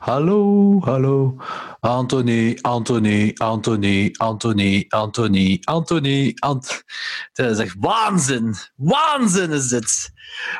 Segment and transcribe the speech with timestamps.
[0.00, 1.36] hallo, hallo.
[1.82, 6.84] Anthony, Anthony, Anthony, Anthony, Anthony, Anthony, Ant...
[7.32, 8.54] Dat is echt waanzin.
[8.76, 10.10] Waanzin is dit.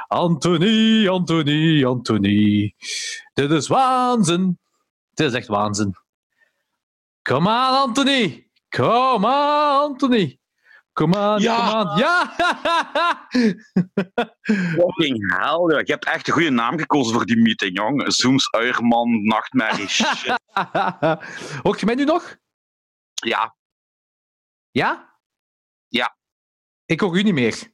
[0.09, 2.75] Anthony, Anthony, Anthony.
[3.35, 4.59] Dit is waanzin.
[5.15, 5.95] Dit is echt waanzin.
[7.23, 8.51] Kom aan, Anthony.
[8.69, 10.40] Kom aan, Anthony.
[11.01, 11.57] Kom aan, Ja.
[11.57, 11.99] kom aan.
[11.99, 12.37] Ja!
[14.77, 15.77] Fucking hell.
[15.85, 18.13] Je hebt echt een goede naam gekozen voor die meeting, jong.
[18.13, 20.39] Zooms, Uierman, Nachtmerrie, shit.
[21.63, 22.37] Hoort je mij nu nog?
[23.15, 23.55] Ja,
[24.71, 25.19] Ja?
[25.89, 26.17] Ja.
[26.87, 27.73] Ik hoor u niet meer.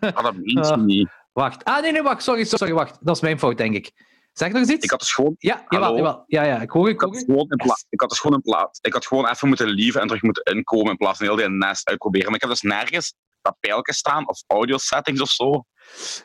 [0.00, 0.76] ah, dat meent Ah.
[0.78, 1.10] niet.
[1.32, 1.64] Wacht.
[1.64, 2.22] Ah, nee, nee, wacht.
[2.22, 2.98] Sorry, sorry, wacht.
[3.06, 3.92] Dat is mijn fout, denk ik.
[4.32, 4.84] Zeg nog eens iets?
[4.84, 5.34] Ik had dus gewoon...
[5.38, 6.24] Ja, jawel.
[6.26, 8.36] Ja, ja, ik hoor ik Ik had, dus gewoon in pla- ik had dus gewoon
[8.36, 8.78] in plaats.
[8.82, 11.48] Ik had gewoon even moeten lieven en terug moeten inkomen in plaats van heel die
[11.48, 12.26] nest uitproberen.
[12.26, 15.64] Maar ik heb dus nergens dat pijltje staan of audio settings of zo.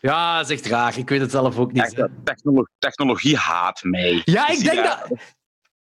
[0.01, 0.97] Ja, echt raar.
[0.97, 1.93] Ik weet het zelf ook niet.
[1.93, 2.07] Echt,
[2.79, 4.21] technologie haat mij.
[4.23, 4.81] Ja, ik denk je?
[4.81, 5.17] dat...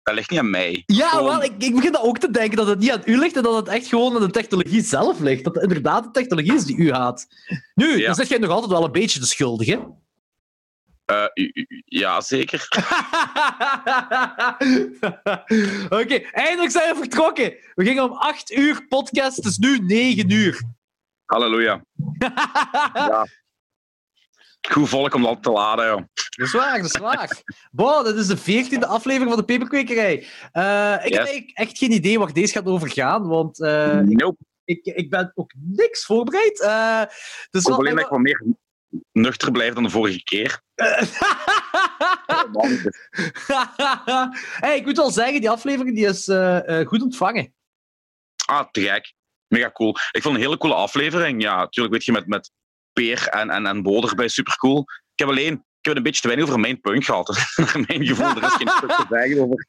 [0.03, 0.83] Dat ligt niet aan mij.
[0.87, 3.19] Ja, Gewoon- wel, ik, ik begin dat ook te denken, dat het niet aan u
[3.19, 5.45] ligt en dat het echt gewoon aan de technologie zelf ligt.
[5.45, 7.27] Dat het inderdaad de technologie is die u haat.
[7.75, 8.07] Nu, Ja.
[8.07, 9.97] dan zeg jij nog altijd wel een beetje de schuldige.
[11.09, 12.69] Eh, u- u- ja, zeker.
[16.01, 17.55] Oké, eindelijk zijn we vertrokken.
[17.75, 20.63] We gingen om 8 uur podcast, het is nu 9 uur.
[21.25, 21.83] Halleluja.
[22.95, 23.27] Ja.
[24.71, 25.97] Goed volk om dat te laden, joh.
[26.37, 27.43] Dat is waar, dat is waar.
[28.05, 30.27] Dit is de veertiende aflevering van de Peperkwekerij.
[30.53, 31.51] Eh, ik heb Yes.
[31.55, 34.37] echt geen idee waar deze gaat over gaan, want eh, Nope.
[34.65, 36.61] ik, ik ben ook niks voorbereid.
[36.63, 37.03] Eh
[37.51, 38.43] dus Ik alleen dat ik wat meer
[39.13, 40.61] nuchter blijf dan de vorige keer.
[44.65, 47.55] hey, ik moet wel zeggen, die aflevering die is eh, eh, goed ontvangen.
[48.47, 49.15] Ah, te gek.
[49.47, 49.97] Mega cool.
[50.11, 51.43] Ik vond een hele coole aflevering.
[51.43, 52.51] Ja, natuurlijk weet je, met, met
[52.93, 54.81] Peer en, en, en Bo erbij, super cool.
[55.15, 57.29] Ik heb alleen ik heb een beetje te weinig over mijn punk gehad.
[57.57, 59.67] Naar mijn gevoel, er is geen stuk te zeggen over,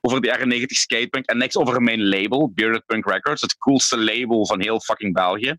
[0.00, 1.26] over die R90 skatepunk.
[1.26, 3.42] En niks over mijn label, Bearded Punk Records.
[3.42, 5.58] Het coolste label van heel fucking België.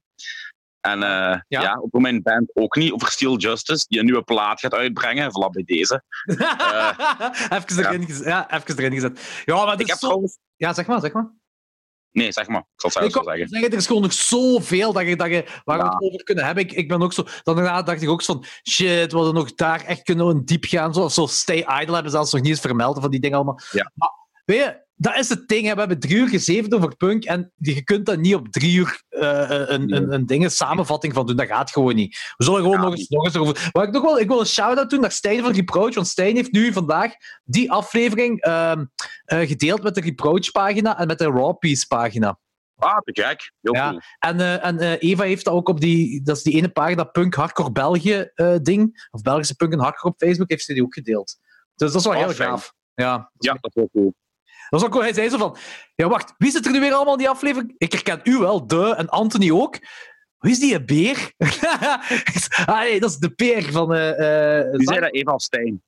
[0.81, 1.79] En eh, ja.
[1.81, 2.91] over mijn band ook niet.
[2.91, 5.29] Over Steel Justice, die een nieuwe plaat gaat uitbrengen.
[5.29, 6.03] Voilà, bij deze.
[7.55, 9.41] even, erin gezet, ja, even erin gezet.
[9.45, 10.05] Ja, maar Ik heb zo...
[10.07, 10.37] trouwens...
[10.55, 11.31] Ja, zeg maar, zeg maar.
[12.11, 12.59] Nee, zeg maar.
[12.59, 13.47] Ik zal het zelf zeggen.
[13.47, 15.89] zeggen, er is gewoon nog zoveel dat je, dat je, waar we Ja.
[15.89, 16.63] het over kunnen hebben.
[16.63, 19.33] Ik, ik ben ook zo, dan daarna dacht ik ook zo van, shit, we hadden
[19.33, 20.93] nog daar echt kunnen diep gaan.
[20.93, 23.59] Zo, zo Stay Idle hebben ze zelfs nog niet eens vermeld van die dingen allemaal.
[23.71, 23.91] Ja.
[23.95, 24.09] Maar
[24.45, 25.65] weet je, dat is het ding.
[25.65, 25.73] Hè.
[25.73, 29.03] We hebben drie uur gezevend over punk en je kunt daar niet op drie uur
[29.09, 31.35] eh, een, een, een ding, een samenvatting van doen.
[31.35, 32.33] Dat gaat gewoon niet.
[32.37, 33.69] We zullen gewoon Ja, nog eens, nog eens erover...
[33.73, 36.35] Maar ik, nog wel, ik wil een shout-out doen naar Stijn van Reproach, want Stijn
[36.35, 37.13] heeft nu vandaag
[37.43, 38.85] die aflevering ehm,
[39.25, 42.39] eh, gedeeld met de Reproach-pagina en met de Raw Piece-pagina.
[42.75, 43.51] Ah, te gek.
[43.61, 43.89] Heel Ja.
[43.89, 44.01] cool.
[44.19, 47.33] En, eh, en Eva heeft dat ook op die, dat is die ene pagina Punk
[47.33, 50.93] Hardcore België eh, ding, of Belgische Punk en Hardcore op Facebook, heeft ze die ook
[50.93, 51.37] gedeeld.
[51.75, 52.49] Dus dat is wel Oh, heel fijn.
[52.49, 52.73] gaaf.
[52.93, 54.13] Ja, Ja, dat is wel cool.
[54.71, 55.01] Ook.
[55.01, 55.57] Hij zei zo van,
[55.95, 57.73] ja wacht, wie zit er nu weer allemaal in die aflevering?
[57.77, 59.79] Ik herken u wel, de, en Anthony ook.
[60.37, 61.31] Wie is die een beer?
[62.65, 63.93] ah nee, dat is de peer van...
[63.93, 65.13] eh eh, Wie zei dat?
[65.13, 65.81] Eva Stijn?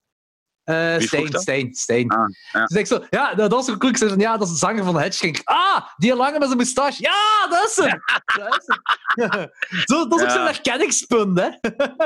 [0.64, 1.42] Eh, dat?
[1.42, 2.10] Stijn, Stijn.
[2.10, 2.66] Ah, ja.
[2.66, 3.78] Dus ik zo, ja, dat was zei
[4.12, 5.42] van, ja, dat is de zanger van Hedging.
[5.44, 7.02] Ah, die lange met zijn moustache.
[7.02, 8.02] Ja, dat is hem.
[8.40, 8.76] Dat is
[9.16, 9.50] hem.
[9.86, 10.36] zo, dat is ook Ja.
[10.36, 11.46] zo'n herkenningspunt, hè.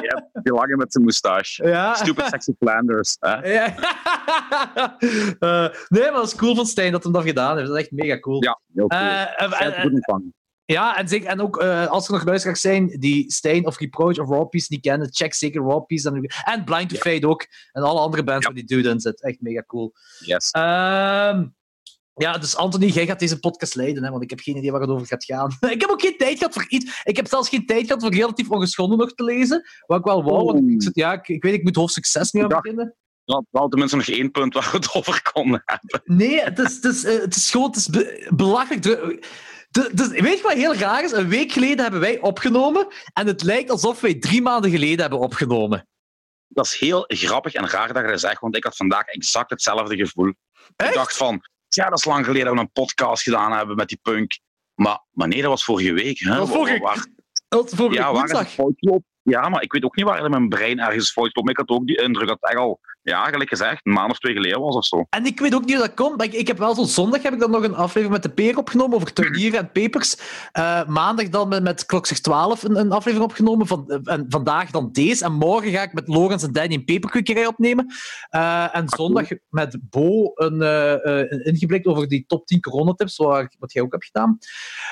[0.01, 1.63] Ja, die lange met zijn moustache.
[1.67, 1.93] Ja.
[1.93, 3.17] Stupid sexy Flanders.
[3.19, 3.51] Hè?
[3.53, 3.75] Ja.
[5.39, 7.67] Eh, nee, maar dat is cool van Stijn dat hij dat gedaan heeft.
[7.67, 8.43] Dat is echt mega cool.
[8.43, 9.01] Ja, heel cool.
[9.01, 10.33] Eh, en- en-.
[10.73, 14.19] Ja, en, zeker, en ook eh, als er nog luisteraars zijn die Stijn of Reproach
[14.19, 16.09] of Raw Peace niet kennen, check zeker Raw Peace.
[16.09, 17.01] En, en Blind to Ja.
[17.01, 17.45] Fade ook.
[17.71, 18.51] En alle andere bands Ja.
[18.51, 19.23] waar die dude in zit.
[19.23, 19.93] Echt mega cool.
[20.19, 20.49] Yes.
[20.51, 21.45] Ehm,
[22.13, 24.81] ja, dus Anthony, jij gaat deze podcast leiden, hè, want ik heb geen idee waar
[24.81, 25.57] het over gaat gaan.
[25.69, 27.01] ik heb ook geen tijd gehad voor iets.
[27.03, 29.63] Ik heb zelfs geen tijd gehad voor relatief ongeschonden nog te lezen.
[29.85, 32.31] Wat ik wel wou, want ik, zit- ja, ik, ik weet, ik moet hoofdstuk 6
[32.31, 32.59] nu aan Ja.
[32.61, 32.95] beginnen.
[33.25, 36.01] We hadden tenminste nog één punt waar we het over konden hebben.
[36.17, 38.85] Nee, het is, het is, eh, het is gewoon het is be- belachelijk.
[39.69, 41.11] Dus, weet je wat heel raar is?
[41.11, 45.19] Een week geleden hebben wij opgenomen en het lijkt alsof wij drie maanden geleden hebben
[45.19, 45.87] opgenomen.
[46.47, 49.49] Dat is heel grappig en raar dat je dat zegt, want ik had vandaag exact
[49.49, 50.33] hetzelfde gevoel.
[50.75, 50.89] Echt?
[50.89, 53.87] Ik dacht van, ja, dat is lang geleden dat we een podcast gedaan hebben met
[53.87, 54.39] die punk.
[54.75, 56.19] Maar, maar nee, dat was vorige week.
[56.19, 56.29] Hè?
[56.29, 57.07] Dat was vorige- Waar-
[57.47, 58.55] Dat vorige ja, waar woensdag.
[59.21, 61.49] Ja, maar ik weet ook niet waar in mijn brein ergens fout loopt.
[61.49, 64.19] Ik had ook die indruk dat het echt al ja, gelijk gezegd, een maand of
[64.19, 65.05] twee geleden was of zo.
[65.09, 67.21] En ik weet ook niet hoe dat komt, maar ik, ik heb wel zo'n zondag
[67.21, 70.17] heb ik dan nog een aflevering met de Peer opgenomen over turnieren en papers.
[70.53, 73.67] Uh, maandag dan met, met Klok 12 een, een, aflevering opgenomen.
[73.67, 75.25] Van, uh, en vandaag dan deze.
[75.25, 77.93] En morgen ga ik met Lorenz en Danny een paperkwekerij opnemen.
[78.35, 80.61] Uh, en zondag met Bo een,
[81.31, 84.37] een ingeblikt over die top 10 coronatips, wat, wat jij ook hebt gedaan.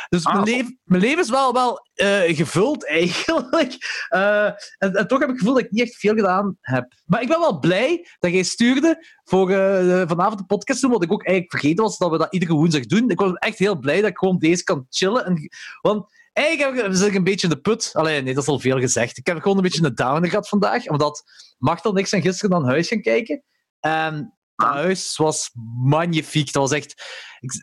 [0.10, 1.88] Dus ah, mijn, leven, mijn leven is wel, wel
[2.26, 3.78] gevuld eigenlijk.
[4.10, 4.56] En,
[4.94, 6.94] en, toch heb ik het gevoel dat ik niet echt veel gedaan heb.
[7.06, 11.04] Maar ik ben wel blij dat jij stuurde voor uh, vanavond de podcast doen, wat
[11.04, 13.10] ik ook eigenlijk vergeten was dat we dat iedere woensdag doen.
[13.10, 15.26] Ik was echt heel blij dat ik gewoon deze kan chillen.
[15.26, 15.50] En,
[15.82, 17.90] want eigenlijk zit ik een beetje in de put.
[17.94, 19.18] Alleen nee, dat is al veel gezegd.
[19.18, 21.24] Ik heb gewoon een beetje een downer gehad vandaag, omdat
[21.58, 23.44] Machtel niks en gisteren naar huis gaan kijken.
[23.80, 25.52] En dat huis was
[25.84, 26.54] magnifiek.
[26.54, 27.04] Dat was echt...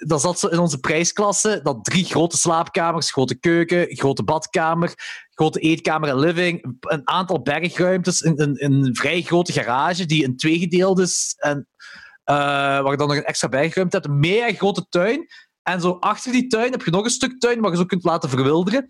[0.06, 1.60] Dat zat zo in onze prijsklasse.
[1.62, 4.94] Dat drie grote slaapkamers, grote keuken, grote badkamer,
[5.42, 6.76] grote eetkamer en living.
[6.80, 11.34] Een aantal bergruimtes, een, een, een vrij grote garage die in twee gedeeld is.
[11.38, 11.68] En,
[12.30, 14.08] uh, waar je dan nog een extra bergruimte hebt.
[14.08, 15.26] Een mega grote tuin.
[15.62, 18.04] En zo achter die tuin heb je nog een stuk tuin waar je zo kunt
[18.04, 18.86] laten verwilderen.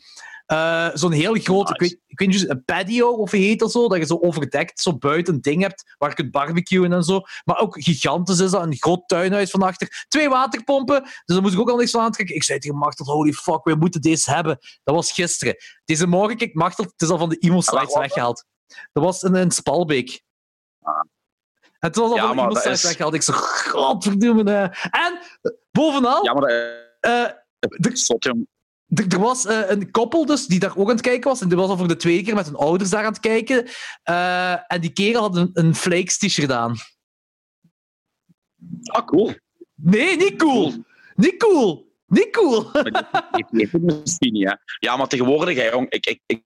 [0.46, 3.88] Uh, Zo'n heel groot, ik, weet, ik weet niet, een patio of heet dat zo,
[3.88, 7.20] dat je zo overdekt, zo buiten een ding hebt waar je kunt barbecuen en zo.
[7.44, 10.04] Maar ook gigantisch is dat, een groot tuinhuis van achter.
[10.08, 12.36] Twee waterpompen, dus daar moest ik ook al niks van aantrekken.
[12.36, 14.58] Ik zei tegen Machtel, holy fuck, we moeten deze hebben.
[14.84, 15.56] Dat was gisteren.
[15.84, 18.44] Deze morgen, kijk, Machtel, het is al van de emo-sites weggehaald.
[18.92, 20.22] Dat was in, in Spalbeek.
[20.82, 21.00] Ah.
[21.78, 23.14] En toen was al ja, van de emo-sites weggehaald.
[23.14, 24.76] Ik zo, godverdomme.
[24.90, 25.18] En,
[25.70, 26.24] bovenal...
[26.24, 26.50] Ja, maar...
[27.00, 27.28] Uh,
[27.80, 28.42] uh,
[28.94, 31.40] er, was uh, een koppel dus, die daar ook aan het kijken was.
[31.40, 33.68] En die was al voor de tweede keer met hun ouders daar aan het kijken.
[34.10, 36.76] Uh, en die kerel had een, een Flakes t-shirt aan.
[38.82, 39.34] Ah, cool.
[39.74, 40.70] Nee, niet cool.
[40.70, 40.84] cool.
[41.14, 41.92] Niet cool.
[42.06, 42.70] Niet cool.
[44.00, 44.60] Misschien, ja.
[44.78, 46.42] Ja, maar tegenwoordig, hè, jong, ik, ik, ik,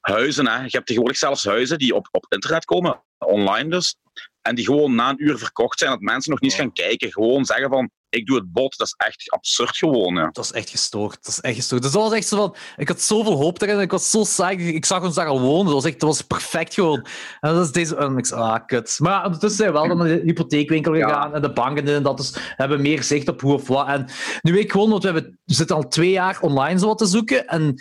[0.00, 0.62] huizen, hè.
[0.62, 3.96] je hebt tegenwoordig zelfs huizen die op, op internet komen, online dus,
[4.42, 7.12] en die gewoon na een uur verkocht zijn, dat mensen nog niet gaan kijken.
[7.12, 8.76] Gewoon zeggen van, ik doe het bot.
[8.76, 10.14] Dat is echt absurd gewoon.
[10.14, 10.28] Ja.
[10.32, 11.24] Dat is echt gestoord.
[11.24, 11.82] Dat is echt gestoord.
[11.82, 12.56] Dus dat was echt zo van...
[12.76, 13.80] Ik had zoveel hoop erin.
[13.80, 14.74] Ik was zo saai.
[14.74, 15.64] Ik zag ons daar al wonen.
[15.64, 17.06] Dat was, echt, dat was perfect gewoon.
[17.40, 17.96] En dat is deze...
[17.96, 18.98] En ik zei, ah, kut.
[19.00, 21.34] Maar ondertussen zijn we wel naar de hypotheekwinkel gegaan.
[21.34, 22.16] En de banken en dat.
[22.16, 23.86] Dus hebben meer zicht op hoe of wat.
[23.86, 24.08] En
[24.42, 24.90] nu weet ik gewoon...
[24.90, 27.46] Want we, hebben, we zitten al twee jaar online zo wat te zoeken.
[27.46, 27.74] En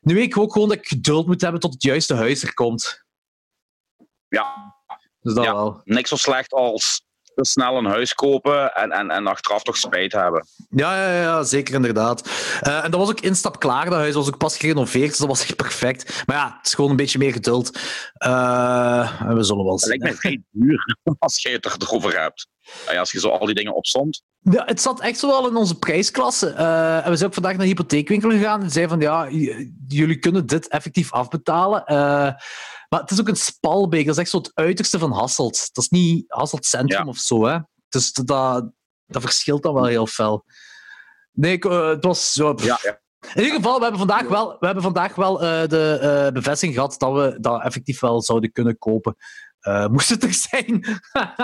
[0.00, 2.54] nu weet ik ook gewoon dat ik geduld moet hebben tot het juiste huis er
[2.54, 3.04] komt.
[4.28, 4.76] Ja.
[5.20, 5.80] Dus dat wel.
[5.84, 7.06] Niks zo slecht als
[7.46, 10.46] snel een huis kopen en, en, en achteraf toch spijt hebben.
[10.70, 12.28] Ja, ja, ja zeker inderdaad.
[12.66, 15.28] Uh, en dat was ook instap klaar, dat huis was ook pas gerenoveerd, dus dat
[15.28, 16.22] was echt perfect.
[16.26, 17.78] Maar ja, het is gewoon een beetje meer geduld.
[18.26, 19.92] Uh, we zullen wel zien.
[19.92, 22.48] Het lijkt mij vrij duur als jij het erover hebt.
[22.98, 24.22] Als je zo al die dingen opstond.
[24.40, 26.54] Ja, het zat echt zo wel in onze prijsklasse.
[26.58, 29.28] Uh, en we zijn ook vandaag naar de hypotheekwinkel gegaan en zeiden van ja,
[29.88, 31.84] jullie kunnen dit effectief afbetalen.
[32.88, 34.06] Maar het is ook een spalbeek.
[34.06, 35.70] Dat is echt zo het uiterste van Hasselt.
[35.72, 37.44] Dat is niet Hasselt Centrum of zo.
[37.44, 37.58] Hè.
[37.88, 38.70] Dus dat,
[39.06, 40.44] dat verschilt dan wel heel fel.
[41.32, 42.54] Nee, uh, het was zo...
[42.56, 43.00] Ja, ja.
[43.34, 46.74] In ieder geval, we hebben vandaag wel, we hebben vandaag wel uh, de uh, bevestiging
[46.74, 49.16] gehad dat we dat effectief wel zouden kunnen kopen.
[49.90, 50.80] moest het er zijn.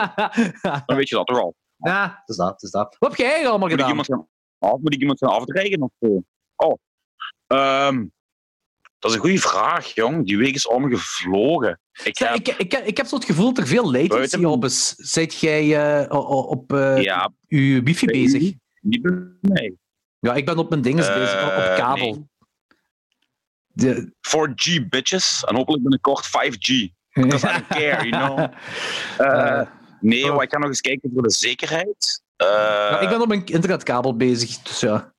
[0.86, 1.54] Dan weet je dat toch al.
[1.76, 2.50] Ja, het is dat.
[2.50, 2.96] Het is dat.
[2.98, 3.86] Wat heb jij allemaal moet gedaan?
[3.86, 5.82] Ik iemand gaan, moet ik iemand gaan afdreigen?
[5.82, 6.22] Of zo?
[6.56, 6.78] Oh.
[7.46, 8.13] Um,
[9.04, 10.26] dat is een goede vraag, jong.
[10.26, 11.80] Die week is omgevlogen.
[12.04, 12.34] Ik, heb...
[12.34, 14.94] ik, ik, ik, heb zo het gevoel dat er veel latency op is.
[14.96, 15.64] Zijt jij
[16.06, 16.10] uh,
[16.48, 18.52] op uh, ja, uw wifi bezig?
[18.80, 19.74] Niet bij mij.
[20.18, 22.06] Ja, ik ben op mijn dinges uh, bezig, op Eh, kabel.
[22.06, 22.26] Nee.
[23.66, 24.12] De...
[24.20, 25.44] 4G, bitches.
[25.44, 26.92] En hopelijk binnenkort 5G.
[27.12, 28.52] Because I don't care, you know.
[30.00, 30.34] Nee, oh.
[30.34, 32.22] maar ik ga nog eens kijken voor de zekerheid.
[32.36, 35.14] ja, ik ben op mijn internetkabel bezig, dus ja.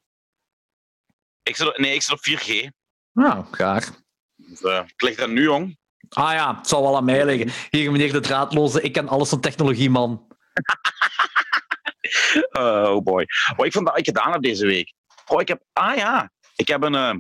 [1.44, 2.70] Ik zit, nee, ik zit op 4G.
[3.16, 3.92] Nou, graag.
[4.36, 5.78] Dus, uh, het ligt er nu, jong.
[6.10, 7.52] Ah ja, het zal wel aan mij liggen.
[7.70, 10.28] Hier, meneer de draadloze, ik ken alles van technologie, man.
[12.52, 13.26] oh boy.
[13.56, 14.94] Wat ik vandaag gedaan heb deze week.
[15.28, 17.14] Oh, ik heb, ah ja, ik heb een, uh,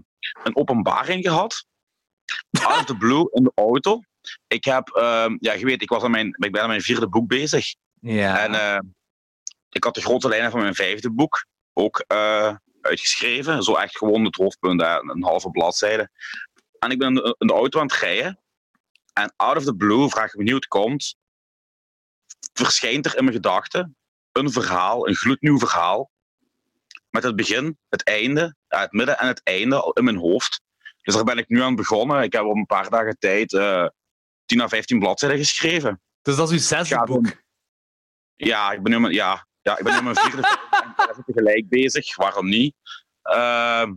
[0.43, 1.65] een openbaring gehad.
[2.61, 4.01] Out of the blue in de auto.
[4.47, 7.09] Ik heb, uh, ja, je weet, ik, was aan mijn, ik ben aan mijn vierde
[7.09, 7.75] boek bezig.
[7.99, 8.43] Ja.
[8.43, 8.91] En uh,
[9.69, 13.63] ik had de grote lijnen van mijn vijfde boek ook uh, uitgeschreven.
[13.63, 16.09] Zo echt gewoon het hoofdpunt, een halve bladzijde.
[16.79, 18.39] En ik ben in de auto aan het rijden.
[19.13, 21.15] En out of the blue, vraag ik me niet hoe het komt,
[22.53, 23.97] verschijnt er in mijn gedachten
[24.31, 26.11] een verhaal, een gloednieuw verhaal.
[27.09, 30.61] Met het begin, het einde, het midden en het einde al in mijn hoofd.
[31.01, 32.23] Dus daar ben ik nu aan begonnen.
[32.23, 33.87] Ik heb op een paar dagen tijd uh,
[34.45, 36.01] 10 à 15 bladzijden geschreven.
[36.21, 37.43] Dus dat is uw zesde boek?
[38.35, 40.57] Ja, ik ben nu, ja, ja, ik ben nu mijn vierde
[41.25, 42.15] tegelijk bezig.
[42.15, 42.75] Waarom niet?
[43.23, 43.87] Uh,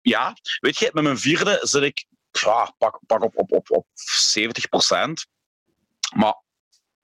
[0.00, 3.86] ja, weet je, met mijn vierde zit ik ja, pak, pak op, op, op, op
[3.86, 4.50] 70%
[6.14, 6.34] Maar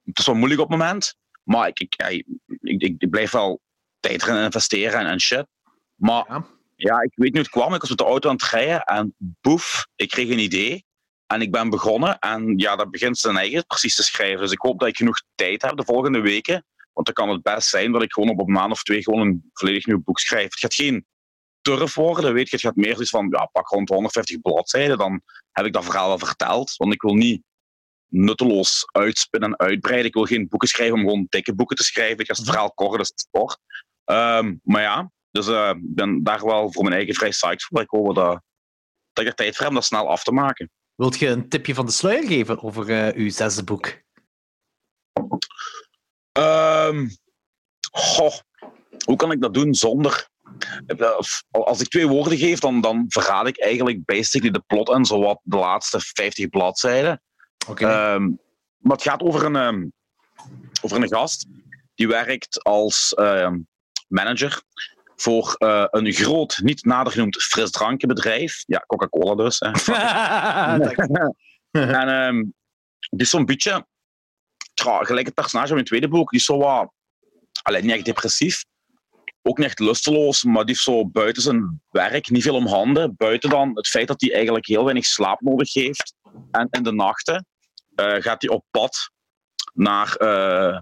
[0.05, 1.17] het is wel moeilijk op het moment.
[1.43, 2.25] Maar ik, ik,
[2.61, 3.61] ik, ik, blijf wel
[4.01, 5.47] tijd erin investeren en, en shit.
[5.95, 6.47] Maar ja.
[6.77, 7.01] ja.
[7.01, 7.75] ik weet niet hoe het kwam.
[7.75, 10.85] Ik was met de auto aan het rijden en boef, ik kreeg een idee.
[11.27, 14.41] En ik ben begonnen en ja, dat begint zijn eigen precies te schrijven.
[14.41, 16.65] Dus ik hoop dat ik genoeg tijd heb de volgende weken.
[16.97, 19.21] Want dan kan het best zijn dat ik gewoon op een maand of twee gewoon
[19.21, 20.45] een volledig nieuw boek schrijf.
[20.45, 21.07] Het gaat geen
[21.61, 22.57] turf worden, weet je.
[22.57, 24.99] Het gaat meer zoiets van, ja, pak rond 150 bladzijden.
[24.99, 25.23] Dan
[25.53, 26.77] heb ik dat verhaal wel verteld.
[26.77, 27.43] Want ik wil niet
[28.07, 30.07] nutteloos uitspinnen en uitbreiden.
[30.07, 32.19] Ik wil geen boeken schrijven om gewoon dikke boeken te schrijven.
[32.19, 32.51] Ik ga het mhm.
[32.51, 33.59] verhaal kort, dus sport.
[34.05, 37.81] Um, maar ja, dus uh, ik ben daar wel voor mijn eigen vrij psyched voor.
[37.81, 38.43] Ik hoop dat,
[39.13, 40.71] dat ik er tijd voor heb om dat snel af te maken.
[40.95, 44.05] Wilt je een tipje van de sluier geven over uh, uw zesde boek?
[46.39, 47.11] Um,
[47.91, 48.35] goh,
[49.05, 50.29] hoe kan ik dat doen zonder...
[51.51, 55.41] Als ik twee woorden geef, dan, dan verraad ik eigenlijk basically de plot en zowat
[55.43, 57.23] de laatste 50 bladzijden.
[57.69, 58.15] Okay.
[58.15, 58.39] Um,
[58.77, 59.93] maar het gaat over een, um,
[60.83, 61.47] over een gast
[61.95, 63.15] die werkt als
[64.09, 64.63] manager
[65.17, 68.63] voor uh, een groot, niet nader genoemd frisdrankenbedrijf.
[68.67, 69.59] Ja, Coca-Cola dus.
[69.59, 69.71] Hè.
[72.01, 72.55] en um,
[72.99, 73.87] die is zo'n beetje,
[74.87, 76.93] tja, gelijk het personage van mijn tweede boek, die is zo wat,
[77.81, 78.65] niet echt depressief,
[79.43, 83.15] ook niet echt lusteloos, maar die heeft zo buiten zijn werk niet veel om handen.
[83.17, 86.15] Buiten dan het feit dat hij eigenlijk heel weinig slaap nodig heeft.
[86.51, 87.47] En in de nachten
[87.97, 89.11] uh, gaat hij op pad
[89.73, 90.79] naar uh,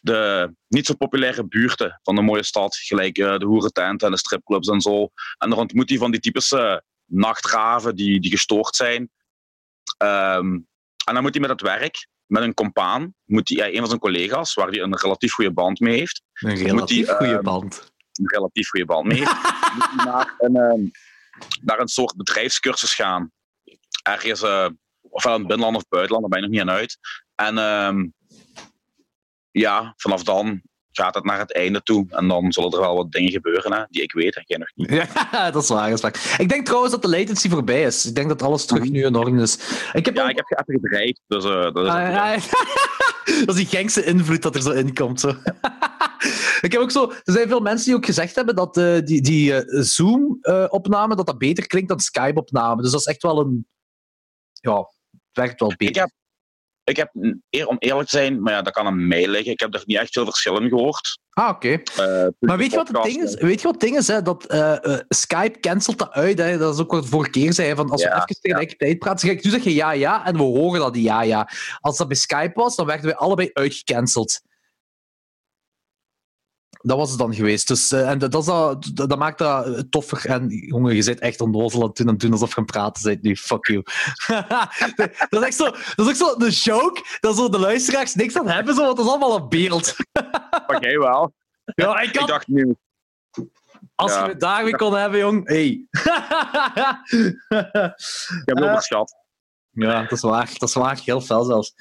[0.00, 4.18] de niet zo populaire buurten van de mooie stad, gelijk uh, de hoerententen en de
[4.18, 5.08] stripclubs en zo.
[5.38, 9.10] En dan ontmoet hij van die typische nachtraven die, die gestoord zijn.
[9.98, 10.66] Um,
[11.04, 13.86] en dan moet hij met het werk, met een compaan, moet hij, ja, een van
[13.86, 16.22] zijn collega's, waar hij een relatief goede band mee heeft.
[16.32, 17.92] Een relatief goede um, band.
[18.12, 19.32] Een relatief goede band mee heeft.
[19.74, 20.90] moet hij naar een, um,
[21.60, 23.30] naar een soort bedrijfscursus gaan.
[24.02, 24.68] Ergens, uh,
[25.00, 26.98] ofwel in het binnenland of buitenland, daar ben ik nog niet aan uit.
[27.34, 28.14] En um,
[29.50, 30.62] ja, vanaf dan
[30.92, 32.06] gaat het naar het einde toe.
[32.08, 34.70] En dan zullen er wel wat dingen gebeuren hè, die ik weet en jij nog
[34.74, 34.90] niet.
[35.32, 36.36] Ja, dat is waar, dat is waar.
[36.38, 38.06] Ik denk trouwens dat de latency voorbij is.
[38.06, 39.58] Ik denk dat alles terug nu in orde is.
[39.92, 40.30] Ik heb ja, ook...
[40.30, 41.20] ik heb even gedreigd.
[41.26, 42.34] Dus, uh, dat, is ah, ja,
[43.46, 45.20] dat is die gangse invloed dat er zo in komt.
[45.20, 45.28] Zo.
[46.66, 49.22] ik heb ook zo, er zijn veel mensen die ook gezegd hebben dat uh, die,
[49.22, 52.82] die uh, Zoom-opname dat dat beter klinkt dan Skype-opname.
[52.82, 53.66] Dus dat is echt wel een...
[54.52, 54.76] Ja,
[55.10, 55.86] het werkt wel beter.
[55.86, 56.10] Ik heb,
[56.84, 57.10] ik heb,
[57.50, 59.52] eer, om eerlijk te zijn, maar ja, dat kan aan mij liggen.
[59.52, 61.18] Ik heb er niet echt veel verschillen gehoord.
[61.30, 61.80] Ah, oké.
[61.94, 62.24] Okay.
[62.24, 63.34] Uh, maar weet je wat het ding is?
[63.34, 64.06] Weet je wat ding is?
[64.06, 64.22] Hè?
[64.22, 66.38] Dat uh, uh, Skype cancelt dat uit.
[66.38, 66.58] Hè?
[66.58, 67.74] Dat is ook wat vorige keer zei.
[67.74, 68.98] Van als ja, we even tegelijkertijd ja.
[68.98, 71.48] praten, zeg ik, nu zeg je ja, ja, en we horen dat ja, ja.
[71.80, 74.40] Als dat bij Skype was, dan werden we allebei uitgecanceld
[76.82, 77.68] dat was het dan geweest.
[77.68, 80.26] Dus, uh, en dat, dat, dat, maakt dat toffer.
[80.26, 82.72] En jongen, je zit echt onnozel aan het doen en doen alsof je aan het
[82.72, 83.36] praten bent nu.
[83.36, 83.82] Fuck you.
[84.96, 88.38] dat, is echt zo, dat is ook zo de joke, dat zo de luisteraars niks
[88.38, 89.94] aan hebben, zo, want dat is allemaal een beeld.
[90.62, 91.34] Oké, okay, wel.
[91.64, 92.22] Ja, ik, had...
[92.22, 92.76] ik dacht nu.
[93.94, 94.24] Als ja.
[94.24, 95.48] je het daarmee kon hebben, jong.
[95.48, 95.66] Hey.
[98.30, 99.14] ik heb het onderschat.
[99.72, 100.50] Uh, ja, dat is waar.
[100.58, 101.00] Dat is waar.
[101.04, 101.74] Heel fel zelfs.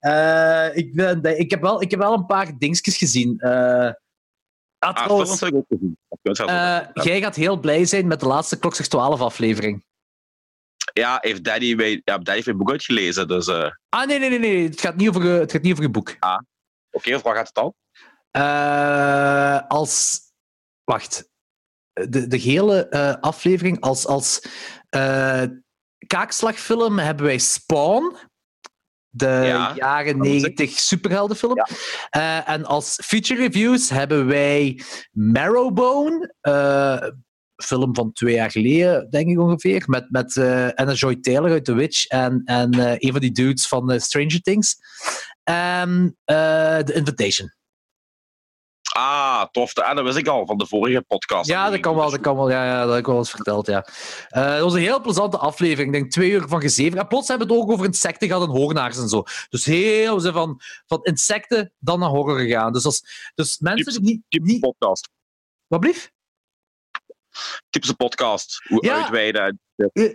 [0.00, 3.34] Uh, ik, ben, ik, heb wel, ik heb wel een paar dingetjes gezien.
[3.38, 3.90] Uh,
[4.78, 5.42] Ah, ah trouwens.
[6.22, 9.84] Uh, jij gaat heel blij zijn met de laatste Klok 12 aflevering.
[10.92, 13.28] Ja, heeft Daddy, bij, ja, Daddy heeft mijn boek uitgelezen.
[13.28, 13.70] Dus, uh...
[13.88, 14.68] Ah, nee, nee, nee, nee.
[14.68, 16.16] Het gaat niet over, het gaat niet over je boek.
[16.18, 16.44] Ah, oké.
[16.90, 17.74] Okay, of waar gaat het al?
[18.32, 20.20] Uh, als...
[20.84, 21.28] Wacht.
[21.92, 24.40] De, de hele uh, aflevering als, als
[26.06, 28.16] kaakslagfilm hebben wij Spawn
[29.16, 31.56] de jaren 90 superheldenfilm.
[31.56, 31.68] Ja.
[32.16, 34.80] Uh, en als feature reviews hebben wij
[35.10, 37.08] Marrowbone, uh,
[37.56, 41.64] film van twee jaar geleden, denk ik ongeveer, met, met uh, Anna Joy Taylor uit
[41.64, 44.76] The Witch en, en een van die dudes van Stranger Things.
[45.44, 47.54] En The Invitation.
[48.98, 49.74] Ah, tof.
[49.74, 51.48] Ah, dat wist ik al van de vorige podcast.
[51.48, 52.10] Ja, dat kan wel.
[52.10, 53.66] Dat kan wel ja, ja, dat heb ik wel eens verteld.
[53.66, 53.86] Ja.
[54.30, 55.86] Uh, dat was een heel plezante aflevering.
[55.86, 56.98] Ik denk twee uur van gezeven.
[56.98, 59.22] En plots hebben we het ook over insecten gehad en hoornaars en zo.
[59.48, 62.72] Dus heel ze van, van insecten dan naar horror gegaan.
[62.72, 64.60] Dus, als, dus mensen die niet, niet...
[64.60, 65.08] podcast.
[65.66, 66.14] Wat blief?
[67.70, 68.62] Typische podcast.
[68.68, 69.60] Hoe ja, uitweiden.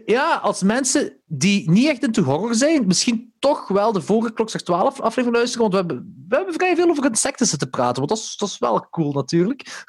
[0.05, 4.61] Ja, als mensen die niet echt into horror zijn, misschien toch wel de vorige Klokslag
[4.61, 8.09] 12 aflevering luisteren, want we hebben, we hebben vrij veel over insecten zitten praten, want
[8.09, 9.83] dat is, dat is wel cool natuurlijk.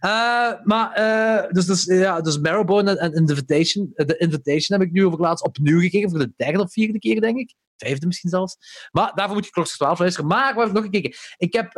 [0.00, 5.06] uh, maar, uh, dus, dus, ja, dus Marrowbone en Invitation, de Invitation heb ik nu
[5.06, 7.54] over laatst opnieuw gekeken, voor de derde of vierde keer, denk ik.
[7.76, 8.56] Vijfde misschien zelfs.
[8.90, 10.28] Maar daarvoor moet je Klokslag 12 luisteren.
[10.28, 11.18] Maar we hebben nog gekeken.
[11.36, 11.72] Ik heb...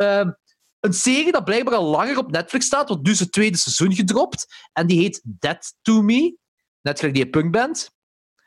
[0.83, 3.93] Een serie dat blijkbaar al langer op Netflix staat, want nu is het tweede seizoen
[3.95, 4.45] gedropt.
[4.73, 6.35] En die heet Dead to Me.
[6.81, 7.91] Net gelijk die punkband.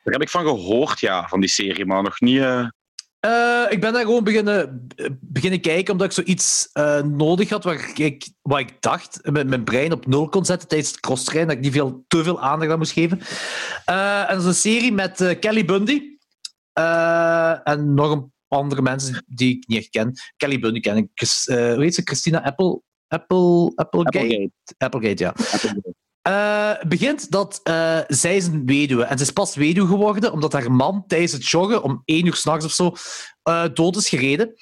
[0.04, 2.36] Daar heb ik van gehoord, ja, van die serie, maar nog niet...
[2.36, 2.68] Uh...
[3.26, 4.86] Uh, ik ben daar gewoon beginnen,
[5.20, 7.98] beginnen kijken omdat ik zoiets uh, nodig had waar ik,
[8.42, 11.72] ik dacht, met mijn brein op nul kon zetten tijdens het crosstrain, dat ik niet
[11.72, 13.20] veel, te veel aandacht aan moest geven.
[13.84, 16.02] En dat is een serie met Kelly Bundy
[17.64, 20.12] en nog een andere mensen die ik niet echt ken.
[20.36, 21.08] Kelly Bundy ken ik.
[21.46, 22.02] hoe heet ze?
[22.04, 22.80] Christina Apple?
[23.08, 24.18] Apple, Applegate?
[24.18, 24.50] Applegate.
[24.78, 25.28] Applegate, ja.
[25.28, 25.94] Applegate.
[26.28, 29.04] Uh, begint dat uh, zij is een weduwe.
[29.04, 32.34] En ze is pas weduwe geworden omdat haar man tijdens het joggen om één uur
[32.34, 32.92] s'nachts of zo
[33.48, 34.52] uh, dood is gereden.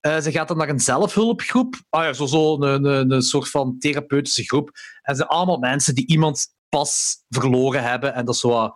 [0.00, 1.74] ze gaat dan naar een zelfhulpgroep.
[1.90, 4.70] Ah ja, zo, zo een, een, een soort van therapeutische groep.
[5.02, 8.14] En ze zijn allemaal mensen die iemand pas verloren hebben.
[8.14, 8.74] En dat zo,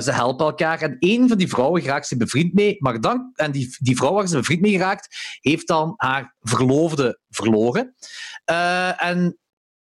[0.00, 0.80] ze helpen elkaar.
[0.80, 2.76] En één van die vrouwen raakt ze bevriend mee.
[2.78, 7.18] Maar dan, en die, die vrouw waar ze bevriend mee geraakt, heeft dan haar verloofde
[7.28, 7.94] verloren.
[8.96, 9.38] en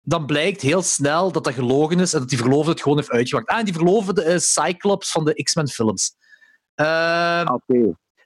[0.02, 3.10] dan blijkt heel snel dat dat gelogen is en dat die verloofde het gewoon heeft
[3.10, 3.46] uitgewacht.
[3.46, 6.16] Ah, en die verloofde is Cyclops van de X-Men films.
[6.76, 7.44] Uh,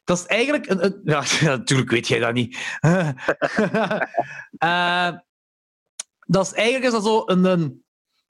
[0.04, 0.84] Dat is eigenlijk een...
[0.84, 1.24] een ja,
[1.56, 2.78] natuurlijk weet jij dat niet.
[2.80, 3.10] uh,
[6.26, 7.84] dat is eigenlijk is dat zo een, een...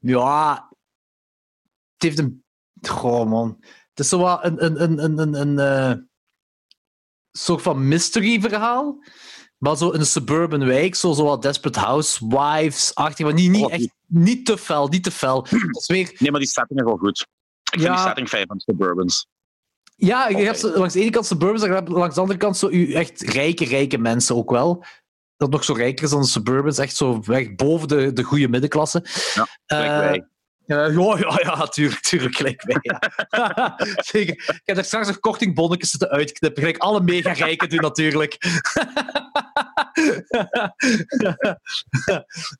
[0.02, 0.71] Ja...
[1.92, 2.44] Het heeft een...
[2.82, 3.56] Goh, man.
[3.61, 6.04] Het is zo wat een, een, een, een, een, een uh,
[7.32, 9.04] soort van mystery-verhaal.
[9.59, 13.88] Maar zo in een suburban wijk, zo, zo wat Desperate Housewives-achtig, maar niet, niet, echt,
[14.06, 15.42] niet te fel, niet te fel.
[15.73, 16.16] Dat weer...
[16.18, 17.26] Nee, maar die setting is wel goed.
[17.73, 19.26] Ik vind die setting fijn van Suburbans.
[19.97, 23.21] Ja, je hebt langs de ene kant Suburbans, en langs de andere kant zo echt
[23.21, 24.85] rijke, rijke mensen ook wel.
[25.42, 28.49] Dat nog zo rijker is dan de Suburbans, echt zo weg boven de, de goede
[28.49, 29.04] middenklasse.
[29.66, 30.20] Ja, uh,
[30.76, 32.78] ja, ja, ja, tuurlijk, tuurlijk, gelijk wij.
[32.80, 33.76] Ja.
[34.12, 34.34] Zeker.
[34.34, 36.62] Ik heb er straks nog kortingbonnetjes zitten uitknippen.
[36.62, 38.36] Gelijk alle mega-rijken doen, natuurlijk.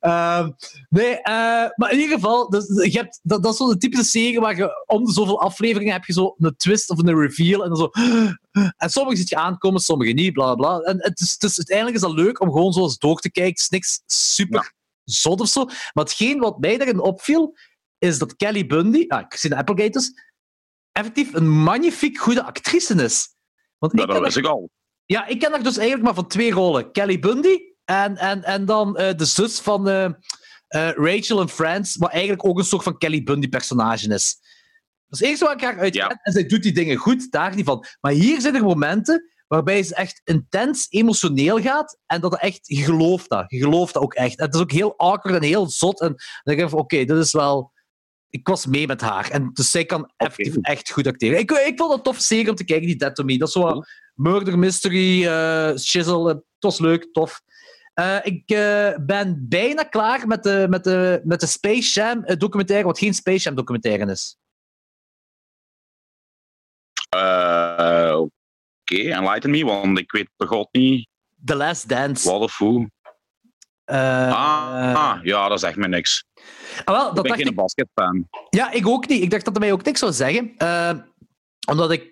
[0.01, 0.47] uh,
[0.89, 4.39] nee, uh, maar in ieder geval, dus, je hebt, dat, dat is zo'n typische serie
[4.39, 7.63] waar je om de zoveel afleveringen heb je zo een twist of een reveal.
[7.63, 7.89] En, dan zo,
[8.83, 10.79] en sommige zit je aankomen, sommige niet, bla bla.
[10.79, 13.31] En het is, het is, uiteindelijk is dat leuk om gewoon zo eens door te
[13.31, 13.51] kijken.
[13.51, 14.73] Het is niks super
[15.03, 15.65] zot of zo.
[15.65, 17.55] Maar hetgeen wat mij daarin opviel
[18.03, 20.13] is dat Kelly Bundy, ah, Christina Applegate dus,
[20.91, 23.35] effectief een magnifiek goede actrice is.
[23.77, 24.69] Want ik dat wist ik al.
[25.05, 26.91] Ja, ik ken haar dus eigenlijk maar van twee rollen.
[26.91, 30.11] Kelly Bundy en, en, en dan uh, de zus van uh, uh,
[30.91, 34.37] Rachel en Friends, wat eigenlijk ook een soort van Kelly Bundy-personage is.
[35.07, 36.19] Dat is het eerste wat ik haar uit ja.
[36.21, 37.85] En zij doet die dingen goed, daar niet van.
[38.01, 42.83] Maar hier zijn er momenten waarbij ze echt intens emotioneel gaat en dat echt, je
[42.83, 43.45] gelooft dat.
[43.47, 44.37] Je gelooft dat ook echt.
[44.37, 46.01] En het is ook heel awkward en heel zot.
[46.01, 47.72] En dan denk je van, oké, dit is wel
[48.33, 49.29] ik was mee met haar.
[49.29, 51.39] En dus zij kan effectief echt goed acteren.
[51.39, 53.37] Ik, ik vond het tof zeker om te kijken, die Dead to Me.
[53.37, 53.81] Dat is zo
[54.13, 56.27] murder mystery, uh, shizzle.
[56.27, 57.41] Het was leuk, tof.
[57.99, 62.85] Uh, ik uh, ben bijna klaar met de, met de, met de Space Jam documentaire,
[62.85, 64.37] wat geen Space Jam documentaire is.
[67.09, 68.29] Oké,
[68.83, 69.11] okay.
[69.11, 71.07] enlighten me, want ik weet begot niet.
[71.45, 72.29] The Last Dance.
[72.29, 72.87] What of who?
[73.85, 76.25] Ah, ah, ja, dat zegt me niks.
[76.85, 77.55] Ah, wel, dat ik ben geen ik...
[77.55, 78.27] basketfan.
[78.49, 79.21] Ja, ik ook niet.
[79.21, 80.53] Ik dacht dat hij mij ook niks zou zeggen.
[80.57, 80.91] Uh,
[81.67, 82.11] omdat ik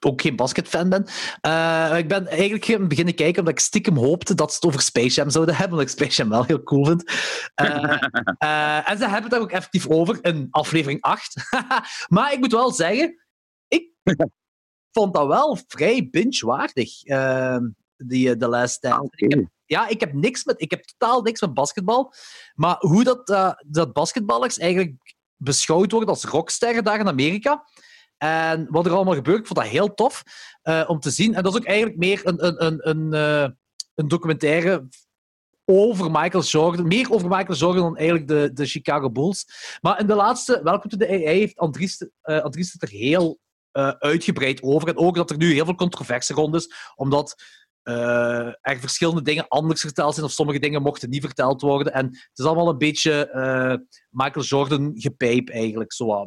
[0.00, 1.06] ook geen basketfan ben.
[1.46, 5.14] Uh, ik ben eigenlijk beginnen kijken omdat ik stiekem hoopte dat ze het over Space
[5.14, 7.10] Jam zouden hebben, omdat ik Space Jam wel heel cool vind.
[7.62, 7.98] Uh,
[8.44, 11.34] uh, en ze hebben het daar ook effectief over in aflevering 8.
[12.08, 13.26] maar ik moet wel zeggen,
[13.68, 13.90] ik
[14.92, 17.02] vond dat wel vrij binge-waardig,
[17.96, 18.98] die The Last Dance.
[18.98, 22.12] Ah, okay ja, ik heb, niks met, ik heb totaal niks met basketbal.
[22.54, 27.64] Maar hoe dat, uh, dat basketballers eigenlijk beschouwd worden als rocksterren daar in Amerika.
[28.18, 30.22] En wat er allemaal gebeurt, ik vond dat heel tof
[30.62, 31.34] uh, om te zien.
[31.34, 33.48] En dat is ook eigenlijk meer een, een, een, een, uh,
[33.94, 34.88] een documentaire
[35.64, 36.86] over Michael Jordan.
[36.86, 39.46] Meer over Michael Jordan dan eigenlijk de, de Chicago Bulls.
[39.80, 43.38] Maar in de laatste, welkom to de AI, heeft Andries, uh, Andries het er heel
[43.98, 44.88] uitgebreid over.
[44.88, 47.36] En ook dat er nu heel veel controverse rond is, omdat
[47.88, 51.92] uh, er verschillende dingen anders verteld zijn, of sommige dingen mochten niet verteld worden.
[51.92, 53.74] En het is allemaal een beetje uh,
[54.10, 55.92] Michael Jordan gepijp eigenlijk.
[55.92, 56.26] Zo.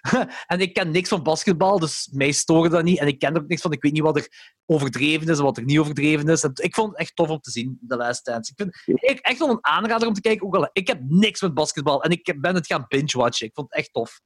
[0.46, 2.98] en ik ken niks van basketbal, dus mij stoorde dat niet.
[2.98, 3.72] En ik ken er ook niks van.
[3.72, 6.42] Ik weet niet wat er overdreven is en wat er niet overdreven is.
[6.42, 8.52] Ik vond het echt tof om te zien, de Last Dance.
[8.54, 10.46] Ik vind echt wel een aanrader om te kijken.
[10.46, 13.46] Ook al, ik heb niks met basketbal en ik ben het gaan binge-watchen.
[13.46, 14.20] Ik vond het echt tof.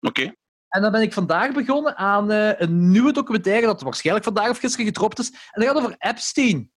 [0.00, 0.34] Oké.
[0.74, 4.58] En dan ben ik vandaag begonnen aan uh, een nieuwe documentaire dat waarschijnlijk vandaag of
[4.58, 5.30] gisteren gedropt is.
[5.30, 6.70] En dat gaat over Epstein.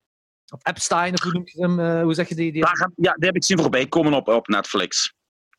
[0.54, 1.80] Of Epstein, of hoe noem je hem?
[1.80, 2.52] Uh, hoe zeg je die?
[2.52, 2.66] die...
[2.96, 5.14] ja, die heb ik zien voorbij komen op, op Netflix.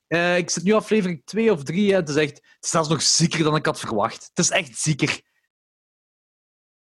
[0.09, 1.95] Uh, ik zit nu aflevering 2 of 3.
[1.95, 4.31] Het is echt het is zelfs nog zieker dan ik had verwacht.
[4.35, 5.21] Het is echt zieker.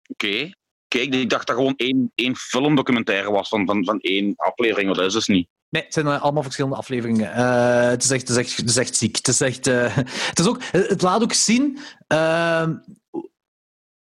[0.09, 0.27] Oké.
[0.27, 0.55] Okay.
[0.89, 5.07] Kijk, ik dacht dat gewoon één, één filmdocumentaire was van, van, van één aflevering, dat
[5.07, 5.49] is dus niet.
[5.71, 7.39] Nee, het zijn eh, allemaal verschillende afleveringen.
[7.39, 9.17] Uh, het, is echt, het, is echt, het is echt ziek.
[9.17, 9.97] Het, is echt, uh,
[10.31, 11.79] het, is ook, het laat ook zien
[12.13, 12.69] uh,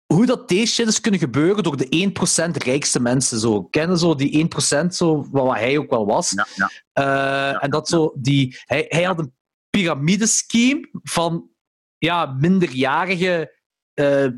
[0.06, 2.12] hoe dat deze shit is kunnen gebeuren door de
[2.48, 3.38] 1% rijkste mensen.
[3.38, 3.62] Zo.
[3.62, 4.48] Kennen zo die
[4.84, 6.30] 1% zo, wat hij ook wel was.
[6.30, 6.46] Ja,
[6.92, 7.60] ja.
[7.60, 9.34] En dat zo, die, hij, hij had een
[9.70, 11.50] piramidescheme van
[11.98, 13.62] ja, minderjarige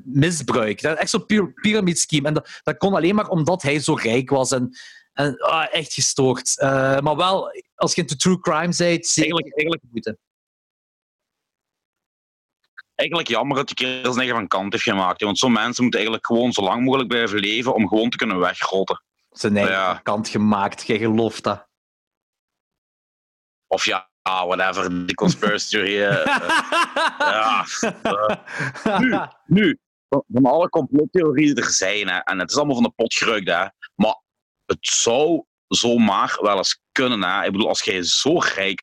[0.05, 0.83] misbruik.
[0.83, 2.29] Dat is echt zo'n piramidescheme.
[2.29, 4.53] En dat, dat kon alleen maar omdat hij zo rijk was.
[4.53, 4.77] En,
[5.17, 6.57] en ah, echt gestoord.
[6.59, 10.19] Uh, maar wel, als je into true crime bent, eigenlijk, eigenlijk, moeten.
[12.95, 15.23] Eigenlijk jammer dat die kerels niet van kant heeft gemaakt.
[15.23, 18.39] Want zo'n mensen moeten eigenlijk gewoon zo lang mogelijk blijven leven om gewoon te kunnen
[18.39, 19.03] wegrotten.
[19.31, 20.01] Zijn eigen ja.
[20.03, 21.69] kant gemaakt, jij gelooft dat.
[23.67, 25.99] Of ja, whatever, die conspiracy theorie.
[27.19, 27.67] ja.
[28.85, 32.91] Uh, nu, nu, van alle complottheorieën er zijn, hè, en het is allemaal van de
[32.91, 33.67] pot gerukt, hè,
[34.67, 37.23] het zou zomaar wel eens kunnen.
[37.23, 37.45] Hè.
[37.45, 38.83] Ik bedoel, als jij zo rijk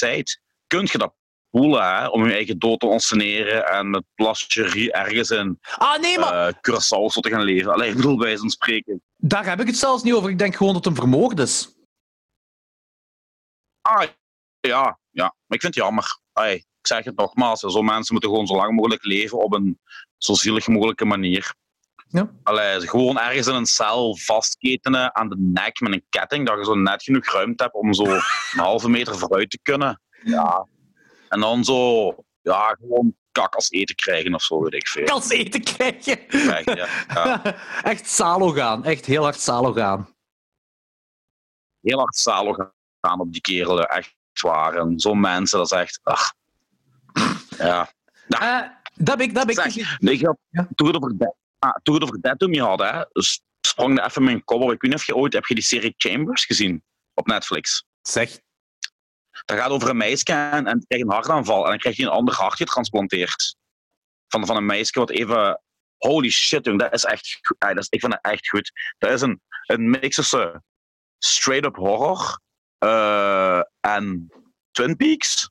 [0.00, 1.14] bent, kun je dat
[1.50, 6.18] voelen hè, om je eigen dood te onsceneren en met plasjerie ergens in ah, nee,
[6.18, 6.48] maar...
[6.48, 7.72] Uh, Curaçao te gaan leven.
[7.72, 9.02] Allee, ik bedoel, bij zo'n spreken.
[9.16, 10.30] Daar heb ik het zelfs niet over.
[10.30, 11.76] Ik denk gewoon dat hem vermoord is.
[13.80, 14.08] Ah,
[14.60, 15.24] ja, ja.
[15.24, 16.20] Maar ik vind het jammer.
[16.42, 19.78] Ik zeg het nogmaals, zo mensen moeten gewoon zo lang mogelijk leven op een
[20.18, 21.54] zo zielig mogelijke manier.
[22.12, 22.30] Ja.
[22.42, 26.64] Allee, gewoon ergens in een cel vastketenen aan de nek met een ketting, dat je
[26.64, 28.22] zo net genoeg ruimte hebt om zo een
[28.54, 30.00] halve meter vooruit te kunnen.
[30.22, 30.66] Ja.
[31.28, 32.06] En dan zo,
[32.42, 35.04] ja, gewoon kak als eten krijgen of zo, weet ik veel.
[35.04, 36.28] Kak als eten krijgen?
[36.28, 36.88] Echt, ja.
[37.08, 37.42] ja.
[37.92, 40.14] Echt salo gaan, echt heel hard salo gaan.
[41.80, 42.52] Heel hard salo
[43.00, 44.74] gaan op die kerelen, echt waar.
[44.74, 46.34] En zo'n mensen, dat is echt, ach.
[47.58, 47.92] Ja.
[48.28, 49.72] Uh, dat heb ik, dat heb ik.
[49.72, 50.68] Zeg, nee, ik had, ja.
[50.74, 53.04] toen het dat, ah, het over dat me hadden, hè,
[53.60, 54.72] sprong er even mijn kop op.
[54.72, 56.82] Ik weet niet of je ooit, heb je die serie Chambers gezien?
[57.14, 57.84] Op Netflix.
[58.02, 58.40] Zeg.
[59.44, 61.64] Dat gaat over een meisje en, en krijgt een hartaanval.
[61.64, 63.56] En dan krijg je een ander hart getransplanteerd.
[64.28, 65.62] Van, van een meisje wat even...
[65.96, 67.56] Holy shit, jong, dat is echt goed.
[67.58, 68.72] dat is, ik vind dat echt goed.
[68.98, 70.64] Dat is een, een mix tussen
[71.18, 72.40] straight-up horror
[72.84, 74.32] uh, en
[74.70, 75.50] Twin Peaks.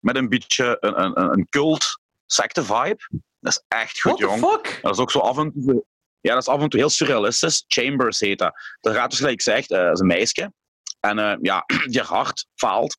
[0.00, 3.08] Met een beetje een, een, een cult secte vibe.
[3.40, 4.52] Dat is echt goed, What jong.
[4.52, 4.78] Fuck?
[4.82, 5.84] Dat is ook zo af en toe...
[6.20, 7.64] Ja, dat is af en toe heel surrealistisch.
[7.66, 8.76] Chambers heet dat.
[8.80, 10.52] Dat gaat dus, gelijk gezegd, uh, is een meisje.
[11.00, 12.98] En uh, ja, die hart faalt.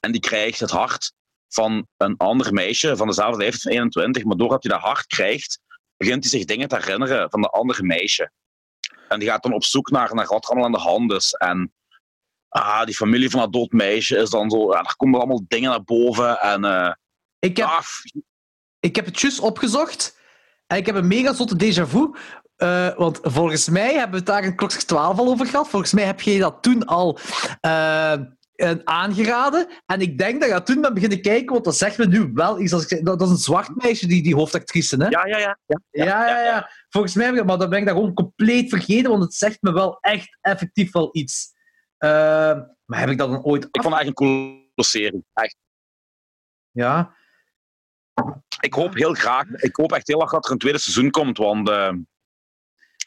[0.00, 1.12] En die krijgt het hart
[1.48, 4.24] van een ander meisje van dezelfde leeftijd van 21.
[4.24, 5.60] Maar doordat hij dat hart krijgt,
[5.96, 8.30] begint hij zich dingen te herinneren van de andere meisje.
[9.08, 11.32] En die gaat dan op zoek naar, naar wat er allemaal aan de hand is.
[11.32, 11.72] En
[12.48, 14.72] ah, die familie van dat dood meisje is dan zo...
[14.72, 16.40] Ja, er komen allemaal dingen naar boven.
[16.40, 16.92] En, uh,
[17.38, 17.84] ik, heb, ah,
[18.86, 20.18] ik heb het juist opgezocht.
[20.66, 22.10] En ik heb een mega zotte déjà vu.
[22.56, 25.68] Uh, want volgens mij hebben we het daar een klokslag 12 al over gehad.
[25.68, 27.18] Volgens mij heb je dat toen al
[27.66, 28.12] uh,
[28.84, 29.68] aangeraden.
[29.86, 32.60] En ik denk dat je toen ben beginnen kijken, want dat zegt me nu wel
[32.60, 32.72] iets.
[32.72, 34.96] Als ik, dat, dat is een zwart meisje, die, die hoofdactrice.
[34.96, 35.08] Hè?
[35.08, 35.58] Ja, ja, ja.
[35.66, 36.42] Ja, ja, ja.
[36.44, 36.70] ja.
[36.88, 39.98] Volgens mij, maar dan ben ik dat gewoon compleet vergeten, want het zegt me wel
[40.00, 41.54] echt effectief wel iets.
[41.98, 42.10] Uh,
[42.84, 43.64] maar heb ik dat dan ooit...
[43.64, 44.26] Ik vond het eigenlijk een
[44.76, 45.24] coole serie.
[45.32, 45.56] Echt.
[46.70, 47.15] Ja.
[48.60, 51.38] Ik hoop heel graag, ik hoop echt heel erg dat er een tweede seizoen komt,
[51.38, 51.92] want uh,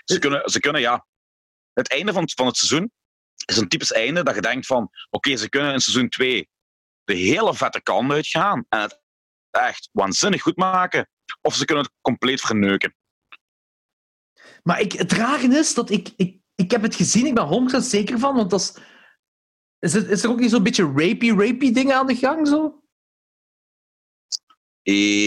[0.04, 1.08] ze, kunnen, ze kunnen, ja...
[1.74, 2.92] Het einde van, van het seizoen
[3.46, 6.50] is een typisch einde dat je denkt van, oké, okay, ze kunnen in seizoen 2
[7.04, 9.02] de hele vette kant uitgaan en het
[9.52, 11.10] echt waanzinnig goed maken,
[11.42, 12.96] of ze kunnen het compleet verneuken.
[14.64, 17.78] Maar ik, het rare is dat ik, ik, ik heb het gezien, ik ben 100%
[17.78, 18.74] zeker van, want dat is...
[19.80, 22.79] Is, het, is er ook niet zo'n beetje rapey-rapey dingen aan de gang, zo?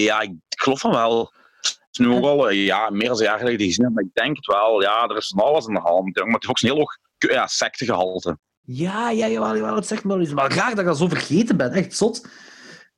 [0.04, 1.32] Ja, ik geloof van wel.
[1.60, 4.36] Het is nu ook al ja, meer dan een jaar geleden gezien maar ik denk
[4.36, 4.82] het wel.
[4.82, 6.14] Ja, er is van alles aan de hand.
[6.14, 8.38] Maar het heeft ook een heel hoog ja, sectegehalte.
[8.60, 10.32] Ja, ja, jawel, jawel, het zegt maar iets.
[10.32, 12.26] Maar graag dat ik dat zo vergeten ben, echt zot.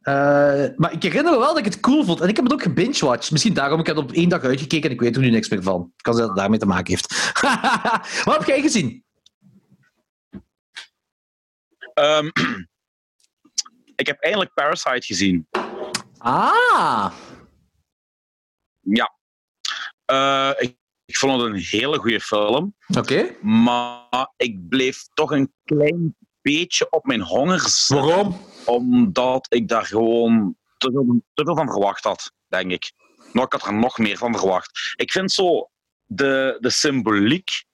[0.03, 0.14] Uh,
[0.77, 2.20] maar ik herinner me wel dat ik het cool vond.
[2.20, 3.31] En ik heb het ook gebingewatcht.
[3.31, 3.81] Misschien daarom.
[3.81, 5.92] Ik heb het op één dag uitgekeken en ik weet er nu niks meer van.
[5.96, 7.33] Ik kan dat het daarmee te maken heeft.
[8.24, 9.05] Wat heb jij gezien?
[11.94, 12.33] Um,
[14.03, 15.48] ik heb eindelijk Parasite gezien.
[16.24, 17.12] Ah!
[18.80, 19.14] Ja.
[20.12, 22.74] Uh, ik, ik, vond het een hele goede film.
[22.88, 22.98] Oké.
[22.98, 23.37] Okay.
[23.40, 28.06] Maar ik bleef toch een klein beetje op mijn honger zitten.
[28.06, 28.40] Waarom?
[28.64, 32.92] Omdat ik daar gewoon te veel, te veel van verwacht had, denk ik.
[33.32, 34.94] Maar ik had er nog meer van verwacht.
[34.96, 35.70] Ik vind zo
[36.04, 37.64] de, de symboliek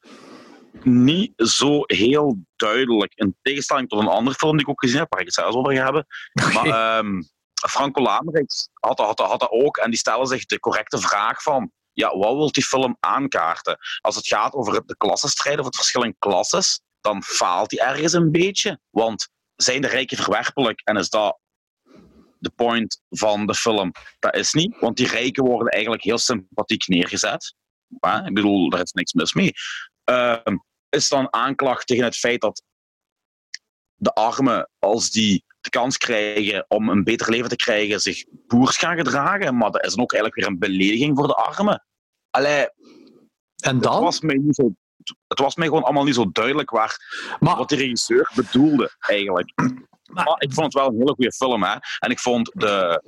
[0.83, 3.13] niet zo heel duidelijk.
[3.15, 5.57] In tegenstelling tot een andere film die ik ook gezien heb, waar ik het zelfs
[5.57, 6.07] over ga hebben.
[6.33, 6.53] Okay.
[6.53, 7.29] Maar um,
[7.69, 9.77] Franco Lamerix had, had, had dat ook.
[9.77, 11.73] En die stellen zich de correcte vraag van...
[11.93, 13.79] Ja, wat wil die film aankaarten?
[14.01, 18.13] Als het gaat over de klassenstrijd of het verschil in klasses, dan faalt hij ergens
[18.13, 18.81] een beetje.
[18.91, 21.39] Want zijn de rijken verwerpelijk en is dat
[22.39, 23.93] de point van de film.
[24.19, 27.55] Dat is niet, want die rijken worden eigenlijk heel sympathiek neergezet.
[28.01, 29.53] Ja, ik bedoel, daar is niks mis mee.
[30.05, 30.57] Ehm,
[30.89, 32.63] is dan aanklacht tegen het feit dat
[33.95, 38.77] de armen, als die de kans krijgen om een beter leven te krijgen, zich boers
[38.77, 39.57] gaan gedragen.
[39.57, 41.85] Maar dat is dan ook eigenlijk weer een belediging voor de armen.
[42.31, 42.67] Allee,
[43.63, 44.03] En het dan?
[44.03, 44.73] was mij niet zo...
[45.29, 46.97] Het was mij gewoon allemaal niet zo duidelijk waar,
[47.41, 49.53] Maar, wat de regisseur bedoelde, eigenlijk.
[49.57, 51.75] Maar- Maar ik vond het wel een hele goede film, hè.
[51.99, 53.03] En ik vond de,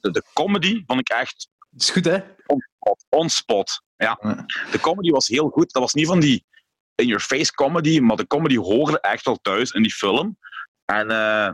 [0.00, 2.18] de, de comedy vond ik echt is goed, hè?
[2.46, 3.04] onspot.
[3.08, 3.82] onspot.
[3.96, 4.18] Ja.
[4.22, 4.44] Ja.
[4.70, 5.72] De comedy was heel goed.
[5.72, 6.44] Dat was niet van die
[6.94, 10.38] in-your-face comedy, maar de comedy hoorde echt wel thuis in die film.
[10.84, 11.50] En eh,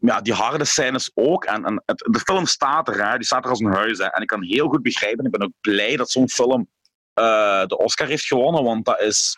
[0.00, 1.44] ja, die harde scènes ook.
[1.44, 3.16] En, en het, de film staat er, hè.
[3.16, 3.98] die staat er als een huis.
[3.98, 4.04] Hè.
[4.04, 6.68] En ik kan heel goed begrijpen, ik ben ook blij dat zo'n film
[7.14, 9.36] eh, de Oscar heeft gewonnen, want dat is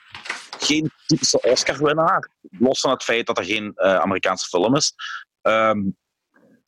[0.58, 2.30] geen typische Oscar-winnaar.
[2.58, 4.92] Los van het feit dat er geen eh, Amerikaanse film is.
[5.42, 5.82] Ehm,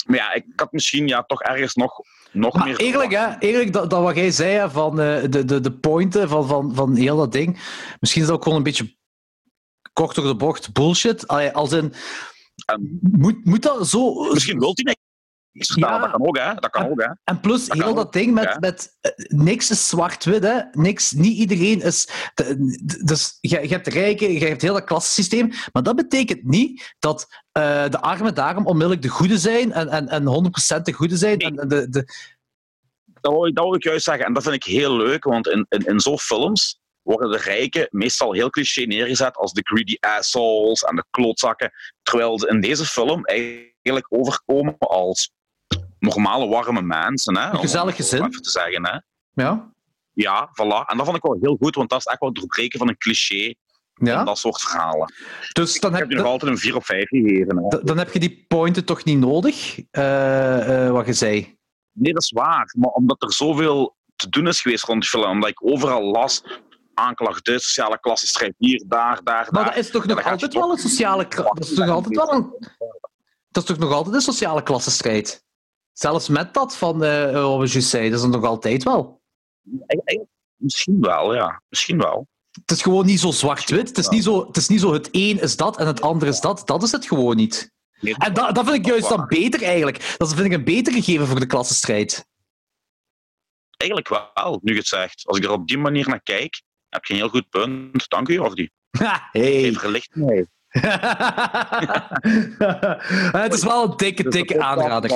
[0.07, 2.01] maar ja, ik had misschien ja, toch ergens nog,
[2.33, 2.79] nog Maar meer...
[2.79, 6.29] eigenlijk, hè, eigenlijk dat, dat wat jij zei hè, van eh, de, de, de pointen
[6.29, 7.61] van, van, van heel dat ding,
[8.01, 8.97] misschien is dat ook gewoon een beetje
[9.93, 11.29] kort door de bocht bullshit.
[11.29, 11.95] Allee, als in,
[12.67, 14.15] En moet, moet dat zo...
[14.33, 15.99] Misschien wil hij niks Ja.
[15.99, 16.55] dat kan ook, hè.
[16.55, 17.09] Dat kan ook, hè.
[17.25, 20.61] En plus, Dat heel dat ding met, met eh, niks is zwart-wit, hè.
[20.73, 22.09] Niks, niet iedereen is...
[23.05, 27.43] dus je, je hebt rijken, je hebt heel dat klassensysteem, maar dat betekent niet dat
[27.53, 31.39] eh, de armen daarom onmiddellijk de goede zijn en, en, en 100% de goede zijn.
[31.39, 31.59] Nee.
[31.59, 32.05] En de, de,
[33.21, 34.25] Dat wil, ik, dat wil ik juist zeggen.
[34.25, 37.87] En dat vind ik heel leuk, want in, in, in zo'n films worden de rijken
[37.91, 41.73] meestal heel cliché neergezet als de greedy assholes en de klootzakken.
[42.03, 45.31] Terwijl ze in deze film eigenlijk overkomen als
[45.99, 47.37] normale, warme mensen.
[47.37, 47.51] Hè?
[47.51, 48.25] Een gezellig Om- om gezin.
[48.27, 48.87] even te zeggen.
[48.87, 48.99] Hè?
[49.43, 49.73] ja,
[50.13, 50.87] Ja, voilà.
[50.91, 52.89] En dat vond ik wel heel goed, want dat is echt wel het doorbreken van
[52.89, 53.55] een cliché
[53.95, 54.25] ja.
[54.25, 55.13] dat soort verhalen.
[55.53, 57.57] Dus dan Ik heb, je nog altijd een 4 op 5 gegeven.
[57.69, 57.83] Hè?
[57.83, 61.57] dan, heb je die pointen toch niet nodig, eh, eh, wat je zei.
[61.93, 62.75] Nee, dat is waar.
[62.79, 66.43] Maar omdat er zoveel te doen is geweest rond die film, omdat ik overal las,
[66.95, 69.75] aanklacht dit, sociale klassenstrijd hier, daar, daar, Maar daar.
[69.75, 71.29] dat is toch nog altijd wel een sociale...
[71.29, 72.57] kra- Dat is toch altijd wel een...
[73.51, 75.45] Dat is toch nog altijd een sociale klassenstrijd?
[75.93, 76.99] Zelfs met dat van
[77.61, 79.21] we juist zeiden, dat is het nog altijd wel.
[80.57, 81.63] Misschien wel, ja.
[81.69, 82.27] Misschien wel.
[82.51, 83.89] Het is gewoon niet zo zwart-wit.
[83.89, 86.29] Het, is niet zo- het is niet zo het een is dat en het ander
[86.29, 86.63] is dat.
[86.67, 87.71] Dat is het gewoon niet.
[88.01, 90.15] En dat, dat vind ik juist dan beter eigenlijk.
[90.19, 92.27] Dat vind ik een beter gegeven voor de klassenstrijd.
[93.77, 95.27] Eigenlijk wel, nu zegt.
[95.27, 98.09] Als ik er op die manier naar kijk, heb je een heel goed punt.
[98.09, 98.71] Dank u, Jordi.
[98.91, 99.21] Hey.
[99.33, 100.47] Geef gelicht mee.
[103.43, 105.11] het is wel een dikke, Dus dikke dat is wel- aanrader.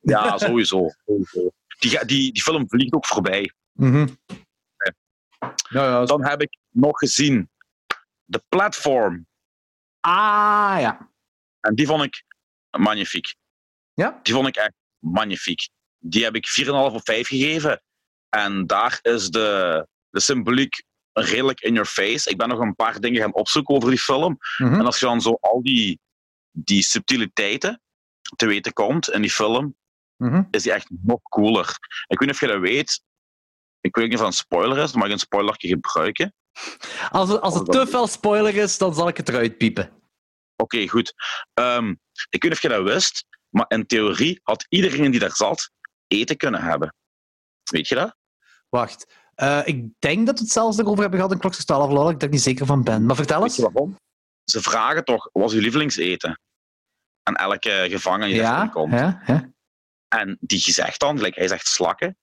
[0.00, 0.88] Ja, sowieso.
[1.78, 3.52] Die, die, die film vliegt ook voorbij.
[3.72, 4.06] Mhm.
[5.68, 6.04] Ja, ja.
[6.04, 7.50] Dan heb ik nog gezien
[8.26, 9.26] The Platform.
[10.00, 11.10] Ah, ja.
[11.60, 12.24] En die vond ik
[12.78, 13.34] magnifiek.
[13.94, 14.20] Ja?
[14.22, 15.68] Die vond ik echt magnifiek.
[15.98, 17.82] Die heb ik 4,5 op 5 gegeven.
[18.28, 22.30] En daar is de, de symboliek redelijk in your face.
[22.30, 24.38] Ik ben nog een paar dingen gaan opzoeken over die film.
[24.58, 24.74] Mhm.
[24.74, 26.00] En als je dan zo al die,
[26.50, 27.82] die subtiliteiten
[28.36, 29.76] te weten komt in die film,
[30.16, 30.42] Mhm.
[30.50, 31.68] is die echt nog cooler.
[32.06, 33.02] Ik weet niet of je dat weet.
[33.80, 36.34] Ik weet niet of dat een spoiler is, mag ik een spoilerje gebruiken.
[37.10, 40.02] Als, het- als het te veel spoiler is, dan zal ik het eruit piepen.
[40.56, 41.14] Oké, goed.
[41.54, 41.88] Ehm,
[42.28, 45.70] ik weet niet of je dat wist, maar in theorie had iedereen die daar zat
[46.06, 46.94] eten kunnen hebben.
[47.70, 48.16] Weet je dat?
[48.68, 49.06] Wacht.
[49.34, 52.20] Eh, ik denk dat we het zelfs erover hebben gehad in Klokjes 12 lol, ik
[52.20, 53.06] daar niet zeker van ben.
[53.06, 53.58] Maar vertel eens.
[53.58, 53.96] waarom?
[54.44, 56.40] Ze vragen toch, wat is uw lievelingseten?
[57.22, 58.92] Aan elke gevangene die Ja, binnenkomt.
[58.92, 59.52] ja, ja.
[60.08, 62.16] En die zegt dan, hij zegt slakken.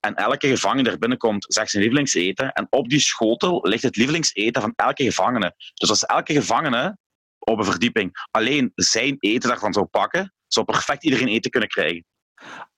[0.00, 2.52] En elke gevangene die er binnenkomt, zegt zijn lievelingseten.
[2.52, 5.54] En op die schotel ligt het lievelingseten van elke gevangene.
[5.74, 6.98] Dus als elke gevangene
[7.38, 12.04] op een verdieping alleen zijn eten daarvan zou pakken, zou perfect iedereen eten kunnen krijgen.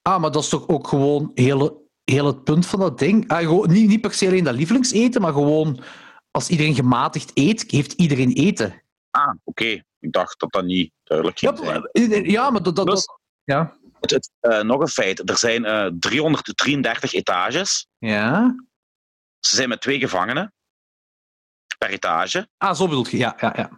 [0.03, 3.29] Ah, maar dat is toch ook gewoon heel, heel het punt van dat ding?
[3.31, 5.81] Ah, gewoon, niet, niet per se alleen dat lievelingseten, maar gewoon
[6.31, 8.83] als iedereen gematigd eet, heeft iedereen eten.
[9.11, 9.83] Ah, oké.
[10.01, 11.81] Ik dacht dat dat niet duidelijk Ja, ging zijn.
[12.11, 12.77] maar- ja maar dat...
[12.77, 13.77] dat, Plus, dat- ja.
[14.01, 15.31] het, het, eh, nog een feit.
[15.31, 17.87] Er zijn eh, 333 etages.
[17.99, 18.55] ja.
[19.41, 20.53] Ze zijn met twee gevangenen
[21.79, 22.49] per etage.
[22.57, 23.17] Ah, zo bedoel je.
[23.17, 23.71] Ja, ja, ja.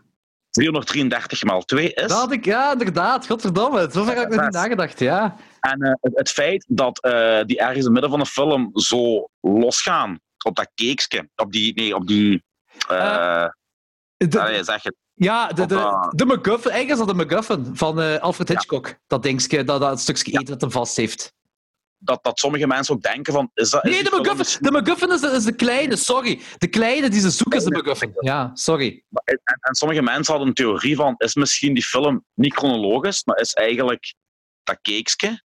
[0.50, 2.02] 333 maal 2 is...
[2.08, 3.26] Dat had ik, ja, inderdaad.
[3.26, 3.88] Godverdomme.
[3.90, 5.36] Zover had ik nog niet nagedacht, ja.
[5.60, 8.70] En eh, het, het feit dat eh, die ergens in het midden van de film
[8.74, 12.44] zo losgaan op dat keekske, op die, nee, op die,
[12.88, 13.46] eh
[14.16, 16.70] De- allee, zeg het, ja, de, de, de MacGuffin.
[16.70, 18.94] Eigenlijk is dat de MacGuffin van Alfred Hitchcock.
[19.06, 21.32] Dat dingetje, dat, dat stukje eten dat hem vast heeft.
[22.02, 23.84] Dat, dat sommige mensen ook denken van, is dat...
[23.84, 26.40] is Nee, de film MacGuffin, de MacGuffin is, de, is de kleine, sorry.
[26.58, 28.12] De kleine die ze zoeken is de MacGuffin.
[28.20, 29.04] Ja, sorry.
[29.24, 33.38] En, en sommige mensen hadden een theorie van, is misschien die film niet chronologisch, maar
[33.38, 34.14] is eigenlijk
[34.62, 35.42] dat keekske,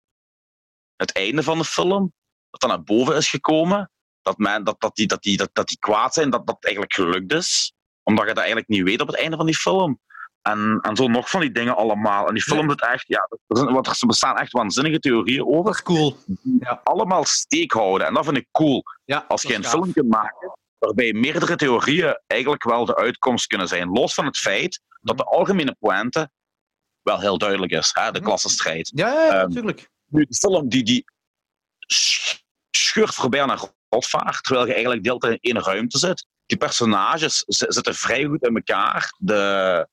[0.96, 2.12] het einde van de film,
[2.50, 3.90] dat dat naar boven is gekomen,
[4.22, 6.94] dat, men, dat, dat, die, dat, die, dat, dat die kwaad zijn, dat dat eigenlijk
[6.94, 10.00] gelukt is, omdat je dat eigenlijk niet weet op het einde van die film.
[10.44, 12.28] En, en zo nog van die dingen allemaal.
[12.28, 15.64] En die film doet echt, ja, er, er bestaan echt waanzinnige theorieën over.
[15.64, 16.16] Dat is cool.
[16.60, 16.80] Ja.
[16.84, 18.06] Allemaal steek houden.
[18.06, 18.82] En dat vind ik cool.
[19.04, 23.68] Ja, Als je een film kunt maken waarbij meerdere theorieën eigenlijk wel de uitkomst kunnen
[23.68, 23.88] zijn.
[23.88, 26.30] Los van het feit dat de algemene pointe
[27.02, 27.90] wel heel duidelijk is.
[27.92, 28.10] Hè?
[28.12, 28.90] De klassenstrijd.
[28.94, 29.88] Ja, ja, ja Um, natuurlijk.
[30.06, 31.04] Nu, de film die, die
[31.78, 32.38] sch-
[32.70, 36.26] scheurt voorbij naar rotvaart, terwijl je eigenlijk de hele tijd in één ruimte zit.
[36.46, 39.14] Die personages zitten vrij goed in elkaar.
[39.18, 39.88] De,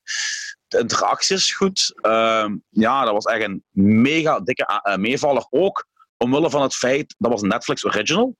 [0.67, 1.93] de interactie is goed.
[2.01, 5.45] Ehm, ja, dat was echt een mega dikke a- eh, meevaller.
[5.49, 5.85] Ook
[6.17, 8.35] omwille van het feit, dat was Netflix original.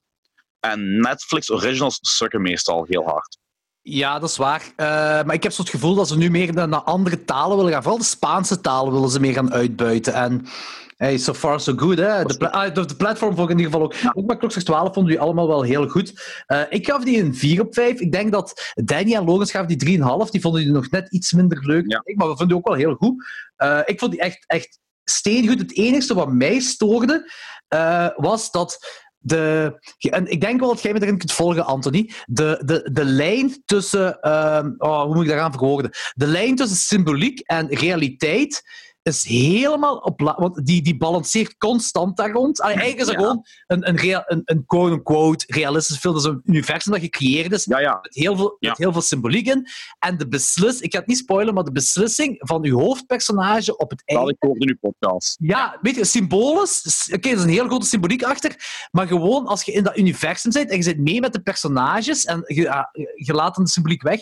[0.60, 3.38] En Netflix originals sukken meestal heel hard.
[3.82, 4.62] Ja, dat is waar.
[4.76, 4.88] Eh,
[5.24, 7.72] maar ik heb zo het gevoel dat ze nu meer naar naar andere talen willen
[7.72, 7.82] gaan.
[7.82, 10.14] Vooral de Spaanse talen willen ze meer gaan uitbuiten.
[10.14, 10.46] En
[11.02, 11.98] hey, so far so good.
[11.98, 12.24] Hè?
[12.24, 14.18] De, pla- ah, de, platform vond ik in ieder geval ook.
[14.18, 16.44] Ook met Klokslag 12 vonden die allemaal wel heel goed.
[16.46, 18.00] Eh, ik gaf die een 4 op 5.
[18.00, 20.30] Ik denk dat Danny en Logan gaven die 3,5.
[20.30, 21.92] Die vonden die nog net iets minder leuk.
[21.92, 22.02] Ja.
[22.04, 23.30] ik, maar we vonden die ook wel heel goed.
[23.56, 25.60] Eh, ik vond die echt, echt steengoed.
[25.60, 27.32] Het enige wat mij stoorde,
[27.68, 32.12] eh, was dat de, en ik denk wel dat jij me erin kunt volgen, Anthony.
[32.26, 34.20] De, de, de lijn tussen.
[34.20, 35.92] ehm, oh, hoe moet ik dat gaan verwoorden?
[36.14, 38.64] De lijn tussen symboliek en realiteit
[39.04, 40.20] is helemaal op.
[40.38, 42.62] Want die, die balanceert constant daar rond.
[42.62, 43.20] Allee, eigenlijk is Ja.
[43.20, 46.14] gewoon een, een, een, een quote-unquote realistisch film.
[46.14, 48.00] Dat is een universum dat gecreëerd is Ja, ja.
[48.02, 49.68] met heel veel, met heel veel symboliek in.
[50.00, 53.90] En de beslissing, ik ga het niet spoilen, maar de beslissing van uw hoofdpersonage op
[53.90, 54.32] het Dat einde.
[54.32, 55.36] ik hoorde in uw podcast.
[55.40, 57.10] Ja, weet je, symbolisch.
[57.14, 58.56] Oké, er is een heel grote symboliek achter.
[58.92, 62.26] Maar gewoon als je in dat universum zit en je zit mee met de personages
[62.26, 64.20] en je, ja, je laat dan de symboliek weg,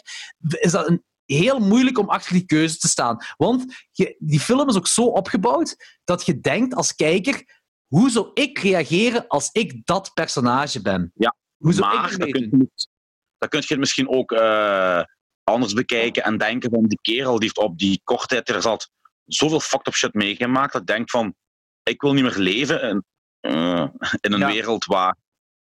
[0.50, 1.04] is dat een,
[1.36, 3.18] heel moeilijk om achter die keuze te staan.
[3.38, 8.32] Want je, die film is ook zo opgebouwd dat je denkt als kijker: hoe zou
[8.34, 11.12] ik reageren als ik dat personage ben?
[11.16, 15.04] Ja, hoe zou ik maar ermee dan kun, je, kun je het misschien ook eh,
[15.44, 18.92] anders bekijken en denken van die kerel die heeft op die korte tijd er zat
[19.26, 21.36] zoveel fucked up shit meegemaakt dat denkt van
[21.84, 23.04] ik wil niet meer leven in,
[23.40, 23.88] eh,
[24.22, 24.52] in een Ja.
[24.52, 25.16] wereld waar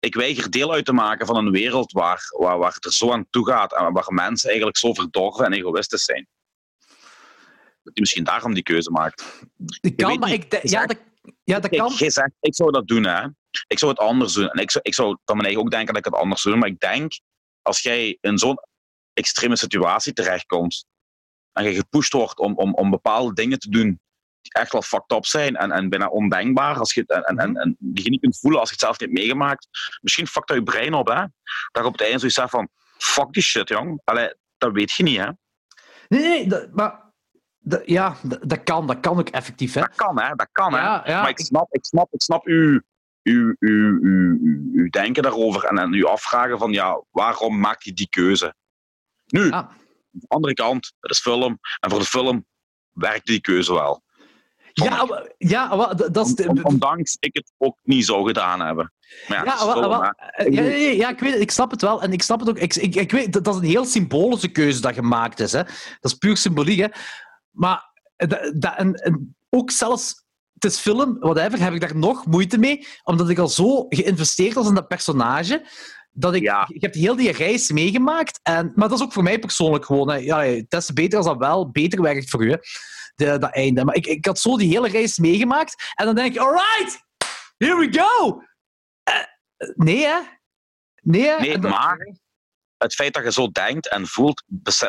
[0.07, 3.13] ik weiger deel uit te maken van een wereld waar, waar, waar het er zo
[3.13, 6.29] aan toe gaat en waar mensen eigenlijk zo verdorven en egoïstisch zijn.
[7.83, 9.25] Dat hij misschien daarom die keuze maakt.
[9.81, 10.99] Ik kan, maar ik, Je ja, dat,
[11.45, 11.91] ja, dat Kijk, kan.
[11.91, 13.27] zegt, ik zou dat doen, hè.
[13.67, 14.49] Ik zou het anders doen.
[14.49, 16.55] En ik zou, ik zou van mijn eigen ook denken dat ik het anders zou
[16.55, 16.63] doen.
[16.63, 17.21] Maar ik denk,
[17.63, 18.59] als jij in zo'n
[19.13, 20.85] extreme situatie terechtkomt
[21.53, 24.01] en je gepusht wordt om, om, om bepaalde dingen te doen
[24.49, 27.77] echt wel fucked up zijn en, en bijna ondenkbaar, als je, en, en, en, en
[27.79, 29.69] die je niet kunt voelen als je het zelf niet hebt meegemaakt,
[30.01, 31.15] misschien fuckt dat je brein op, hè.
[31.15, 34.01] Dat je op het einde zoiets zegt van, fuck die shit, jong.
[34.05, 35.29] Allee, dat weet je niet, hè.
[36.09, 37.05] Nee, nee, dat- maar
[37.59, 38.87] dat- ja, dat, kan.
[38.87, 39.75] Dat kan ook effectief.
[39.75, 39.81] Hè.
[39.81, 40.35] Dat kan, hè.
[40.35, 40.79] Dat kan, hè.
[40.81, 42.81] Ja, ja, maar ik snap, ik snap, ik snap uw,
[43.23, 43.99] uw, uw,
[44.75, 48.55] uw denken daarover en, en uw afvragen van ja, waarom maakt hij die keuze?
[49.27, 49.57] Nu, Ah.
[49.57, 49.69] aan
[50.11, 52.47] de andere kant, het is film en voor de film
[52.93, 54.03] werkt die keuze wel.
[54.85, 56.35] Ja, maar- ja maar dat is...
[56.35, 58.93] de- Ondanks ik het ook niet zou gedaan hebben.
[59.29, 60.45] Maar ja, het Ja, is wel- film, wel- hè.
[60.45, 60.63] eh, ja,
[61.07, 62.03] ja, ik weet het, ik snap het wel.
[62.03, 62.59] En ik snap het ook.
[62.59, 65.53] Ik, ik, ik weet, dat, dat is een heel symbolische keuze dat gemaakt is.
[65.53, 65.63] Hè.
[66.01, 66.79] Dat is puur symboliek.
[66.79, 66.87] Hè.
[67.51, 71.97] Maar eh, dat, dat, en, en ook zelfs, het is film, whatever, heb ik daar
[71.97, 75.67] nog moeite mee, omdat ik al zo geïnvesteerd was in dat personage.
[76.11, 76.65] Dat ik, Ja.
[76.69, 78.41] ik heb heel die reis meegemaakt.
[78.43, 80.11] En, maar dat is ook voor mij persoonlijk gewoon.
[80.11, 80.17] Hè.
[80.17, 82.51] Ja, het is beter als dat wel beter werkt voor u.
[82.51, 82.57] hè,
[83.17, 83.85] De, dat einde.
[83.85, 85.93] Maar ik, ik had zo die hele reis meegemaakt.
[85.95, 87.05] En dan denk ik, alright,
[87.57, 88.43] here we go.
[89.03, 89.15] Eh,
[89.75, 90.19] nee, hè?
[91.03, 91.59] Nee, hè?
[91.59, 92.15] Maar-
[92.77, 94.43] Het feit dat je zo denkt en voelt,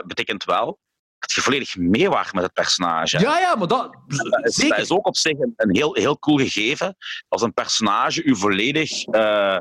[0.05, 0.79] betekent wel
[1.19, 3.19] dat je volledig meewaart met het personage.
[3.19, 3.93] Ja, ja, maar dat...
[4.07, 4.75] Dat is, zeker.
[4.75, 6.95] dat is ook op zich een, een heel, heel cool gegeven.
[7.27, 9.57] Als een personage u volledig eh,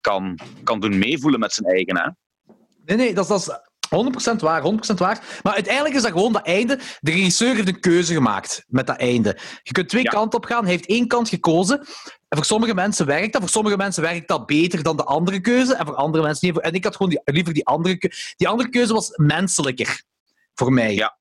[0.00, 1.96] kan, kan doen meevoelen met zijn eigen.
[1.98, 2.08] Hè?
[2.84, 3.60] Nee, nee, dat is, dat is
[3.94, 5.40] 100% waar, 100% waar.
[5.42, 6.78] Maar uiteindelijk is dat gewoon dat einde.
[7.00, 9.38] De regisseur heeft een keuze gemaakt met dat einde.
[9.62, 10.10] Je kunt twee Ja.
[10.10, 10.62] kanten op gaan.
[10.62, 11.78] Hij heeft één kant gekozen.
[12.28, 13.40] En voor sommige mensen werkt dat.
[13.40, 15.74] Voor sommige mensen werkt dat beter dan de andere keuze.
[15.74, 16.60] En voor andere mensen niet.
[16.60, 18.34] En ik had gewoon die, liever die andere keuze.
[18.36, 20.02] Die andere keuze was menselijker.
[20.54, 20.94] Voor mij.
[20.94, 21.16] Ja.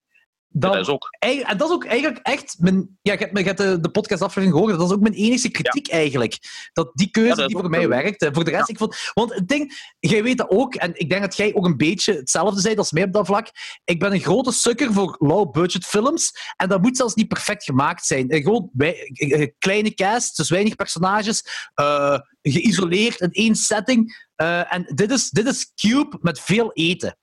[0.55, 1.07] Dan, dat is ook.
[1.19, 2.97] En dat is ook eigenlijk echt mijn...
[3.01, 4.77] Ja, je hebt, je hebt de, de podcastaflevering gehoord.
[4.79, 6.37] Dat is ook mijn enige kritiek eigenlijk.
[6.73, 7.87] Dat die keuze Ja, dat die voor mij zo.
[7.87, 8.29] werkte.
[8.33, 9.11] Voor de rest, ik vond...
[9.13, 9.91] Want het ding...
[9.99, 10.75] Jij weet dat ook.
[10.75, 13.47] En ik denk dat jij ook een beetje hetzelfde bent als mij op dat vlak.
[13.83, 16.31] Ik ben een grote sukker voor low-budget films.
[16.55, 18.29] En dat moet zelfs niet perfect gemaakt zijn.
[18.29, 21.43] En gewoon wij- eh, kleine cast, dus weinig personages.
[21.73, 24.27] eh, geïsoleerd in één setting.
[24.35, 27.17] Eh, en dit is, dit is Cube met veel eten.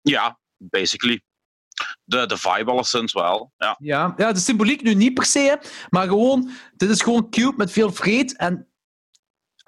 [0.00, 1.22] Ja, basically.
[2.04, 3.52] de, de vibe alleszins wel.
[3.56, 3.76] Ja.
[3.78, 7.56] Ja, ja, de symboliek nu niet per se, hè, maar gewoon, dit is gewoon Cube
[7.56, 8.68] met veel vreed en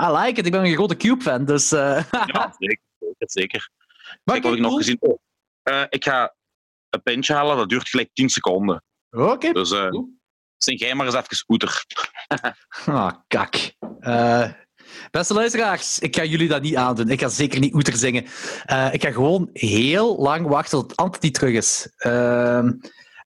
[0.03, 0.47] I like it.
[0.47, 1.73] Ik ben een grote Cube-fan, dus...
[1.73, 2.81] eh, ja, zeker.
[3.19, 3.71] zeker,
[4.25, 5.19] maar Kijk, wat ik nog gezien oh,
[5.63, 6.35] eh, Ik ga
[6.91, 8.85] een pintje halen, dat duurt gelijk 10 seconden.
[9.11, 9.53] Oké.
[9.53, 9.69] Dus
[10.57, 11.85] zing jij maar eens even oeter.
[12.87, 13.55] Ah, kak.
[15.11, 17.09] Beste luisteraars, ik ga jullie dat niet aandoen.
[17.09, 18.25] Ik ga zeker niet oeter zingen.
[18.65, 21.93] Eh, ik ga gewoon heel lang wachten tot Anthony terug is.
[21.97, 22.73] Ehm,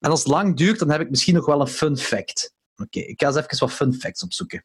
[0.00, 2.54] en als het lang duurt, dan heb ik misschien nog wel een fun fact.
[2.76, 4.64] Oké, ik ga eens even wat fun facts opzoeken.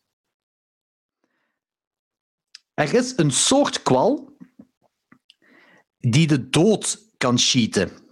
[2.73, 4.37] Er is een soort kwal
[5.97, 8.06] die de dood kan cheaten.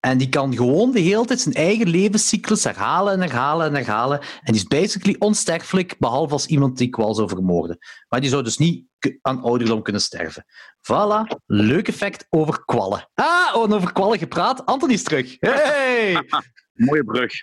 [0.00, 4.20] En die kan gewoon de hele tijd zijn eigen levenscyclus herhalen en herhalen en herhalen.
[4.20, 7.78] En die is basically onsterfelijk, behalve als iemand die kwal zou vermoorden.
[8.08, 8.86] Maar die zou dus niet
[9.22, 10.44] aan ouderdom kunnen sterven.
[10.80, 13.08] Voilà, leuk effect over kwallen.
[13.14, 14.66] Ah, en over kwallen gepraat.
[14.66, 15.36] Anthony is terug.
[15.38, 16.22] Hey!
[16.72, 17.32] Mooie brug.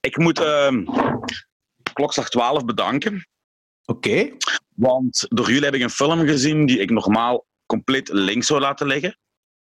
[0.00, 0.84] Ik moet ehm
[1.92, 3.26] klokslag 12 bedanken.
[3.84, 4.30] Oké.
[4.74, 8.86] Want door jullie heb ik een film gezien die ik normaal compleet links zou laten
[8.86, 9.18] liggen.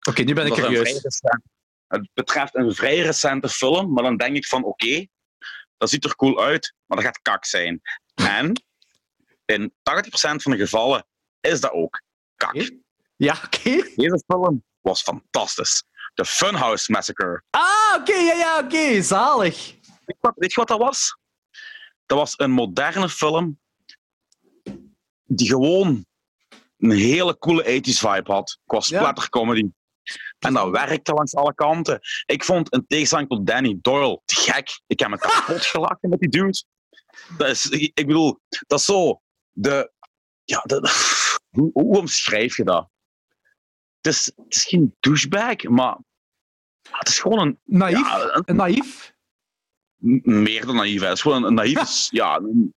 [0.09, 1.01] Oké, nu ben ik curieus.
[1.01, 1.43] recent-
[1.87, 5.05] Het betreft een vrij recente film, maar dan denk ik van oké,
[5.77, 7.81] dat ziet er cool uit, maar dat gaat kak zijn.
[8.13, 8.63] En
[9.45, 11.05] in 80% van de gevallen
[11.39, 12.01] is dat ook
[12.35, 12.71] kak.
[13.15, 13.71] Ja, oké.
[13.95, 15.83] Deze film was fantastisch.
[16.13, 17.43] The Funhouse Massacre.
[17.49, 19.01] Ah, oké, ja, ja, oké.
[19.01, 19.75] Zalig.
[20.35, 21.17] Weet je wat dat was?
[22.05, 23.59] Dat was een moderne film
[25.25, 26.05] die gewoon
[26.81, 28.81] een hele coole 80s vibe had qua Ja.
[28.99, 29.69] splattercomedy.
[30.39, 31.99] En dat werkte langs alle kanten.
[32.25, 34.81] Ik vond, in tegenstelling tot Danny Doyle, te gek.
[34.87, 36.63] Ik heb me kapot gelachen met die dude.
[37.37, 39.21] Dat is, ik bedoel, dat is zo...
[39.51, 39.91] De,
[40.43, 40.89] ja, de,
[41.55, 42.89] hoe, hoe omschrijf je dat?
[44.01, 45.97] Het is, het is geen douchebag, maar
[46.91, 47.59] het is gewoon een...
[47.63, 47.99] Naïef.
[48.07, 49.13] Ja, een- Een naïef.
[50.23, 50.99] Meer dan naïef.
[51.01, 51.05] hè.
[51.07, 51.81] Het is gewoon een naïef.
[51.81, 52.73] is- ja, een-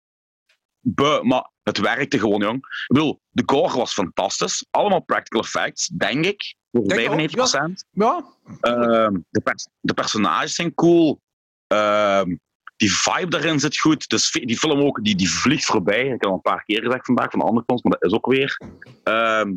[1.22, 2.57] maar het werkte gewoon, jong.
[2.57, 4.66] Ik bedoel, de gore was fantastisch.
[4.70, 6.55] Allemaal practical effects, denk ik.
[6.70, 7.85] Voor Denk ik ook, 95%.
[7.91, 8.24] Ja.
[8.61, 11.20] Ehm, de, pers- de personages zijn cool.
[11.66, 12.37] Ehm,
[12.76, 14.09] die vibe daarin zit goed.
[14.09, 16.01] Dus die film ook, die, die vliegt voorbij.
[16.01, 18.16] Ik heb het al een paar keer gezegd vandaag van andere films, maar dat is
[18.16, 18.61] ook weer.
[19.03, 19.53] Ehm,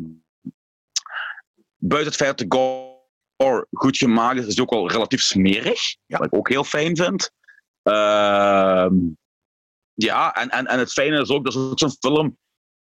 [1.76, 2.56] buiten het feit dat de
[3.36, 5.96] gore goed gemaakt is, is die ook wel relatief smerig.
[6.06, 6.18] Ja.
[6.18, 7.30] Wat ik ook heel fijn vind.
[7.82, 8.94] Ehm,
[10.00, 12.38] ja, en, en, en het fijne is ook, dat is ook zo'n film,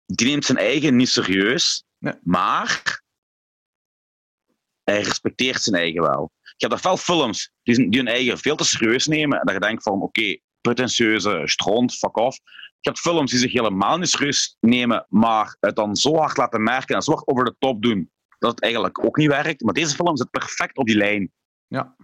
[0.07, 2.19] die neemt zijn eigen niet serieus, Ja.
[2.23, 3.03] maar
[4.85, 6.33] hij respecteert zijn eigen wel.
[6.43, 9.55] Je hebt er veel films die, die hun eigen veel te serieus nemen en dat
[9.55, 12.39] je denkt van, oké, pretentieuze stront, fuck off.
[12.81, 16.62] Je hebt films die zich helemaal niet serieus nemen, maar het dan zo hard laten
[16.62, 19.62] merken en zo hard over de top doen, dat het eigenlijk ook niet werkt.
[19.62, 21.33] Maar deze film zit perfect op die lijn.
[21.67, 21.97] Ja.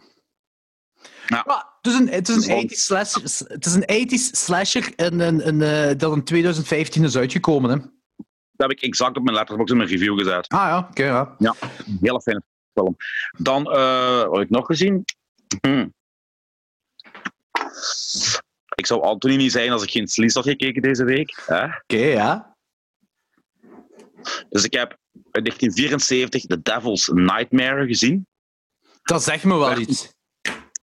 [1.26, 1.42] Ja.
[1.46, 4.94] Ja, het is een, het is Dus een 80s slasher, het is een 80s slasher
[4.96, 7.70] en een, een, dat in 2015 is uitgekomen.
[7.70, 7.76] Hè?
[7.76, 10.48] Dat heb ik exact op mijn letterbox in mijn review gezet.
[10.48, 11.04] Ah ja, oké.
[11.38, 11.54] ja.
[11.86, 12.42] Een hele fijne
[12.74, 12.96] film.
[13.36, 15.04] Dan, eh, wat heb ik nog gezien?
[15.60, 15.88] Hm.
[18.74, 21.42] Ik zou Anthony niet zijn als ik geen Sleaze had gekeken deze week.
[21.46, 22.56] Oké, ja.
[24.48, 28.26] Dus ik heb in 1974 The Devil's Nightmare gezien.
[29.02, 30.12] Dat zegt me wel Werd- iets.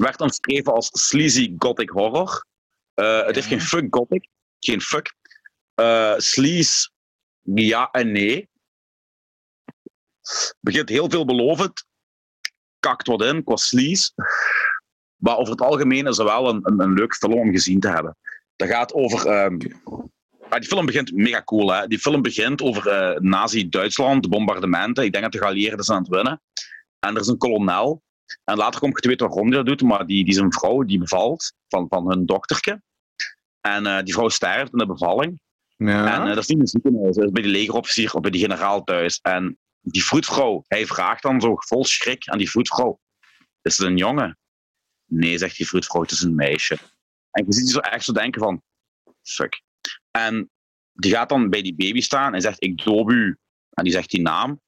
[0.04, 2.46] Werd omschreven als sleazy gothic horror.
[2.94, 4.28] Eh, het heeft geen fuck gothic.
[4.60, 5.14] Geen fuck.
[5.74, 6.90] Eh sleaze,
[7.42, 8.50] ja en nee.
[10.60, 11.86] Begint heel veelbelovend.
[12.80, 14.12] Kakt wat in qua sleaze.
[15.16, 17.90] Maar over het algemeen is het wel een, een, een leuk film om gezien te
[17.90, 18.18] hebben.
[18.56, 19.30] Dat gaat over...
[19.30, 21.74] ah, die film begint mega cool.
[21.74, 21.88] Hè?
[21.88, 25.04] Die film begint over eh, Nazi-Duitsland, de bombardementen.
[25.04, 26.42] Ik denk dat de geallieerden zijn aan het winnen.
[27.00, 28.04] En er is een kolonel.
[28.44, 30.54] En later kom ik te weten waarom hij dat doet, maar die, die is een
[30.54, 32.82] vrouw die bevalt van, van hun dochterke.
[33.62, 35.42] En eh, die vrouw sterft in de bevalling.
[35.76, 36.16] Ja.
[36.16, 38.32] En eh, dat is niet in een ziekenhuis, dat is bij die legerofficier of bij
[38.32, 39.20] die generaal thuis.
[39.22, 43.00] En die vroedvrouw, hij vraagt dan zo vol schrik aan die vroedvrouw:
[43.62, 44.38] Is het een jongen?
[45.06, 46.78] Nee, zegt die vroedvrouw, het is een meisje.
[47.32, 48.62] En je ziet die zo echt zo denken van:
[49.22, 49.62] Fuck.
[50.12, 50.50] En
[50.94, 53.38] die gaat dan bij die baby staan en zegt: Ik doop u.
[53.70, 54.62] En die zegt die naam.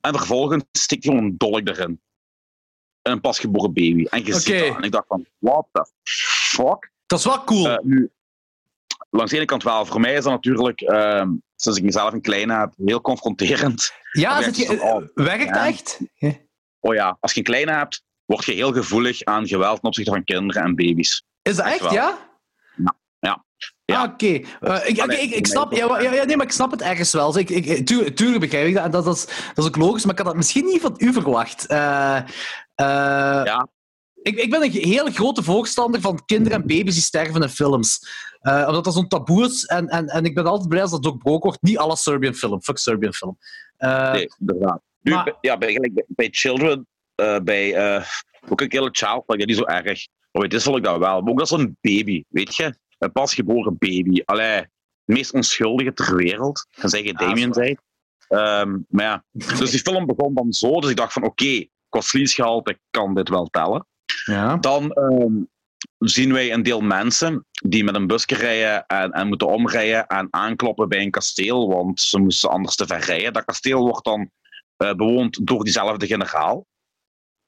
[0.00, 2.00] En vervolgens stikt hij een dolk erin.
[3.08, 4.04] En een pasgeboren baby.
[4.04, 4.76] En je ziet dat.
[4.76, 6.90] En ik dacht van: What the fuck?
[7.06, 7.68] Dat is wel cool.
[7.68, 8.10] Eh, nu,
[9.10, 9.86] langs de ene kant wel.
[9.86, 13.92] Voor mij is dat natuurlijk, ehm, sinds ik mezelf een kleine heb, heel confronterend.
[14.12, 15.66] ja, zit werkt je, het van, oh, werkt ja.
[15.66, 15.98] echt?
[16.80, 20.10] Oh ja, als je een kleine hebt, word je heel gevoelig aan geweld ten opzichte
[20.10, 21.22] van kinderen en baby's.
[21.42, 22.28] Is dat Echt ja?
[23.88, 23.96] Ja.
[23.96, 24.26] Ah, oké.
[24.26, 27.38] Uh, ik, ik, ik, snap, ja, ja, ja, nee, maar ik snap het ergens wel.
[27.38, 28.84] Ik, ik, tuur- tuurlijk begrijp ik dat.
[28.84, 30.94] En dat, dat, is, dat is ook logisch, maar ik had dat misschien niet van
[30.98, 31.66] u verwacht.
[31.66, 32.22] Eh, eh,
[32.84, 33.68] Ja.
[34.22, 37.98] ik, ik ben een heel grote voorstander van kinderen en baby's die sterven in films.
[38.40, 39.64] Eh, omdat dat zo'n taboe is.
[39.64, 41.62] En, en, en ik ben altijd blij als dat doorbroken wordt.
[41.62, 42.62] Niet alle Serbian film.
[42.62, 43.38] Fuck Serbian film.
[43.76, 44.80] Eh, Nee, inderdaad.
[45.00, 48.04] Nu, maar- ja, bij, bij, Children, eh, bij eh,
[48.48, 50.06] ook een hele child, like, niet zo erg.
[50.32, 51.20] Maar weet, dit vond ik dat wel.
[51.20, 52.74] Maar ook dat is een baby, weet je?
[52.98, 54.22] Een pasgeboren baby.
[54.24, 54.68] Allee, het
[55.04, 56.66] meest onschuldige ter wereld.
[56.80, 57.76] Kan zeggen Ja, Damien dat zei.
[58.28, 59.24] Ehm, maar ja,
[59.58, 60.80] dus die film begon dan zo.
[60.80, 63.86] Dus ik dacht van, oké, vliesgehalte kan dit wel tellen.
[64.24, 64.56] ja.
[64.56, 65.32] Dan ehm,
[65.98, 70.28] zien wij een deel mensen die met een busje rijden en, en moeten omrijden en
[70.30, 73.32] aankloppen bij een kasteel, want ze moesten anders te ver rijden.
[73.32, 74.30] Dat kasteel wordt dan
[74.76, 76.66] eh, bewoond door diezelfde generaal.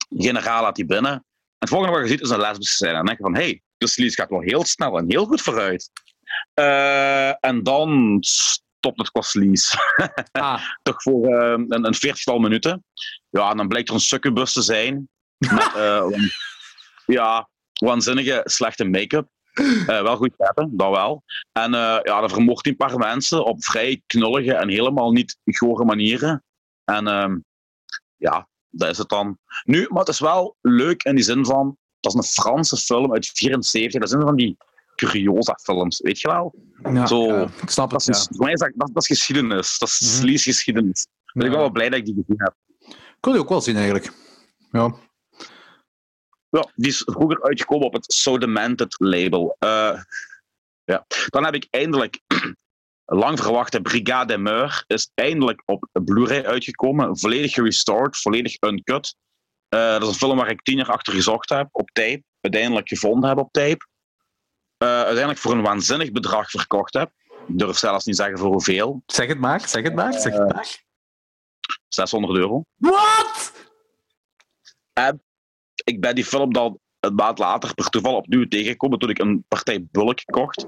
[0.09, 1.12] De generaal laat die binnen.
[1.12, 1.22] En
[1.59, 2.91] het volgende wat je ziet is een lesbische scène.
[2.91, 5.41] En dan denk je van, hé, hey, de gaat wel heel snel en heel goed
[5.41, 5.91] vooruit.
[6.55, 9.76] Eh, en dan stopt het Sleaze
[10.32, 12.84] Ah, toch voor eh, een, een veertigtal minuten.
[13.31, 15.09] Ja, en dan blijkt er een succubus te zijn.
[15.39, 16.07] Met, eh,
[17.07, 19.28] ja, waanzinnige slechte make-up.
[19.53, 21.22] Eh, wel goed hebben, dat wel.
[21.53, 25.39] En eh, ja, dan vermocht hij een paar mensen op vrij knullige en helemaal niet
[25.45, 26.45] gore manieren.
[26.85, 27.39] En ehm,
[28.16, 29.39] ja, dat is het dan.
[29.64, 33.12] Nu, maar het is wel leuk in die zin van, dat is een Franse film
[33.12, 34.01] uit 74.
[34.01, 34.57] Dat zijn van die
[34.95, 36.55] curiosa films, weet je wel?
[36.93, 38.16] ja, Zo, ja, ik snap Dat het.
[38.16, 38.28] is, Ja.
[38.37, 39.78] voor mij is dat, dat, dat is geschiedenis.
[39.78, 40.11] Dat is Mhm.
[40.11, 41.07] sleaze geschiedenis.
[41.33, 42.55] Dus ik ben wel blij dat ik die gezien heb.
[43.21, 44.12] Kon die ook wel zien, eigenlijk.
[44.73, 44.95] Ja.
[46.51, 49.57] Ja, die is vroeger uitgekomen op het So Demented label.
[49.59, 50.01] Eh,
[50.85, 51.05] ja.
[51.27, 52.21] Dan heb ik eindelijk
[53.05, 57.18] lang verwachte Brigade des Meurs is eindelijk op Blu-ray uitgekomen.
[57.18, 59.16] Volledig gerestored, volledig uncut.
[59.68, 62.23] Eh, dat is een film waar ik tien jaar achter gezocht heb op tape.
[62.41, 63.87] Uiteindelijk gevonden heb op tape.
[64.77, 67.12] Eh, uiteindelijk voor een waanzinnig bedrag verkocht heb.
[67.47, 69.03] Ik durf zelfs niet zeggen voor hoeveel.
[69.07, 70.89] Zeg het maar, zeg het maar, zeg het maar.
[71.89, 72.64] 600 euro.
[72.77, 73.53] Wat?
[75.85, 79.45] ik ben die film dan een maand later per toeval opnieuw tegengekomen toen ik een
[79.49, 80.66] partij bulk kocht.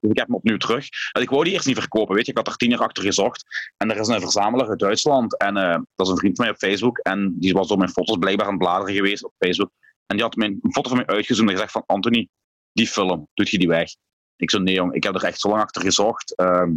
[0.00, 0.88] Dus ik heb hem opnieuw terug.
[1.12, 2.30] En ik wou die eerst niet verkopen, weet je.
[2.30, 3.44] Ik had er tien jaar achter gezocht.
[3.76, 5.38] En er is een verzamelaar uit Duitsland.
[5.38, 6.98] En eh, dat is een vriend van mij op Facebook.
[6.98, 9.70] En die was door mijn foto's blijkbaar aan het bladeren geweest op Facebook.
[10.06, 11.82] En die had mijn, een foto van mij uitgezoomd en gezegd van...
[11.86, 12.28] Anthony,
[12.72, 13.90] die film, doet je die weg?
[14.36, 16.36] Ik zo, nee jong, ik heb er echt zo lang achter gezocht.
[16.36, 16.72] Ehm,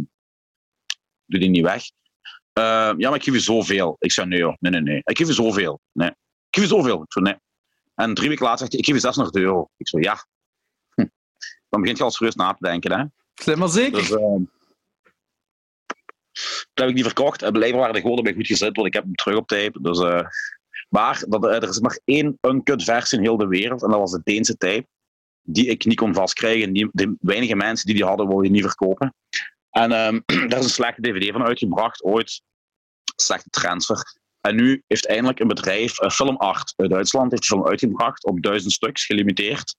[1.24, 1.82] doe die niet weg.
[2.58, 3.96] Ehm, ja, maar ik geef je zoveel.
[3.98, 5.00] Ik zei, nee joh, nee, nee, nee.
[5.04, 5.80] Ik geef je zoveel.
[5.92, 6.08] Nee.
[6.08, 6.14] Ik
[6.50, 7.02] geef je zoveel.
[7.02, 7.36] Ik zo, nee.
[7.94, 9.68] En drie weken later zegt hij, ik geef je 600 euro.
[9.76, 10.26] Ik zo, ja.
[10.94, 11.06] Hm.
[11.68, 13.04] Dan begint je al serieus na te denken, hè.
[13.34, 13.98] Slim maar zeker.
[13.98, 14.42] Dus, ehm,
[16.74, 17.42] toen heb ik die verkocht.
[17.42, 19.80] En blijkbaar waren de goden bij goed gezet, want ik heb hem terug op tape.
[19.82, 20.26] Dus, eh,
[20.88, 23.82] maar dat, eh, er is maar één uncut versie in heel de wereld.
[23.82, 24.86] En dat was de Deense tape.
[25.42, 26.72] Die ik niet kon vastkrijgen.
[26.72, 29.14] Die, de weinige mensen die die hadden, wilden die niet verkopen.
[29.78, 32.42] En ehm, daar is een slechte dvd van uitgebracht, ooit.
[33.16, 34.16] Slechte transfer.
[34.40, 38.24] En nu heeft eindelijk een bedrijf, uh, Film Art uit Duitsland, heeft de film uitgebracht
[38.24, 39.76] op duizend stuks, gelimiteerd.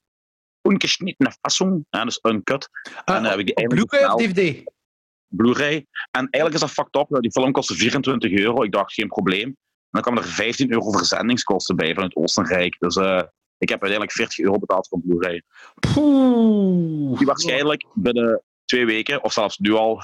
[0.62, 2.70] Ungeschnittene Fassung, ja, dus uncut.
[2.84, 4.64] Eh, en dan heb ik die Blu-ray of DVD?
[5.28, 5.86] Blu-ray.
[6.12, 7.22] En eigenlijk is dat fucked up.
[7.22, 8.64] Die film kostte 24 euro.
[8.64, 9.47] Ik dacht, geen probleem.
[9.47, 9.56] En
[9.89, 12.76] dan kwamen er 15 euro verzendingskosten bij vanuit Oostenrijk.
[12.80, 13.24] Dus eh,
[13.58, 15.43] ik heb uiteindelijk 40 euro betaald voor een Blu-ray.
[17.18, 20.02] Die waarschijnlijk binnen twee weken, of zelfs nu al,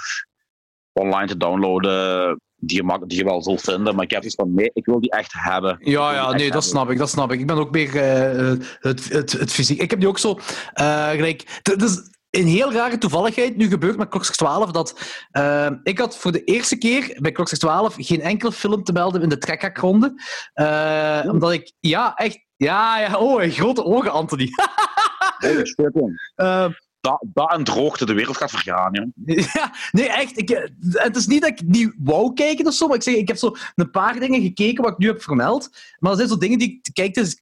[0.93, 3.95] online te downloaden, die je, mak- die je wel zult vinden.
[3.95, 5.77] Maar ik heb iets van, nee, ik wil die echt hebben.
[5.79, 6.61] Ja, ja, nee, dat hebben.
[6.61, 7.39] snap ik, dat snap ik.
[7.39, 9.81] Ik ben ook meer eh, het, het, het fysiek.
[9.81, 10.39] Ik heb die ook zo,
[10.73, 14.99] eh gelijk, het is een heel rare toevalligheid nu gebeurd met Klokslag 12, dat
[15.31, 19.21] eh, ik had voor de eerste keer bij Klokslag 12 geen enkele film te melden
[19.21, 20.13] in de trekhaakronde.
[20.53, 24.49] Eh omdat ik, ja, echt, ja, ja, oh, grote ogen, Anthony.
[25.93, 26.75] Man.
[27.05, 29.37] Dat, dat en droogte, de wereld gaat vergaan, joh.
[29.53, 30.37] Ja, nee, echt.
[30.37, 30.49] Ik,
[30.91, 33.37] het is niet dat ik niet wou kijken of zo, maar ik, zeg, ik heb
[33.37, 35.69] zo een paar dingen gekeken wat ik nu heb vermeld.
[35.99, 37.39] Maar dat zijn zo dingen die ik kijk tijdens.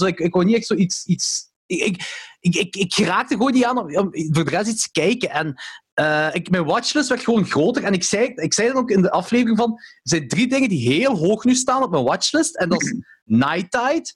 [0.00, 1.04] ik, ik wou niet echt zoiets...
[1.04, 2.02] Iets, ik, ik,
[2.40, 5.30] ik, ik, ik raakte gewoon niet aan om, om voor de rest iets te kijken.
[5.30, 5.54] En
[5.94, 7.84] eh, ik, mijn watchlist werd gewoon groter.
[7.84, 9.70] En ik zei, ik zei dan ook in de aflevering van...
[9.72, 12.56] Er zijn drie dingen die heel hoog nu staan op mijn watchlist.
[12.56, 12.94] En dat is
[13.24, 14.14] Night Tide.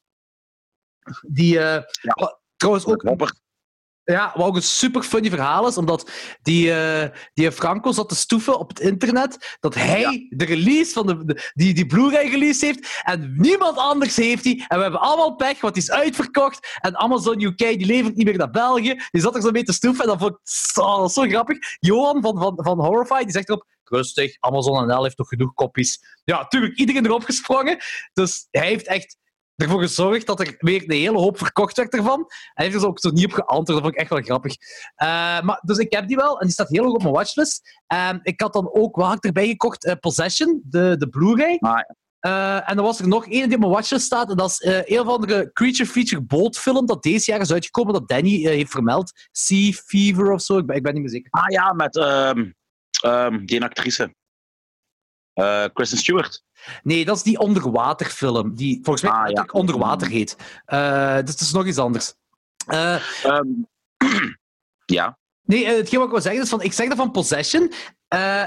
[1.28, 1.58] Die...
[1.58, 1.82] eh,
[2.56, 3.02] Trouwens ook.
[4.12, 6.10] Ja, wat ook een super funny verhaal is, omdat
[6.42, 11.06] die, eh, die Franco zat te stoeven op het internet dat hij de release van
[11.06, 14.64] de, de- die, die Blu-ray release heeft en niemand anders heeft die.
[14.68, 18.26] En we hebben allemaal pech, want die is uitverkocht en Amazon UK die levert niet
[18.26, 18.94] meer naar België.
[19.10, 21.58] Die zat er zo mee te stoeven en dat vond ik zo, zo grappig.
[21.78, 25.98] Johan van, van, van Horrify, die zegt erop, rustig, Amazon NL heeft nog genoeg kopies.
[26.24, 27.78] Ja, tuurlijk, iedereen erop gesprongen.
[28.12, 29.16] Dus hij heeft echt
[29.62, 32.18] ervoor gezorgd dat er weer een hele hoop verkocht werd ervan.
[32.18, 33.66] En hij heeft er ook zo niet op geantwoord.
[33.66, 34.52] Dat vond ik echt wel grappig.
[35.02, 37.80] Uh, maar, dus ik heb die wel, en die staat heel hoog op mijn watchlist.
[38.10, 39.86] Um, ik had dan ook, wat had ik erbij gekocht?
[39.86, 41.56] Uh, Possession, de, de Blu-ray.
[41.58, 41.96] Ah, ja.
[42.20, 44.30] Uh, en dan was er nog één die op mijn watchlist staat.
[44.30, 47.92] En dat is een of andere creature feature boat film dat deze jaar is uitgekomen,
[47.92, 49.12] dat Danny heeft vermeld.
[49.30, 51.30] Sea Fever of zo, ik ben, ik ben niet meer zeker.
[51.30, 52.54] Ah ja, met um,
[53.06, 54.14] um, die actrice.
[55.72, 56.42] Kristen Stewart.
[56.82, 58.54] Nee, dat is die onderwaterfilm.
[58.54, 59.46] Die volgens mij Ah, ja.
[59.52, 60.36] onderwater heet.
[61.24, 62.14] dus het is nog iets anders.
[63.24, 63.68] Um,
[64.96, 65.18] ja.
[65.42, 67.72] Nee, hetgeen wat ik wil zeggen is van, ik zeg dat van Possession.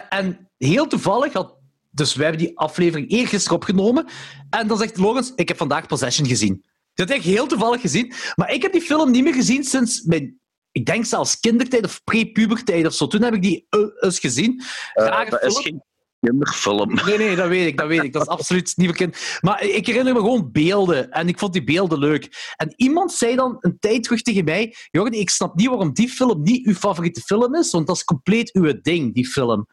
[0.10, 1.60] en heel toevallig had
[1.92, 4.06] dus wij hebben die aflevering eergisteren opgenomen.
[4.50, 6.66] En dan zegt Logans, ik heb vandaag Possession gezien.
[6.94, 8.14] Dat heb ik heel toevallig gezien.
[8.36, 10.40] Maar ik heb die film niet meer gezien sinds mijn,
[10.72, 13.08] ik denk zelfs kindertijd of pre-pubertijd of zo.
[13.08, 14.62] Toen heb ik die uh, eens gezien.
[14.96, 15.52] Uh, dat film.
[15.52, 15.84] is geen
[16.22, 16.94] kinderfilm.
[17.06, 18.14] Nee, nee, dat weet ik, dat weet ik.
[18.14, 19.38] Dat is absoluut niet bekend.
[19.42, 21.12] Maar ik herinner me gewoon beelden.
[21.12, 22.54] En ik vond die beelden leuk.
[22.56, 26.10] En iemand zei dan een tijd terug tegen mij, Jorgen, ik snap niet waarom die
[26.10, 29.68] film niet uw favoriete film is, want dat is compleet uw ding, die film.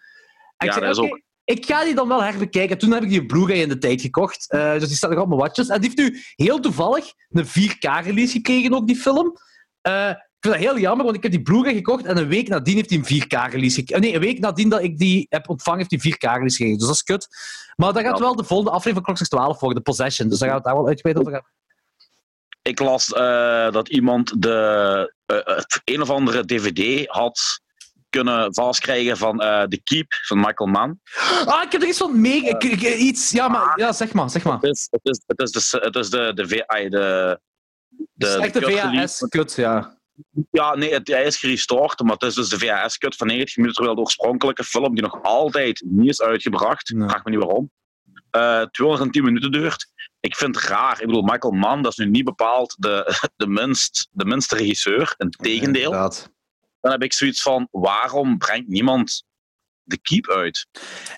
[0.57, 2.79] En ja, ik zei, dat is okay, ook ik ga die dan wel herbekijken.
[2.79, 4.53] Toen heb ik die Blu-ray in de tijd gekocht.
[4.55, 5.69] Uh, dus die staat nog op mijn watches.
[5.69, 9.37] En die heeft nu heel toevallig een 4K-release gekregen, ook die film.
[9.89, 12.49] Uh, ik vind dat heel jammer, want ik heb die Blu-ray gekocht en een week
[12.49, 14.03] nadien heeft hij een 4K-release gekregen.
[14.03, 16.79] Nee, een week nadien dat ik die heb ontvangen, heeft hij 4K-release gekregen.
[16.79, 17.29] Dus dat is kut.
[17.77, 20.29] Maar dat gaat wel de volgende aflevering van Klokslag 12 worden, de Possession.
[20.29, 21.51] Dus daar gaan we het daar wel uitgebreid over hebben.
[22.63, 27.61] Ik las uh, dat iemand de, uh, het een of andere DVD had
[28.11, 31.01] kunnen vastkrijgen van uh, The Keep van Michael Mann.
[31.45, 32.43] Ah, ik heb er iets van mee.
[32.43, 34.55] Ik, ik, iets, ja, maar ja, zeg maar, zeg maar.
[34.55, 37.41] Het is, het is, het is de, het is de, de, de,
[38.15, 38.61] de, de,
[39.55, 39.97] de.
[40.51, 43.77] Ja, nee, het, hij is gerestored, maar het is dus de VHS-cut van 90 minuten,
[43.77, 47.09] terwijl de oorspronkelijke film, die nog altijd niet is uitgebracht, Nee.
[47.09, 47.71] vraag me niet waarom,
[48.37, 49.87] uh, 210 minuten duurt.
[50.21, 51.01] Ik vind het raar.
[51.01, 55.15] Ik bedoel, Michael Mann, dat is nu niet bepaald de, de, minst, de minste regisseur.
[55.17, 55.85] Integendeel.
[55.85, 56.31] Inderdaad.
[56.81, 59.25] Dan heb ik zoiets van, waarom brengt niemand
[59.83, 60.67] de Keep uit?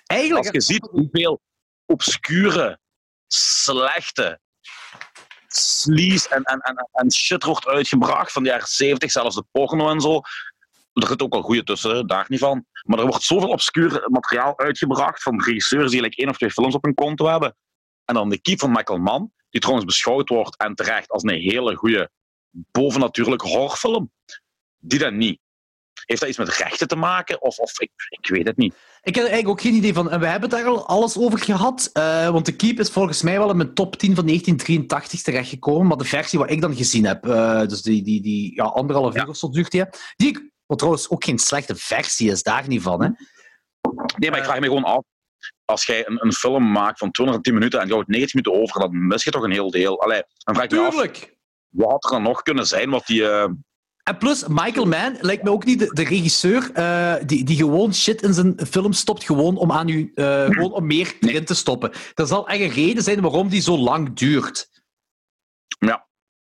[0.07, 0.45] Eigenlijk...
[0.45, 1.41] Als je ziet hoeveel
[1.87, 2.79] obscure,
[3.27, 4.41] slechte,
[5.57, 9.91] sleaze en, en, en, en shit wordt uitgebracht van de jaren 70, zelfs de porno
[9.91, 10.21] en zo.
[10.93, 12.65] Er zit ook wel goede tussen, daar niet van.
[12.83, 16.75] Maar er wordt zoveel obscuur materiaal uitgebracht van regisseurs die like één of twee films
[16.75, 17.57] op hun konto hebben.
[18.05, 21.77] En dan de Keep van Michael die trouwens beschouwd wordt en terecht als een hele
[21.77, 22.11] goede
[22.51, 24.13] bovennatuurlijke horrorfilm.
[24.79, 25.41] Die dan niet.
[26.05, 27.43] Heeft dat iets met rechten te maken?
[27.43, 28.75] Of, of ik, ik weet het niet.
[29.03, 30.11] Ik heb er eigenlijk ook geen idee van.
[30.11, 31.91] En we hebben daar al alles over gehad.
[31.93, 35.87] Uh, want de Keep is volgens mij wel in mijn top 10 van 1983 terechtgekomen.
[35.87, 39.15] Maar de versie wat ik dan gezien heb, uh, dus die, die, die ja, anderhalf
[39.15, 39.27] uur Ja.
[39.29, 39.85] of zo duurt die,
[40.17, 43.03] die ik, wat trouwens ook geen slechte versie is, daar niet van.
[43.03, 43.09] Hè.
[44.17, 44.51] Nee, maar ik Eh.
[44.51, 45.03] vraag me gewoon af.
[45.65, 48.81] Als jij een, een film maakt van 210 minuten en je houdt 90 minuten over,
[48.81, 50.01] dan mis je toch een heel deel.
[50.03, 50.95] Allee, dan vraag ik me af,
[51.69, 53.29] wat er dan nog kunnen zijn wat die...
[53.29, 53.49] eh,
[54.03, 57.95] En plus, Michael Mann lijkt me ook niet de, de regisseur uh, die, die gewoon
[57.95, 61.55] shit in zijn film stopt, gewoon om, aan u, uh, gewoon om meer erin te
[61.55, 61.91] stoppen.
[62.15, 64.69] Er zal echt een reden zijn waarom die zo lang duurt.
[65.79, 66.07] Ja,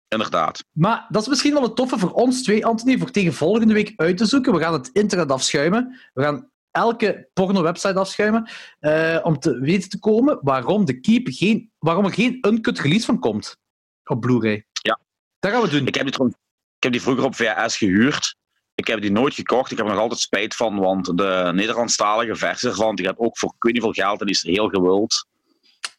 [0.08, 0.64] inderdaad.
[0.72, 3.94] Maar dat is misschien wel het toffe voor ons twee, Anthony, voor tegen volgende week
[3.96, 4.54] uit te zoeken.
[4.54, 6.00] We gaan het internet afschuimen.
[6.14, 8.50] We gaan elke porno-website afschuimen.
[8.80, 13.06] Uh, om te weten te komen waarom, de Keep geen, waarom er geen uncut release
[13.06, 13.58] van komt
[14.04, 14.66] op Blu-ray.
[14.72, 15.00] Ja.
[15.40, 15.88] Dat gaan we doen.
[15.88, 16.44] Ik heb trouwens- ik
[16.86, 18.36] heb die vroeger op VHS gehuurd.
[18.76, 19.72] Ik heb die nooit gekocht.
[19.72, 23.38] Ik heb er nog altijd spijt van, want de Nederlandstalige versie ervan, die gaat ook
[23.38, 25.28] voor ik weet niet veel geld en die is heel gewild.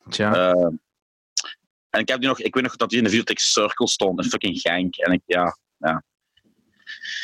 [0.08, 0.34] Tja.
[0.36, 0.66] Uh,
[1.90, 4.22] en ik heb die nog, ik weet nog dat die in de Videotheek Circle stond,
[4.22, 4.96] in fucking Genk.
[4.96, 6.02] En ik, ja, ja.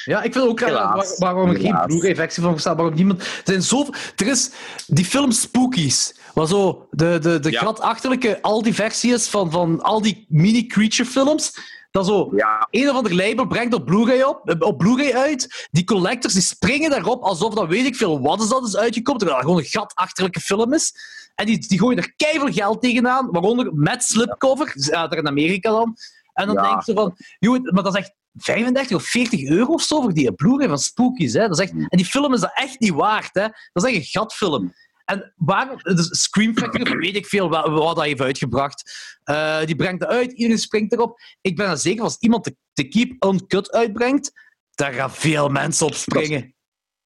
[0.05, 1.19] Ja, ik vind ook raar waar, Helaas.
[1.19, 1.87] waarom er geen.
[1.87, 2.77] Blu-ray-versie van bestaat.
[2.77, 3.21] Waarom niemand...
[3.21, 3.95] Er zijn zoveel...
[4.17, 4.51] Er is
[4.87, 7.61] die film Spookies, waar zo de, de, de Ja.
[7.61, 11.53] gladachterlijke al die versie is van, van al die mini-creature-films.
[11.93, 15.69] Dat zo ja, een of ander label brengt op Blu-ray op, eh, op Blu-ray uit.
[15.71, 19.21] Die collectors die springen daarop alsof dat weet ik veel wat is dat is uitgekomen,
[19.21, 20.95] terwijl dat gewoon een gatachterlijke film is.
[21.35, 25.07] En die, die gooien er keihard geld tegenaan, waaronder met slipcover, ja.
[25.09, 25.97] daar in Amerika dan.
[26.33, 26.63] En dan Ja.
[26.63, 30.13] denk je van, joh, maar dat is echt 35 of 40 euro of zo voor
[30.15, 31.33] die Blu-ray van Spookies.
[31.33, 31.41] Hè?
[31.49, 33.31] Dat is echt, en die film is dat echt niet waard.
[33.33, 33.47] Hè?
[33.73, 34.73] Dat is echt een gatfilm.
[35.05, 38.93] En waarom, dus Scream Factory, weet ik veel wat, wat dat heeft uitgebracht,
[39.25, 41.21] eh, die brengt dat uit, iedereen springt erop.
[41.41, 44.33] Ik ben er zeker van, als iemand de, de Keep Uncut uitbrengt,
[44.75, 46.55] daar gaan veel mensen op springen.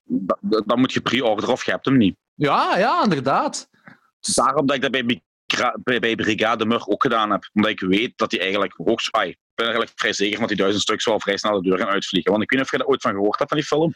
[0.04, 2.16] da- da- dan moet je pre-order of je hebt hem niet.
[2.34, 3.68] Ja, ja, inderdaad.
[4.34, 7.48] Daarom dat ik dat bij, Migra- bij, bij Brigade Mug ook gedaan heb.
[7.52, 9.12] Omdat ik weet dat die eigenlijk hoogst...
[9.12, 11.78] ai, ik ben eigenlijk vrij zeker dat die duizend stuks wel vrij snel de deur
[11.78, 12.30] gaan uitvliegen.
[12.30, 13.94] Want ik weet niet of je daar ooit van gehoord hebt van die film.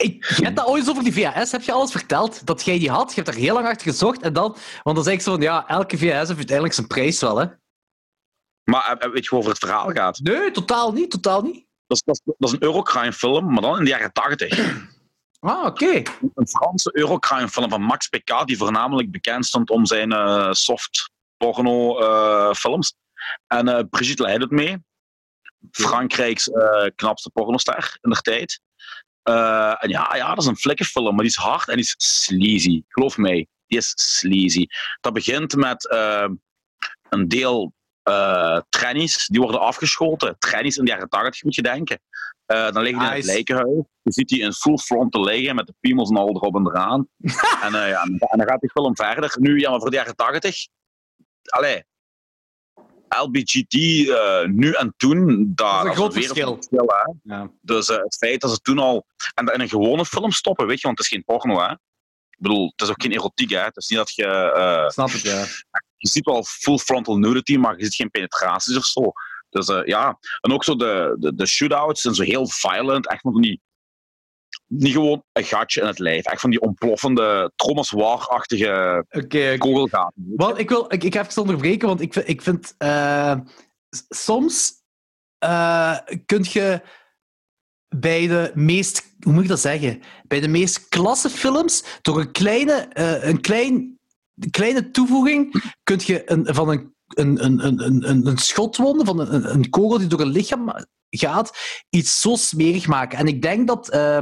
[0.00, 2.46] Ik, je hebt dat ooit eens over die VHS, heb je alles verteld?
[2.46, 4.56] Dat jij die had, je hebt daar heel lang achter gezocht en dan...
[4.82, 7.46] Want dan zeg ik zo van, ja, elke VHS heeft uiteindelijk zijn prijs wel, hè?
[8.70, 10.18] Maar eh, weet je waarover het verhaal gaat?
[10.18, 11.66] Nee, totaal niet, totaal niet.
[11.86, 14.58] Dat is, dat is, dat is een Eurocrime film, maar dan in de jaren 80.
[15.40, 16.02] Ah, oké.
[16.34, 21.10] Een Franse Eurocrime film van Max PK, die voornamelijk bekend stond om zijn eh, soft
[21.36, 22.94] porno eh, films.
[23.46, 24.84] En Brigitte Leij doet mee.
[25.70, 26.50] Frankrijks
[26.94, 28.60] knapste pornoster in de tijd.
[29.30, 31.94] Eh, en ja, ja, dat is een flikkenfilm, maar die is hard en die is
[31.98, 32.82] sleazy.
[32.88, 34.66] Geloof mij, die is sleazy.
[35.00, 36.28] Dat begint met eh,
[37.08, 37.72] een deel
[38.02, 40.36] eh trannies die worden afgeschoten.
[40.38, 42.00] Trannies in de jaren 80 moet je denken.
[42.46, 43.84] Eh, dan liggen die in het lijkenhuis.
[44.02, 47.08] Je ziet die in full frontal liggen met de piemels en al erop en eraan.
[47.64, 49.34] en, ja, en dan gaat die film verder.
[49.38, 50.66] Nu, ja, maar voor de jaren 80.
[51.42, 51.84] Allee.
[53.22, 53.74] LBGT
[54.08, 56.58] eh, nu en toen, daar Dat is een groot verschil.
[57.22, 57.50] Ja.
[57.60, 59.06] Dus eh, het feit dat ze toen al.
[59.34, 61.70] En dat in een gewone film stoppen, weet je, want het is geen porno, hè?
[61.72, 63.58] Ik bedoel, het is ook geen erotiek, hè?
[63.60, 64.24] Het is niet dat je.
[64.26, 65.44] eh, Snap ik, ja.
[65.96, 69.12] je ziet wel full frontal nudity, maar je ziet geen penetraties of zo.
[69.50, 73.08] Dus ja, en ook zo de, de, de shootouts zijn zo heel violent.
[73.08, 73.60] Echt van die.
[74.70, 76.24] Niet gewoon een gatje in het lijf.
[76.24, 77.52] Echt van die ontploffende,
[79.10, 79.58] Oké, oké.
[79.58, 80.32] kogelgaten.
[80.36, 83.38] Wel, ik, wil, ik, ik ga even onderbreken, want ik vind, ik vind eh,
[84.08, 84.78] soms
[85.38, 86.82] eh kun je
[87.96, 92.32] bij de meest, hoe moet ik dat zeggen, bij de meest klasse films door een
[92.32, 93.98] kleine, eh, een klein,
[94.50, 99.70] kleine toevoeging kun je een, van een, een, een, een, een- schotwonde, van een, een-
[99.70, 100.72] kogel die door een lichaam
[101.10, 101.58] gaat,
[101.90, 103.18] iets zo smerig maken.
[103.18, 104.18] En ik denk dat eh,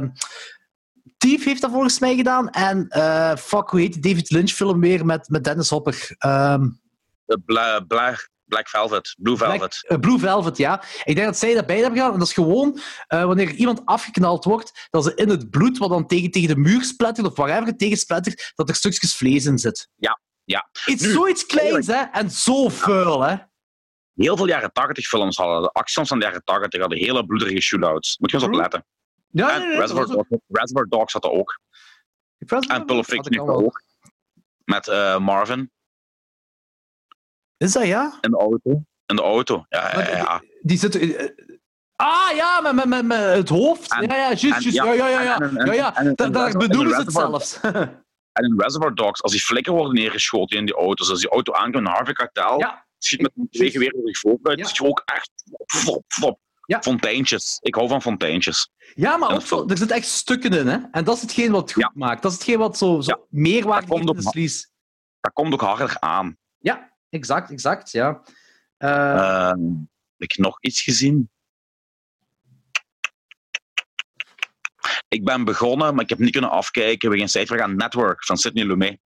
[1.17, 2.49] Thief heeft dat volgens mij gedaan.
[2.49, 6.15] En eh, fuck, hoe heet die David Lynch film weer met, met Dennis Hopper?
[6.17, 6.69] Ehm,
[7.25, 9.85] De Bla, Bla- Black Velvet, Blue Black- Velvet.
[9.87, 10.83] eh, Blue Velvet, ja.
[11.03, 12.13] Ik denk dat zij daarbij hebben gedaan.
[12.13, 15.89] En dat is gewoon eh, wanneer iemand afgeknald wordt, dat ze in het bloed, wat
[15.89, 19.45] dan tegen, tegen de muur splattert of whatever het tegen splattert, dat er stukjes vlees
[19.45, 19.87] in zit.
[19.95, 20.19] Ja,
[20.49, 20.69] ja.
[20.85, 22.01] Iets Nu, zoiets kleins, hè?
[22.11, 23.35] En zo vuil, hè?
[24.15, 27.61] Heel veel jaren 80 films hadden, de actions van de jaren 80 hadden hele bloederige
[27.61, 28.17] shootouts.
[28.17, 28.61] Moet je eens op True.
[28.61, 28.85] letten.
[29.31, 31.59] Ja, en nee, nee, Reservoir, was ook- Dogs, Reservoir Dogs had er ook.
[32.67, 33.81] En Pulp Fiction ook.
[34.63, 35.71] Met eh, Marvin
[37.57, 38.17] Is dat ja?
[38.21, 38.83] in de auto.
[39.05, 40.37] In de auto, ja, ja, Maar ja.
[40.39, 40.95] Die, die zit...
[40.95, 41.27] eh,
[41.95, 43.91] Ah ja, met, met, met, met het hoofd.
[43.93, 44.71] En- ja, ja, juist, juist.
[44.71, 45.37] ja, Ja, ja, ja.
[45.65, 45.73] ja.
[45.73, 47.59] ja, daar bedoelen ze het zelfs.
[48.39, 51.53] En in Reservoir Dogs, als die flikken worden neergeschoten in die auto's, als die auto
[51.53, 54.65] aankomt naar Harvey Keitel, ja, schiet met twee geweren je vooruit, Ja.
[54.65, 55.31] schiet ook echt
[56.07, 56.39] flop.
[56.65, 56.81] Ja.
[56.81, 57.57] Fonteintjes.
[57.61, 58.69] Ik hou van fonteintjes.
[58.95, 60.77] Ja, maar ook zo, er zitten echt stukken in, hè?
[60.91, 61.91] En dat is hetgeen wat het goed Ja.
[61.93, 62.21] maakt.
[62.21, 63.19] Dat is hetgeen wat zo, zo Ja.
[63.29, 64.71] meerwaarde Dat komt vlies.
[65.19, 66.37] Dat komt ook harder aan.
[66.57, 68.21] Ja, exact, exact, ja.
[68.77, 68.89] Eh,
[69.49, 69.59] Ehm,
[70.17, 71.29] heb ik nog iets gezien?
[75.09, 77.09] Ik ben begonnen, maar ik heb niet kunnen afkijken.
[77.09, 78.99] We gaan site aan Network van Sidney Lumet.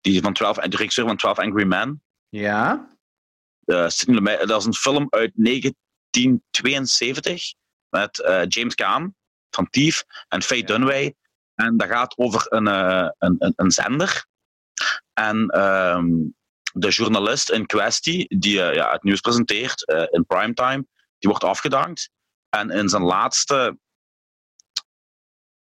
[0.00, 2.02] Die van 12, de regisseur van 12 Angry Men.
[2.28, 2.88] ja.
[3.64, 7.52] Eh, Sidney Lumet, dat is een film uit 1972
[7.88, 9.14] met eh, James Caan
[9.50, 10.66] van Thief en Faye Ja.
[10.66, 11.14] Dunaway.
[11.54, 14.26] En dat gaat over een, eh, een, een, een zender.
[15.12, 16.08] En ehm,
[16.72, 20.86] de journalist in kwestie, die ja, het nieuws presenteert in primetime,
[21.18, 22.10] die wordt afgedankt.
[22.48, 23.78] En in zijn laatste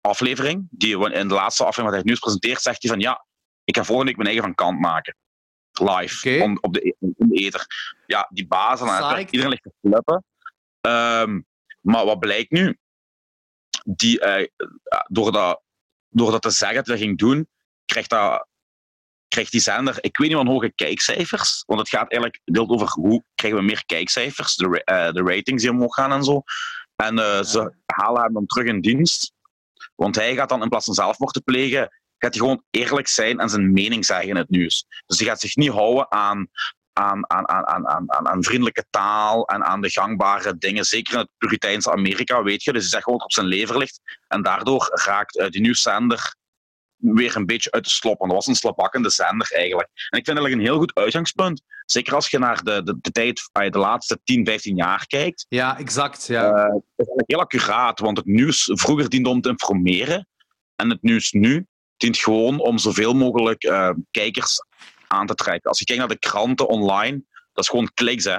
[0.06, 3.26] aflevering, die, in de laatste aflevering wat hij het nieuws presenteert, zegt hij van ja,
[3.64, 5.16] ik ga volgende week mijn eigen van kant maken.
[5.72, 7.66] Live, on- op de, in de ether.
[8.06, 9.30] Ja, die baas en Psyched.
[9.30, 10.24] iedereen ligt te flippen.
[10.80, 11.40] Ehm,
[11.80, 12.78] maar wat blijkt nu?
[13.84, 14.46] Die, eh,
[15.08, 15.62] door, dat,
[16.08, 17.48] door dat te zeggen dat hij ging doen,
[17.84, 18.46] krijgt, dat,
[19.28, 22.88] krijgt die zender, ik weet niet van hoge kijkcijfers, want het gaat eigenlijk deelt over
[22.88, 26.42] hoe krijgen we meer kijkcijfers, de, eh, de ratings die omhoog gaan en zo.
[26.96, 29.32] En eh, ze halen hem dan terug in dienst,
[29.96, 31.88] want hij gaat dan in plaats van zelfmoord te plegen,
[32.18, 34.86] gaat hij gewoon eerlijk zijn en zijn mening zeggen in het nieuws.
[35.06, 36.48] Dus hij gaat zich niet houden aan,
[36.92, 40.84] aan, aan, aan, aan, aan, aan, vriendelijke taal en aan de gangbare dingen.
[40.84, 42.72] Zeker in het Puriteinse Amerika, weet je.
[42.72, 44.00] Dus hij zegt gewoon wat op zijn lever ligt.
[44.28, 46.34] En daardoor raakt eh, die nieuwszender
[46.96, 48.18] weer een beetje uit de slop.
[48.18, 49.88] Want dat was een slapakkende zender eigenlijk.
[49.88, 51.62] En ik vind eigenlijk een heel goed uitgangspunt.
[51.84, 55.46] Zeker als je naar de, de, de tijd, eh, de laatste 10, 15 jaar kijkt.
[55.48, 56.52] ja, exact, ja.
[56.52, 60.28] Eh, het is heel accuraat, want het nieuws vroeger diende om te informeren.
[60.76, 61.66] En het nieuws nu
[61.96, 64.58] dient gewoon om zoveel mogelijk eh, kijkers
[65.06, 65.70] aan te trekken.
[65.70, 67.22] Als je kijkt naar de kranten online,
[67.52, 68.36] dat is gewoon kliks, hè.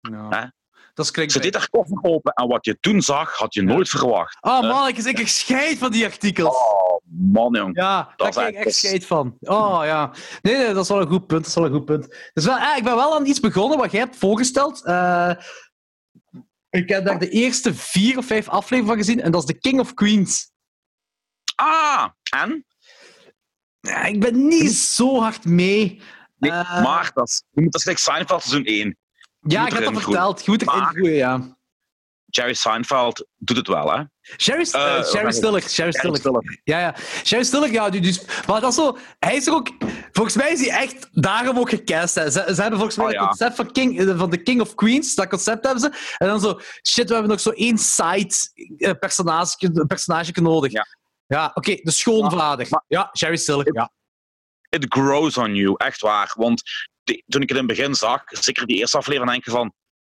[0.00, 0.28] ja.
[0.28, 0.46] hè?
[0.94, 3.66] Dat is Ze deed haar koffer open en wat je toen zag, had je Ja.
[3.66, 4.36] nooit verwacht.
[4.40, 6.56] Oh man, ik, ik scheid van die artikels.
[6.56, 7.00] Oh,
[7.32, 7.76] man, jong.
[7.76, 9.36] Ja, daar is krijg ik echt- echt scheid van.
[9.40, 10.12] Oh ja.
[10.42, 11.40] Nee, nee, dat is wel een goed punt.
[11.40, 12.30] Dat is wel een goed punt.
[12.32, 14.84] Dus wel, eh, ik ben wel aan iets begonnen wat jij hebt voorgesteld.
[14.84, 15.30] Eh,
[16.70, 19.58] ik heb daar de eerste vier of vijf afleveringen van gezien en dat is The
[19.58, 20.50] King of Queens.
[21.54, 22.64] Ah, en?
[23.80, 26.00] Ja, ik ben niet zo hard mee.
[26.38, 28.96] Nee, Eh, maar dat is, dat is like Seinfeld seizoen 1.
[29.46, 30.44] Ja, ik had erin dat verteld.
[30.44, 31.56] Je moet erin groeien, ja.
[32.26, 33.98] Jerry Seinfeld doet het wel, hè?
[33.98, 35.34] Eh, Sherry wacht.
[35.34, 35.62] Stiller.
[35.62, 36.60] Sherry Stiller.
[36.64, 36.94] Ja, ja.
[37.24, 38.24] Sherry Stiller, ja, dus...
[38.46, 38.98] Maar dat is zo...
[39.18, 39.70] Hij is er ook...
[40.12, 42.14] Volgens mij is hij echt daarom ook gecast.
[42.14, 42.30] Hè.
[42.30, 43.26] Ze, ze hebben volgens mij Oh, het ja.
[43.26, 45.14] concept van, King, eh, van de King of Queens.
[45.14, 46.16] Dat concept hebben ze.
[46.18, 46.60] En dan zo...
[46.88, 48.34] Shit, we hebben nog zo één side
[48.76, 48.92] eh,
[49.86, 50.72] personage, nodig.
[50.72, 50.86] Ja.
[51.26, 51.74] Ja, oké.
[51.82, 52.68] de schoonvader.
[52.88, 53.74] Ja, Sherry Stiller.
[53.74, 53.90] Ja.
[54.68, 56.32] It grows on you, echt waar.
[56.36, 56.62] Want
[57.04, 59.74] die- toen ik het in het begin zag, zeker die eerste aflevering, denk je van...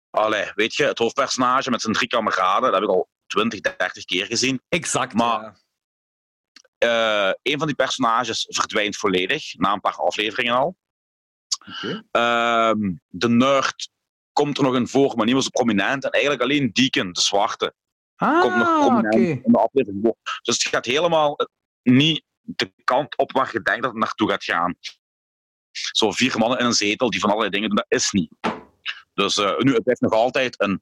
[0.10, 4.06] Allee, weet je, het hoofdpersonage met zijn drie kameraden, dat heb ik al 20, 30
[4.06, 4.62] keer gezien.
[4.70, 5.14] Exact.
[5.14, 5.62] Maar- ja.
[6.78, 10.76] Eh een van die personages verdwijnt volledig, na een paar afleveringen al.
[12.12, 13.90] Ehm, de nerd
[14.34, 16.04] komt er nog in voor, maar niet meer zo prominent.
[16.04, 17.74] En eigenlijk alleen Deacon, de zwarte,
[18.42, 19.14] komt nog Ah, prominent
[19.46, 20.16] in de aflevering voor.
[20.42, 21.38] Dus het gaat helemaal
[21.84, 24.76] niet de kant op waar je denkt dat het naartoe gaat gaan.
[25.92, 28.30] Zo vier mannen in een zetel die van allerlei dingen doen, dat is niet.
[29.14, 30.82] Dus eh, nu, het blijft nog altijd een,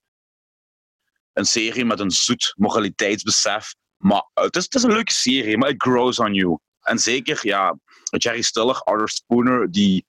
[1.34, 3.74] een serie met een zoet moraliteitsbesef.
[3.98, 6.58] Maar het is, het is een leuke serie, maar it grows on you.
[6.82, 7.78] En zeker, ja,
[8.18, 10.06] Jerry Stiller, Arthur Spooner, die,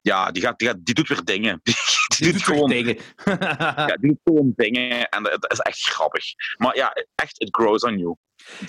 [0.00, 1.60] ja, die, gaat, die, gaat, die doet weer dingen.
[2.16, 2.96] Die, Die doet gewoon dingen.
[3.24, 6.24] ja, die doet gewoon dingen en dat is echt grappig.
[6.56, 8.16] Maar ja, echt, it grows on you.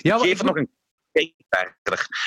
[0.02, 0.70] ja, maar- Geef het nog een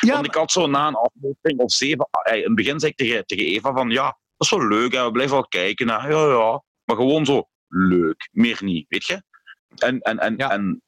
[0.00, 2.08] ja, Want ik had zo na een aflevering of zeven...
[2.22, 4.92] eh, In het begin zei ik tegen, tegen Eva van, ja, dat is wel leuk,
[4.92, 5.86] hè, we blijven wel kijken.
[5.86, 6.62] Ja, ja.
[6.84, 9.22] Maar gewoon zo leuk, meer niet, weet je?
[9.76, 10.50] En, en, en, Ja.
[10.50, 10.82] en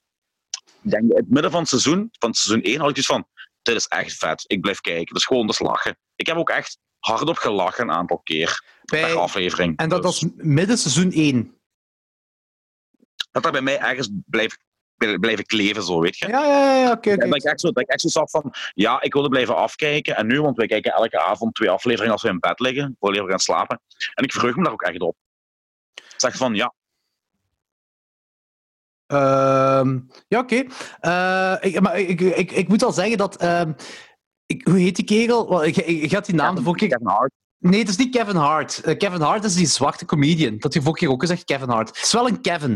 [0.81, 3.29] denk, in het midden van het seizoen, van seizoen 1, had ik dus van,
[3.63, 5.07] dit is echt vet, ik blijf kijken.
[5.07, 5.99] Dat is gewoon dus lachen.
[6.17, 9.77] Ik heb ook echt hardop gelachen een aantal keer per bij, aflevering.
[9.77, 11.59] en dat Dus was midden seizoen 1.
[13.31, 14.59] dat dat bij mij ergens blijft
[15.21, 16.29] blijven kleven, zo, weet je?
[16.29, 17.23] Ja, ja, ja, oké, oké.
[17.23, 19.57] En dat ik echt zo, dat ik echt zo zat van, ja, ik wilde blijven
[19.57, 20.17] afkijken.
[20.17, 23.25] En nu, want wij kijken elke avond twee afleveringen als we in bed liggen, voordat
[23.25, 23.81] we gaan slapen.
[24.15, 25.17] En ik verheug me daar ook echt op.
[25.95, 26.75] Ik zeg van, ja,
[29.07, 29.99] Ehm,
[30.29, 30.65] ja, oké.
[31.01, 33.37] Eh, ik, maar ik, ik, ik moet al zeggen dat.
[33.37, 33.73] ehm,
[34.47, 35.49] ik, hoe heet die kerel?
[35.49, 36.97] Wel, Ik, ik, had die naam de vorige keer.
[36.99, 37.33] Kevin Hart.
[37.59, 38.81] Nee, het is niet Kevin Hart.
[38.81, 40.59] Eh, Kevin Hart is die zwarte comedian.
[40.59, 41.89] Dat je vorige keer ook gezegd, Kevin Hart.
[41.89, 42.71] Het is wel een Kevin.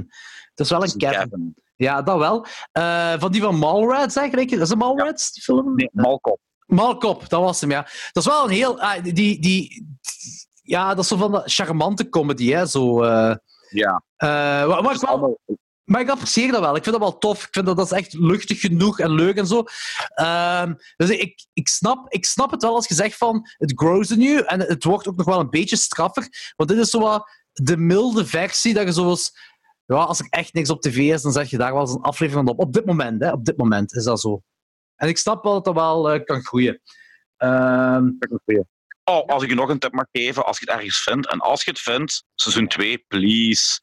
[0.55, 1.18] Het is wel een Kevin.
[1.18, 1.55] Kevin.
[1.77, 2.47] Ja, dat wel.
[2.72, 4.51] Eh, van die van Mallrats eigenlijk.
[4.51, 5.75] Is het Mallrats, die film?
[5.75, 6.39] Nee, Malkop.
[6.66, 7.83] Malkop, dat was hem, ja.
[8.12, 8.81] Dat is wel een heel...
[8.81, 9.87] ah, die, die,
[10.62, 12.66] ja, dat is zo van de charmante comedy, hè.
[12.66, 13.03] Zo...
[13.03, 13.35] eh
[13.70, 14.03] Ja.
[14.16, 14.29] eh,
[14.83, 15.41] maar, ik wel-
[15.85, 16.77] maar ik apprecieer dat wel.
[16.77, 17.43] Ik vind dat wel tof.
[17.45, 19.64] Ik vind dat dat is echt luchtig genoeg en leuk en zo.
[20.14, 24.11] Ehm, dus ik, ik, snap, ik snap het wel als je zegt van het grows
[24.11, 26.53] in you en het wordt ook nog wel een beetje straffer.
[26.57, 29.53] Want dit is zo wat de milde versie dat je zoals...
[29.87, 32.01] Ja, als er echt niks op tv is, dan zet je daar wel eens een
[32.01, 32.66] aflevering van op.
[32.66, 33.32] Op dit moment, hè.
[33.32, 34.43] Op dit moment is dat zo.
[34.97, 36.80] En ik snap wel dat dat wel eh, kan groeien.
[37.37, 38.11] Ehm,
[39.05, 41.39] Oh, als ik je nog een tip mag geven, als je het ergens vindt, en
[41.39, 43.80] als je het vindt, seizoen 2, please,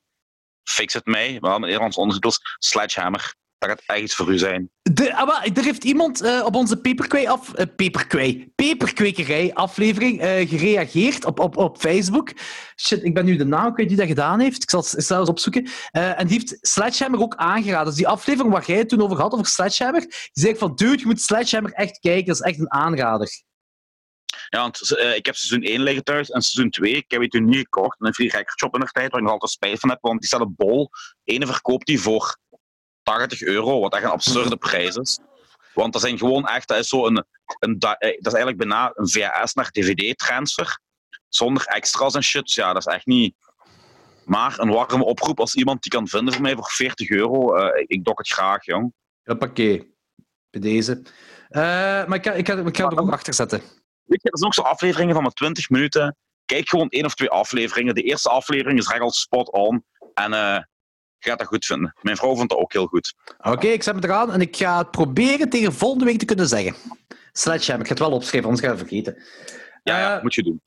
[0.64, 1.38] fix het mij.
[1.40, 3.36] We hadden Nederlands ondertitels, Sledgehammer.
[3.62, 4.70] Dat gaat echt iets voor u zijn.
[4.82, 10.22] De, ah, maar er heeft iemand eh, op onze peperkwee af, eh, peperkwee, peperkwekerij aflevering
[10.22, 12.32] eh, gereageerd op, op, op Facebook.
[12.76, 14.64] Shit, ik ben nu de naam kwijt die dat gedaan heeft.
[14.64, 15.70] Ik zal het zelfs opzoeken.
[15.92, 17.86] En die heeft Sledgehammer ook aangeraden.
[17.86, 20.76] Dus die aflevering waar jij het toen over had, over Sledgehammer, die zei ik van,
[20.76, 22.26] dude, je moet Sledgehammer echt kijken.
[22.26, 23.44] Dat is echt een aanrader.
[24.50, 27.46] Ja, want ik heb seizoen 1 liggen thuis en seizoen 2, ik heb die toen
[27.46, 27.96] niet gekocht.
[28.00, 30.28] Een free shop in de tijd, waar ik nog altijd spijt van heb, want die
[30.28, 30.90] staat op bol.
[31.24, 32.38] Ene verkoopt die voor
[33.04, 35.20] 80 euro, wat echt een absurde prijs is.
[35.74, 37.26] Want dat zijn gewoon echt, dat is zo een,
[37.60, 40.80] een eh, dat is eigenlijk bijna een VHS naar DVD-transfer.
[41.30, 42.54] Zonder extra's en shit.
[42.54, 43.36] Ja, dat is echt niet.
[44.26, 47.56] Maar een warme oproep als iemand die kan vinden voor mij voor 40 euro.
[47.56, 48.94] eh, ik dok het graag, jong.
[49.24, 49.96] Hoppakee.
[50.50, 51.02] Bij deze.
[51.50, 51.62] Eh,
[52.06, 53.60] maar ik ga, ik, ga, ik ga er ook achter zetten.
[54.04, 56.18] Weet je, er zijn ook zo afleveringen van maar 20 minuten.
[56.46, 57.96] Kijk gewoon één of twee afleveringen.
[57.96, 59.86] De eerste aflevering is echt al spot on.
[60.14, 60.64] En eh,
[61.24, 61.94] gaat dat goed vinden.
[62.02, 63.14] Mijn vrouw vond dat ook heel goed.
[63.38, 66.48] Oké, ik zet me eraan en ik ga het proberen tegen volgende week te kunnen
[66.48, 66.76] zeggen.
[67.32, 69.24] Sledgehammer, ik ga het wel opschrijven, anders ga ik het vergeten.
[69.84, 70.62] Ja, ja Eh, moet je doen.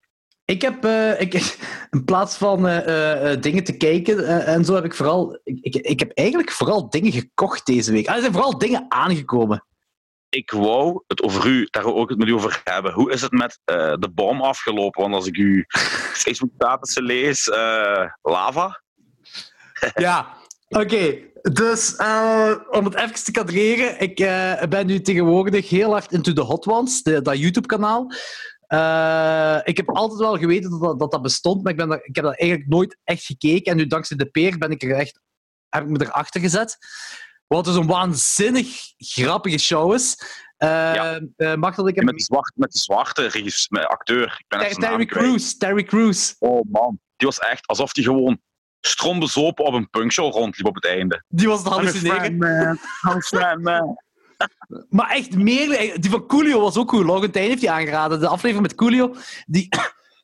[0.45, 1.35] Ik heb, eh, ik,
[1.91, 6.11] in plaats van eh, dingen te kijken en zo, heb ik vooral, ik, ik, heb
[6.11, 8.09] eigenlijk vooral dingen gekocht deze week.
[8.09, 9.65] Ah, er zijn vooral dingen aangekomen.
[10.29, 12.93] Ik wou het over u, daar ook het met u over hebben.
[12.93, 15.03] Hoe is het met de bom afgelopen?
[15.03, 15.65] Want als ik uw
[16.25, 17.47] Facebook-statussen lees,
[18.23, 18.83] lava.
[19.95, 20.37] Ja,
[20.81, 21.33] oké.
[21.53, 26.33] Dus eh, om het even te kadreren, ik eh, ben nu tegenwoordig heel hard into
[26.33, 28.13] the Hot Ones, de, dat YouTube-kanaal.
[28.67, 32.05] Eh, ik heb altijd wel geweten dat dat, dat, dat bestond, maar ik, ben daar,
[32.05, 33.73] ik heb dat eigenlijk nooit echt gekeken.
[33.73, 35.21] En nu dankzij de peer ben ik er echt,
[35.69, 36.79] heb ik me erachter gezet.
[37.47, 38.67] Wat dus een waanzinnig
[38.97, 40.17] grappige show is.
[40.59, 41.21] Ja.
[41.57, 42.05] mag dat ik hem...
[42.05, 44.37] Met de, zwart, met de zwarte met acteur.
[44.39, 45.39] Ik ben Terry, Terry.
[45.59, 46.37] Terry Crews.
[46.39, 48.41] Oh man, die was echt alsof die gewoon
[48.87, 51.25] strombezopen op een punkshow rondliep op het einde.
[51.29, 52.79] Die was het hallucineren.
[54.89, 56.01] Maar echt meer.
[56.01, 57.05] Die van Coolio was ook goed.
[57.05, 58.21] Logentijn heeft die aangeraden.
[58.21, 59.15] De aflevering met Coolio.
[59.47, 59.69] Die,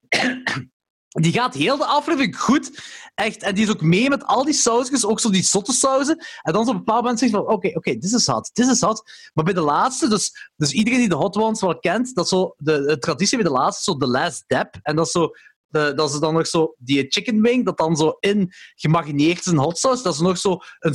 [1.23, 2.83] die gaat heel de aflevering goed.
[3.15, 3.43] Echt.
[3.43, 5.07] En die is ook mee met al die sausjes.
[5.07, 6.25] Ook zo die zotte sauzen.
[6.43, 7.47] En dan zo op een bepaald moment zegt van...
[7.47, 8.51] Oké, oké, dit is hot.
[8.53, 9.03] Dit is hot.
[9.35, 10.09] Maar bij de laatste...
[10.09, 12.15] Dus, dus iedereen die de Hot Ones wel kent...
[12.15, 12.55] Dat is zo...
[12.57, 14.75] De, de traditie bij de laatste zo de last dab.
[14.83, 15.31] En dat is zo...
[15.71, 19.47] De, dat is dan nog zo die chicken wing, dat dan zo in gemarineerd is
[19.47, 20.03] in hot sauce.
[20.03, 20.95] Dat is nog zo een,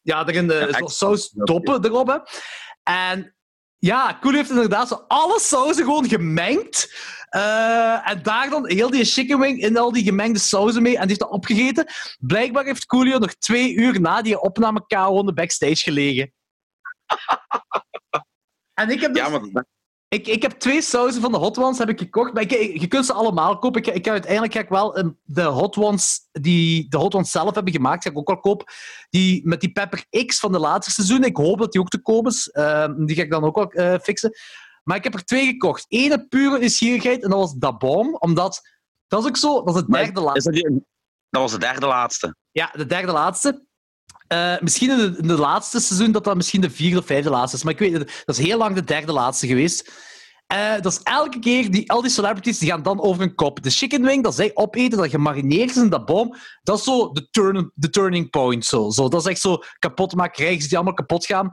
[0.00, 2.06] ja, erin de Ja, zo saus doppen erop.
[2.06, 2.18] Hè.
[2.82, 3.34] En
[3.78, 6.94] ja, Koen heeft inderdaad zo alle sauzen gewoon gemengd.
[7.28, 10.94] Eh, en daar dan heel die chicken wing in al die gemengde sauzen mee.
[10.94, 11.86] En die heeft dat opgegeten.
[12.18, 16.32] Blijkbaar heeft Coolio nog twee uur na die opname KO in de backstage gelegen.
[18.74, 19.22] en ik heb dus...
[19.22, 19.66] Ja, maar
[20.12, 22.32] Ik, ik heb twee sauzen van de Hot Ones heb ik gekocht.
[22.32, 22.50] Maar ik,
[22.80, 23.80] je kunt ze allemaal kopen.
[23.82, 27.54] Ik, ik, uiteindelijk ga ik wel eh, de Hot Ones die de Hot Ones zelf
[27.54, 28.66] hebben gemaakt, ga ik ook wel kopen.
[29.10, 31.24] Die, met die Pepper X van de laatste seizoen.
[31.24, 32.48] Ik hoop dat die ook te komen is.
[32.50, 34.32] Ehm, die ga ik dan ook wel eh, fixen.
[34.84, 35.84] Maar ik heb er twee gekocht.
[35.88, 38.22] Eén pure nieuwsgierigheid en dat was Da Bomb.
[38.22, 38.60] Omdat,
[39.06, 40.50] dat is ook zo, dat is het Maar derde is laatste.
[40.50, 40.84] dat, die-
[41.30, 42.36] dat was de derde laatste.
[42.50, 43.64] Ja, de derde laatste.
[44.26, 47.56] Eh, misschien in de, de laatste seizoen dat dat misschien de vierde of vijfde laatste
[47.56, 47.62] is.
[47.62, 49.90] Maar ik weet het, dat is heel lang de derde laatste geweest.
[50.46, 53.62] Eh, dat is elke keer, die, al die celebrities die gaan dan over een kop.
[53.62, 57.12] De chicken wing, dat zij opeten, dat gemarineerd is in dat boom, dat is zo
[57.12, 58.64] de, turn, de turning point.
[58.64, 58.90] Zo.
[58.90, 61.50] Zo, dat is echt zo kapotmakerijen die allemaal kapot gaan.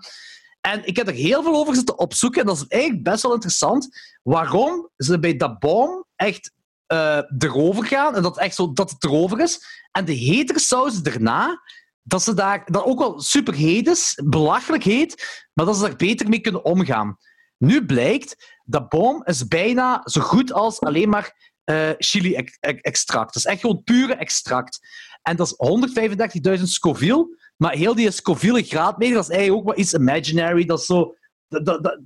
[0.62, 2.42] En ik heb er heel veel over zitten opzoeken.
[2.42, 4.16] En dat is eigenlijk best wel interessant.
[4.24, 6.52] Waarom ze bij dat boom echt
[6.86, 8.16] eh, erover gaan.
[8.16, 9.60] En dat, echt zo, dat het erover is.
[9.92, 11.62] En de hetere saus daarna,
[12.10, 15.96] dat ze daar dat ook wel super heet is, belachelijk heet, maar dat ze daar
[15.96, 17.18] beter mee kunnen omgaan.
[17.58, 23.34] Nu blijkt, dat boom is bijna zo goed als alleen maar eh, chili-extract.
[23.34, 24.80] Dat is echt gewoon pure extract.
[25.22, 29.84] En dat is 135.000 Scoville, maar heel die Scoville graadmeter, dat is eigenlijk ook wel
[29.84, 30.66] iets imaginary.
[30.66, 31.14] Dat zo...
[31.48, 32.00] Dat, dat,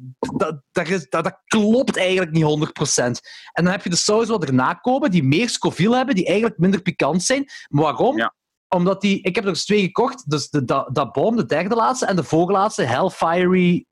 [0.72, 3.04] dat, dat, klopt eigenlijk niet 100%.
[3.52, 6.58] En dan heb je de saus wat erna komen, die meer Scoville hebben, die eigenlijk
[6.58, 7.46] minder pikant zijn.
[7.70, 8.32] Maar waarom?
[8.74, 9.22] Omdat die...
[9.22, 10.30] Ik heb er dus twee gekocht.
[10.30, 13.86] Dus de, dat, boom, de derde laatste, en de voorlaatste, Hellfiery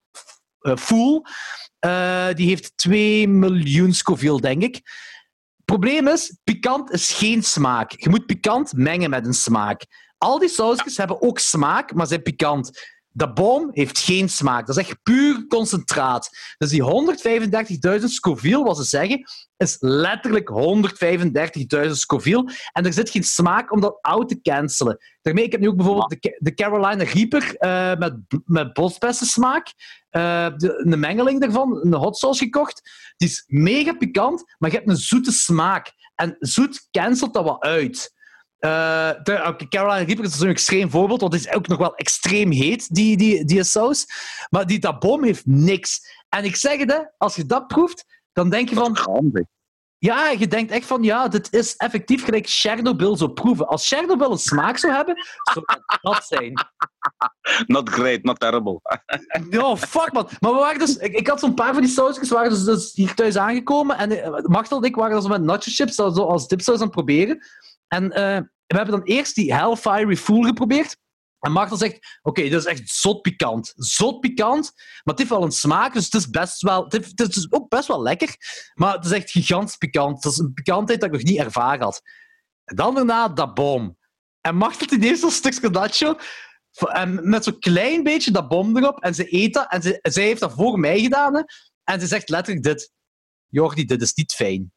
[0.60, 1.26] eh, Fool.
[1.80, 4.82] Eh, die heeft 2 miljoen Scoville, denk ik.
[5.66, 7.92] Probleem is, pikant is geen smaak.
[7.92, 9.86] Je moet pikant mengen met een smaak.
[10.18, 12.72] Al die sausjes hebben ook smaak, maar zijn pikant.
[13.14, 14.68] De boom heeft geen smaak.
[14.68, 16.30] Dat is echt puur concentraat.
[16.58, 16.84] Dus die
[18.00, 19.24] 135.000 Scoville, wat ze zeggen,
[19.58, 20.50] is letterlijk
[21.86, 22.54] 135.000 Scoville.
[22.72, 24.98] En er zit geen smaak om dat oud te cancelen.
[25.22, 29.74] Daarmee, ik heb nu ook bijvoorbeeld de, de Carolina Reaper eh, met, met bosbessensmaak.
[30.10, 32.82] eh de, een mengeling daarvan, een hot sauce gekocht.
[33.18, 35.92] Die is mega pikant, maar je hebt een zoete smaak.
[36.16, 38.14] En zoet cancelt dat wat uit.
[38.62, 42.52] Eh, oké, Carolina Reaper is een extreem voorbeeld, want het is ook nog wel extreem
[42.52, 44.06] heet, die, die, die saus.
[44.50, 46.00] Maar die dabom heeft niks.
[46.30, 48.98] En ik zeg het, hè, als je dat proeft, dan denk je van...
[49.98, 53.68] Ja, je denkt echt van, ja, dit is effectief gelijk Chernobyl zou proeven.
[53.68, 55.16] Als Chernobyl een smaak zou hebben,
[55.54, 55.66] zou
[56.02, 56.54] dat zijn.
[57.66, 58.80] Not great, not terrible.
[59.50, 60.30] No, fuck man.
[60.40, 62.94] Maar we waren dus, ik, ik had zo'n paar van die sausjes, waren dus, dus
[62.94, 63.98] hier thuis aangekomen.
[63.98, 66.82] En eh, Machtel en ik waren dus met nacho chips zo zo als dipsaus aan
[66.82, 67.44] het proberen.
[67.94, 70.98] En eh, we hebben dan eerst die Hellfire Fool geprobeerd.
[71.40, 73.74] En Machtel zegt, oké, dit is echt zot pikant.
[73.76, 76.86] Zot pikant, maar het heeft wel een smaak, dus het is best wel...
[76.88, 78.36] Het, is ook best wel lekker,
[78.74, 80.24] maar het is echt gigantisch pikant.
[80.24, 82.02] Dat is een pikantheid dat ik nog niet ervaren had.
[82.64, 83.98] En dan daarna dat boom.
[84.42, 86.18] En Machtel ineens zo'n stukje nacho...
[86.78, 89.04] En met zo'n klein beetje dat bom erop.
[89.04, 89.72] En ze eet dat.
[89.72, 91.36] En ze, zij heeft dat voor mij gedaan.
[91.36, 91.42] Hè.
[91.84, 92.92] En ze zegt letterlijk dit.
[93.48, 94.72] Jordi, dit is niet fijn.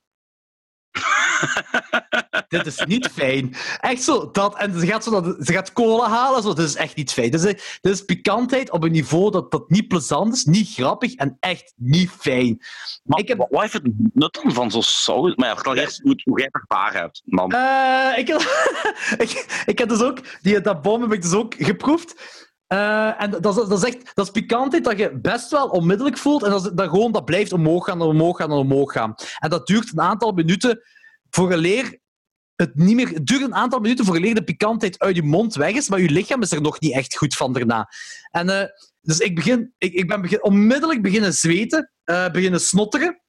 [2.56, 3.54] dit is niet fijn.
[3.80, 4.56] Echt zo, dat.
[4.58, 6.42] En ze gaat, zo dat, ze gaat cola halen.
[6.42, 7.30] Zo, dit is echt niet fijn.
[7.30, 11.14] Dit is, dit is pikantheid op een niveau dat, dat niet plezant is, niet grappig
[11.14, 12.62] en echt niet fijn.
[13.02, 13.82] Maar Ik heb- wat heeft het
[14.12, 15.34] nut van zo'n saus?
[15.34, 17.50] Maar ja, vertel eerst hoe, hoe jij het ervaren hebt, man.
[17.52, 18.40] Eh, ik, heb,
[19.24, 22.42] ik, ik heb dus ook, die, dat bom heb ik dus ook geproefd.
[22.66, 26.18] Eh, en dat, is- dat, is echt, dat is pikantheid dat je best wel onmiddellijk
[26.18, 26.42] voelt.
[26.42, 29.14] En dat, is- dat, gewoon, dat blijft omhoog gaan, en omhoog gaan en omhoog gaan.
[29.38, 30.80] En dat duurt een aantal minuten
[31.30, 31.98] voor een leer
[32.56, 33.08] het niet meer...
[33.08, 36.10] Het duurt een aantal minuten voor de pikantheid uit je mond weg is, maar je
[36.10, 37.88] lichaam is er nog niet echt goed van daarna.
[38.30, 38.68] En, eh,
[39.00, 43.22] dus ik, begin, ik, ik ben begin, onmiddellijk beginnen zweten, eh, beginnen snotteren.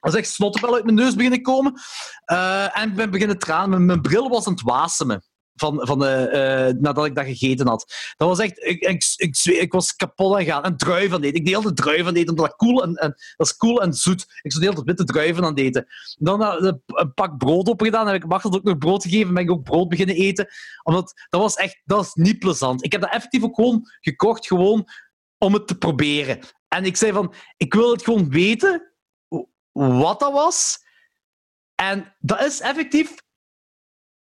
[0.00, 1.80] Dat is echt snottenbel uit mijn neus beginnen komen.
[2.24, 3.70] Eh, en ik ben beginnen tranen.
[3.70, 5.24] Mijn, mijn bril was aan het wasemen.
[5.54, 8.12] Van, van, uh, nadat ik dat gegeten had.
[8.16, 8.64] Dat was echt...
[8.64, 10.64] Ik, ik, ik, ik was kapot aan gaan.
[10.66, 11.38] Een druiven aan eten.
[11.38, 14.22] Ik deelde druiven aan eten, omdat dat cool en, en, dat is cool en zoet.
[14.42, 15.86] Ik zou de hele tijd witte druiven aan eten.
[16.18, 16.42] Dan
[16.86, 18.06] een pak brood opgedaan.
[18.06, 19.34] Heb ik Marcel ook nog brood gegeven.
[19.34, 20.48] Ben ik ook brood beginnen eten.
[20.82, 21.80] Omdat dat was echt...
[21.84, 22.84] Dat was niet plezant.
[22.84, 24.88] Ik heb dat effectief ook gewoon gekocht, gewoon
[25.38, 26.38] om het te proberen.
[26.68, 27.34] En ik zei van...
[27.56, 28.92] Ik wil het gewoon weten
[29.72, 30.82] wat dat was.
[31.74, 33.14] En dat is effectief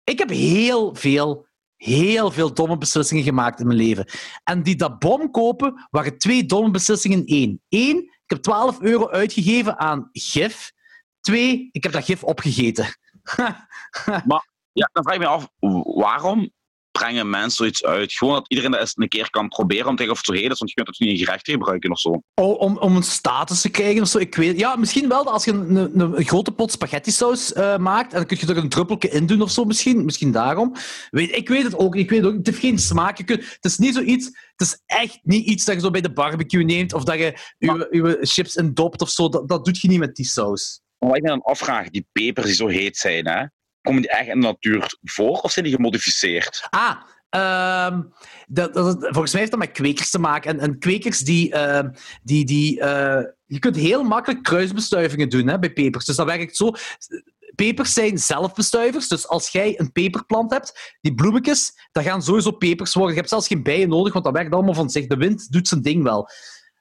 [0.08, 1.46] ik heb heel veel,
[1.76, 4.06] heel veel domme beslissingen gemaakt in mijn leven.
[4.44, 7.60] En die dat bom kopen waren twee domme beslissingen in één.
[7.68, 10.72] Eén, ik heb 12 euro uitgegeven aan gif.
[11.20, 12.86] Twee, ik heb dat gif opgegeten.
[14.28, 15.48] maar ja, dan vraag ik me af,
[15.94, 16.50] waarom
[16.98, 18.12] brengen mensen zoiets uit?
[18.12, 20.42] Gewoon dat iedereen dat eens een keer kan proberen om te kijken of het zo
[20.42, 22.22] heet is, want je kunt het niet in gerechten gebruiken of zo.
[22.34, 25.44] Oh, om, om een status te krijgen of zo, ik weet Ja, misschien wel als
[25.44, 28.56] je een, een, een grote pot spaghetti saus uh, maakt en dan kun je er
[28.56, 30.04] een druppeltje in doen of zo misschien.
[30.04, 30.74] Misschien daarom.
[31.10, 32.36] Weet, ik weet het ook, ik weet het ook.
[32.36, 33.18] Het heeft geen smaak.
[33.18, 34.26] Je kunt, het is niet zoiets...
[34.56, 37.38] Het is echt niet iets dat je zo bij de barbecue neemt of dat je
[37.58, 39.28] je, chips in dopt of zo.
[39.28, 40.80] Dat, dat doe je niet met die saus.
[40.98, 43.44] Maar wat ik me dan afvraag, die pepers die zo heet zijn, hè?
[43.80, 46.66] Komen die echt in de natuur voor of zijn die gemodificeerd?
[46.70, 46.96] Ah,
[47.28, 48.02] ehm,
[48.46, 50.50] dat, dat, volgens mij heeft dat met kwekers te maken.
[50.50, 51.54] En, en kwekers die.
[51.54, 51.80] Uh,
[52.22, 56.04] die, die uh, je kunt heel makkelijk kruisbestuivingen doen hè, bij pepers.
[56.04, 56.72] Dus dat werkt zo.
[57.54, 59.08] Pepers zijn zelfbestuivers.
[59.08, 63.12] Dus als jij een peperplant hebt, die bloemetjes, dat gaan sowieso pepers worden.
[63.12, 65.06] Je hebt zelfs geen bijen nodig, want dat werkt allemaal van zich.
[65.06, 66.28] De wind doet zijn ding wel.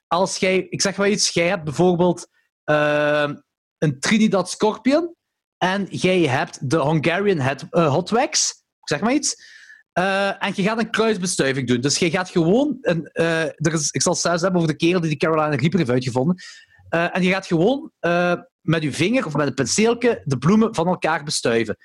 [0.08, 2.28] Als jij, ik zeg wel iets, jij hebt bijvoorbeeld
[2.66, 3.30] uh,
[3.78, 5.16] een Trinidad Scorpion.
[5.58, 8.54] En jij hebt de Hungarian head, uh, Hot Wax,
[8.84, 9.56] zeg maar iets.
[10.00, 11.82] Uh, en je gaat een kruisbestuiving doen.
[11.82, 12.78] Dus je gaat gewoon...
[12.82, 15.56] Een, uh, er is, ik zal het zelfs hebben over de kerel die de Carolina
[15.56, 16.36] Reaper heeft uitgevonden.
[16.96, 17.92] Uh, en je gaat gewoon
[18.62, 21.78] met je vinger of met een penseeltje de bloemen van elkaar bestuiven.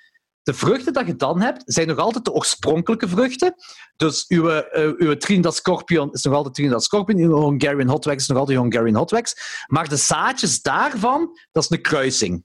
[0.42, 3.54] De vruchten dat je dan hebt, zijn nog altijd de oorspronkelijke vruchten.
[3.96, 4.62] Dus uw,
[4.98, 7.18] uw Trinidad Scorpion is nog altijd Trinidad Scorpion.
[7.18, 9.34] Uw Hungarian Hot Wax is nog altijd Hungarian Hot Wax.
[9.66, 12.44] Maar de zaadjes daarvan, dat is een kruising.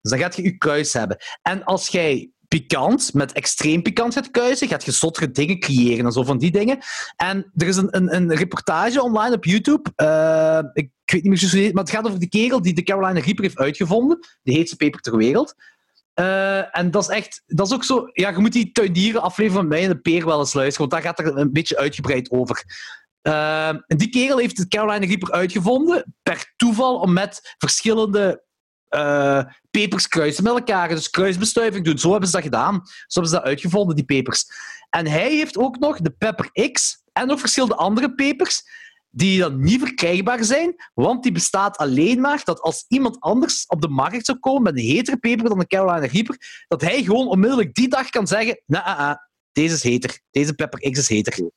[0.00, 1.16] Dus dan gaat je je kuis hebben.
[1.42, 6.12] En als jij pikant, met extreem pikant gaat kuisen, gaat je zottere dingen creëren en
[6.12, 6.78] zo van die dingen.
[7.16, 9.92] En er is een, een, een reportage online op YouTube.
[9.96, 13.20] Uh, ik weet niet meer zo maar het gaat over die kerel die de Carolina
[13.20, 14.18] Reaper heeft uitgevonden.
[14.42, 15.54] De heetste peper ter wereld.
[16.14, 18.08] Uh, en dat is echt, dat is ook zo.
[18.12, 21.02] Ja, je moet die tuinieren afleveren van mij en de peer wel eens luisteren, want
[21.02, 22.64] daar gaat er een beetje uitgebreid over.
[23.22, 28.46] En die kerel heeft de Carolina Reaper uitgevonden per toeval om met verschillende
[28.90, 30.88] uh, pepers kruisen met elkaar.
[30.88, 31.98] Dus kruisbestuiving doen.
[31.98, 32.80] Zo hebben ze dat gedaan.
[32.84, 34.44] Zo hebben ze dat uitgevonden, die pepers.
[34.90, 38.62] En hij heeft ook nog de Pepper X en nog verschillende andere pepers
[39.10, 43.80] die dan niet verkrijgbaar zijn, want die bestaat alleen maar dat als iemand anders op
[43.80, 47.28] de markt zou komen met een hetere peper dan de Carolina Reaper, dat hij gewoon
[47.28, 49.16] onmiddellijk die dag kan zeggen, nou, ah, ah,
[49.52, 51.50] deze is heter, deze Pepper X is heter.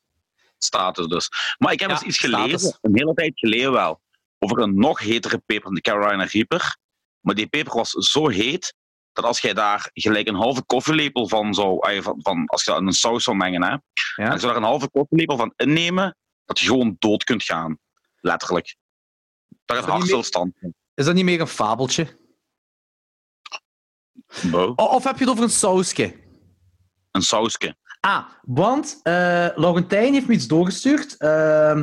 [0.57, 1.29] Status dus.
[1.57, 4.01] Maar ik heb eens iets gelezen, een hele tijd geleden wel,
[4.39, 6.77] over een nog hetere peper dan de Carolina Reaper.
[7.21, 8.75] Maar die peper was zo heet
[9.13, 12.79] dat als jij daar gelijk een halve koffielepel van zou, van, van als je dat
[12.79, 13.81] in een saus zou mengen, hè, ja.
[14.15, 17.79] en je daar een halve koffielepel van innemen, dat je gewoon dood kunt gaan.
[18.19, 18.75] Letterlijk.
[19.65, 20.53] Dat is hartstilstand.
[20.93, 22.19] Is dat niet meer een fabeltje?
[24.41, 24.73] No.
[24.75, 26.15] Of heb je het over een sausje?
[27.11, 27.75] Een sausje.
[27.99, 31.15] Ah, want uh, Laurentijn heeft me iets doorgestuurd.
[31.19, 31.81] Uh,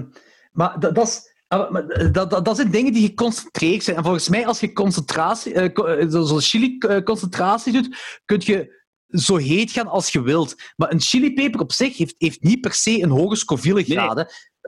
[0.53, 3.96] maar dat, dat is Ah, eh, dat, dat, zijn dingen die geconcentreerd zijn.
[3.96, 8.76] En volgens mij, als je concentratie, uh, zo'n chili-concentratie doet, kun je
[9.09, 10.57] zo heet gaan als je wilt.
[10.76, 14.16] Maar een chilipeper op zich heeft, heeft niet per se een hoge Scoville graad.
[14.16, 14.24] Nee,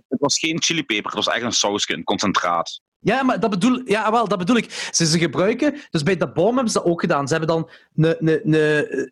[0.09, 2.81] het was geen chilipeper, het was eigenlijk een sausje, een concentraat.
[3.03, 4.89] Ja, maar dat bedoel, ja, wel, dat bedoel ik.
[4.91, 7.29] Ze, ze gebruiken, dus bij dat boom hebben ze dat ook gedaan.
[7.29, 8.55] Ze hebben dan een, een,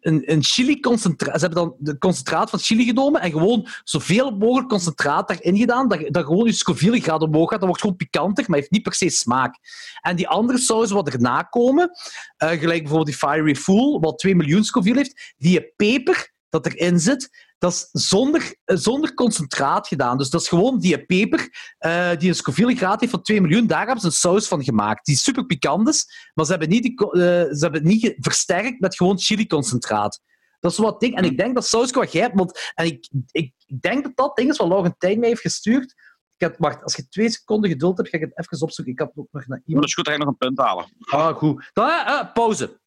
[0.00, 4.68] een, een chili-concentraat, ze hebben dan de concentraat van chili genomen en gewoon zoveel mogelijk
[4.68, 7.58] concentraat daarin gedaan, dat, dat gewoon je Scoville graad omhoog gaat.
[7.58, 9.56] Dat wordt gewoon pikanter, maar heeft niet per se smaak.
[10.00, 14.34] En die andere sausen wat erna komen, uh, gelijk bijvoorbeeld die Fiery Fool, wat 2
[14.34, 20.18] miljoen Scoville heeft, die peper dat erin zit, dat is zonder, eh, zonder concentraat gedaan.
[20.18, 23.66] Dus dat is gewoon die peper uh, die een Scoville graad heeft van 2 miljoen.
[23.66, 25.06] Daar hebben ze een saus van gemaakt.
[25.06, 28.80] Die super pikant is, maar ze hebben niet, die, uh, ze hebben het niet versterkt
[28.80, 30.20] met gewoon chili-concentraat.
[30.60, 31.16] Dat is wat ding.
[31.16, 34.36] En ik denk dat saus wat jij hebt, want, en ik, ik, denk dat dat
[34.36, 35.94] ding is wat Laurentijn mij heeft gestuurd.
[36.36, 38.94] Ik heb, wacht, als je twee seconden geduld hebt, ga ik het even opzoeken.
[38.94, 39.80] Ik had ook nog naar iemand...
[39.80, 40.86] Dat is goed, dat je nog een punt halen.
[41.00, 41.70] Ah, goed.
[41.72, 42.80] Dan, uh, pauze.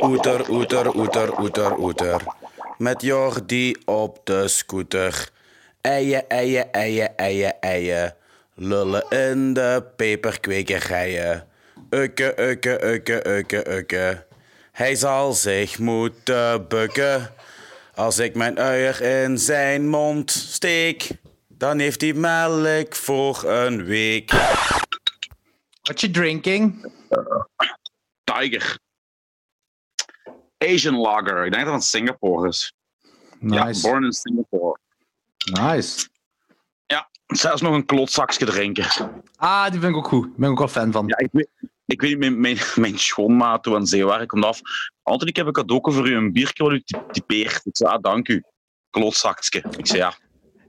[0.00, 2.22] Oeter, oeter, oeter, oeter, oeter
[2.78, 5.30] met Jordi op de scooter.
[5.80, 8.14] Eien, eien, eien, eien, eien.
[8.54, 11.46] Lullen in de peperkwekerijen.
[11.90, 14.26] Ukke, ukke, ukke, ukke, ukke.
[14.72, 17.30] Hij zal zich moeten bukken
[17.94, 21.10] Als ik mijn uier in zijn mond steek,
[21.48, 24.30] dan heeft hij melk voor een week.
[25.82, 26.92] What you drinking?
[28.24, 28.78] Tiger.
[30.58, 31.44] Asian Lager.
[31.44, 32.72] Ik denk dat het Singapore is.
[33.40, 33.88] Ja, Nice.
[33.88, 34.78] born in Singapore.
[35.52, 36.08] nice.
[37.26, 38.86] Zelfs nog een klotzakje drinken.
[39.36, 40.22] Ah, die vind ik ook goed.
[40.22, 41.06] Daar ben ik ook wel fan van.
[41.06, 41.48] Ja, ik weet,
[41.86, 44.60] ik weet niet, mijn, mijn, mijn schoonmaat toen aan Zeewaar komt af.
[45.02, 47.60] Anthony, ik heb een cadeau voor u, een biertje wat u ty- typeert.
[47.66, 48.42] Ik zei, ah, dank u.
[48.90, 49.64] Klotzakje.
[49.76, 50.14] Ik zei, ja.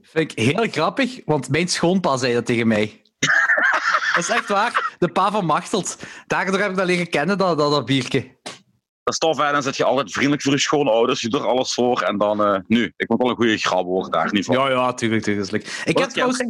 [0.02, 3.02] Vind ik heel grappig, want mijn schoonpa zei dat tegen mij.
[4.14, 4.94] dat is echt waar.
[4.98, 5.96] De pa van Machtelt.
[6.26, 8.38] Daardoor heb ik dat leren kennen, dat, dat, dat biertje.
[9.02, 9.52] Dat is tof, hè.
[9.52, 11.20] Dan zit je altijd vriendelijk voor je schoonouders.
[11.20, 12.02] Je doet er alles voor.
[12.02, 14.56] En dan, eh, nu, ik moet wel een goede grap worden daar, niet van.
[14.56, 15.82] Ja, ja, tuurlijk, tuurlijk.
[15.84, 16.44] Ik heb trouwens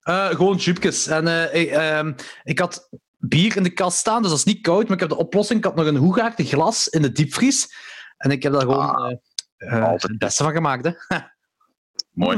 [0.00, 1.06] eh, gewoon jupjes.
[1.06, 2.12] En eh, ik, ehm,
[2.42, 5.08] ik had bier in de kast staan, dus dat is niet koud, maar ik heb
[5.08, 5.58] de oplossing.
[5.58, 7.74] Ik had nog een hoegaard, een glas in de diepvries.
[8.16, 9.18] En ik heb daar gewoon
[9.58, 10.84] Ah, het beste van gemaakt.
[10.84, 10.92] Hè.
[12.24, 12.36] Mooi.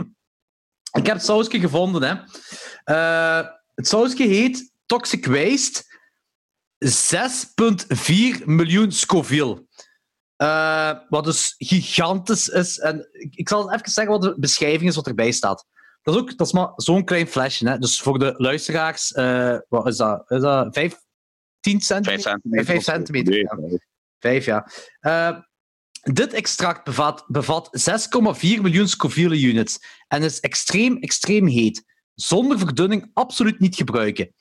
[0.92, 2.02] Ik heb het sausje gevonden.
[2.02, 2.14] Hè.
[3.74, 5.87] Het sausje heet Toxic Waste
[6.78, 9.66] 6,4 miljoen Scoville.
[10.36, 12.78] Eh, wat dus gigantisch is.
[12.78, 15.66] En ik, ik zal even zeggen wat de beschrijving is wat erbij staat.
[16.02, 17.68] Dat is, ook, dat is maar zo'n klein flesje.
[17.68, 17.78] Hè.
[17.78, 20.30] Dus voor de luisteraars, eh, wat is dat?
[20.30, 20.96] Is dat 5,
[21.60, 22.22] 10 centimeter?
[22.22, 22.64] Vijf centimeter.
[22.64, 22.90] Vijf of zo.
[22.92, 23.56] centimeter, Nee, ja.
[23.56, 23.82] vijf.
[24.18, 24.70] Vijf, ja.
[25.00, 25.38] Eh,
[26.14, 29.78] dit extract bevat, bevat 6,4 miljoen Scoville units
[30.08, 31.84] en is extreem, extreem heet.
[32.20, 34.34] Zonder verdunning absoluut niet gebruiken.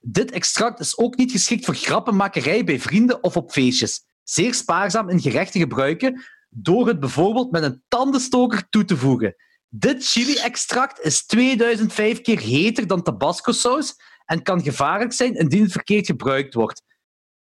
[0.00, 4.04] Dit extract is ook niet geschikt voor grappenmakerij bij vrienden of op feestjes.
[4.22, 9.34] Zeer spaarzaam in gerechten gebruiken door het bijvoorbeeld met een tandenstoker toe te voegen.
[9.68, 13.94] Dit chili-extract is 2005 keer heter dan tabasco-saus
[14.24, 16.82] en kan gevaarlijk zijn indien het verkeerd gebruikt wordt.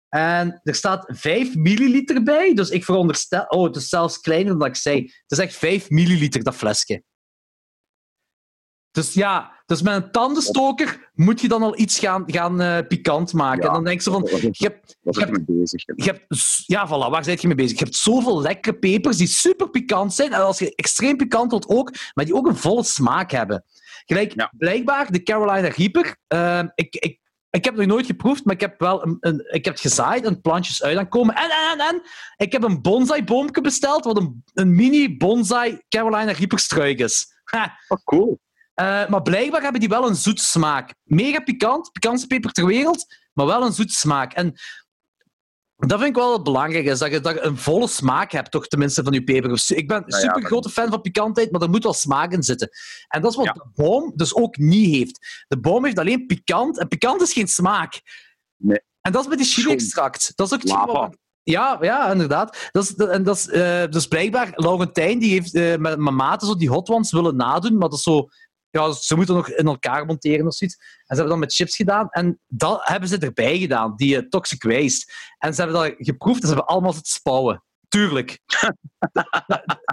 [0.10, 3.46] En er staat 5 milliliter bij, dus ik veronderstel...
[3.48, 5.02] Oh, het is zelfs kleiner dan ik zei.
[5.02, 7.04] Het is echt 5 milliliter, dat flesje.
[8.92, 13.34] Dus ja, dus met een tandenstoker moet je dan al iets gaan, gaan eh, pikant
[13.34, 13.62] maken.
[13.62, 13.68] Ja.
[13.68, 14.28] En dan denk je van...
[14.32, 15.84] Je hebt, je hebt mee bezig.
[15.86, 17.78] je hebt, ja, voilà, waar ben je mee bezig?
[17.78, 20.34] Je hebt zoveel lekkere pepers die super pikant zijn.
[20.34, 23.64] En als je extreem pikant wilt ook, maar die ook een volle smaak hebben.
[24.06, 24.52] Gelijk, Ja.
[24.58, 26.16] blijkbaar, de Carolina Reaper.
[26.28, 27.20] eh, ik, ik,
[27.50, 29.84] ik heb het nog nooit geproefd, maar ik heb wel een, een, ik heb het
[29.84, 31.36] gezaaid en plantjes uit aan komen.
[31.36, 32.02] En, en, en, en,
[32.38, 37.34] ik heb een bonsai-boomje besteld, wat een, een mini bonsai Carolina Reaper struik is.
[37.44, 37.78] Ha.
[37.88, 38.40] Oh, cool.
[38.78, 40.94] Eh, maar blijkbaar hebben die wel een zoet smaak.
[41.04, 44.34] Mega pikant, pikantste peper ter wereld, maar wel een zoet smaak.
[44.34, 44.54] En
[45.76, 48.52] dat vind ik wel het belangrijke, is dat je, dat je een volle smaak hebt,
[48.52, 49.64] toch tenminste, van je peper.
[49.76, 52.70] Ik ben een super grote fan van pikantheid, maar er moet wel smaak in zitten.
[53.08, 53.52] En dat is wat Ja.
[53.54, 55.46] de boom dus ook niet heeft.
[55.48, 58.02] De boom heeft alleen pikant, en pikant is geen smaak.
[58.58, 58.80] Nee.
[59.02, 60.32] En dat is met die chili-extract.
[60.36, 62.70] Dat is ook wat- Ja, ja, inderdaad.
[62.72, 66.16] Dat is, dat- en dat is, eh, dus blijkbaar, Laurentijn die heeft eh, met mijn
[66.16, 68.28] maten zo die hot ones willen nadoen, maar dat is zo...
[68.78, 70.78] Ja, ze moeten nog in elkaar monteren of zoiets.
[70.78, 72.08] En ze hebben dat met chips gedaan.
[72.10, 75.14] En dat hebben ze erbij gedaan, die eh, toxic waste.
[75.38, 77.64] En ze hebben dat geproefd en ze hebben allemaal zitten spouwen.
[77.88, 78.40] Tuurlijk.
[79.12, 79.28] dat,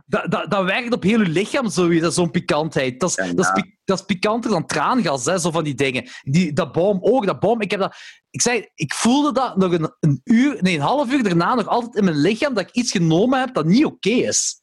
[0.07, 3.01] dat, dat, dat werkt op heel je lichaam, zoiets, zo'n pikantheid.
[3.01, 3.67] Dat is, Ja, ja.
[3.85, 6.09] dat is pikanter dan traangas, hè, zo van die dingen.
[6.23, 7.61] Die, dat boom ook, dat boom.
[7.61, 7.97] Ik, heb dat,
[8.31, 11.67] ik, zei, ik voelde dat nog een, een uur, nee, een half uur daarna nog
[11.67, 14.63] altijd in mijn lichaam dat ik iets genomen heb dat niet oké is.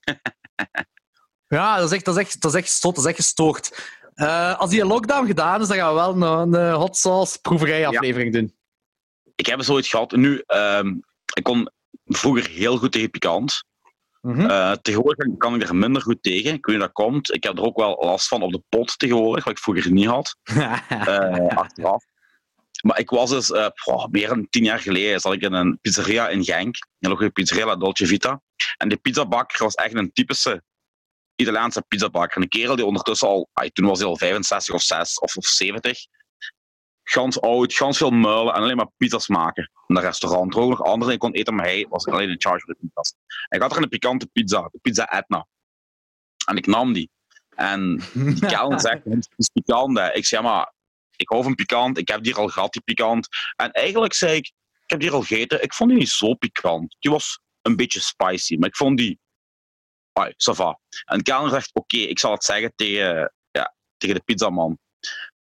[1.56, 3.90] Ja, dat is echt, dat is echt, dat is echt stot, dat is echt gestoord.
[4.14, 8.32] Eh, als die lockdown gedaan is, dan gaan we wel een, een hot sauce proeverij-aflevering
[8.32, 8.54] doen.
[9.34, 10.12] Ik heb zoiets gehad.
[10.12, 10.88] Nu, ehm,
[11.34, 11.70] ik kon
[12.04, 13.64] vroeger heel goed tegen pikant.
[14.20, 14.50] Mhm.
[14.50, 16.52] Eh, tegenwoordig kan ik er minder goed tegen.
[16.52, 17.34] Ik weet niet dat komt.
[17.34, 20.06] Ik heb er ook wel last van op de pot tegenwoordig, wat ik vroeger niet
[20.06, 20.36] had.
[20.88, 22.04] eh, achteraf.
[22.82, 23.50] Maar ik was dus,
[24.10, 26.76] meer dan tien jaar geleden, zat ik in een pizzeria in Genk.
[26.98, 28.40] Een goede pizzeria, La Dolce Vita.
[28.76, 30.62] En de pizzabakker was echt een typische
[31.42, 32.42] Italiaanse pizzabakker.
[32.42, 35.98] Een kerel die ondertussen al, toen was hij al 65 of 6 of, of 70.
[37.02, 39.70] Gans oud, gans veel muilen en alleen maar pizza's maken.
[39.86, 40.54] In dat restaurant.
[40.54, 42.80] Er ook nog anderen die kon eten, maar hij was alleen in charge voor de
[42.80, 43.14] pizza's.
[43.48, 45.46] En ik had er een pikante pizza, de pizza Etna.
[46.46, 47.10] En ik nam die.
[47.54, 49.98] En die kelner zegt, het is pikant.
[49.98, 50.12] hè.
[50.12, 50.72] Ik zei, maar
[51.16, 51.98] ik hou van pikant.
[51.98, 53.28] Ik heb die al gehad, die pikant.
[53.56, 54.46] En eigenlijk zei ik,
[54.82, 55.62] ik heb die al gegeten.
[55.62, 56.96] Ik vond die niet zo pikant.
[56.98, 59.20] Die was een beetje spicy, maar ik vond die...
[60.12, 60.80] Ai, ça va.
[61.04, 64.78] En de kelner zegt, oké, ik zal het zeggen tegen, ja, tegen de pizzaman.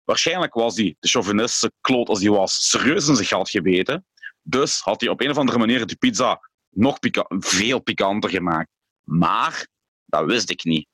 [0.04, 4.06] Waarschijnlijk was die, de chauvinistische kloot als die was, serieus in zijn gat gebeten.
[4.42, 6.98] Dus had hij op een of andere manier de pizza nog
[7.30, 8.70] veel pikanter gemaakt.
[9.04, 9.68] Maar,
[10.06, 10.88] dat wist ik niet.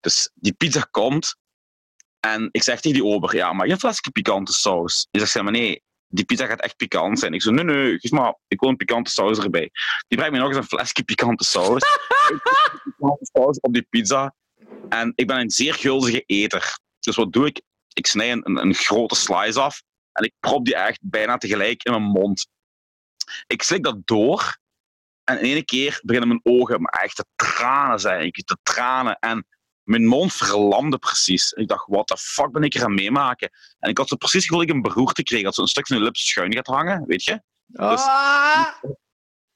[0.00, 1.36] Dus die pizza komt
[2.20, 5.06] en ik zeg tegen die ober, ja, maar je flesje pikante saus.
[5.10, 5.82] Die zegt, zeg maar nee,
[6.14, 7.32] die pizza gaat echt pikant zijn.
[7.32, 9.70] Ik zo, nee, nee, geef maar, ik wil een pikante saus erbij.
[10.08, 11.82] Die brengt me nog eens een flesje pikante saus.
[12.84, 14.34] pikante saus op die pizza.
[14.88, 16.78] En ik ben een zeer gulzige eter.
[17.00, 17.62] Dus wat doe ik?
[17.92, 19.82] Ik snij een, een, grote slice af
[20.12, 22.46] en ik prop die echt bijna tegelijk in mijn mond.
[23.46, 24.58] Ik slik dat door
[25.24, 28.30] en in één keer beginnen mijn ogen maar echt te tranen zijn.
[28.30, 29.46] De tranen en
[29.84, 31.52] mijn mond verlamde precies.
[31.52, 33.50] En ik dacht, wat de fuck ben ik er aan meemaken?
[33.78, 35.42] En ik had zo precies ik een beroerte kreeg.
[35.42, 37.42] Dat zo een stuk van de lip schuin gaat hangen, weet je?
[37.66, 38.66] Dus- Ah!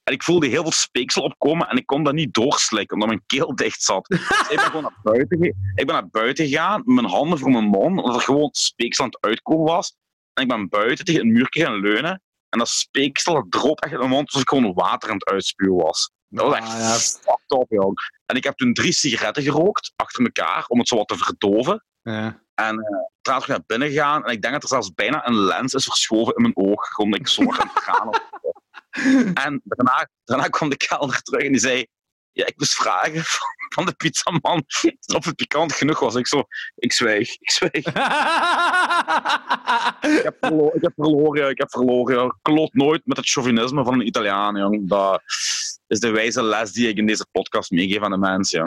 [0.02, 3.22] En ik voelde heel veel speeksel opkomen en ik kon dat niet doorslikken, omdat mijn
[3.26, 4.06] keel dicht zat.
[4.08, 5.42] Dus ik ben gewoon naar buiten,
[5.74, 9.10] ik ben naar buiten gegaan, mijn handen voor mijn mond, omdat er gewoon speeksel aan
[9.10, 9.96] het uitkomen was.
[10.32, 12.22] En ik ben buiten tegen een muurtje gaan leunen.
[12.48, 15.28] En dat speeksel dat droop echt in mijn mond, alsof ik gewoon water aan het
[15.28, 16.10] uitspuwen was.
[16.28, 16.92] Dat was echt Ah, ja.
[16.94, 17.98] fucked up, jong.
[18.26, 21.84] En ik heb toen drie sigaretten gerookt, achter elkaar, om het zo wat te verdoven.
[22.02, 22.42] Ja.
[22.54, 24.24] En eh daarna terug naar binnen gegaan.
[24.24, 26.86] En ik denk dat er zelfs bijna een lens is verschoven in mijn oog.
[26.86, 28.10] Gewoon ik zo aan het gaan.
[29.34, 31.86] En daarna, daarna kwam de kelner terug en die zei...
[32.38, 33.22] Ja, ik moest vragen
[33.74, 34.64] van, de pizzaman
[35.14, 36.14] of het pikant genoeg was.
[36.14, 36.42] Ik zo...
[36.76, 37.86] Ik zwijg, ik zwijg.
[40.16, 42.38] Ik heb verloren, ik heb verloren, ik heb verloren.
[42.42, 44.88] Kloot nooit met het chauvinisme van een Italiaan, jong.
[44.88, 45.22] Dat
[45.88, 48.62] is de wijze les die ik in deze podcast meegeef aan de mensen,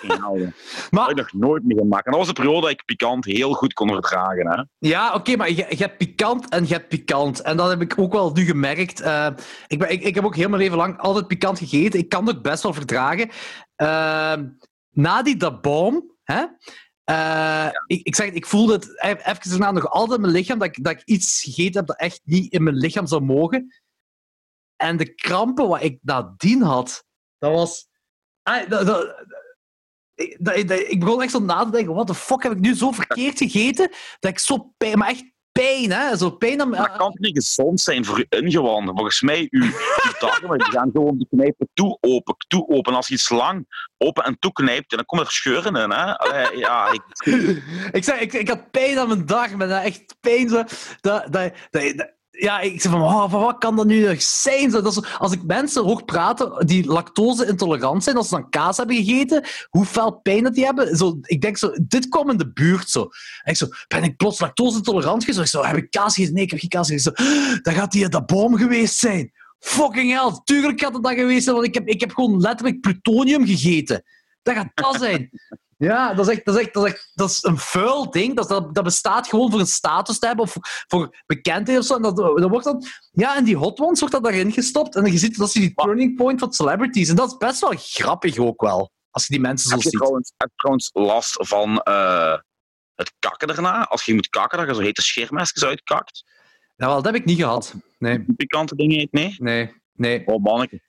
[0.00, 0.54] hell, jong.
[0.82, 2.04] Dat maar heb ik nog nooit meegemaakt.
[2.04, 4.62] En dat was de periode dat ik pikant heel goed kon verdragen, hè.
[4.88, 7.40] Ja, oké, maar je, je hebt pikant en je hebt pikant.
[7.40, 9.00] En dat heb ik ook wel nu gemerkt.
[9.00, 9.26] Eh,
[9.66, 12.00] ik, ben, ik, ik heb ook heel mijn leven lang altijd pikant gegeten.
[12.00, 13.30] Ik kan het best wel verdragen.
[13.74, 14.34] Eh,
[14.90, 16.44] na die da boom, hè,
[17.04, 20.58] eh, ik, ik zeg ik voelde het e- even daarna nog altijd in mijn lichaam
[20.58, 23.81] dat ik, dat ik iets gegeten heb dat echt niet in mijn lichaam zou mogen.
[24.82, 27.04] En de krampen wat ik nadien had,
[27.38, 27.88] dat was...
[28.42, 29.14] Ah, dat, dat,
[30.14, 32.60] ik, dat- dat- ik begon echt zo na te denken, wat de fuck heb ik
[32.60, 36.16] nu zo verkeerd gegeten, dat ik zo pijn, maar echt pijn, hè?
[36.16, 38.94] Zo pijn aan Maar kan niet gezond zijn voor je ingewanden?
[38.94, 39.72] Volgens mij, uw, uw
[40.18, 42.94] darmen die gaan gewoon die knijpen toe open, toe open.
[42.94, 43.66] Als je iets lang
[43.98, 45.90] open en toe knijpt, dan komen er scheuren in.
[45.90, 46.18] Hè?
[46.18, 47.02] Allee, ja, ik,
[47.98, 50.48] ik, zeg, ik, ik had pijn aan mijn darmen, echt pijn.
[50.48, 50.62] Zo,
[51.00, 54.70] dat, dat, dat- ja, ik zeg van, oh, wat kan dat nu nog zijn?
[54.70, 59.44] Dat als ik mensen hoor praten die lactose-intolerant zijn, als ze dan kaas hebben gegeten,
[59.68, 62.90] hoe fel pijn dat die hebben, zo, ik denk zo, dit kwam in de buurt
[62.90, 63.08] zo.
[63.44, 65.50] Ik zo, ben ik plots lactose-intolerant geweest?
[65.50, 66.34] Zo, heb ik kaas gegeten?
[66.34, 67.14] Nee, ik heb geen kaas gegeten.
[67.16, 67.24] Zo,
[67.62, 69.32] dan gaat die dat boom geweest zijn.
[69.58, 72.80] Fucking hell, tuurlijk gaat het dat geweest zijn, want ik heb, ik heb gewoon letterlijk
[72.80, 74.02] plutonium gegeten.
[74.42, 75.30] Dat gaat dat zijn.
[75.82, 78.36] Ja, dat is echt, dat is echt, dat is echt dat is een vuil ding.
[78.36, 80.56] Dat, dat, dat bestaat gewoon voor een status te hebben of
[80.86, 81.96] voor, bekendheid of zo.
[81.96, 84.94] En dat, dat wordt dan, ja, en die hot ones wordt dat daarin gestopt.
[84.94, 87.08] En dan je ziet dat is die turning point van celebrities.
[87.08, 88.90] En dat is best wel grappig ook wel.
[89.10, 89.98] Als je die mensen zo heb, je ziet.
[89.98, 92.38] trouwens, heb je trouwens last van eh,
[92.94, 93.86] het kakken daarna?
[93.86, 96.24] Als je moet kakken, dat je zo hete scheermesjes uitkakt.
[96.76, 97.74] Nou, wel, dat heb ik niet gehad.
[97.98, 99.34] Nee, pikante dingen eet, nee?
[99.38, 100.26] nee, nee.
[100.26, 100.80] Oh, manneke.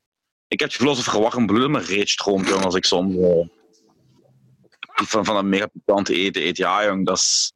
[0.48, 2.86] Ik heb het gevoel alsof er warm bloed in mijn reet stroomt, jong, als ik
[2.86, 3.16] soms
[4.94, 6.58] van, van een mega pikante eten eet.
[6.58, 7.54] Ja, jong, dat is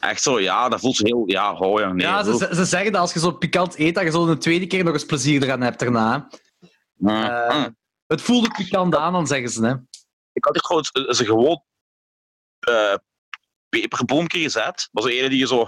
[0.00, 2.06] echt zo, ja, dat voelt heel, ja, ho, jong, nee.
[2.06, 4.38] Ja, ze, ze- ze zeggen dat als je zo pikant eet, dat je zo een
[4.38, 6.28] tweede keer nog eens plezier eraan hebt daarna.
[6.96, 7.64] Mm, Eh,
[8.06, 9.66] het voelde pikant aan, dan zeggen ze.
[9.66, 9.74] Hè.
[10.32, 11.62] Ik had hier gewoon een een gewoon
[12.60, 12.94] eh
[13.68, 14.88] peperboompje gezet.
[14.92, 15.66] Dat was een die je zo...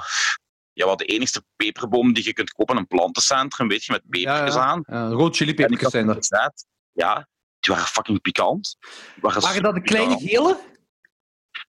[0.75, 4.03] Ja, wat de enigste peperboom die je kunt kopen in een plantencentrum, weet je, met
[4.09, 4.67] pepertjes Ja, ja.
[4.67, 4.83] aan.
[4.87, 6.53] Ja, rood chili En ik pepertjes had zijn er.
[6.93, 7.29] Ja,
[7.61, 8.77] die waren fucking pikant.
[8.81, 10.31] Die waren Waren dat de kleine pikant.
[10.31, 10.59] gele?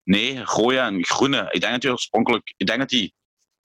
[0.04, 1.48] Nee, rode en groene.
[1.50, 2.54] Ik denk dat die oorspronkelijk...
[2.58, 3.14] Ik denk dat die...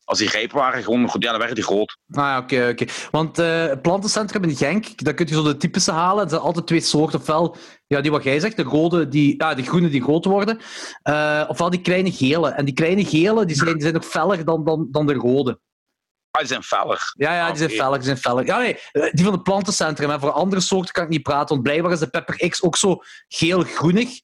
[0.05, 1.01] Als die rijp waren, gewoon...
[1.01, 1.99] Ja, dan werden die rood.
[2.11, 2.85] Ah, ja, oké, oké.
[3.11, 6.25] Want eh, het plantencentrum in Genk, daar kun je zo de typische halen.
[6.25, 7.21] Er zijn altijd twee soorten.
[7.21, 7.57] Ofwel,
[7.87, 10.61] ja, die wat jij zegt, de rode, die, ah, de groene die rood worden.
[11.03, 12.49] Eh, ofwel die kleine gele.
[12.49, 15.61] En die kleine gele, die zijn, die zijn nog feller dan, dan, dan de rode.
[16.31, 17.13] Ah, die zijn feller.
[17.17, 18.47] Ja, ja, die zijn feller, die zijn feller.
[18.47, 20.11] Ja, nee, eh, die van het plantencentrum.
[20.11, 20.19] Hè.
[20.19, 23.03] Voor andere soorten kan ik niet praten, want blijkbaar is de Pepper X ook zo
[23.29, 24.21] geel-groenig.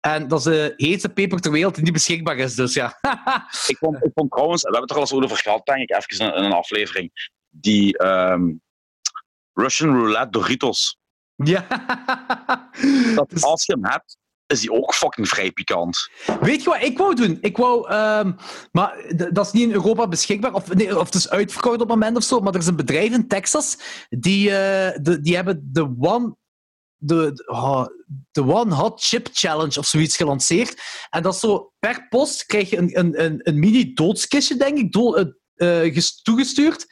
[0.00, 2.98] En dat is de heetste peper ter wereld die niet beschikbaar is, dus ja.
[3.66, 5.96] Ik vond, ik vond trouwens, we hebben het er al eens over gehad, denk ik,
[5.96, 8.52] even in, in een aflevering, die ehm,
[9.52, 10.98] Russian Roulette Doritos.
[11.34, 11.66] ja.
[13.14, 14.16] Dat, Dus- Als je hem hebt,
[14.46, 16.08] is die ook fucking vrij pikant.
[16.40, 17.38] Weet je wat ik wou doen?
[17.40, 18.32] Ik wou, ehm,
[18.72, 21.88] maar dat is niet in Europa beschikbaar, of, nee, of het is uitverkocht op het
[21.88, 25.68] moment of zo, maar er is een bedrijf in Texas, die, eh, de, die hebben
[25.72, 26.36] de One,
[26.98, 27.32] de,
[28.32, 30.80] de- One Hot Chip Challenge of zoiets gelanceerd.
[31.10, 34.78] En dat is zo, per post krijg je een, een, een, een mini doodskistje, denk
[34.78, 35.26] ik, do, eh,
[35.84, 36.86] eh, ges- toegestuurd.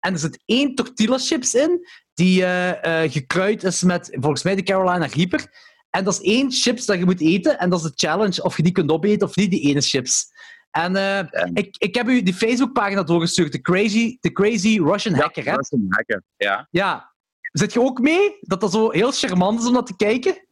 [0.00, 4.54] En er zit één tortilla chips in, die eh, eh, gekruid is met, volgens mij,
[4.54, 5.68] de Carolina Reaper.
[5.90, 7.58] En dat is één chips dat je moet eten.
[7.58, 10.26] En dat is de challenge of je die kunt opeten of niet, die ene chips.
[10.70, 11.18] En eh,
[11.52, 15.44] ik, ik heb u die Facebookpagina doorgestuurd, de Crazy, the crazy Russian Hacker.
[15.44, 15.56] Hè?
[15.70, 16.22] een hacker.
[16.36, 16.68] Ja.
[16.70, 17.09] Ja.
[17.52, 18.36] Zit je ook mee?
[18.40, 20.46] Dat dat zo heel charmant is om dat te kijken?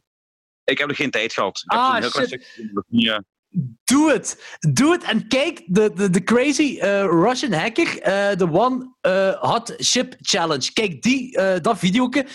[0.65, 1.59] Ik heb nog geen tijd gehad.
[1.65, 2.63] Ik heb Ah, heel shit.
[2.89, 3.19] niet, eh,
[3.85, 4.57] Doe het.
[4.73, 5.03] Doe het.
[5.03, 8.95] En kijk, de, de, de crazy eh, Russian hacker, eh, de One
[9.41, 10.73] Hot Ship Challenge.
[10.73, 12.27] Kijk, die, dat videoke.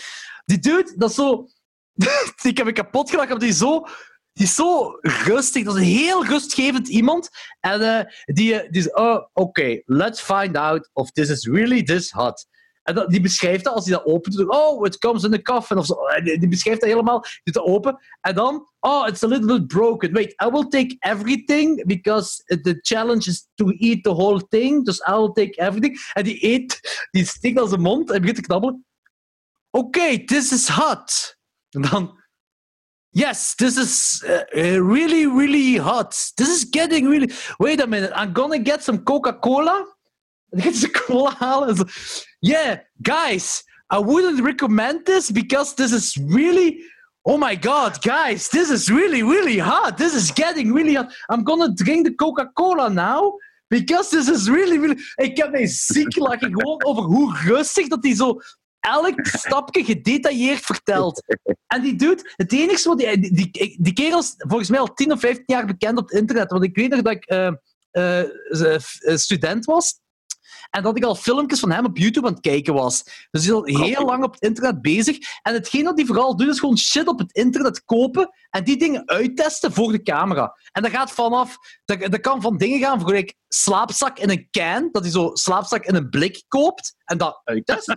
[0.44, 1.48] Die dude, dat is zo...
[2.42, 3.86] ik heb me kapot gelachen, want die is zo...
[4.32, 5.64] Die is zo rustig.
[5.64, 7.28] Dat is een heel rustgevend iemand.
[7.60, 8.90] En die, die is...
[8.92, 9.82] Oh, oké.
[9.84, 12.46] Let's find out if this is really this hot.
[12.84, 14.48] En die beschrijft dat als hij dat opent.
[14.48, 15.78] Oh, it comes in the coffin.
[15.78, 15.96] Of zo.
[16.22, 17.24] Die, beschrijft dat helemaal.
[17.42, 17.98] Doet dat open.
[18.20, 18.72] En dan...
[18.80, 20.12] Oh, it's a little bit broken.
[20.12, 24.84] Wait, I will take everything because the challenge is to eat the whole thing.
[24.84, 26.10] Dus I will take everything.
[26.12, 26.80] En die eet...
[27.10, 28.86] Die stikt aan zijn mond en begint te knabbelen.
[29.70, 31.36] Oké, this is hot.
[31.70, 32.22] En dan...
[33.08, 34.40] Yes, this is uh,
[34.76, 36.32] really, really hot.
[36.34, 37.30] This is getting really...
[37.56, 39.92] Wait a minute, I'm gonna get some Coca-Cola.
[40.54, 41.76] En dan gaat ze cola halen.
[42.44, 46.78] Yeah, guys, I wouldn't recommend this because this is really...
[47.24, 49.96] Oh my god, guys, this is really, really hot.
[49.96, 51.10] This is getting really hot.
[51.30, 53.38] I'm gonna drink the Coca-Cola now.
[53.70, 54.98] Because this is really, really...
[55.16, 58.40] Ik heb mij ziek gelachen gewoon over hoe rustig dat hij zo
[58.80, 61.22] elk stapje gedetailleerd vertelt.
[61.66, 64.94] En die doet het enige wat die, die, die, die kerel is volgens mij al
[64.94, 66.50] 10 of 15 jaar bekend op het internet.
[66.50, 67.24] Want ik weet nog dat ik
[68.48, 70.02] z- eh, student was.
[70.74, 73.02] En dat ik al filmpjes van hem op YouTube aan het kijken was.
[73.30, 75.18] Dus hij is al heel lang op het internet bezig.
[75.42, 78.76] En hetgeen wat hij vooral doet, is gewoon shit op het internet kopen en die
[78.76, 80.56] dingen uittesten voor de camera.
[80.72, 81.56] En dat gaat vanaf...
[81.84, 85.30] Dat, dat kan van dingen gaan voor gelijk slaapzak in een can, dat hij zo
[85.32, 87.96] slaapzak in een blik koopt en dat uittest.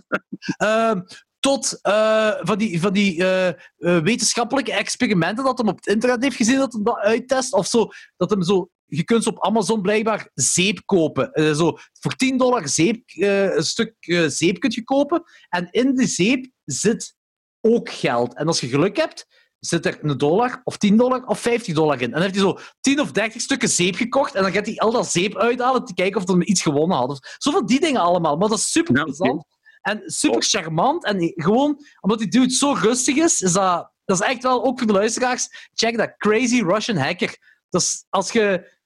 [0.56, 1.00] Ehm,
[1.40, 3.54] tot eh, van die, van die eh, eh,
[4.02, 7.52] wetenschappelijke experimenten dat hem op het internet heeft gezien dat hij dat uittest.
[7.52, 8.68] Of zo, dat hem zo...
[8.88, 11.32] Je kunt op Amazon blijkbaar zeep kopen.
[11.32, 15.22] Eh, zo, voor 10 dollar zeep, eh, een stuk eh, zeep kun je kopen.
[15.48, 17.16] En in de zeep zit
[17.60, 18.34] ook geld.
[18.34, 19.26] En als je geluk hebt,
[19.60, 22.04] zit er een dollar of 10 dollar of 50 dollar in.
[22.04, 24.34] En dan heeft hij zo 10 of 30 stukken zeep gekocht.
[24.34, 27.36] En dan gaat hij al dat zeep uithalen te kijken of hij iets gewonnen had.
[27.38, 28.36] Zo van die dingen allemaal.
[28.36, 29.44] Maar dat is super Ja, plezant.
[29.80, 31.04] En super charmant.
[31.04, 34.78] En gewoon, omdat die dude zo rustig is, is dat, dat is echt wel, ook
[34.78, 36.14] voor de luisteraars, check dat.
[36.16, 37.36] Crazy Russian Hacker.
[37.68, 38.76] Dat is, als je...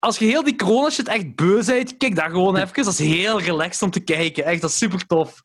[0.00, 2.84] Als je heel die corona-shit echt beu bent, kijk daar gewoon even.
[2.84, 4.44] Dat is heel relaxed om te kijken.
[4.44, 5.28] Echt, dat is super tof.
[5.28, 5.36] Het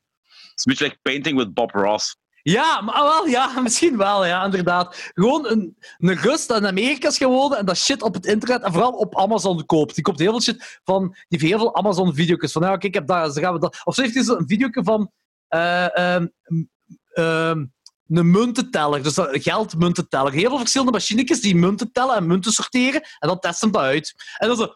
[0.55, 2.17] is een beetje like painting with Bob Ross.
[2.41, 5.11] Ja, maar wel, ja, misschien wel, ja, inderdaad.
[5.13, 8.61] Gewoon een, een gast dat in Amerika is gewonnen en dat shit op het internet
[8.61, 9.95] en vooral op Amazon koopt.
[9.95, 11.07] Die koopt heel veel shit van...
[11.07, 13.59] Die heeft heel veel Amazon-video's van, ja, kijk, ik heb daar, dus dan gaan we
[13.59, 13.81] dat...
[13.83, 15.11] Of zo heeft zo een videoke van...
[15.47, 16.27] eh, ehm,
[17.13, 17.65] ehm,
[18.07, 20.31] een muntenteller, dus dat- geldmuntenteller.
[20.31, 24.13] Heel veel verschillende machinetjes die munten tellen en munten sorteren en dan testen dat uit.
[24.37, 24.73] En dan zo...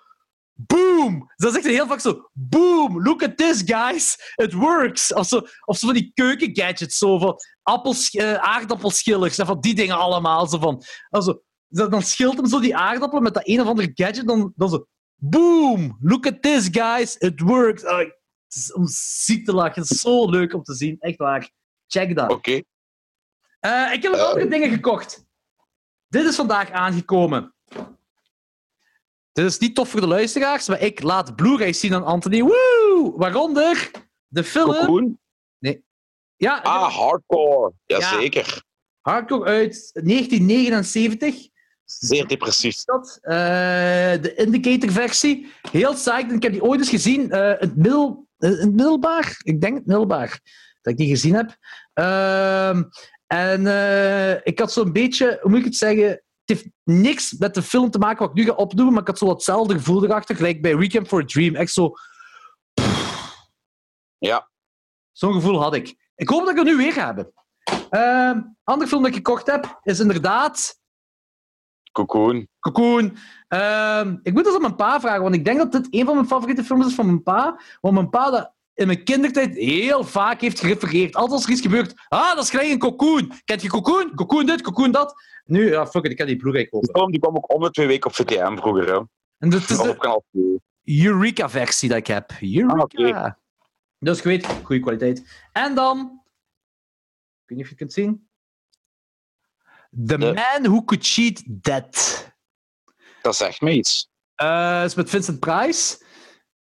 [0.68, 1.20] Boom!
[1.20, 2.30] Dus dat is echt heel vaak zo.
[2.34, 3.04] Boom!
[3.04, 4.34] Look at this, guys!
[4.36, 5.14] It works!
[5.14, 9.76] Of zo, of zo van die keukengadgets, zo van appels, eh, aardappelschillers en van die
[9.76, 10.48] dingen allemaal.
[10.48, 13.92] Zo van, also, dan dan schilt hem zo die aardappelen met dat een of andere
[13.94, 14.86] gadget, dan, dan zo...
[15.16, 15.98] Boom!
[16.02, 17.16] Look at this, guys!
[17.18, 17.84] It works!
[17.86, 18.16] Ah, het
[18.56, 19.82] is om ziek te lachen.
[19.82, 20.96] Is zo leuk om te zien.
[21.00, 21.52] Echt waar.
[21.88, 22.32] Check dat.
[22.32, 22.62] Oké.
[23.60, 25.26] Eh, ik heb nog andere dingen gekocht.
[26.08, 27.54] Dit is vandaag aangekomen.
[29.32, 32.42] Dit is niet tof voor de luisteraars, maar ik laat Blu-rays zien aan Anthony.
[32.42, 33.14] Woe!
[33.16, 33.92] Waaronder
[34.28, 34.74] de film...
[34.74, 35.20] Cocoon?
[36.40, 37.74] Ja, ik heb Ah, hardcore.
[37.86, 37.98] Ja.
[38.00, 38.64] Jazeker.
[39.02, 41.48] Hardcore uit 1979.
[41.86, 42.84] Zeer depressief.
[42.84, 43.32] Dat, eh,
[44.22, 45.52] de Indicator-versie.
[45.72, 46.32] Heel psyched.
[46.32, 49.40] Ik heb die ooit eens gezien eh, in het, middel, eh, het middelbaar.
[49.44, 50.40] Ik denk het middelbaar.
[50.82, 51.58] Dat ik die gezien heb.
[51.94, 52.84] Ehm,
[53.34, 56.06] en eh, ik had zo'n beetje, hoe moet ik het zeggen?
[56.06, 59.08] Het heeft niks met de film te maken wat ik nu ga opdoen, maar ik
[59.08, 61.56] had zo hetzelfde gevoel erachter, gelijk bij Weekend for a Dream.
[61.56, 61.94] Echt zo,
[64.18, 64.50] Ja.
[65.12, 66.12] zo'n gevoel had ik.
[66.16, 67.34] Ik hoop dat ik het nu weer ga hebben.
[67.90, 70.78] Ehm andere film dat ik gekocht heb, is inderdaad
[71.92, 72.48] Cocoon.
[72.60, 73.18] Cocoon.
[73.48, 76.16] Ehm, ik moet dat aan mijn pa vragen, want ik denk dat dit een van
[76.16, 77.60] mijn favoriete films is van mijn pa.
[77.82, 81.16] Want mijn pa dat in mijn kindertijd heel vaak heeft gerefereerd.
[81.16, 83.32] Altijd als er iets gebeurt, ah, dat is gelijk een cocoon.
[83.46, 84.16] Kent je cocoon?
[84.16, 85.16] Cocoon dit, cocoon dat.
[85.46, 86.90] Nu, ja, fuck it, ik kan die Blu-ray Die kopen.
[86.94, 88.86] film die kwam ook om de twee weken op VTM vroeger.
[88.94, 89.00] Hè.
[89.38, 90.62] En dat is de op kanaal 2.
[90.84, 92.32] Eureka-versie dat ik heb.
[92.42, 92.74] Eureka.
[92.74, 93.38] Ah, oké.
[94.00, 95.42] Dus je weet, goede kwaliteit.
[95.52, 96.22] En dan,
[97.44, 98.28] ik weet niet of je het kunt zien.
[100.08, 102.28] The De- Man Who Could Cheat Dead.
[103.22, 104.10] Dat zegt me iets.
[104.36, 106.04] Eh, is met Vincent Price.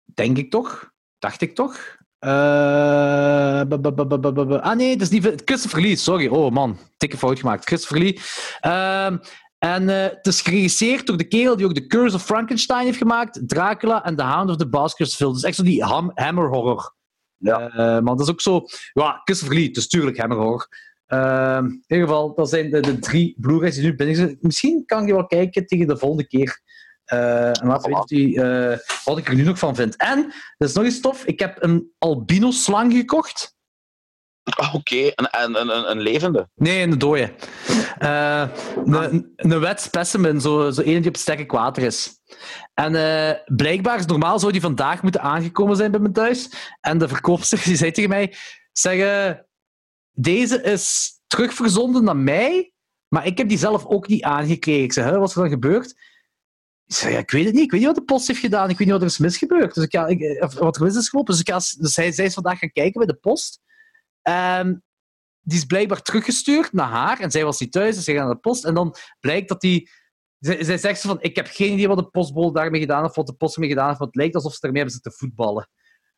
[0.06, 0.89] Denk ik toch?
[1.20, 1.98] Dacht ik toch?
[2.20, 3.62] Eh,
[4.62, 5.96] ah nee, het is niet Christopher Lee.
[5.96, 6.28] Sorry.
[6.28, 7.66] Oh man, dikke fout gemaakt.
[7.66, 8.20] Christopher Lee.
[8.60, 9.18] Ehm,
[9.60, 12.98] En eh, het is geregisseerd door de kerel die ook The Curse of Frankenstein heeft
[12.98, 15.34] gemaakt, Dracula en The Hound of the Baskerville.
[15.34, 16.96] Dus echt zo die ham hammer horror.
[17.38, 17.70] Ja.
[17.70, 18.62] Eh, maar dat is ook zo...
[18.94, 20.68] Ja, Christopher Lee, dus tuurlijk hammer horror.
[21.06, 24.38] Ehm, in ieder geval, dat zijn de, de drie Blu-rays die nu binnen zijn.
[24.42, 26.62] Misschien kan je wel kijken tegen de volgende keer.
[27.10, 29.96] En laten we weten of die, eh, wat ik er nu nog van vind.
[29.96, 33.58] En, dat is nog eens tof, ik heb een albino-slang gekocht.
[34.44, 36.50] Ah, Oké, en, en, en, en- een levende.
[36.56, 37.34] Nee, een dode.
[37.98, 38.48] Eh,
[38.86, 42.12] een, een wet specimen, zo, zo een die op sterk water is.
[42.74, 46.52] En eh, blijkbaar normaal zou die vandaag moeten aangekomen zijn bij mijn thuis.
[46.82, 48.34] En de verkoopster die zei tegen mij:
[48.72, 49.40] zeg, eh,
[50.12, 52.74] deze is terugverzonden naar mij,
[53.08, 54.84] maar ik heb die zelf ook niet aangekregen.
[54.84, 55.96] Ik zei: "Huh, wat is er dan gebeurd?
[56.90, 57.64] Ik zei: ja, ik weet het niet.
[57.64, 58.70] Ik weet niet wat de post heeft gedaan.
[58.70, 59.74] Ik weet niet wat er is misgebeurd.
[59.74, 61.32] Dus ik ga, ik, of wat er mis is gelopen.
[61.32, 63.60] Dus, ik ga, dus hij, zij is vandaag gaan kijken bij de post.
[64.22, 64.84] En
[65.40, 67.20] die is blijkbaar teruggestuurd naar haar.
[67.20, 68.66] En zij was niet thuis, dus zij gaat naar de post.
[68.66, 69.90] En dan blijkt dat die...
[70.40, 73.28] Zij, zij zegt van, ik heb geen idee wat de postbode daarmee gedaan heeft, wat
[73.28, 75.70] de post ermee gedaan heeft, want het lijkt alsof ze ermee hebben zitten voetballen.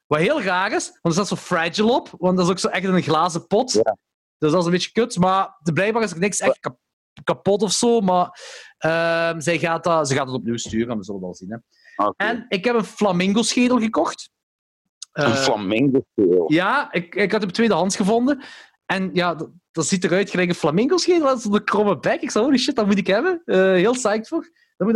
[0.06, 2.68] Wat heel raar is, want er staat zo fragile op, want dat is ook zo
[2.68, 3.72] echt in een glazen pot.
[3.72, 3.98] Ja.
[4.38, 6.80] Dus dat is een beetje kut, maar blijkbaar is er niks echt kap-
[7.24, 8.40] kapot of zo, maar
[8.78, 11.50] ehm, zij gaat dat, ze gaat het opnieuw sturen, we zullen wel zien.
[11.52, 11.58] Hè.
[12.06, 12.24] Oké.
[12.24, 14.30] En ik heb een flamingo-schedel gekocht.
[15.12, 16.52] een Eh, flamingo speel.
[16.52, 18.44] ja, ik, ik had hem tweedehands gevonden.
[18.86, 21.28] En ja, dat, dat ziet eruit gelijk een flamingo-schedel.
[21.28, 22.22] Dat is een kromme bek.
[22.22, 23.42] Ik zei, holy shit, dat moet ik hebben.
[23.46, 24.50] Eh, heel psyched voor.
[24.78, 24.96] Dat moet.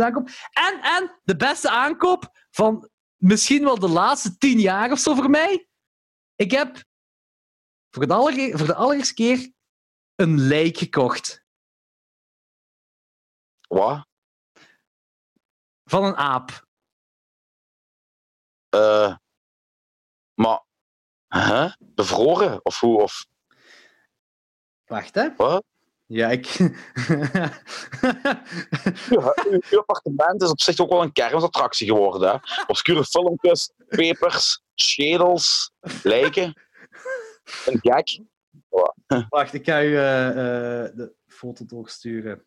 [0.52, 5.30] En, en de beste aankoop van misschien wel de laatste tien jaar of zo voor
[5.30, 5.68] mij.
[6.34, 6.84] Ik heb
[7.90, 9.52] voor aller, voor de allereerste keer
[10.14, 11.44] een lijk gekocht.
[13.66, 14.06] Wat?
[15.84, 16.66] Van een aap.
[18.68, 19.16] Eh,
[20.34, 20.62] maar,
[21.28, 21.72] huh?
[21.78, 22.64] bevroren?
[22.64, 23.02] Of hoe?
[23.02, 23.26] Of
[24.84, 25.36] Wacht, hè.
[25.36, 25.64] wat?
[26.06, 26.46] Ja, ik...
[29.10, 32.30] Ja, uw, uw appartement is op zich ook wel een kermisattractie geworden.
[32.30, 32.36] Hè?
[32.66, 35.72] Obscure filmpjes, pepers, schedels,
[36.02, 36.62] lijken.
[37.66, 38.20] Een gek.
[39.28, 42.44] Wacht, ik ga u eh, eh, de foto doorsturen.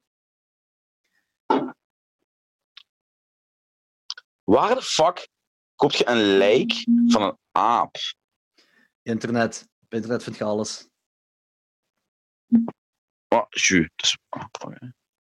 [4.50, 5.28] Waar de fuck
[5.76, 6.72] koop je een lijk
[7.08, 7.96] van een aap?
[9.02, 9.68] Internet.
[9.84, 10.88] Op internet vind je alles.
[13.50, 13.90] Ju.
[13.96, 14.18] dat is-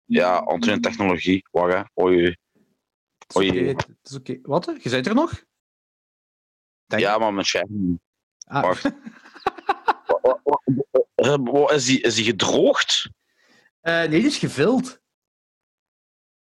[0.05, 1.43] Ja, Antoine technologie.
[1.51, 2.03] Wacht, hè.
[2.03, 2.23] Oei.
[2.25, 2.37] Het
[3.27, 3.49] is Oei.
[3.49, 4.39] oké, het is oké.
[4.41, 4.65] Wat?
[4.81, 5.43] Je bent er nog?
[6.85, 7.99] Denk- Ja, maar mijn scherm.
[8.47, 8.61] Ah.
[8.63, 8.83] wacht.
[11.43, 13.09] Wat, Is die, is die gedroogd?
[13.79, 14.99] Eh, nee, die is gevuld.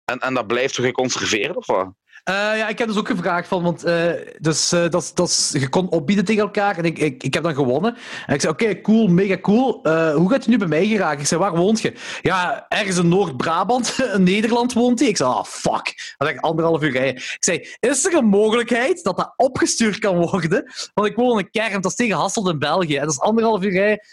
[0.04, 1.94] En, en dat blijft toch geconserveerd, of wat?
[2.24, 5.28] Eh, ja, ik heb dus ook gevraagd van, want eh, dus, eh, dat, is- dat
[5.28, 7.96] is- je kon opbieden tegen elkaar en ik, ik, ik heb dan gewonnen.
[8.26, 9.80] En ik zei, oké, cool, mega cool.
[10.14, 11.20] Hoe gaat je nu bij mij geraken?
[11.20, 11.92] Ik zei, waar woont je?
[12.22, 15.08] Ja, ergens in Noord-Brabant, in Nederland woont hij.
[15.08, 16.14] Ik zei, ah, fuck.
[16.18, 17.14] Dat echt anderhalf uur rijden.
[17.16, 20.72] Ik zei, is er een mogelijkheid dat dat opgestuurd kan worden?
[20.94, 22.94] Want ik woon in een kern, dat is tegen Hasselt in België.
[22.96, 24.04] En dat is anderhalf uur rijden.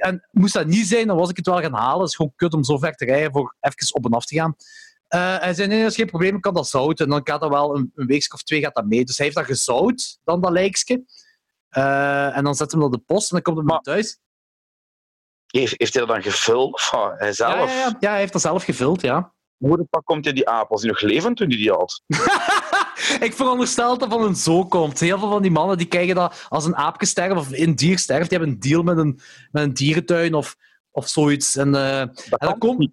[0.00, 2.00] En moest dat niet zijn, dan was ik het wel gaan halen.
[2.00, 4.34] Het is gewoon kut om zo ver te rijden voor even op en af te
[4.34, 4.54] gaan.
[5.10, 7.04] Eh, hij zei, nee, dat is geen probleem, ik kan dat zouten.
[7.04, 9.04] En dan gaat dat wel een, een week of twee gaat dat mee.
[9.04, 11.02] Dus hij heeft dat gezout, dan dat lijkske.
[11.68, 14.18] Eh, en dan zet hem op de post en dan komt hij Maar- thuis.
[15.46, 16.72] Heeft, heeft hij dat dan gevuld?
[16.74, 17.18] Of wat?
[17.18, 17.54] hij Ja, zelf?
[17.70, 17.96] ja, ja.
[18.00, 19.32] ja, hij heeft dat zelf gevuld, ja.
[19.56, 20.68] Hoe de fuck komt hij die aap?
[20.68, 22.02] Was hij nog levend toen hij die had?
[23.26, 25.00] ik veronderstel dat van een zo komt.
[25.00, 27.98] Heel veel van die mannen die krijgen dat als een aapje sterft of een dier
[27.98, 29.20] sterft, die hebben een deal met een,
[29.50, 30.56] met een dierentuin of,
[30.90, 31.56] of zoiets.
[31.56, 32.90] En, eh, Dat dan kan komt- niet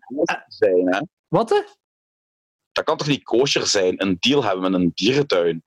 [0.47, 0.99] zijn, hè?
[1.27, 1.76] wat?
[2.77, 5.63] Dat kan toch niet kosher zijn, een deal hebben met een dierentuin?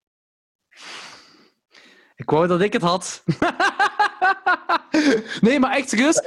[2.17, 3.23] Ik wou dat ik het had.
[5.41, 6.23] nee, maar echt serieus.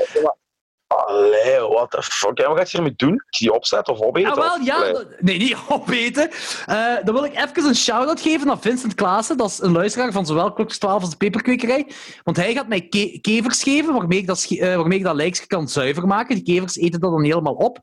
[0.88, 2.38] Allee, what the fuck?
[2.47, 3.23] Wat gaat je ermee doen?
[3.30, 4.31] Die opzetten of opeten?
[4.31, 4.76] Ah, wel, ja.
[4.76, 5.05] Allee.
[5.19, 6.30] Nee, niet opeten.
[6.65, 9.38] Eh dan wil ik even een shout-out geven aan Vincent Klaassen.
[9.38, 11.88] Dat is een luisteraar van zowel Klokjes 12 als de Peperkwekerij.
[12.23, 15.47] Want hij gaat mij ke- kevers geven, waarmee ik dat, eh, waarmee ik dat lijkje
[15.47, 16.35] kan zuiver maken.
[16.35, 17.80] Die kevers eten dat dan helemaal op.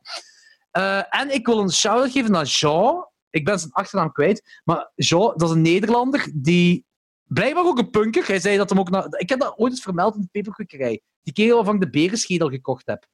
[0.70, 3.09] Eh, en ik wil een shout-out geven naar Jean.
[3.30, 4.60] Ik ben zijn achternaam kwijt.
[4.64, 6.88] Maar Jean, dat is een Nederlander die...
[7.24, 8.26] Blijkbaar ook een punker.
[8.26, 9.06] Hij zei dat hem ook...
[9.18, 11.01] Ik heb dat ooit eens vermeld in de Peperkwekerij.
[11.22, 13.06] Die kerel waarvan ik de berenschedel gekocht heb.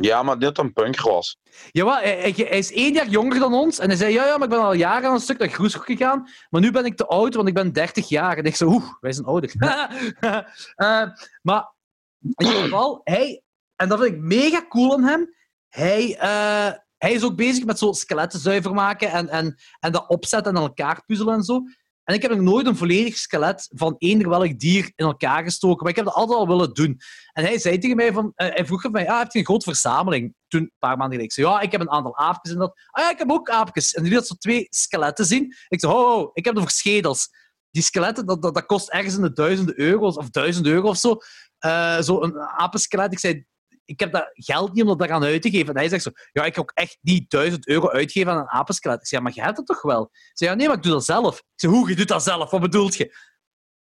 [0.00, 1.38] Ja, maar dit een punker was.
[1.70, 3.78] Jawel, hij, hij, hij is één jaar jonger dan ons.
[3.78, 5.84] En hij zei, ja, ja, maar ik ben al jaren aan een stuk naar Groeshoek
[5.84, 6.28] gegaan.
[6.50, 8.36] Maar nu ben ik te oud, want ik ben 30 jaar.
[8.36, 9.52] En ik zo, oeh, wij zijn ouder.
[10.74, 11.02] Eh,
[11.42, 11.72] maar
[12.20, 13.42] in ieder geval, hij...
[13.76, 15.34] En dat vind ik mega cool aan hem.
[15.76, 20.08] Hij, eh, hij is ook bezig met zo skeletten zuiver maken en, en, en dat
[20.08, 21.62] opzetten en elkaar puzzelen en zo.
[22.04, 25.82] En ik heb nog nooit een volledig skelet van eender welk dier in elkaar gestoken.
[25.82, 27.00] Maar ik heb dat altijd al willen doen.
[27.32, 28.32] En hij zei tegen mij van...
[28.34, 30.34] eh, hij vroeg mij, ah, heb je een grote verzameling?
[30.48, 31.24] Toen, een paar maanden geleden.
[31.24, 32.80] Ik zei, ja, ik heb een aantal aapjes en dat.
[32.90, 33.94] Ah ja, ik heb ook aapjes.
[33.94, 35.54] En die liet zo twee skeletten zien.
[35.68, 37.28] Ik zei, oh, ik heb over schedels.
[37.70, 41.16] Die skeletten, dat, dat, kost ergens in de duizenden euro's of duizend euro of zo.
[41.58, 43.12] Eh, zo een apenskelet.
[43.12, 43.46] Ik zei,
[43.86, 45.68] ik heb dat geld niet om dat daaraan uit te geven.
[45.68, 48.48] En hij zegt zo, ja, ik ga ook echt niet duizend euro uitgeven aan een
[48.48, 49.00] apenskelet.
[49.00, 50.02] Ik ja, maar je hebt het toch wel?
[50.02, 51.38] Ik zei, ja, nee, maar ik doe dat zelf.
[51.38, 52.50] Ik zei, hoe, je doet dat zelf?
[52.50, 53.14] Wat bedoelt je?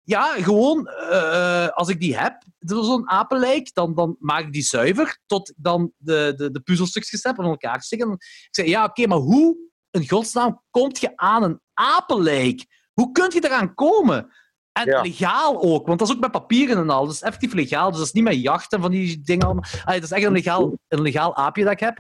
[0.06, 5.20] Ja, gewoon, eh, als ik die heb, zo'n apenlijk, dan, dan maak ik die zuiver
[5.26, 8.12] tot dan de, de, de puzzelstukjes heb om elkaar te steken.
[8.12, 9.58] Ik zei, ja, oké, maar hoe
[9.92, 12.66] in godsnaam komt je aan een apenlijk?
[12.94, 14.32] Hoe kun je eraan komen?
[14.74, 15.02] En Ja.
[15.02, 17.06] legaal ook, want dat is ook met papieren en al.
[17.06, 19.64] Dat is effectief legaal, dus dat is niet met jachten van die dingen allemaal.
[19.86, 22.00] Allee, dat is echt een legaal, een legaal aapje dat ik heb.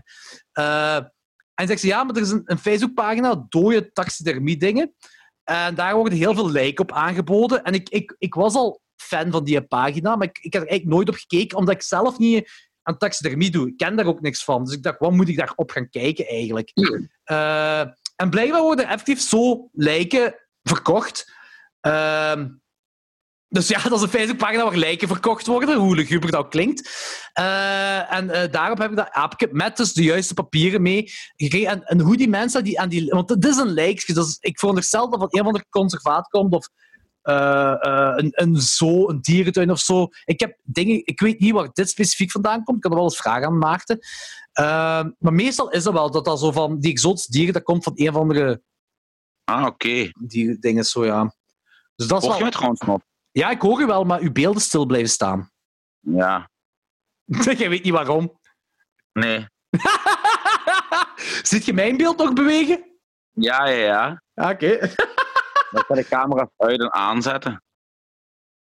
[0.51, 0.95] Eh,
[1.53, 4.93] en zegt ze, ja, maar er is een, een Facebookpagina, dode taxidermie dingen.
[5.43, 7.63] En daar worden heel veel lijken op aangeboden.
[7.63, 10.69] En ik, ik, ik was al fan van die pagina, maar ik, ik heb er
[10.69, 12.49] eigenlijk nooit op gekeken, omdat ik zelf niet
[12.81, 13.67] aan taxidermie doe.
[13.67, 14.63] Ik ken daar ook niks van.
[14.63, 16.71] Dus ik dacht, wat moet ik daarop gaan kijken eigenlijk?
[17.23, 17.79] Eh,
[18.15, 21.33] en blijkbaar worden effectief zo lijken verkocht.
[21.79, 22.49] Ehm,
[23.53, 26.89] dus ja, dat is een Facebookpagina waar lijken verkocht worden, hoe luguber dat klinkt.
[27.33, 31.69] Eh, en eh, daarop heb ik dat aapje met dus de juiste papieren mee gekregen.
[31.69, 33.09] En, en hoe die mensen die aan die...
[33.09, 36.53] Want het is een lijkje, dus ik veronderstel dat van een van de conservaat komt
[36.53, 36.69] of
[37.21, 37.73] eh,
[38.15, 40.07] een, een zoo, een dierentuin of zo.
[40.25, 41.01] Ik heb dingen...
[41.05, 42.77] Ik weet niet waar dit specifiek vandaan komt.
[42.77, 43.99] Ik kan er wel eens vragen aan Maarten.
[45.19, 47.93] Maar meestal is dat wel dat dat zo van die exotische dieren, dat komt van
[47.95, 48.61] een of andere
[49.43, 50.11] Ah, oké.
[50.19, 51.35] die dingen zo, ja.
[51.95, 53.01] Dus dat is je me trouwens nog?
[53.33, 55.51] Ja, ik hoor u wel, maar uw beelden stil blijven staan.
[55.99, 56.49] Ja.
[57.57, 58.39] Jij weet niet waarom.
[59.13, 59.47] Nee.
[61.49, 62.99] Ziet je mijn beeld nog bewegen?
[63.31, 64.23] Ja, ja, ja.
[64.33, 64.77] Ja, Oké.
[65.71, 67.63] Dan kan de camera uit en aanzetten.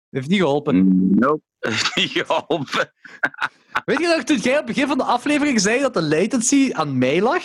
[0.09, 1.09] Heeft niet geholpen.
[1.19, 1.41] Nope.
[1.95, 2.93] Niet geholpen.
[3.85, 6.69] Weet je nog, toen jij op het begin van de aflevering zei dat de latency
[6.73, 7.43] aan mij lag?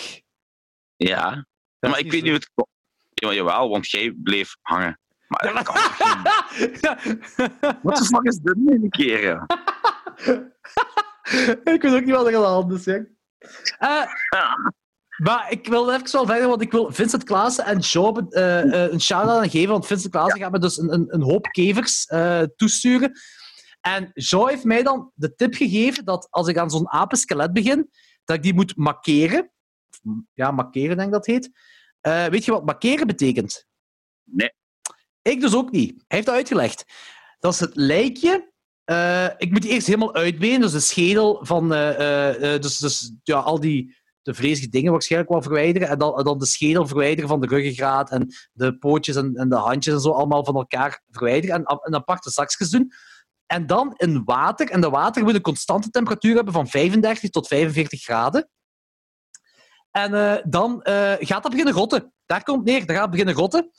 [0.95, 1.45] Ja.
[1.79, 2.69] Maar ik weet niet hoe het komt.
[3.13, 4.99] Ja, jawel, want jij bleef hangen.
[5.43, 5.75] Maar dat kan?
[7.83, 9.23] Wat de fuck is dit nu een keer?
[9.23, 9.45] ja?
[11.73, 12.85] ik weet ook niet wat er aan de hand is.
[12.85, 12.99] hè.
[13.77, 14.03] Eh,
[15.17, 18.91] maar ik wil even wel verder, want ik wil Vincent Klaassen en Job eh, eh,
[18.91, 19.69] een shout-out aan geven.
[19.71, 23.11] Want Vincent Klaassen gaat me dus een, een, een hoop kevers eh, toesturen.
[23.81, 27.89] En Jo heeft mij dan de tip gegeven dat als ik aan zo'n apenskelet begin,
[28.23, 29.51] dat ik die moet markeren.
[30.33, 31.49] Ja, markeren denk ik dat heet.
[32.01, 33.65] Eh, weet je wat markeren betekent?
[34.23, 34.51] Nee.
[35.27, 35.91] Ik dus ook niet.
[35.91, 36.85] Hij heeft dat uitgelegd.
[37.39, 38.53] Dat is het lijkje.
[38.83, 41.73] eh, ik moet eerst helemaal uitbenen, dus de schedel van.
[41.73, 45.87] eh, eh, dus dus ja, al die de vleesige dingen waarschijnlijk wel verwijderen.
[45.87, 49.55] En dan, dan de schedel verwijderen van de ruggengraat en de pootjes en, en de
[49.55, 51.55] handjes en zo allemaal van elkaar verwijderen.
[51.55, 52.91] En een aparte zakjes doen.
[53.45, 54.69] En dan in water.
[54.69, 58.49] En de water moet een constante temperatuur hebben van 35 tot 45 graden.
[59.91, 60.79] En dan
[61.19, 62.13] gaat dat beginnen rotten.
[62.25, 62.85] Daar komt neer.
[62.85, 63.71] Dat gaat beginnen rotten.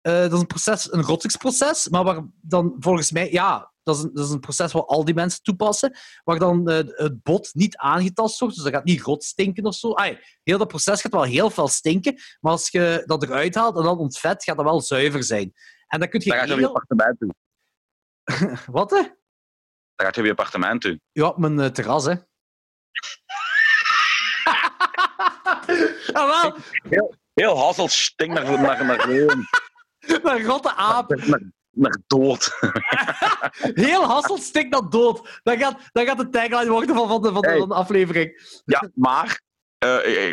[0.00, 4.02] Eh, dat is een, proces, een rottingsproces, maar waar dan volgens mij, ja, dat is,
[4.02, 7.50] een, dat is een proces wat al die mensen toepassen, waar dan eh, het bot
[7.54, 9.94] niet aangetast wordt, dus dat gaat niet rot stinken of zo.
[10.42, 13.82] Heel dat proces gaat wel heel veel stinken, maar als je dat eruit haalt en
[13.82, 15.52] dan ontvet, gaat dat wel zuiver zijn.
[15.86, 16.74] En dan kun je Dan gaat je op je heel...
[16.74, 17.34] appartement toe.
[18.76, 19.02] Wat, hè?
[19.94, 21.00] Dan gaat je op je appartement toe.
[21.12, 22.14] Ja, op mijn eh, terras, hè.
[26.12, 26.52] ah,
[26.82, 29.36] wel, Heel Hasselt stinkt naar, naar, naar, naar,
[30.22, 31.14] een rotte aap.
[31.14, 32.58] naar, naar dood.
[33.86, 35.40] Heel Hasselt stikt dat dood.
[35.42, 38.60] Dat gaat, dat gaat de tagline worden van, van, de, van, de, van de aflevering.
[38.64, 39.40] Ja, maar
[39.78, 40.28] eh,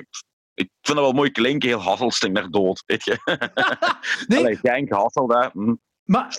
[0.53, 1.69] ik, vind dat wel mooi klinken.
[1.69, 2.84] Heel Hasselt stinkt naar dood.
[2.85, 3.19] Weet je?
[4.27, 5.48] Nee, Allee, Genk, Hasselt, hè.
[5.53, 5.76] Hm.
[6.03, 6.38] Maar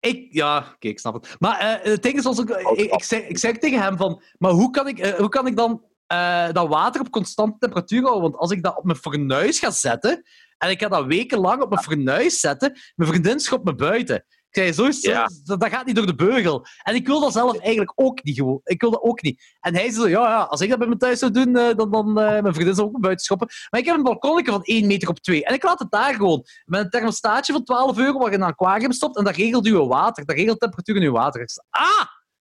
[0.00, 1.36] ik, ja, oké, ik snap het.
[1.38, 4.22] Maar eh, het ding is, als ik, ik, ik, zeg, ik zeg tegen hem van,
[4.38, 8.02] maar hoe kan ik, eh, hoe kan ik dan eh, dat water op constante temperatuur
[8.02, 8.22] houden?
[8.22, 10.22] Want als ik dat op mijn fornuis ga zetten,
[10.60, 14.16] en ik ga dat wekenlang op mijn fornuis zetten, mijn vriendin schopt me buiten.
[14.50, 15.28] Ik zei, zo is, Ja.
[15.44, 16.66] dat, dat gaat niet door de beugel.
[16.82, 18.36] En ik wil dat zelf eigenlijk ook niet.
[18.36, 18.60] Gewoon.
[18.64, 19.42] Ik wil dat ook niet.
[19.60, 21.90] En hij zei ja, ja, als ik dat bij me thuis zou doen, eh, dan,
[21.90, 23.48] dan eh, mijn vriendin zou ook me buiten schoppen.
[23.70, 25.44] Maar ik heb een balkonnetje van 1 meter op 2.
[25.44, 26.44] En ik laat het daar gewoon.
[26.64, 29.16] Met een thermostaatje van 12 euro waar je een aquarium stopt.
[29.16, 30.24] En dat regelt uw water.
[30.26, 31.40] Dat regelt de temperatuur in uw water.
[31.40, 32.06] Ik zei, ah!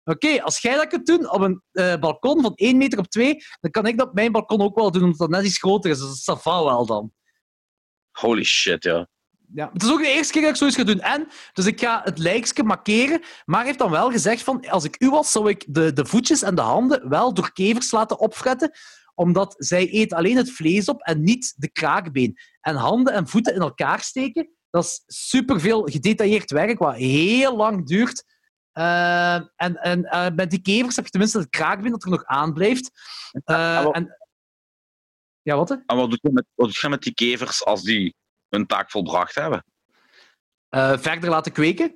[0.03, 3.37] Oké, als jij dat kunt doen op een eh, balkon van 1 meter op 2,
[3.59, 5.91] dan kan ik dat op mijn balkon ook wel doen, omdat dat net iets groter
[5.91, 5.99] is.
[5.99, 7.11] Dus dat va wel dan.
[8.11, 9.07] Holy shit, ja.
[9.53, 10.99] Ja, het is ook de eerste keer dat ik zoiets ga doen.
[10.99, 14.83] En, dus ik ga het lijkske markeren, maar hij heeft dan wel gezegd van, als
[14.83, 18.19] ik u was, zou ik de, de voetjes en de handen wel door kevers laten
[18.19, 18.71] opfretten,
[19.15, 22.37] omdat zij eet alleen het vlees op en niet de kraakbeen.
[22.61, 27.87] En handen en voeten in elkaar steken, Dat is superveel gedetailleerd werk, wat heel lang
[27.87, 28.23] duurt.
[28.71, 32.25] Eh, en en eh, met die kevers heb je tenminste het kraakbeen dat er nog
[32.25, 32.91] aanblijft.
[33.45, 34.15] Uh, en wat- en...
[35.41, 35.69] Ja, wat?
[35.69, 35.75] hè?
[35.85, 38.15] En wat doe je met, wat doe je met die kevers als die
[38.49, 39.65] hun taak volbracht hebben?
[40.69, 41.95] Eh, verder laten kweken?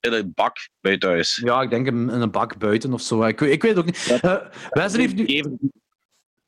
[0.00, 1.36] In een bak bij thuis.
[1.44, 3.22] Ja, ik denk in, een bak buiten of zo.
[3.24, 4.20] Ik, weet- ik weet het ook niet.
[4.22, 5.26] Eh Wesley heeft nu...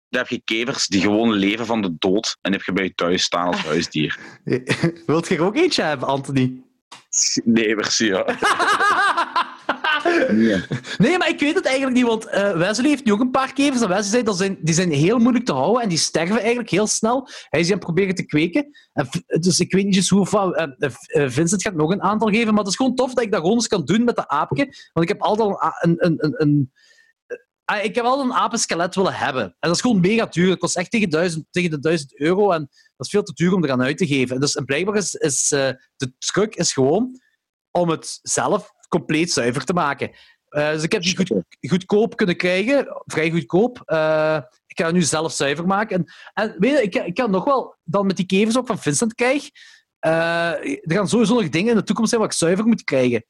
[0.08, 2.94] Dan heb je kevers die gewoon leven van de dood en heb je bij je
[2.94, 4.18] thuis staan als huisdier.
[5.06, 6.62] Wilt je er ook eentje hebben, Anthony?
[7.44, 8.06] Nee, merci.
[8.06, 8.24] Ja.
[10.98, 11.18] Nee.
[11.18, 13.80] Maar ik weet het eigenlijk niet, want eh, Wesley heeft nu ook een paar kevers.
[13.80, 16.70] En Wesley zei dat zijn, die zijn heel moeilijk te houden en die sterven eigenlijk
[16.70, 17.28] heel snel.
[17.48, 18.68] Hij is die proberen te kweken.
[18.92, 19.08] En,
[19.40, 20.56] dus ik weet niet eens hoe of wat.
[20.56, 23.30] eh, eh, Vincent gaat nog een aantal geven, maar het is gewoon tof dat ik
[23.30, 24.64] dat gewoon eens kan doen met de aapje.
[24.92, 25.48] Want ik heb altijd
[25.80, 26.72] een, een, een, een,
[27.64, 29.42] Ah, ik heb altijd een apenskelet willen hebben.
[29.42, 30.48] En dat is gewoon mega duur.
[30.48, 32.50] Dat kost echt tegen, duizend, tegen de 1000 euro.
[32.50, 32.60] En
[32.96, 34.40] dat is veel te duur om eraan uit te geven.
[34.40, 37.20] Dus, en blijkbaar is, is de truc is gewoon
[37.70, 40.10] om het zelf compleet zuiver te maken.
[40.48, 43.02] Eh, dus ik heb die goed, goedkoop kunnen krijgen.
[43.04, 43.82] Vrij goedkoop.
[43.84, 45.96] Eh, ik ga nu zelf zuiver maken.
[45.96, 46.04] En,
[46.34, 49.14] en weet je, ik, ik kan nog wel dan met die kevers ook van Vincent
[49.14, 49.50] krijg.
[49.98, 53.24] eh, er gaan sowieso nog dingen in de toekomst zijn wat ik zuiver moet krijgen.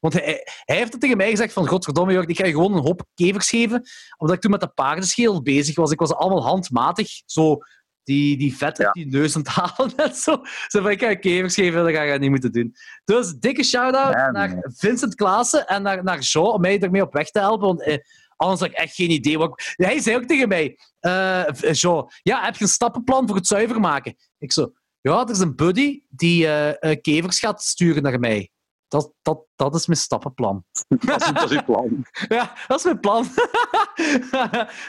[0.00, 2.82] Want hij, hij heeft het tegen mij gezegd van, godverdomme ik ga je gewoon een
[2.82, 3.82] hoop kevers geven.
[4.18, 5.90] Omdat ik toen met de paardenschedel bezig was.
[5.90, 7.58] Ik was allemaal handmatig zo
[8.04, 8.90] die, die vet Ja.
[8.90, 10.42] die neus aan het halen en zo.
[10.68, 12.74] Zo van, kevers geven, dat ga je niet moeten doen.
[13.04, 14.72] Dus dikke shout-out Ja, naar man.
[14.76, 17.66] Vincent Klaassen en naar, naar Jean om mij ermee op weg te helpen.
[17.66, 17.98] Want eh,
[18.36, 19.38] anders had ik echt geen idee.
[19.38, 23.36] Wat ik- Hij zei ook tegen mij, eh, Jean, ja, heb je een stappenplan voor
[23.36, 24.16] het zuiver maken?
[24.38, 28.48] Ik zo, ja, er is een buddy die eh, eh, kevers gaat sturen naar mij.
[28.88, 30.64] Dat, dat, dat is mijn stappenplan.
[31.06, 32.06] Dat is, dat is uw plan.
[32.28, 33.26] Ja, dat is mijn plan.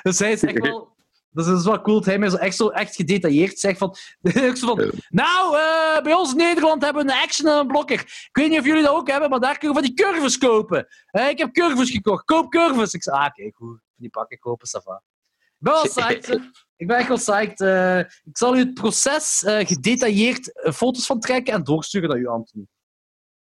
[0.02, 0.95] dus hij is echt wel...
[1.36, 3.96] Dus dat is wel cool dat hij mij zo echt, zo echt gedetailleerd zegt van...
[4.22, 8.00] ik van nou, eh, bij ons in Nederland hebben we een action en een blokker.
[8.00, 10.38] Ik weet niet of jullie dat ook hebben, maar daar kun je van die curves
[10.38, 10.88] kopen.
[11.06, 12.26] Eh, ik heb curves gekocht.
[12.26, 12.94] Koop curves.
[12.94, 13.80] Ik zei, ah, oké, goed.
[13.96, 15.04] Die pakken kopen, ça va.
[15.36, 16.28] Ik ben wel psyched.
[16.28, 16.38] hè.
[16.78, 17.62] Ik ben echt wel psyched.
[17.62, 22.18] Eh, ik zal u het proces eh, gedetailleerd eh, foto's van trekken en doorsturen naar
[22.18, 22.66] u, Anthony.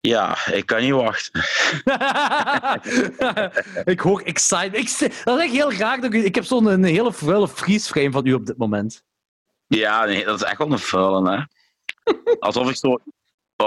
[0.09, 1.41] Ja, ik kan niet wachten.
[3.93, 4.75] ik hoor excited.
[4.75, 6.01] Ik, dat is echt heel.
[6.01, 9.05] Dat ik, ik heb zo'n een hele vuile freeze-frame van u op dit moment.
[9.67, 11.43] Ja, nee, dat is echt wel een vuile, hè.
[12.39, 12.99] Alsof ik zo...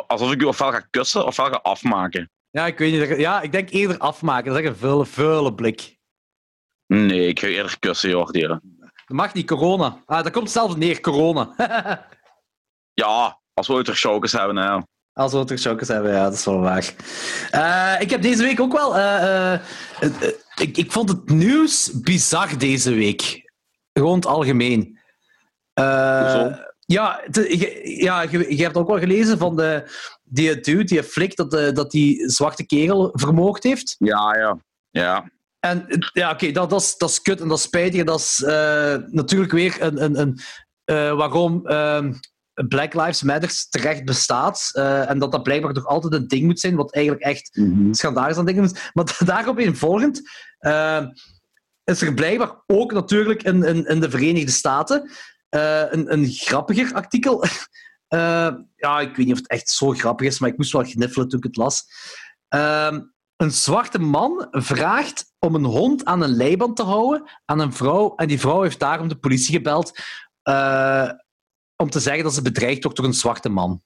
[0.07, 2.31] Alsof ik u ofwel ga kussen ofwel ga afmaken.
[2.51, 3.19] Ja, ik weet niet.
[3.19, 4.45] Ja, ik denk eerder afmaken.
[4.45, 5.97] Dat is echt een vuile, vuile blik.
[6.87, 8.47] Nee, ik ga eerder kussen, Jordi.
[8.47, 8.61] Dat
[9.07, 10.01] mag niet, corona.
[10.05, 11.53] Ah, dat komt zelfs neer, corona.
[12.93, 14.79] Ja, als we ooit er hebben, hè.
[15.15, 16.93] Als we er chokers hebben, ja, dat is wel waar.
[17.51, 18.95] Eh, ik heb deze week ook wel...
[18.97, 19.59] eh, eh,
[20.55, 23.51] ik, ik vond het nieuws bizar deze week.
[23.93, 24.99] Gewoon het algemeen.
[26.85, 29.91] Ja, te- je, ja je, je hebt ook wel gelezen van de,
[30.23, 33.95] die dude, die flik, dat, de, dat die zwarte kerel vermoord heeft.
[33.97, 34.57] Ja, ja.
[34.89, 35.29] Ja.
[35.59, 37.99] En ja, oké, dat, dat, is, dat is kut en dat is spijtig.
[37.99, 38.39] En dat is
[39.11, 40.19] natuurlijk weer een, een,
[40.85, 42.13] een, waarom ehm,
[42.67, 44.69] Black Lives Matter terecht bestaat.
[44.73, 47.59] eh, en dat dat blijkbaar nog altijd een ding moet zijn, wat eigenlijk echt
[47.91, 48.91] schandalig aan dingen is.
[48.93, 50.21] Maar daarop in volgend
[50.57, 51.05] eh,
[51.83, 55.11] is er blijkbaar ook natuurlijk in, in, in de Verenigde Staten
[55.49, 57.43] eh, een, een grappiger artikel.
[58.75, 61.27] Ja, ik weet niet of het echt zo grappig is, maar ik moest wel gniffelen
[61.27, 61.83] toen ik het las.
[63.35, 68.15] Een zwarte man vraagt om een hond aan een leiband te houden aan een vrouw.
[68.15, 69.99] En die vrouw heeft daarom de politie gebeld
[71.75, 73.83] om te zeggen dat ze bedreigd wordt door een zwarte man.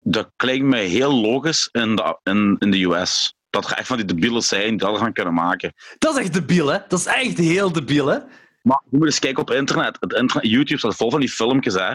[0.00, 3.36] Dat klinkt me heel logisch in de, in, in de US.
[3.50, 5.72] Dat er echt van die debielen zijn die dat gaan kunnen maken.
[5.98, 6.78] Dat is echt debiel, hè?
[6.88, 8.18] Dat is echt heel debiel, hè?
[8.62, 9.96] Maar je moet eens kijken op internet.
[10.00, 11.94] Het internet YouTube staat vol van die filmpjes hè,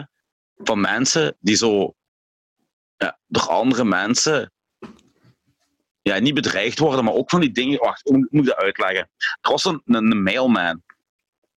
[0.56, 1.94] van mensen die zo
[2.96, 4.52] ja, door andere mensen
[6.02, 7.78] ja, niet bedreigd worden, maar ook van die dingen.
[7.78, 9.10] Wacht, hoe moet ik dat uitleggen?
[9.40, 10.82] Er was een, een, een mailman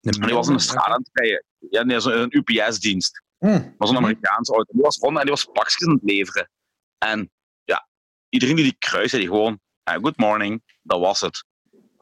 [0.07, 1.43] en die was in de straat aan het rijden.
[1.69, 3.21] Ja, nee, een UPS-dienst.
[3.37, 3.61] Hm.
[3.77, 4.73] was een Amerikaanse auto.
[4.73, 6.49] Die was rond en die was pakjes aan het leveren.
[6.97, 7.31] En
[7.63, 7.87] ja,
[8.29, 11.45] iedereen die die kruis, zei die gewoon, eh, good morning, dat was het.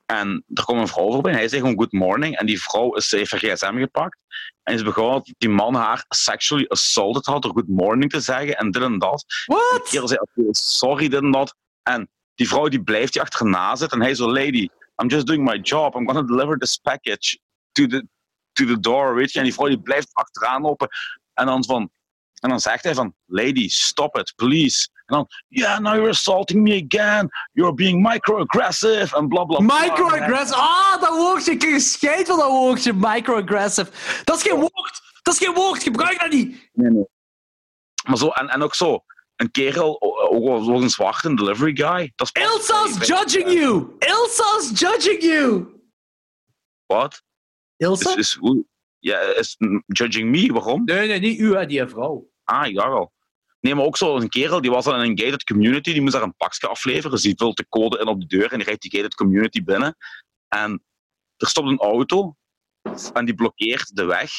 [0.06, 2.38] En er kwam een vrouw voorbij en hij zei gewoon good morning.
[2.38, 4.18] En die vrouw is, heeft haar gsm gepakt.
[4.64, 8.58] En is begonnen dat die man haar sexually assaulted had door good morning te zeggen
[8.58, 9.26] en dit en dat.
[9.28, 9.90] De What?
[9.90, 10.20] kerel zei,
[10.52, 11.56] sorry, dit en dat.
[11.84, 14.00] En die vrouw die blijft die achterna zitten.
[14.00, 14.68] En hij zo, lady,
[15.02, 15.96] I'm just doing my job.
[15.96, 17.38] I'm gonna deliver this package
[17.76, 18.08] to the,
[18.52, 19.38] to the door, weet je.
[19.38, 20.88] En die vrouw die blijft achteraan lopen.
[21.34, 21.90] En dan, van,
[22.40, 24.88] en dan zegt hij van, lady, stop it, please.
[24.94, 27.30] En dan, yeah, now you're assaulting me again.
[27.52, 29.18] You're being microaggressive.
[29.18, 29.80] En bla bla bla.
[29.80, 30.56] Microaggressive.
[30.56, 31.52] Ah, dat woordje.
[31.52, 32.94] Ik kreeg scheid van dat woordje.
[32.94, 33.92] Microaggressive.
[34.24, 35.04] Dat is geen woord.
[35.26, 36.70] Dat is geen woord, gebruik dat niet!
[36.74, 37.06] Nee, nee.
[38.08, 39.04] Maar zo, en, en ook zo,
[39.36, 42.12] een kerel, ook wel een zwarte een delivery guy.
[42.16, 43.96] Dat is Ilsa's judging you!
[44.00, 45.66] Ilsa's judging you!
[46.86, 47.24] Wat?
[47.78, 48.10] Ilsa?
[48.10, 48.66] Is, is, hoe-
[49.00, 50.84] ja, is judging me, waarom?
[50.84, 52.30] Nee, nee, niet u, hè, die vrouw.
[52.44, 53.14] Ah, ja wel.
[53.60, 56.14] Nee, maar ook zo een kerel, die was dan in een gated community, die moest
[56.14, 57.12] daar een pakje afleveren.
[57.12, 59.64] Dus die vult de code in op de deur en die rijdt die gated community
[59.64, 59.96] binnen.
[60.48, 60.84] En
[61.38, 62.36] er stopt een auto
[63.14, 64.32] en die blokkeert de weg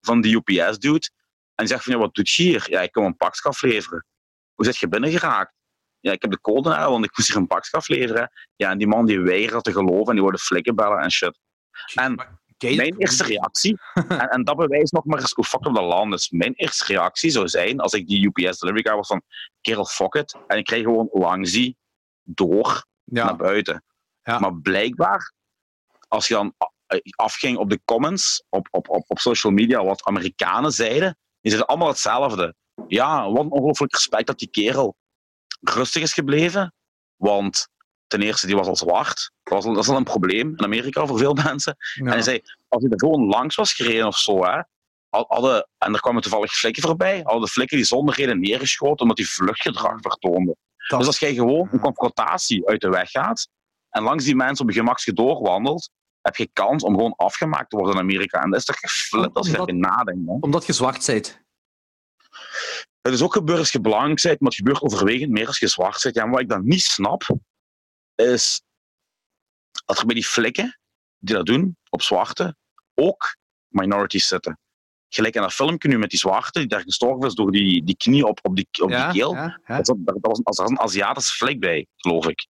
[0.00, 1.08] van die UPS-dude.
[1.54, 2.66] En die zegt van, ja, wat doet je hier?
[2.70, 4.06] Ja, ik kom een pakje afleveren.
[4.54, 5.54] Hoe zit je binnen geraakt?
[6.00, 8.30] Ja, ik heb de code, hè, want ik moest hier een pakje afleveren.
[8.56, 11.38] Ja, en die man die weigert te geloven en die wordt flikken bellen en shit.
[11.94, 12.14] En
[12.58, 13.78] mijn eerste reactie,
[14.08, 16.30] en, en dat bewijst nog maar eens hoe fucked up dat land is.
[16.30, 19.22] Mijn eerste reactie zou zijn, als ik die UPS delivery guy was van,
[19.60, 20.36] kerel, fuck it.
[20.46, 21.76] En ik krijg gewoon langs die
[22.22, 23.84] door naar buiten.
[24.22, 24.38] Ja.
[24.38, 25.32] Maar blijkbaar,
[26.08, 30.04] als je dan a- afging op de comments op, op, op, op social media, wat
[30.04, 32.54] Amerikanen zeiden, die zeiden allemaal hetzelfde.
[32.88, 34.96] Ja, wat een ongelooflijk respect dat die kerel
[35.60, 36.74] rustig is gebleven.
[37.16, 37.68] Want
[38.06, 39.30] ten eerste, die was al zwart.
[39.42, 41.76] Dat, was al, dat is al een probleem in Amerika voor veel mensen.
[41.94, 44.60] En hij zei, als hij er gewoon langs was gereden of zo, hè,
[45.10, 49.16] hadden, en er kwamen toevallig flikken voorbij, hadden de flikken die zonder reden neergeschoten omdat
[49.16, 50.56] die vluchtgedrag vertoonden.
[50.88, 53.48] Dat- Dus als jij gewoon een confrontatie uit de weg gaat
[53.90, 57.76] en langs die mensen op je gemakje doorwandelt, heb je kans om gewoon afgemaakt te
[57.76, 58.40] worden in Amerika.
[58.42, 60.26] En dat is toch geflipt als je erbij nadenkt.
[60.28, 60.36] Hè?
[60.40, 61.44] Omdat je zwart bent.
[63.00, 65.66] Het is ook gebeurd als je blank bent, maar het gebeurt overwegend meer als je
[65.68, 66.16] zwart bent.
[66.16, 67.22] En wat ik dan niet snap,
[68.16, 68.62] is
[69.84, 70.78] dat er bij die flikken
[71.18, 72.56] die dat doen op zwarte
[72.94, 73.36] ook
[73.68, 74.58] minorities zitten.
[75.08, 77.96] Gelijk in dat filmpje nu met die zwarte die daar gestorven is door die, die
[77.96, 79.34] knie op, op, die, op ja, die keel.
[79.34, 79.80] ja, ja.
[79.80, 82.46] Dat, was, was een Aziatische flik bij, geloof ik.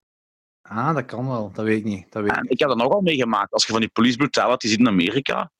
[0.63, 1.53] Ah, dat kan wel.
[1.53, 2.13] Dat weet ik niet.
[2.13, 2.53] Dat weet ik niet.
[2.53, 3.53] ik heb dat nogal meegemaakt.
[3.53, 5.51] Als je van die police brutality ziet in Amerika,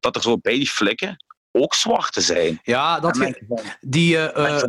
[0.00, 1.16] dat er zo bij die flikken
[1.52, 2.58] ook zwarte zijn.
[2.62, 3.36] Ja, dat van-
[3.80, 4.18] die...
[4.18, 4.62] eh,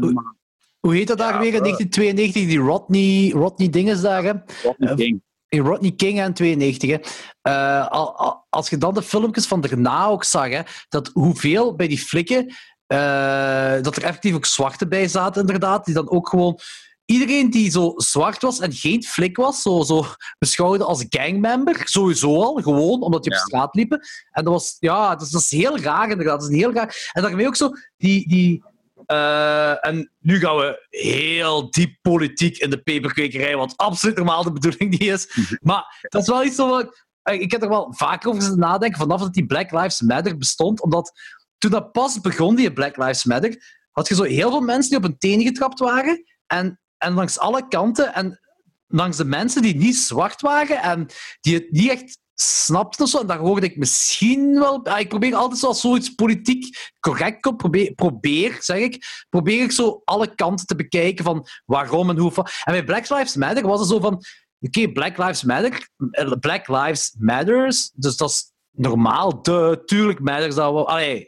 [0.88, 1.62] hoe- heet dat daar weer in eh.
[1.62, 2.46] 1992?
[2.48, 4.30] Die Rodney, Rodney dinges daar, hè?
[4.30, 5.22] een eh, ding.
[5.50, 6.90] in Rodney King in 92.
[6.90, 6.98] Hè.
[7.42, 11.76] Eh, al- al- als je dan de filmpjes van daarna ook zag, hè, dat hoeveel
[11.76, 12.54] bij die flikken,
[12.88, 16.60] eh, dat er effectief ook zwarte bij zaten, inderdaad, die dan ook gewoon.
[17.06, 20.06] Iedereen die zo zwart was en geen flik was, zo, zo
[20.40, 23.44] beschouwde als gangmember, sowieso al, gewoon omdat die op Ja.
[23.46, 24.00] straat liepen.
[24.32, 26.40] En dat was, ja, dat is, dat is heel raar inderdaad.
[26.40, 27.10] Dat is een heel raar.
[27.14, 28.64] En daarmee ook zo, die, die,
[29.08, 34.52] eh, en nu gaan we heel diep politiek in de peperkwekerij, wat absoluut normaal de
[34.52, 35.28] bedoeling niet is.
[35.62, 37.06] Maar dat is wel iets wat...
[37.22, 40.38] eh, Ik heb er wel vaker over zitten nadenken, vanaf dat die Black Lives Matter
[40.38, 40.82] bestond.
[40.82, 41.12] Omdat
[41.58, 44.98] toen dat pas begon, die Black Lives Matter, had je zo heel veel mensen die
[45.00, 46.24] op hun tenen getrapt waren.
[46.48, 48.40] En, en langs alle kanten, en
[48.88, 51.06] langs de mensen die niet zwart waren en
[51.42, 53.20] die het niet echt snapten of zo.
[53.20, 54.86] En daar hoorde ik misschien wel...
[54.86, 59.64] ah, Ik probeer altijd zo als zoiets politiek correct komt, probeer, probeer, zeg ik, probeer
[59.64, 62.32] ik zo alle kanten te bekijken van waarom en hoe.
[62.36, 64.24] En bij Black Lives Matter was het zo van...
[64.60, 69.42] Oké, Black Lives Matter, eh, Black Lives Matters, dus dat is normaal.
[69.42, 70.74] De, tuurlijk matters dat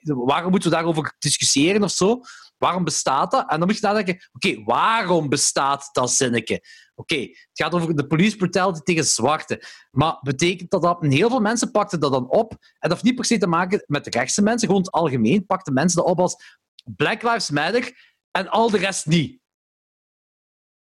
[0.03, 2.21] waarom moeten we daarover discussiëren of zo?
[2.57, 3.49] Waarom bestaat dat?
[3.49, 6.63] En dan moet je nadenken, oké, waarom bestaat dat zinnetje?
[6.99, 9.63] Oké, het gaat over de police brutality tegen zwarte.
[9.91, 10.97] Maar betekent dat dat...
[11.01, 12.51] Heel veel mensen pakten dat dan op.
[12.51, 14.67] En dat heeft niet per se te maken met de rechtse mensen.
[14.67, 16.59] Gewoon het algemeen pakten mensen dat op als
[16.95, 19.39] Black Lives Matter en al de rest niet.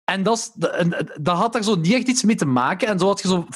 [0.05, 0.52] En dat,
[1.20, 2.88] dat had daar zo niet echt iets mee te maken.
[2.88, 3.47] En zo had je zo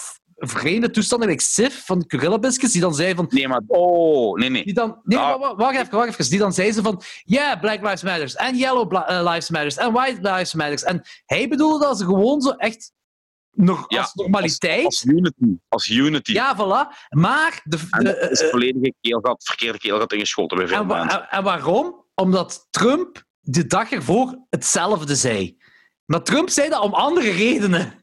[0.46, 3.26] vreemde toestanden, like Sif van Gorilla Biscuits, die dan zei van...
[3.30, 3.62] Nee, maar...
[3.66, 4.64] Oh, nee, nee.
[4.64, 5.28] Die dan, nee, Ah.
[5.30, 6.30] wa- wa- wacht even, wacht even.
[6.30, 9.92] Die dan zei ze van, yeah, Black Lives Matters, en Yellow eh, Lives Matters, en
[9.92, 10.82] White Lives Matters.
[10.82, 12.92] En hij bedoelde dat ze gewoon zo echt
[13.50, 14.84] nog Ja, als normaliteit...
[14.84, 15.56] Als unity.
[15.68, 16.32] Als unity.
[16.32, 17.08] ja, voilà.
[17.08, 17.60] Maar...
[17.64, 21.20] De, de, dat is eh, volledige keelgat, verkeerde keelgat ingeschoten bij veel en, wa- mensen.
[21.22, 22.04] en, en waarom?
[22.14, 25.56] Omdat Trump de dag ervoor hetzelfde zei.
[26.04, 27.99] Maar Trump zei dat om andere redenen.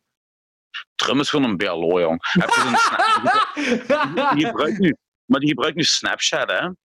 [0.95, 2.21] Trump is gewoon een BLO, jong.
[2.33, 4.95] Dus een die gebruikt nu,
[5.25, 6.57] maar die gebruikt nu Snapchat, hè.
[6.57, 6.75] En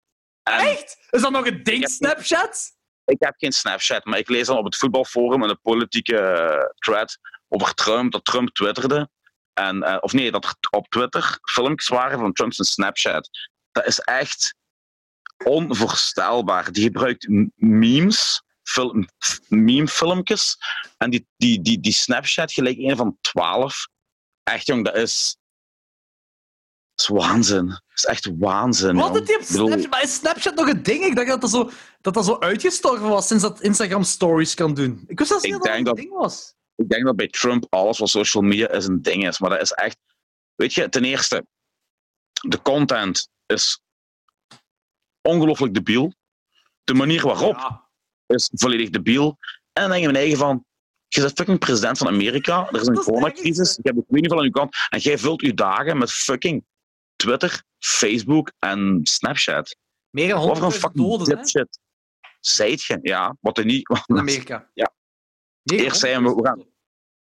[0.43, 1.06] Echt?
[1.10, 1.89] Is dat nog een ding.
[1.89, 2.81] Snapchat?
[3.05, 6.64] ik heb geen Snapchat, maar ik lees dan op het voetbalforum en de politieke eh,
[6.74, 9.09] thread over Trump, dat Trump twitterde.
[9.52, 13.31] En, eh, of nee, dat er op Twitter filmpjes waren van Trump zijn Snapchat.
[13.73, 14.55] Dat is echt
[15.44, 16.73] onvoorstelbaar.
[16.73, 18.43] Die gebruikt memes,
[18.73, 19.07] film,
[19.49, 20.57] meme-filmpjes.
[20.97, 23.89] En die, die, die, die Snapchat gelijk een van twaalf.
[24.43, 25.36] Echt, jong, dat is...
[26.94, 27.66] Dat is waanzin.
[27.69, 28.97] Dat is echt waanzin.
[28.97, 29.90] Wat het die op Snapchat?
[29.90, 31.05] Maar is Snapchat nog een ding?
[31.05, 31.70] Ik dacht dat dat zo,
[32.01, 35.05] dat dat zo uitgestorven was sinds dat Instagram stories kan doen.
[35.07, 36.55] Ik wist zelfs niet Ik dat dat een dat- ding was.
[36.74, 39.39] ik denk dat bij Trump alles wat social media is een ding is.
[39.39, 39.99] Maar dat is echt.
[40.55, 41.47] Weet je, ten eerste,
[42.49, 43.81] de content is
[45.23, 46.15] ongelooflijk debiel.
[46.85, 47.82] De manier waarop Ja.
[48.35, 49.39] Is volledig debiel.
[49.73, 50.65] En dan denk je me eigen van,
[51.09, 54.39] je bent fucking president van Amerika, er is een coronacrisis, je hebt het niet van
[54.39, 56.65] aan je kant, en jij vult je dagen met fucking
[57.17, 59.77] Twitter, Facebook en Snapchat.
[60.11, 61.79] Meer dan Wat voor een 100.000 fucking doden hè, dipshit
[62.41, 62.99] zijt je?
[63.03, 63.89] Ja, wat er niet...
[64.07, 64.71] in Amerika.
[64.75, 64.93] Ja.
[65.63, 66.71] Eerst zeiden we, we gaan- 100.000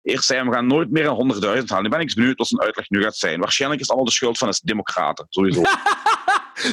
[0.03, 1.83] Eerst zei hij, we gaan nooit meer dan 100.000 halen.
[1.83, 3.41] Nu ben ik benieuwd wat zijn uitleg nu gaat zijn.
[3.41, 5.63] Waarschijnlijk is het allemaal de schuld van de democraten, sowieso.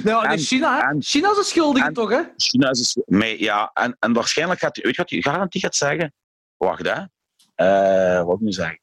[0.04, 0.90] nou, En- in China, hè?
[0.90, 2.22] en- China is de schuldige en- toch, hè?
[2.38, 3.72] China is dus mee, ja.
[3.74, 6.14] En, en waarschijnlijk gaat hij, weet je wat hij garantie gaat zeggen?
[6.58, 7.02] Wacht, hè.
[7.56, 8.80] Eh, wat moet ik zeggen?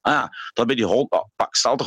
[0.00, 1.84] Ah, dat bij die hond, oh, pak, stel er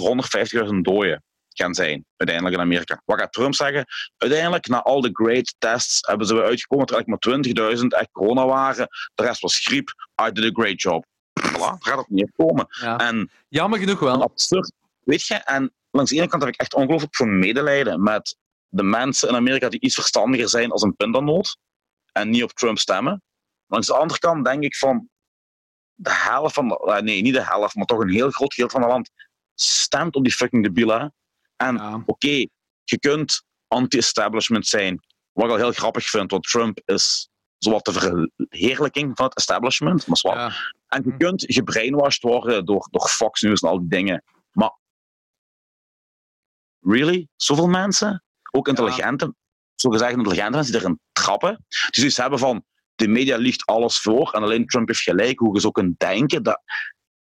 [0.68, 3.02] 150.000 doden gaan zijn, uiteindelijk in Amerika.
[3.06, 3.86] Wat gaat Trump zeggen?
[4.18, 8.12] Uiteindelijk, na al de great tests, hebben ze uitgekomen dat er eigenlijk maar 20.000 echt
[8.12, 8.88] corona waren.
[9.16, 9.90] De rest was griep.
[10.28, 11.06] I did a great job.
[11.48, 12.68] Voilà, gaat het niet komen.
[12.70, 12.98] Ja.
[12.98, 14.22] En Jammer genoeg wel.
[14.22, 14.72] absurd.
[15.04, 18.84] Weet je, en langs de ene kant heb ik echt ongelooflijk veel medelijden met de
[18.84, 21.58] mensen in Amerika die iets verstandiger zijn als een pindanoot
[22.12, 23.24] en niet op Trump stemmen.
[23.68, 25.10] Langs de andere kant denk ik van
[25.94, 28.70] de helft van, de, eh, nee, niet de helft, maar toch een heel groot deel
[28.70, 29.10] van het land
[29.56, 31.14] stemt op die fucking debielen.
[31.56, 32.04] En Ja.
[32.06, 32.46] oké,
[32.84, 35.00] je kunt anti-establishment zijn,
[35.32, 40.08] wat ik al heel grappig vind, want Trump is zowat de verheerlijking van het establishment,
[40.24, 40.38] maar.
[40.38, 40.52] Ja.
[40.88, 44.24] En je kunt gebrainwashed worden door, door Fox News en al die dingen.
[44.52, 44.78] Maar,
[46.86, 47.28] really?
[47.36, 48.24] Zoveel mensen?
[48.52, 49.34] Ook intelligente,
[49.76, 51.66] zogezegd intelligente mensen die erin trappen.
[51.68, 52.64] Die zoiets hebben van,
[52.96, 56.44] de media liegt alles voor en alleen Trump heeft gelijk, hoe je zo kunt denken.
[56.44, 56.62] Dat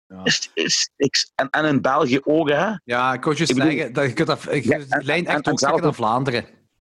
[0.07, 0.19] Ja.
[0.23, 2.71] is, is, ik- en, en in België ook, hè.
[2.83, 5.47] Ja, ik wou je Ik zeggen, dat je kunt dat, je Ja, en- lijn echt
[5.49, 6.45] ook naar Vlaanderen.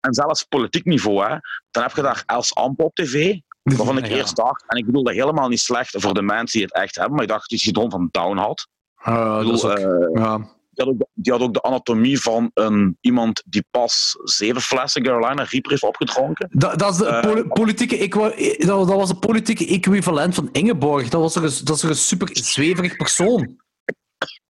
[0.00, 1.36] En zelfs politiek niveau, hè.
[1.70, 4.16] Dan heb je daar Els Ampe op tv, waarvan ik Ja.
[4.16, 6.94] eerst dacht, en ik bedoel dat helemaal niet slecht voor de mensen die het echt
[6.94, 8.68] hebben, maar ik dacht dat hij syndroom van Down had.
[8.98, 9.04] Ik
[9.46, 10.56] dat is ook- eh, ja.
[10.78, 14.60] Die, had ook de, die had ook de anatomie van een, iemand die pas zeven
[14.62, 16.48] flessen Carolina Reaper heeft opgedronken.
[16.52, 20.48] Dat, dat, is de Eh, poli- politieke equi- dat, dat was de politieke equivalent van
[20.52, 21.08] Ingeborg.
[21.08, 23.56] Dat was een, dat is een super zweverig persoon.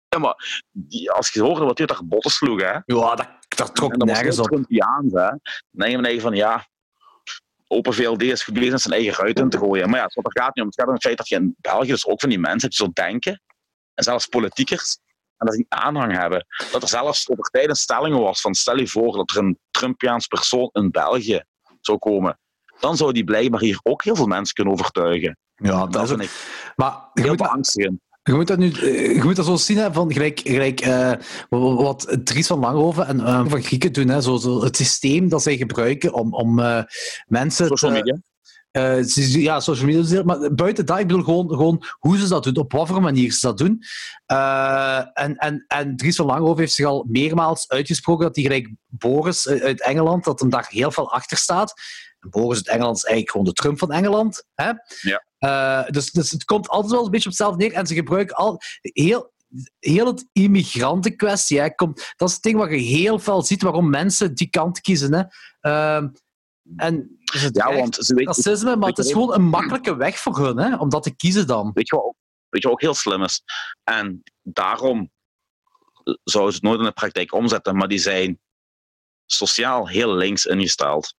[0.08, 3.74] Ja, maar die, als je hoorde wat hij daar botten sloeg, hè, Ja, dat, dat
[3.74, 4.46] trok dat nergens op.
[4.46, 5.38] Trumpiaans, hè, dan
[5.70, 6.66] denk je van, eigen van ja,
[7.70, 9.90] Open VLD is goed bezig met zijn eigen ruit in te gooien.
[9.90, 10.70] Maar ja, het gaat niet om.
[10.70, 12.76] Het gaat om het feit dat je in België dus ook van die mensen hebt
[12.78, 13.42] die zo denken,
[13.94, 14.98] en zelfs politiekers,
[15.38, 16.46] en dat die aanhang hebben.
[16.72, 19.58] Dat er zelfs over tijd een stelling was van stel je voor dat er een
[19.70, 21.42] Trumpiaans persoon in België
[21.80, 22.38] zou komen.
[22.80, 25.38] Dan zou die blijkbaar hier ook heel veel mensen kunnen overtuigen.
[25.54, 26.30] Ja, Dat dat is ik
[26.76, 28.00] Maar je heel moet, dat, beangstigend.
[28.22, 28.66] je moet dat nu
[29.14, 31.12] je moet dat zo zien, hè, van gelijk, gelijk eh,
[31.48, 34.08] wat Dries van Langhoven en eh, van Grieken doen.
[34.08, 36.82] Hè, zo, zo, het systeem dat zij gebruiken om, om eh,
[37.26, 37.66] mensen...
[37.66, 38.18] Social media.
[38.72, 42.56] Ze- ja, social media, maar buiten dat, ik bedoel gewoon, gewoon hoe ze dat doen,
[42.56, 43.82] op wat voor manier ze dat doen.
[44.26, 48.70] Eh, en, en, en Dries van Langhoven heeft zich al meermaals uitgesproken dat hij gelijk
[48.86, 51.74] Boris uit Engeland, dat hem daar heel veel achter staat.
[52.20, 54.44] En Boris uit Engeland is eigenlijk gewoon de Trump van Engeland.
[54.54, 54.72] Hè?
[55.00, 55.24] Ja.
[55.38, 57.72] Eh, dus, dus het komt altijd wel een beetje op hetzelfde neer.
[57.72, 59.32] En ze gebruiken al heel,
[59.78, 61.60] heel het immigrantenkwestie.
[61.60, 64.80] Hè, komt, dat is het ding wat je heel veel ziet waarom mensen die kant
[64.80, 65.14] kiezen.
[65.14, 65.22] Hè.
[65.60, 66.08] Ehm,
[66.76, 70.18] en dus het Ja, want ze weten, racisme, maar het is gewoon een makkelijke weg
[70.18, 71.70] voor hun, hè, om dat te kiezen dan.
[71.74, 72.16] weet je wat, ook-
[72.48, 73.42] weet je wat ook heel slim is?
[73.84, 75.10] En daarom
[76.24, 78.40] zouden ze het nooit in de praktijk omzetten, maar die zijn
[79.26, 81.14] sociaal heel links ingesteld.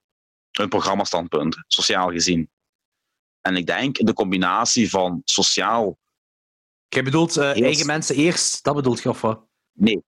[0.52, 2.49] Hun programmastandpunten, sociaal gezien.
[3.41, 5.98] En ik denk de combinatie van sociaal,
[6.88, 9.45] Jij bedoelt eh, Heel eigen mensen eerst, dat bedoelt je of wat?
[9.72, 10.03] nee,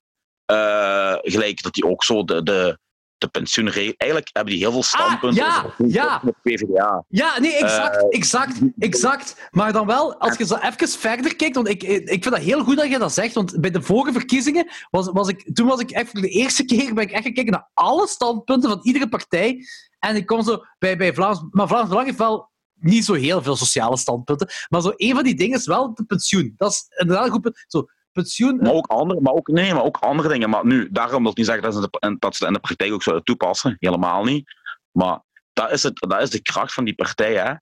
[0.45, 2.79] eh, gelijk dat die ook zo de, de,
[3.21, 3.93] de pensioenregel.
[3.97, 6.21] Eigenlijk hebben die heel veel standpunten Ah, ja, over de ja.
[6.43, 7.03] PvdA.
[7.07, 9.47] Ja, nee, exact, Eh, exact, exact.
[9.51, 12.63] Maar dan wel, als je zo even verder kijkt, want ik, ik vind dat heel
[12.63, 15.79] goed dat je dat zegt, want bij de vorige verkiezingen, was, was ik, toen was
[15.79, 19.09] ik echt voor de eerste keer ben ik echt gekeken naar alle standpunten van iedere
[19.09, 19.65] partij.
[19.99, 21.43] En ik kom zo bij, bij Vlaams...
[21.51, 24.49] Maar Vlaams Belang heeft wel niet zo heel veel sociale standpunten.
[24.69, 26.53] Maar zo een van die dingen is wel de pensioen.
[26.57, 27.65] Dat is inderdaad een goed punt.
[27.67, 28.57] Zo, pensioen...
[28.57, 30.49] Maar ook andere, maar ook, nee, maar ook andere dingen.
[30.49, 32.93] Maar nu, daarom wil ik niet zeggen dat ze, de, dat ze in de praktijk
[32.93, 33.75] ook zouden toepassen.
[33.79, 34.55] Helemaal niet.
[34.91, 35.21] Maar
[35.53, 37.35] dat is, het, dat is de kracht van die partij.
[37.35, 37.53] Hè?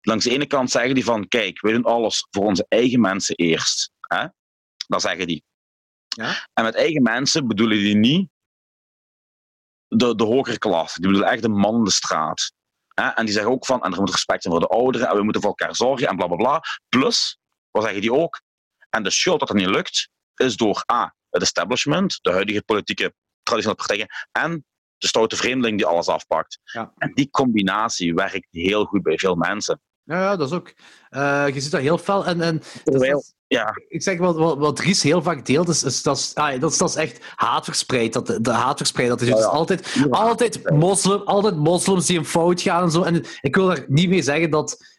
[0.00, 3.34] Langs de ene kant zeggen die van, kijk, we doen alles voor onze eigen mensen
[3.34, 3.90] eerst.
[4.00, 4.26] Hè?
[4.86, 5.44] Dat zeggen die.
[6.08, 6.48] Ja.
[6.52, 8.28] En met eigen mensen bedoelen die niet
[9.88, 11.00] de, de hogere klasse.
[11.00, 12.52] Die bedoelen echt de man in de straat.
[12.94, 13.08] Hè?
[13.08, 15.22] En die zeggen ook van, en er moet respect zijn voor de ouderen, en we
[15.22, 16.62] moeten voor elkaar zorgen, en bla bla bla.
[16.88, 17.38] Plus,
[17.70, 18.42] wat zeggen die ook?
[18.94, 23.14] En de schuld dat dat niet lukt, is door A, het establishment, de huidige politieke
[23.42, 24.64] traditionele partijen, en
[24.98, 26.58] de stoute vreemdeling die alles afpakt.
[26.62, 26.92] Ja.
[26.96, 29.80] En die combinatie werkt heel goed bij veel mensen.
[30.02, 30.74] Ja, ja, dat is ook.
[31.10, 32.26] Uh, je ziet dat heel fel.
[32.26, 33.74] En, en, Terwijl, ja.
[33.88, 36.72] Ik zeg wat, wat, wat Ries heel vaak deelt, is, is, dat, is, ah, dat,
[36.72, 38.12] is, dat is echt haatverspreid.
[38.12, 39.08] Dat, de haatverspreid.
[39.08, 43.02] Dat is dus altijd, altijd, moslim, altijd moslims die een fout gaan en zo.
[43.02, 44.93] En ik wil daar niet mee zeggen dat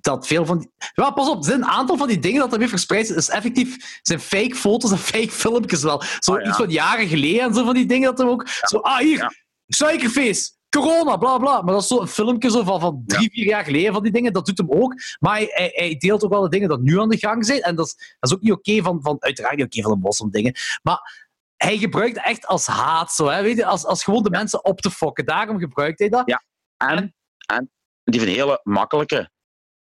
[0.00, 0.70] dat veel van die...
[0.94, 3.18] Ja, pas op, zijn een aantal van die dingen dat er weer verspreid zijn.
[3.18, 6.02] is effectief zijn fake foto's en fake filmpjes wel.
[6.18, 8.48] Zo ah, iets van jaren geleden en zo van die dingen dat er ook...
[8.48, 9.32] Zo, ah, hier, ja.
[9.66, 11.62] suikerfeest, corona, bla bla.
[11.62, 14.32] Maar dat is zo'n filmpje zo van, van drie, vier jaar geleden van die dingen.
[14.32, 14.94] Dat doet hem ook.
[15.18, 17.60] Maar hij, hij, deelt ook wel de dingen dat nu aan de gang zijn.
[17.60, 19.16] En dat is, dat is ook niet oké van, van...
[19.18, 20.54] Uiteraard niet oké van de moslim dingen.
[20.82, 21.26] Maar
[21.56, 24.64] hij gebruikt het echt als haat, zo, hè, weet je, als, als gewoon de mensen
[24.64, 25.26] op te fokken.
[25.26, 26.22] Daarom gebruikt hij dat.
[26.26, 26.42] Ja,
[26.76, 27.14] en,
[27.46, 27.70] en
[28.04, 29.30] die van hele makkelijke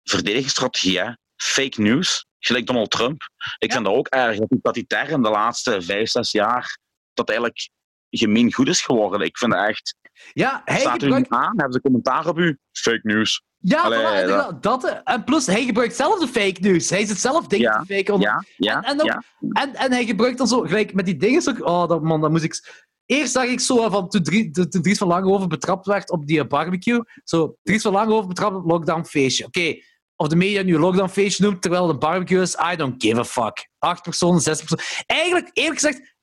[0.09, 1.11] verdedigingsstrategie, hè?
[1.35, 3.21] fake news, gelijk Donald Trump.
[3.57, 6.79] Ik vind dat ook erg dat die term de laatste vijf, zes jaar
[7.13, 7.69] dat eigenlijk
[8.09, 9.21] gemeen goed is geworden.
[9.21, 9.95] Ik vind het echt.
[10.33, 11.31] Ja, hij Staat gebruikt...
[11.31, 11.53] u aan?
[11.55, 12.57] Hebben ze commentaar op u?
[12.71, 13.41] Fake news.
[13.57, 14.63] Ja, Allee, dat...
[14.63, 15.01] dat...
[15.03, 16.89] En plus, hij gebruikt zelf de fake news.
[16.89, 18.19] Hij zit zelf dingen ja, te faken.
[18.19, 21.41] Ja, ja, en, en, en, en, hij gebruikt dan zo, gelijk met die dingen.
[21.41, 22.85] Zo, oh, dat, man, dat moest ik.
[23.05, 27.01] Eerst zag ik zo van toen, Dries van Langehoven betrapt werd op die barbecue.
[27.23, 29.45] Zo, Dries van Langehoven betrapt op lockdown feestje.
[29.45, 29.75] Oké,
[30.17, 33.25] of de media nu lockdown feestje noemt, terwijl de barbecue is, I don't give a
[33.25, 33.69] fuck.
[33.79, 34.85] Acht personen, zes personen.
[35.05, 36.15] Eigenlijk, eerlijk gezegd,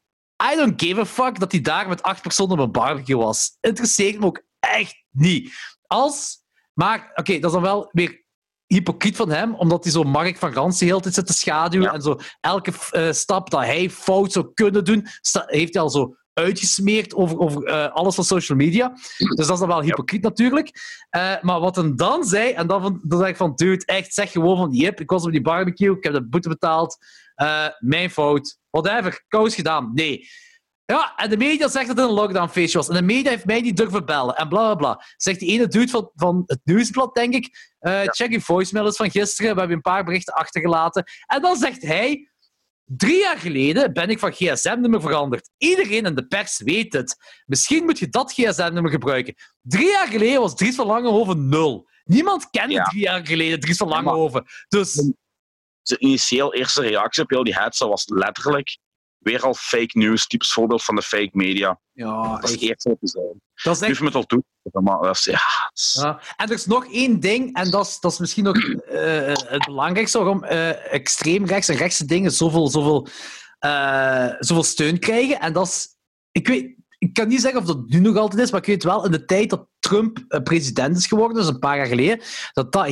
[0.53, 3.57] I don't give a fuck dat hij daar met acht personen op een barbecue was.
[3.61, 5.55] Interesseert me ook echt niet.
[5.87, 8.25] Als, maar, oké, dat is dan wel weer
[8.67, 11.93] hypocriet van hem, omdat hij zo Mark van Rans de hele tijd zit te schaduwen
[11.93, 15.07] en zo elke uh, stap dat hij fout zou kunnen doen,
[15.47, 18.89] heeft hij al zo uitgesmeerd over, over uh, alles van social media.
[19.19, 20.71] Dus dat is dan wel hypocriet natuurlijk.
[21.17, 24.31] Uh, maar wat hij dan zei, en dan, dan zeg ik van, dude, echt, zeg
[24.31, 26.97] gewoon van, yep, ik was op die barbecue, ik heb de boete betaald,
[27.37, 29.91] uh, mijn fout, whatever, kous gedaan.
[29.95, 30.29] Nee.
[30.87, 32.89] Ja, en de media zegt dat het een lockdownfeestje was.
[32.89, 34.35] En de media heeft mij niet durven bellen.
[34.35, 35.05] En bla bla bla.
[35.17, 37.75] Zegt die ene dude van, van het nieuwsblad, denk ik.
[38.05, 39.53] Check je voicemail van gisteren.
[39.53, 41.05] We hebben een paar berichten achtergelaten.
[41.27, 42.31] En dan zegt hij
[42.85, 45.51] Drie jaar geleden ben ik van gsm-nummer veranderd.
[45.59, 47.17] Iedereen in de pers weet het.
[47.47, 49.35] Misschien moet je dat gsm-nummer gebruiken.
[49.63, 51.89] Drie jaar geleden was Dries van Langenhoven nul.
[52.05, 54.45] Niemand kende drie jaar geleden Dries van Langenhoven.
[54.69, 55.13] Dus...
[55.83, 58.79] Zijn initieel eerste reactie op heel die headset was letterlijk
[59.25, 61.81] weer al fake news, typisch voorbeeld van de fake media.
[61.93, 63.41] Ja, dat is echt zo te zijn.
[63.63, 64.01] Dat is echt...
[64.01, 64.45] me het al toe.
[64.73, 65.41] Maar dat is, ja,
[65.93, 68.77] ja, En er is nog één ding, en dat is, dat is misschien nog uh,
[69.47, 73.09] het belangrijkste, waarom uh, extreem rechts en rechtse dingen zoveel, zoveel,
[73.61, 75.41] uh, zoveel steun krijgen.
[75.41, 75.89] En dat is...
[76.31, 78.85] Ik, weet, ik kan niet zeggen of dat nu nog altijd is, maar ik weet
[78.85, 82.21] wel, in de tijd dat Trump president is geworden, dus een paar jaar geleden,
[82.53, 82.87] dat dat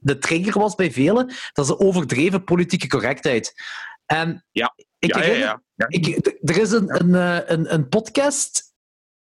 [0.00, 3.54] de trigger was bij velen, dat is de overdreven politieke correctheid.
[4.06, 4.74] En ja.
[4.98, 8.66] Ik ja, ja, ja, Ik, er is een, een, eh, een, een podcast.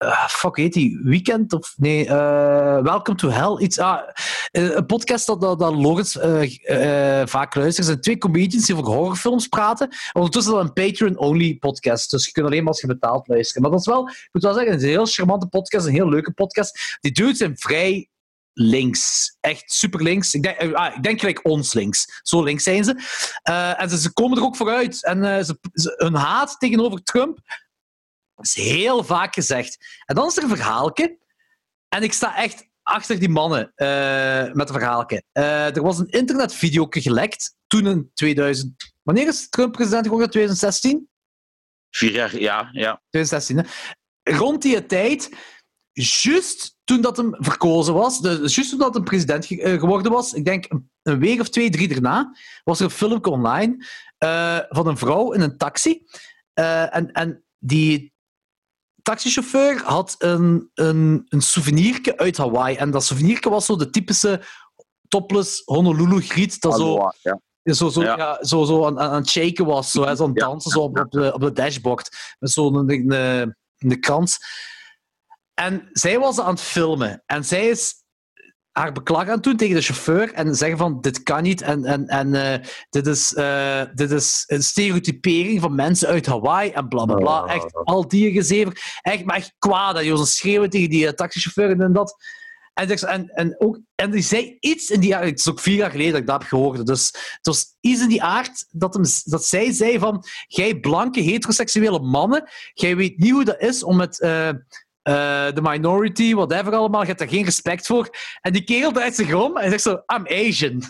[0.05, 1.01] Uh, fuck, heet die?
[1.03, 1.53] Weekend?
[1.53, 3.59] Of nee, uh, Welcome to Hell.
[3.59, 4.01] Iets, ah,
[4.51, 5.75] een podcast dat, dat, dat
[7.29, 7.79] vaak luistert.
[7.79, 9.89] Er zijn twee comedians die over horrorfilms praten.
[10.13, 12.11] Ondertussen is dat een Patreon-only podcast.
[12.11, 13.63] Dus je kunt alleen maar als je betaalt luisteren.
[13.63, 15.87] Maar dat is wel, ik moet wel zeggen, een heel charmante podcast.
[15.87, 16.99] Een heel leuke podcast.
[17.01, 18.09] Die dudes zijn vrij
[18.59, 19.37] links.
[19.41, 20.35] Echt super links.
[20.35, 22.21] Ik denk, ah, ik denk gelijk ons links.
[22.23, 22.95] Zo links zijn ze.
[23.49, 25.05] Uh, en ze, ze, komen er ook vooruit.
[25.05, 27.39] En uh, ze, ze, hun haat tegenover Trump
[28.37, 30.03] is heel vaak gezegd.
[30.05, 31.19] En dan is er een verhaaltje.
[31.89, 35.23] En ik sta echt achter die mannen uh, met een verhaaltje.
[35.33, 38.95] er was een internetvideo gelekt toen in 2000.
[39.03, 40.31] Wanneer is Trump president geworden?
[40.31, 41.09] 2016?
[41.91, 42.69] Vier jaar, ja.
[42.73, 43.03] ja.
[43.11, 43.65] 2016, hè?
[44.37, 45.31] Rond die tijd,
[46.03, 50.33] juist toen dat hem verkozen was, dus juist toen dat hem president eh, geworden was,
[50.33, 50.67] ik denk
[51.03, 53.87] een week of twee, drie daarna, was er een filmpje online
[54.25, 56.03] uh, van een vrouw in een taxi.
[56.55, 58.15] Uh, en, en die
[59.03, 62.77] taxichauffeur had een, een, een souvenirke uit Hawaii.
[62.77, 64.43] En dat souvenirke was zo de typische
[65.09, 66.61] topless Honolulu-griet.
[66.61, 67.41] Dat zo, ja.
[67.75, 68.17] Zo, zo, ja.
[68.17, 68.45] ja.
[68.45, 71.11] zo, zo aan, aan het shaken was, zo, zo aan het dansen zo op, op,
[71.11, 72.37] de, op de dashboard.
[72.39, 74.39] Met zo'n een, een, een krans.
[75.61, 77.23] En zij was aan het filmen.
[77.27, 77.95] En zij is
[78.71, 81.85] haar beklag aan het doen tegen de chauffeur en zeggen van dit kan niet en,
[81.85, 86.89] en, en uh, dit, is, uh, dit is een stereotypering van mensen uit Hawaii en
[86.89, 87.43] bla bla bla.
[87.43, 87.55] Oh.
[87.55, 88.99] Echt al die gezever.
[89.03, 89.95] Echt, maar echt kwaad.
[89.95, 92.17] Dat je schreeuwen tegen die uh, taxichauffeur en dat.
[92.75, 95.77] En, en, en, ook, en die zei iets in die aard, het is ook vier
[95.77, 98.95] jaar geleden dat ik dat heb gehoord, dus het was iets in die aard dat,
[98.95, 103.83] hem, dat zij zei van, jij blanke heteroseksuele mannen, jij weet niet hoe dat is
[103.83, 104.19] om met
[105.07, 107.01] eh, de minority, whatever allemaal.
[107.01, 108.09] Je hebt daar geen respect voor.
[108.41, 110.83] En die kerel draait zich om en zegt zo, I'm Asian.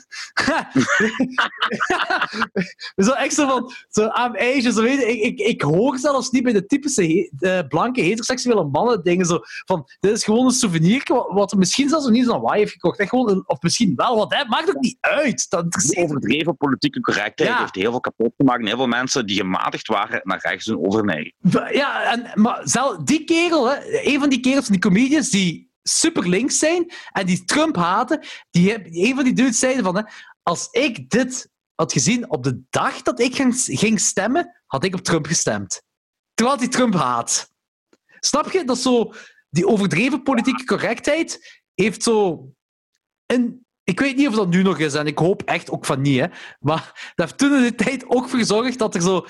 [3.06, 4.72] zo echt zo van, zo, I'm Asian.
[4.72, 8.64] Zo, weet je, ik, ik, ik hoor zelfs niet bij de typische he- blanke heteroseksuele
[8.64, 12.14] mannen dingen zo van, dit is gewoon een souvenir wat, wat er misschien zelfs nog
[12.14, 12.98] niet aan waai heeft gekocht.
[12.98, 15.46] Echt gewoon, of misschien wel, wat dat maakt ook niet uit.
[15.50, 16.02] Dat me.
[16.02, 17.58] overdreven politieke correctheid Ja.
[17.58, 18.60] heeft heel veel kapot gemaakt.
[18.60, 21.32] En heel veel mensen die gematigd waren naar rechts doen overneigen.
[21.72, 23.76] Ja, en, maar zelf, die kerel, hè,
[24.06, 29.04] een van die kerels die comedians die super links zijn en die Trump haten, die,
[29.06, 30.02] een van die dudes zeiden van, hè,
[30.42, 33.34] als ik dit had gezien op de dag dat ik
[33.64, 35.82] ging, stemmen, had ik op Trump gestemd.
[36.34, 37.50] Terwijl hij Trump haat.
[38.20, 38.64] Snap je?
[38.64, 39.12] Dat zo,
[39.50, 42.46] die overdreven politieke correctheid heeft zo...
[43.26, 46.00] Een, ik weet niet of dat nu nog is, en ik hoop echt ook van
[46.00, 46.26] niet, hè,
[46.58, 49.26] maar dat heeft toen in de tijd ook voor dat er zo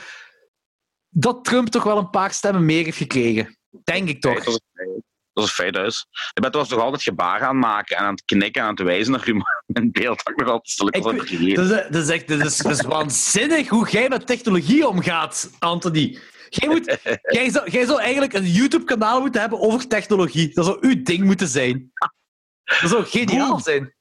[1.08, 3.58] dat Trump toch wel een paar stemmen meer heeft gekregen.
[3.84, 4.58] Denk ik toch.
[5.32, 6.06] Dat is een feit, dus.
[6.32, 8.84] Je bent toch altijd gebaren aan het maken en aan het knikken en aan het
[8.84, 11.54] wijzen naar je mijn beeld dat ik nog altijd stil Ik.
[11.54, 15.50] Dat is, dat is echt dat is, dat is waanzinnig hoe jij met technologie omgaat,
[15.58, 16.18] Anthony.
[16.48, 16.98] Jij, moet,
[17.38, 20.54] jij, zou, jij zou eigenlijk een YouTube-kanaal moeten hebben over technologie.
[20.54, 21.92] Dat zou uw ding moeten zijn.
[22.64, 23.94] Dat zou geniaal zijn.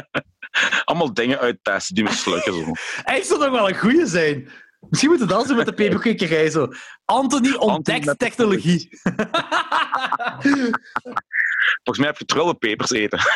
[0.84, 2.54] Allemaal dingen uittesten die mislukken.
[2.54, 2.72] Zo.
[3.02, 4.50] Hij zou nog wel een goeie zijn.
[4.88, 6.50] Misschien moeten we dat doen met de peperkwekerij.
[6.50, 6.68] Zo.
[7.04, 8.88] Anthony ontdekt technologie.
[11.84, 13.18] Volgens mij heb je trullenpepers eten.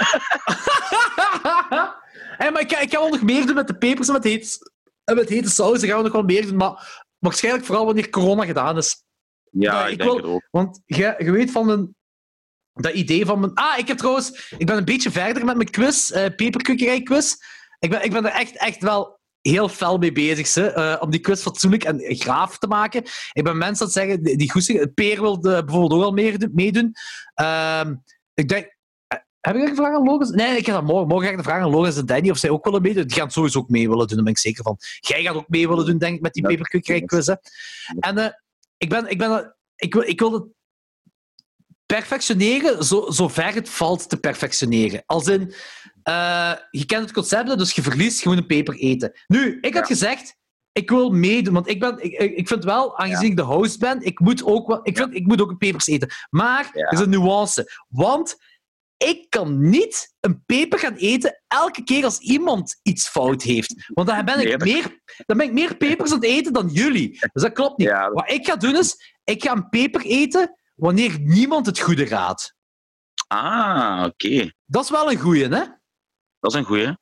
[2.39, 4.24] hey, maar ik, ga- ik ga wel nog meer doen met de pepers en met
[4.24, 4.70] hete,
[5.05, 5.85] en met hete saus.
[5.85, 6.56] gaan we nog wel meer doen.
[6.56, 9.05] Maar waarschijnlijk vooral wanneer corona gedaan is.
[9.51, 10.48] Ja, ik, ik denk wil- het ook.
[10.51, 11.94] Want je, je weet van mijn,
[12.73, 13.55] dat idee van mijn...
[13.55, 14.55] Ah, ik heb trouwens...
[14.59, 17.35] Ik ben een beetje verder met mijn quiz, eh peperkwekerij quiz.
[17.78, 19.15] Ik ben, ik ben er echt, echt wel
[19.48, 23.02] heel fel mee bezig, ze, eh, om die quiz fatsoenlijk en graaf te maken.
[23.32, 24.94] Ik ben mensen het zeggen, die, die goesting...
[24.94, 26.93] Peer wil de- bijvoorbeeld ook al meer, meedoen.
[27.35, 27.94] Ehm,
[28.35, 28.77] ik denk...
[29.06, 30.31] eh, Heb ik een vraag aan Logans?
[30.31, 31.09] Nee, ik dat morgen.
[31.09, 33.06] Morgen ga ik de vraag aan Logans en Danny of zij ook willen meedoen.
[33.06, 34.77] Die gaan sowieso ook mee willen doen, daar ben ik zeker van.
[35.01, 36.48] Jij gaat ook mee willen doen, denk ik, met die
[36.82, 37.27] Ja, quiz.
[37.27, 37.35] hè.
[38.01, 38.31] En eh,
[38.77, 39.09] ik ben...
[39.10, 40.44] Ik, ben ik, wil, ik wil het
[41.86, 45.02] perfectioneren zo, zo ver het valt te perfectioneren.
[45.06, 45.55] Als in,
[46.07, 49.12] eh, je kent het concept, dus je verliest, je moet een peper eten.
[49.27, 50.37] Nu, ik had gezegd,
[50.73, 54.03] ik wil meedoen, want ik, ben, ik, ik vind wel, aangezien ik de host ben,
[54.03, 56.09] ik moet ook, wel, ik vind, ik moet ook een pepers eten.
[56.31, 57.85] Maar er is een nuance.
[57.89, 58.37] Want
[58.97, 63.91] ik kan niet een peper gaan eten elke keer als iemand iets fout heeft.
[63.95, 67.11] Want dan ben ik, meer, dan ben ik meer pepers aan het eten dan jullie.
[67.33, 67.89] Dus dat klopt niet.
[67.89, 72.05] Ja, Wat ik ga doen is, ik ga een peper eten wanneer niemand het goede
[72.05, 72.55] raadt.
[73.27, 74.53] Ah, oké.
[74.65, 75.65] Dat is wel een goeie, hè?
[76.40, 76.96] Dat is een goeie.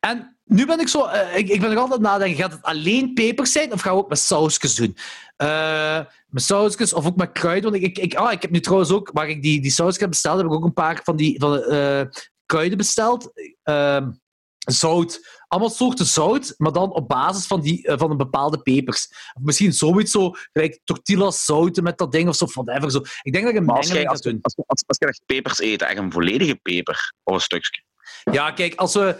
[0.00, 1.04] En nu ben ik zo...
[1.04, 4.02] eh, ik, ik ben nog altijd nadenken, gaat het alleen pepers zijn of gaan we
[4.02, 4.96] ook met sausjes doen?
[5.36, 7.70] Eh, met sausjes of ook met kruiden.
[7.70, 10.10] Want ik, ik, ah, ik heb nu trouwens ook, waar ik die, die sausjes heb
[10.10, 12.02] besteld, heb ik ook een paar van die van, eh,
[12.46, 13.32] kruiden besteld.
[13.62, 14.10] Ehm,
[14.58, 15.34] zout.
[15.48, 19.08] Allemaal soorten zout, maar dan op basis van, die, van een bepaalde pepers.
[19.34, 22.90] Of misschien zoiets zo, gelijk tortillas zouten met dat ding of zo, whatever.
[22.90, 23.00] Zo.
[23.22, 24.38] Ik denk dat ik een mengeling als, ga doen.
[24.42, 27.84] als, als, als je echt pepers eet, echt een volledige peper of een stukje.
[28.24, 29.16] Ja, kijk, als we...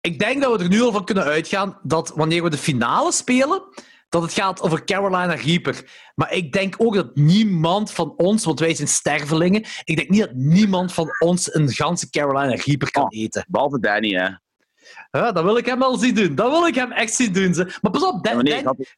[0.00, 3.12] Ik denk dat we er nu al van kunnen uitgaan dat wanneer we de finale
[3.12, 3.62] spelen,
[4.08, 5.84] dat het gaat over Carolina Reaper.
[6.14, 10.20] Maar ik denk ook dat niemand van ons, want wij zijn stervelingen, ik denk niet
[10.20, 13.08] dat niemand van ons een ganse Carolina Reaper kan Oh.
[13.18, 13.44] eten.
[13.48, 14.28] Behalve Danny, hè.
[15.10, 16.34] Ja, dat wil ik hem wel zien doen.
[16.34, 17.54] Dat wil ik hem echt zien doen.
[17.54, 17.64] Ze.
[17.82, 18.88] Maar pas op, Dan, nee, ik had, ik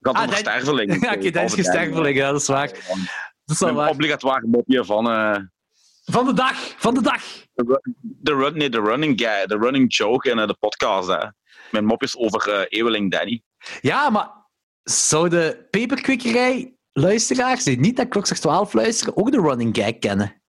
[0.00, 1.00] had Ah, sterveling.
[1.04, 2.68] Ja, oké, dat is geen sterveling, ja, dat is waar.
[2.68, 3.90] Dat is wel Een waar.
[3.90, 5.36] obligatoire mopje van eh,
[6.10, 7.22] Van de dag, van de dag.
[8.00, 11.08] de, run, nee, de running guy, de running joke in de podcast.
[11.08, 11.26] Hè.
[11.70, 13.42] Mijn mopjes over eh Eweling Danny.
[13.80, 14.30] Ja, maar
[14.82, 20.42] zou de peperkwikkerij luisteraars die niet naar Klokslag 12 luisteren ook de running gag kennen?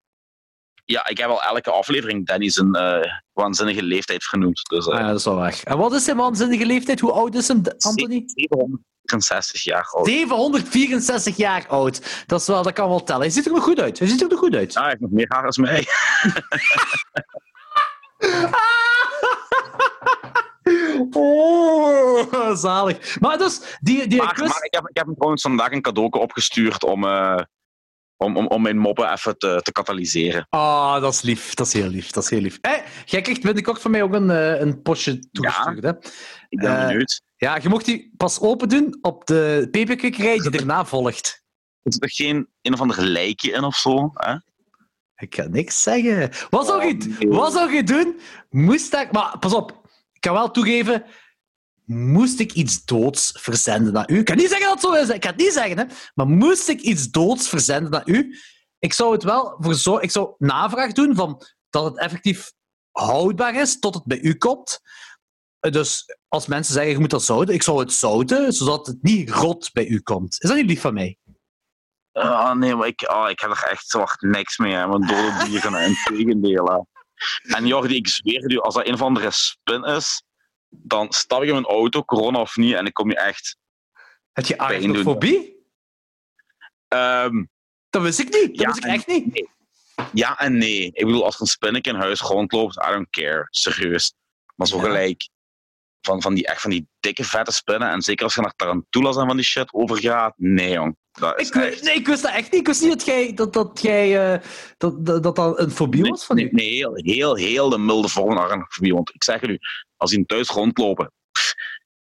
[0.86, 4.62] Ja, ik heb al elke aflevering Danny zijn eh, waanzinnige leeftijd genoemd.
[4.70, 5.62] Dus eh, Ah, ja, dat is wel waar.
[5.64, 7.00] En wat is zijn waanzinnige leeftijd?
[7.00, 8.24] Hoe oud is hem, Anthony?
[8.26, 10.06] 764 jaar oud.
[10.08, 12.24] 764 jaar oud.
[12.26, 13.22] Dat, is wel, dat kan wel tellen.
[13.22, 14.00] Hij ziet er nog goed uit.
[14.00, 14.74] Hij ziet er nog goed uit.
[14.74, 15.88] Ja, hij heeft nog meer haar als mij.
[21.12, 23.20] Oh, zalig.
[23.20, 24.50] Maar dus, die, die Maar, quiz...
[24.50, 27.42] maar ik, heb, ik heb hem trouwens vandaag een cadeau opgestuurd om, eh,
[28.18, 30.48] om, om, om mijn moppen even te, te katalyseren.
[30.50, 31.54] Ah, dat is lief.
[31.54, 32.12] Dat is heel lief.
[32.12, 32.58] Dat is heel lief.
[32.62, 35.84] Hey, jij krijgt binnenkort van mij ook een, eh, een potje toegestuurd.
[35.84, 35.90] Hè?
[36.50, 37.22] Ik ben Eh, benieuwd.
[37.36, 41.44] Ja, je mocht die pas open doen op de peperkikkerij die erna volgt.
[41.84, 44.12] Is er geen een of ander lijkje in of zo?
[44.14, 44.36] Hè?
[45.16, 46.30] Ik kan niks zeggen.
[46.50, 47.30] Wat zou, Oh, je, nee.
[47.30, 48.20] wat zou je doen?
[48.50, 49.12] Moest ik...
[49.12, 49.72] Maar pas op.
[50.14, 51.04] Ik kan wel toegeven...
[51.90, 54.20] Moest ik iets doods verzenden naar u?
[54.20, 55.10] Ik kan niet zeggen dat het zo is.
[55.10, 55.86] Ik kan het niet zeggen, hè.
[56.14, 58.36] Maar moest ik iets doods verzenden naar u?
[58.80, 59.98] ik zou het wel voor zo...
[59.98, 62.52] Ik zou navraag doen van dat het effectief
[62.92, 64.80] houdbaar is tot het bij u komt.
[65.60, 69.30] Dus als mensen zeggen, je moet dat zouten, ik zou het zouten, zodat het niet
[69.30, 70.38] rot bij u komt.
[70.40, 71.18] Is dat niet lief van mij?
[72.12, 75.46] Ah, nee, maar ik, ah, ik heb er echt echt niks mee, hè, met dode
[75.46, 76.88] dieren en tegendelen.
[77.42, 80.24] En Jordi, ik zweer u, als dat een of andere spin is,
[80.70, 83.58] dan stap ik in mijn auto, corona of niet, en ik kom je echt...
[84.34, 85.66] Heb je arachnofobie?
[86.88, 87.44] ehm,
[87.90, 88.48] Dat wist ik niet.
[88.48, 89.48] Dat Ja, wist ik en- echt niet.
[90.14, 90.86] ja en nee.
[90.94, 93.48] Ik bedoel, als er een spinnetje in huis rondloopt, I don't care.
[93.50, 94.14] Serieus.
[94.56, 94.84] Maar zo Ja.
[94.84, 95.30] gelijk
[96.08, 99.18] van, van, die, echt van die dikke, vette spinnen, en zeker als je naar tarantulas
[99.18, 100.98] en van die shit overgaat, nee, jong.
[101.12, 101.84] Dat is Ik, echt...
[101.84, 102.62] nee, ik wist dat echt niet.
[102.62, 104.42] Ik wist niet dat jij, dat, dat, jij, eh,
[104.78, 106.50] dat, dat, dat een fobie Nee, was van nee, u.
[106.52, 108.94] nee, heel, heel, heel de milde vorm van arachnofobie.
[108.94, 109.58] Want ik zeg het u,
[109.98, 111.54] als die thuis rondlopen, pff,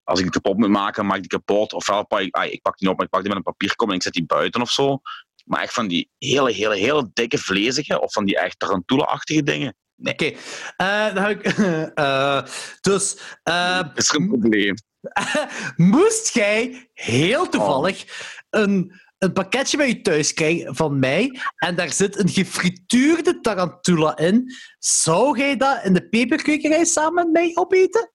[0.02, 1.72] als ik die kapot moet maken, maak ik die kapot.
[1.72, 3.88] Ofwel pak ik, ah, ik pak die op, maar ik pak die met een papierkom
[3.88, 4.98] en ik zet die buiten of zo.
[5.44, 9.76] Maar echt van die hele, hele, hele dikke vlezige, of van die echt tarantula-achtige dingen,
[10.02, 10.32] Oké.
[10.76, 11.58] Eh, dan heb ik...
[11.94, 12.42] eh,
[12.80, 13.18] dus...
[13.42, 14.74] eh, is er een probleem.
[15.76, 18.04] moest jij heel toevallig
[18.50, 24.16] een, een pakketje bij je thuis krijgen van mij en daar zit een gefrituurde tarantula
[24.16, 28.12] in, zou jij dat in de peperkwekerij samen met mij opeten?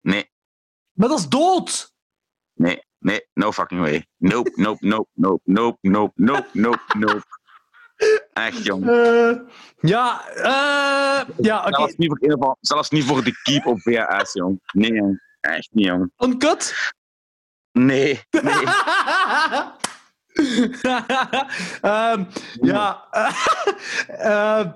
[0.00, 0.30] Nee,
[0.92, 1.96] Maar dat is dood!
[2.54, 4.06] nee, nee, no fucking way.
[4.16, 7.37] Nope, nope, nope, nope, nope, nope, nope, nope, nope.
[8.32, 8.88] Echt, jong.
[8.88, 9.30] Eh,
[9.80, 11.74] ja, eh, ja, oké.
[11.76, 14.60] Zelfs, niet voor, een of andere- zelfs niet voor de keep op VHS, jong.
[14.72, 15.20] Nee, jong.
[15.40, 16.12] Echt niet, jong.
[16.18, 16.92] Uncut?
[17.72, 18.42] Nee, nee.
[21.82, 22.24] Ehm,
[22.60, 23.04] ja.
[24.08, 24.70] Ehm,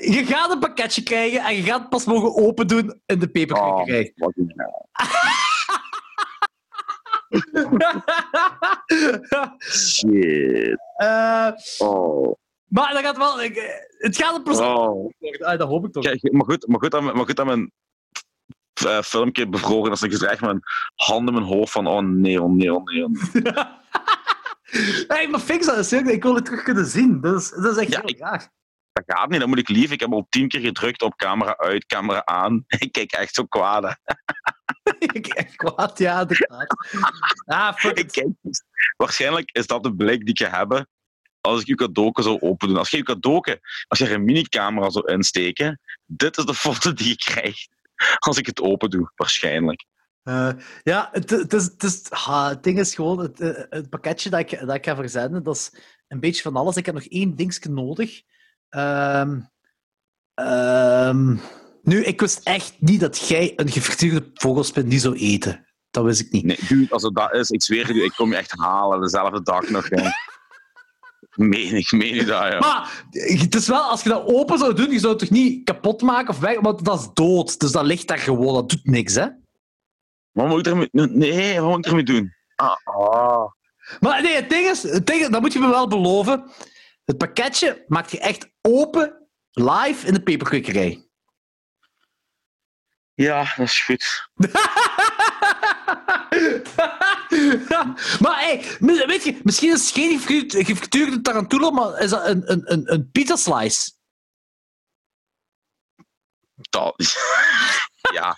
[0.00, 3.26] je gaat een pakketje krijgen en je gaat het pas mogen open doen in de
[3.26, 4.12] Oh, peperkwekerij.
[4.16, 4.32] hell.
[9.70, 10.78] Shit.
[10.96, 12.34] Eh, Oh.
[12.70, 13.42] Maar dat gaat wel...
[13.42, 14.86] ik- eh, het gaat een oh.
[15.20, 15.46] worden.
[15.46, 16.02] Ah, dat hoop ik toch.
[16.04, 17.72] Kijk, maar goed, maar goed, dat, mijn- maar goed dat mijn
[18.86, 20.02] eh, filmpje bevroren is.
[20.02, 20.62] Ik zit echt met mijn
[20.94, 23.04] hand in mijn hoofd van oh nee, oh nee, oh nee.
[23.04, 23.42] oh nee.
[25.08, 27.20] hey, maar fix dat is Ik wil het terug kunnen zien.
[27.20, 28.50] Dat is, dat is echt Ja, heel ik- raar.
[28.92, 29.90] Dat gaat niet, dat moet ik lief.
[29.90, 32.64] Ik heb al tien keer gedrukt op camera uit, camera aan.
[32.78, 33.82] Ik kijk echt zo kwaad.
[33.82, 34.12] hè.
[35.18, 36.66] ik echt kwaad, ja, inderdaad.
[37.44, 38.12] Ah, fuck Ik it.
[38.12, 38.28] kijk,
[38.96, 40.86] waarschijnlijk is dat de blik die ik heb
[41.40, 42.76] als ik je cadeau zou open doen.
[42.76, 43.58] Als je je cadeau,
[43.88, 47.68] als je er een minicamera zou insteken, dit is de foto die je krijgt
[48.18, 49.84] als ik het open doe, waarschijnlijk.
[50.22, 50.50] Eh,
[50.82, 54.40] ja, het, het, is, het, is, het ding is gewoon, het, eh, het pakketje dat
[54.40, 55.72] ik, dat ik ga verzenden, dat is
[56.08, 56.76] een beetje van alles.
[56.76, 58.22] Ik heb nog één dingetje nodig.
[58.68, 59.40] Ehm,
[60.34, 61.36] ehm,
[61.82, 65.66] nu, ik wist echt niet dat jij een gefrituurde vogelspin niet zou eten.
[65.90, 66.44] Dat wist ik niet.
[66.44, 69.42] Nee, dude, als het dat is, ik zweer u, ik kom je echt halen dezelfde
[69.42, 69.88] dag nog.
[71.34, 72.58] Meen ik, meen je dat, ja.
[72.58, 75.64] Maar het is wel, als je dat open zou doen, je zou het toch niet
[75.64, 77.60] kapot maken of weg, want dat is dood.
[77.60, 79.26] Dus dat ligt daar gewoon, dat doet niks, hè?
[80.30, 82.34] Wat moet ik ermee Nee, wat moet ik ermee doen?
[82.56, 83.52] Ah, ah.
[84.00, 86.50] Maar nee, het ding is, het ding, dat moet je me wel beloven.
[87.04, 91.09] Het pakketje maakt je echt open, live in de peperkwekerij.
[93.20, 94.28] Ja, dat is goed.
[98.20, 98.64] maar hey,
[99.06, 102.92] weet je, misschien is het geen gefritu- gefrituurde tarantula, maar is dat een, een, een,
[102.92, 103.92] een pizza slice.
[106.70, 106.94] Dat.
[108.18, 108.36] ja,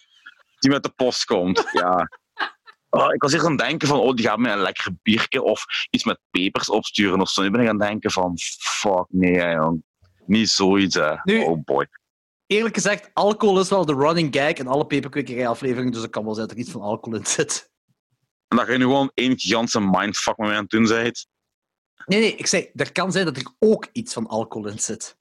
[0.59, 2.09] die met de post komt, ja.
[2.91, 5.43] Oh, ik was eerst aan het denken van, oh, die gaat mij een lekker biertje
[5.43, 7.43] of iets met pepers opsturen of zo.
[7.43, 9.83] Nu ben ik aan het denken van, fuck, nee, jong.
[10.27, 11.15] Niet zoiets, hè.
[11.23, 11.87] Nu- Oh boy.
[12.53, 16.35] Eerlijk gezegd, alcohol is wel de running gag in alle peperkwekerij-afleveringen, dus het kan wel
[16.35, 17.71] zijn dat er iets van alcohol in zit.
[18.49, 21.27] En dat je nu gewoon één gigantische mindfuck mij aan het doen bent.
[22.07, 25.17] Nee, nee, ik zei, er kan zijn dat er ook iets van alcohol in zit.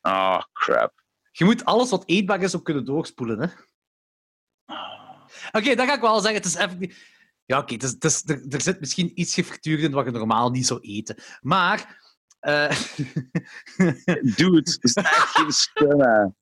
[0.00, 1.02] Ah, crap.
[1.32, 3.46] Je moet alles wat eetbaar is ook kunnen doorspoelen, hè?
[5.52, 6.42] Oké, dat ga ik wel zeggen.
[6.42, 6.92] Het is even...
[7.44, 10.66] Ja, oké, het het er, er zit misschien iets gefrituurd in wat je normaal niet
[10.66, 11.16] zou eten.
[11.40, 12.00] Maar...
[12.40, 12.70] eh,
[14.36, 16.36] Dude, dat is echt geen spinnen.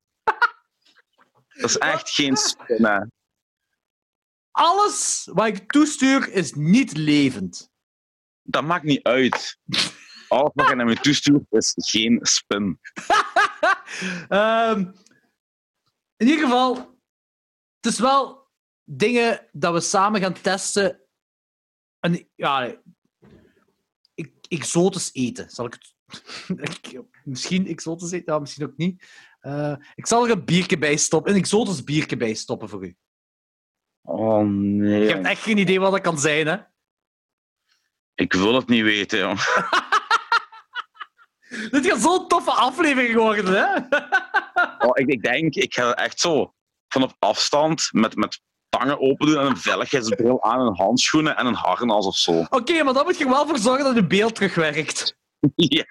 [1.57, 3.11] Dat is echt geen spinnen.
[4.51, 7.69] alles wat ik toestuur is niet levend.
[8.41, 9.59] Dat maakt niet uit.
[10.27, 12.79] Alles wat je naar me toestuurt is geen spin.
[14.27, 14.79] Ehm,
[16.15, 16.75] in ieder geval,
[17.79, 18.47] het is wel
[18.83, 21.01] dingen dat we samen gaan testen.
[21.99, 22.81] En, ja,
[24.13, 25.49] ik, exotisch eten.
[25.49, 25.95] Zal ik het...
[26.83, 29.03] ik- misschien exotisch eten, ja, misschien ook niet.
[29.39, 32.95] Eh, ik zal er een biertje bij stoppen, een exotisch biertje bij stoppen voor u.
[34.01, 35.01] Oh nee.
[35.01, 36.57] Je hebt echt geen idee wat dat kan zijn, hè?
[38.15, 39.39] Ik wil het niet weten, jong.
[41.71, 43.75] Dit gaat zo'n toffe aflevering worden, hè?
[44.87, 46.53] Oh, ik, ik denk, ik ga echt zo
[46.87, 51.45] van op afstand met, met tangen open doen en een veiligheidsbril aan en handschoenen en
[51.45, 52.45] een harnas of zo.
[52.49, 55.15] Oké, maar dan moet je er wel voor zorgen dat je beeld terugwerkt.
[55.55, 55.85] Ja.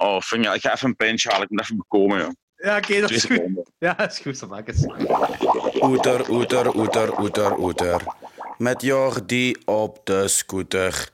[0.00, 1.44] Oh, vind je, ik ga even een pintje halen.
[1.44, 2.30] Ik moet even bekomen, joh.
[2.56, 3.40] Ja, oké, dat is goed.
[3.78, 4.86] Ja, dat is goed, Samakis.
[5.80, 8.02] Oeter, oeter, oeter, oeter, oeter.
[8.56, 11.10] Met Jordi op de scooter.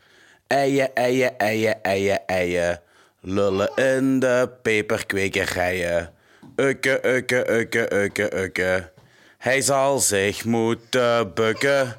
[0.47, 2.81] Eien, eien, eien, eien, eien.
[3.21, 6.15] Lullen in de peperkwekerijen.
[6.57, 8.93] Ukke, ukke, ukke, ukke, ukke.
[9.39, 11.97] Hij zal zich moeten bukken.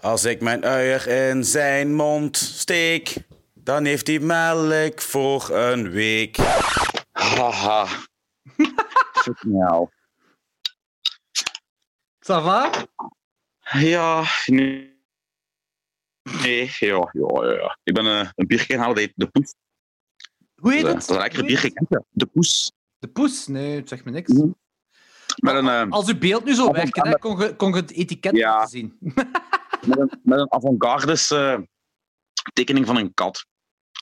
[0.00, 3.16] Als ik mijn uier in zijn mond steek,
[3.64, 6.36] dan heeft hij melk voor een week.
[7.12, 7.86] Haha.
[9.40, 9.88] Nou.
[12.26, 12.70] Ça va?
[13.72, 14.92] Ja, nee.
[16.42, 17.78] Nee, ja, ja, ja.
[17.82, 19.54] Ik ben eh, een biertje gaan halen, dat heet De Poes.
[20.54, 21.02] Hoe heet Dat het?
[21.02, 21.08] is
[21.64, 22.04] een kent je?
[22.10, 22.72] De Poes.
[22.98, 23.46] De poes?
[23.46, 24.32] Nee, het zegt me niks.
[24.32, 24.48] Mhm.
[25.36, 27.90] Met een, eh, Als uw beeld nu zo werkt, hè, kon, je, kon je het
[27.92, 28.66] etiket Ja.
[28.66, 28.96] zien.
[29.88, 31.58] met een, met een avant-gardes eh,
[32.52, 33.46] tekening van een kat.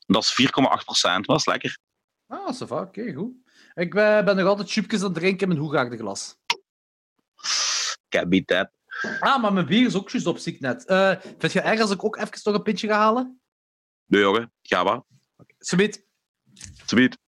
[0.07, 0.49] Dat is
[0.79, 1.27] 4,8 procent.
[1.27, 1.79] Dat is lekker.
[2.27, 3.33] Ah, ça va, oké, goed.
[3.75, 6.37] Ik eh, ben nog altijd chipjes aan het drinken in mijn hoegaarde glas.
[8.45, 8.71] That.
[9.21, 10.85] Ah, maar mijn bier is ook juist op, zie ik net.
[10.85, 13.41] Eh, vind je erg als ik ook even nog een pintje ga halen?
[14.07, 14.53] Nee, jongen.
[14.63, 15.01] Ga maar.
[15.59, 16.07] Subit.
[16.81, 17.19] Alsjeblieft.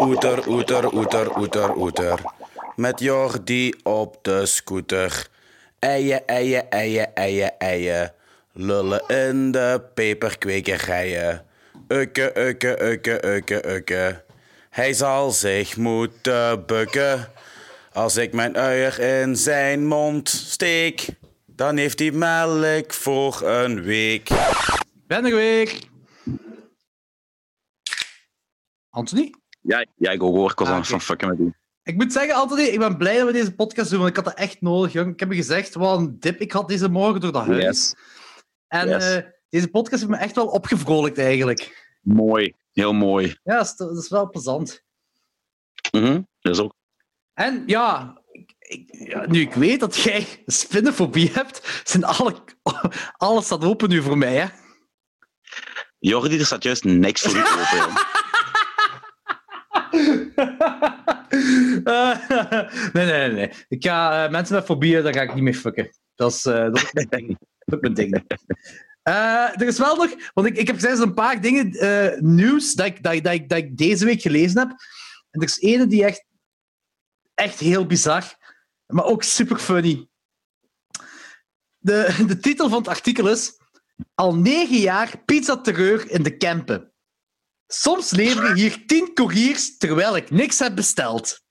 [0.00, 2.20] Oeter, oeter, oeter, oeter, oeter.
[2.76, 5.28] Met Jordi op de scooter.
[5.78, 8.14] Eien, eien, eien, eien, eien.
[8.62, 11.46] Lullen in de peperkwekerijen.
[11.88, 14.24] Ukke, ukke, ukke, ukke, ukke.
[14.70, 17.28] Hij zal zich moeten bukken.
[17.92, 21.06] Als ik mijn uier in zijn mond steek,
[21.46, 24.28] dan heeft hij melk voor een week.
[25.06, 25.72] Ben er weer.
[28.90, 29.34] Anthony?
[29.60, 30.50] Ja, ja, ik ook hoor.
[30.50, 30.98] Ik was Ah, aan het oké.
[30.98, 31.54] van fucken met die.
[31.82, 34.24] Ik moet zeggen, Anthony, ik ben blij dat we deze podcast doen, want ik had
[34.24, 35.12] dat echt nodig, jong.
[35.12, 37.62] Ik heb je gezegd wat een dip ik had deze morgen door dat huis.
[37.64, 37.94] Yes.
[38.68, 39.14] En Yes.
[39.14, 41.86] eh, deze podcast heeft me echt wel opgevrolijkt, eigenlijk.
[42.00, 42.54] Mooi.
[42.72, 43.36] Heel mooi.
[43.42, 44.84] Ja, dat is, dat is wel plezant.
[45.92, 46.20] Mhm.
[46.40, 46.74] Dat is ook.
[47.34, 48.18] En ja,
[48.58, 52.34] ik, ja, nu ik weet dat jij spinnenfobie hebt, zijn alle,
[53.16, 54.46] alles staat open nu voor mij, hè.
[55.98, 58.06] Jordi, er staat juist niks voor u open.
[62.92, 63.52] nee, nee, nee.
[63.68, 65.90] Ik ga, eh, mensen met fobieën, daar ga ik niet mee fucken.
[66.14, 66.92] Dat is, eh, dat is
[67.80, 68.26] mijn.
[69.02, 72.74] Eh, er is wel nog, want ik, ik heb zijn een paar dingen, eh, nieuws,
[72.74, 74.68] dat ik, dat, dat, dat ik deze week gelezen heb.
[75.30, 76.24] En er is ene die echt,
[77.34, 78.36] echt heel bizar,
[78.86, 80.08] maar ook super funny.
[81.78, 83.58] De, de titel van het artikel is
[84.14, 86.92] Al negen jaar pizza-terreur in de Kempen.
[87.66, 91.42] Soms leveren hier tien couriers terwijl ik niks heb besteld.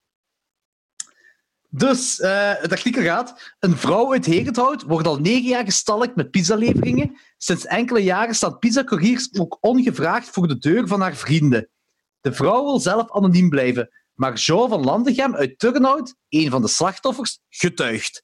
[1.69, 3.55] Dus het artikel gaat.
[3.59, 7.19] Een vrouw uit Herenthout wordt al negen jaar gestalkt met pizzaleveringen.
[7.37, 11.69] Sinds enkele jaren staan pizzacouriers ook ongevraagd voor de deur van haar vrienden.
[12.21, 16.67] De vrouw wil zelf anoniem blijven, maar Jean van Landegem uit Turnhout, een van de
[16.67, 18.23] slachtoffers, getuigt.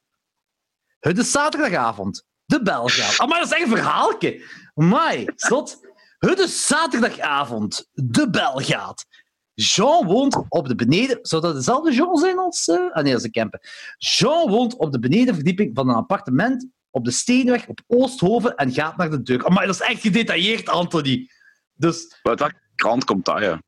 [0.99, 2.25] Het is zaterdagavond.
[2.45, 3.27] De bel gaat.
[3.27, 4.45] Maar dat is echt een verhaaltje.
[4.73, 5.79] Mai, zot.
[6.17, 7.89] Het is zaterdagavond.
[7.91, 9.05] De bel gaat.
[9.53, 11.19] Jean woont op de beneden...
[11.21, 12.67] Zou dat dezelfde Jean zijn als...
[12.67, 13.59] eh, Ah nee, de Kempen.
[13.97, 18.97] Jean woont op de benedenverdieping van een appartement op de Steenweg op Oosthoven en gaat
[18.97, 19.51] naar de deur.
[19.51, 21.29] Maar dat is echt gedetailleerd, Anthony.
[21.73, 23.61] Dus Uit welke krant komt dat, ja?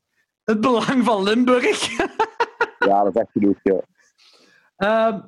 [0.44, 1.88] het belang van Limburg.
[2.80, 3.82] Ja, dat is echt genoeg, ja.
[4.76, 5.22] Ehm,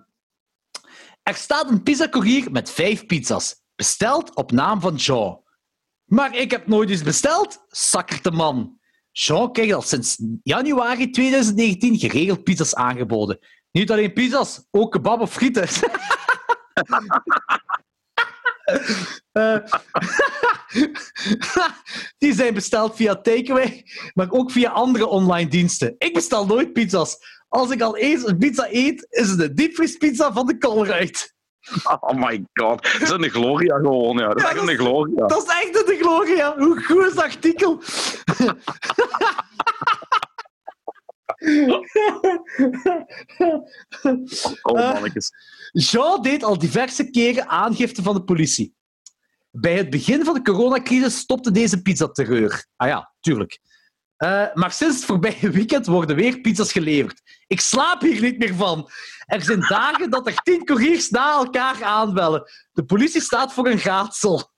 [1.23, 3.61] er staat een pizzacourier met vijf pizza's.
[3.75, 5.41] Besteld op naam van Jean.
[6.05, 8.76] Maar ik heb nooit eens besteld, sakkert de man.
[9.19, 13.39] Jean krijgt al sinds januari 2019 geregeld pizza's aangeboden.
[13.72, 15.68] Niet alleen pizza's, ook kebab of frieten.
[22.18, 25.95] Die zijn besteld via Takeaway, maar ook via andere online diensten.
[25.98, 27.18] Ik bestel nooit pizza's.
[27.48, 31.35] Als ik al eens een pizza eet, is het een diepvriespizza van de Colruyt.
[31.99, 32.84] Oh my god.
[32.84, 34.27] Dat is een Gloria gewoon, ja.
[34.27, 35.27] Dat is Ja, echt dat een Gloria.
[35.27, 36.57] Dat is echt de Gloria.
[36.57, 37.81] Hoe goed is dat artikel?
[44.61, 44.94] Oh, Eh.
[44.94, 45.31] mannetjes.
[45.72, 48.76] Jean deed al diverse keren aangifte van de politie.
[49.52, 52.65] Bij het begin van de coronacrisis stopte deze pizzaterreur.
[52.76, 53.60] Ah ja, tuurlijk.
[54.18, 57.22] Eh, maar sinds het voorbije weekend worden weer pizza's geleverd.
[57.48, 58.89] Ik slaap hier niet meer van.
[59.26, 62.52] Er zijn dagen dat er tien couriers na elkaar aanbellen.
[62.72, 64.52] De politie staat voor een raadsel.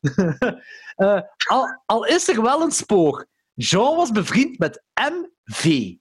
[0.96, 3.26] Eh, al, al is er wel een spoor.
[3.54, 5.94] Jean was bevriend met MV.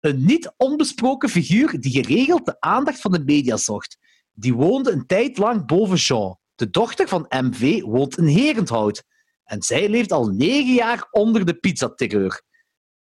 [0.00, 3.98] Een niet onbesproken figuur die geregeld de aandacht van de media zocht.
[4.32, 6.38] Die woonde een tijd lang boven Jean.
[6.54, 9.02] De dochter van MV woont in Herenthout.
[9.44, 12.42] En zij leeft al negen jaar onder de pizzaterreur.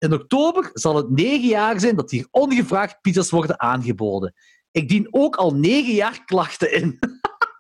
[0.06, 4.34] In oktober zal het negen jaar zijn dat hier ongevraagd pizza's worden aangeboden.
[4.72, 7.00] Ik dien ook al negen jaar klachten in.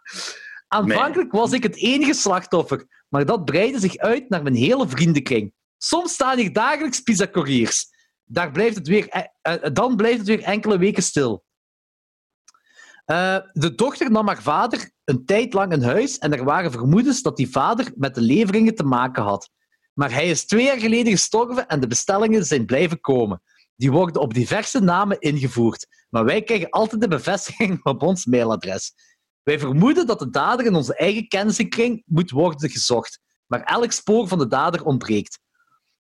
[0.68, 5.54] Aanvankelijk was ik het enige slachtoffer, maar dat breidde zich uit naar mijn hele vriendenkring.
[5.78, 7.86] Soms staan hier dagelijks pizzacouriers.
[8.24, 11.44] Daar blijft het weer, eh, eh, dan blijft het weer enkele weken stil.
[13.06, 17.22] Uh, de dochter nam haar vader een tijd lang in huis en er waren vermoedens
[17.22, 19.50] dat die vader met de leveringen te maken had.
[19.96, 23.42] Maar hij is twee jaar geleden gestorven en de bestellingen zijn blijven komen.
[23.76, 28.94] Die worden op diverse namen ingevoerd, maar wij krijgen altijd de bevestiging op ons mailadres.
[29.44, 34.28] Wij vermoeden dat de dader in onze eigen kennissenkring moet worden gezocht, maar elk spoor
[34.28, 35.40] van de dader ontbreekt.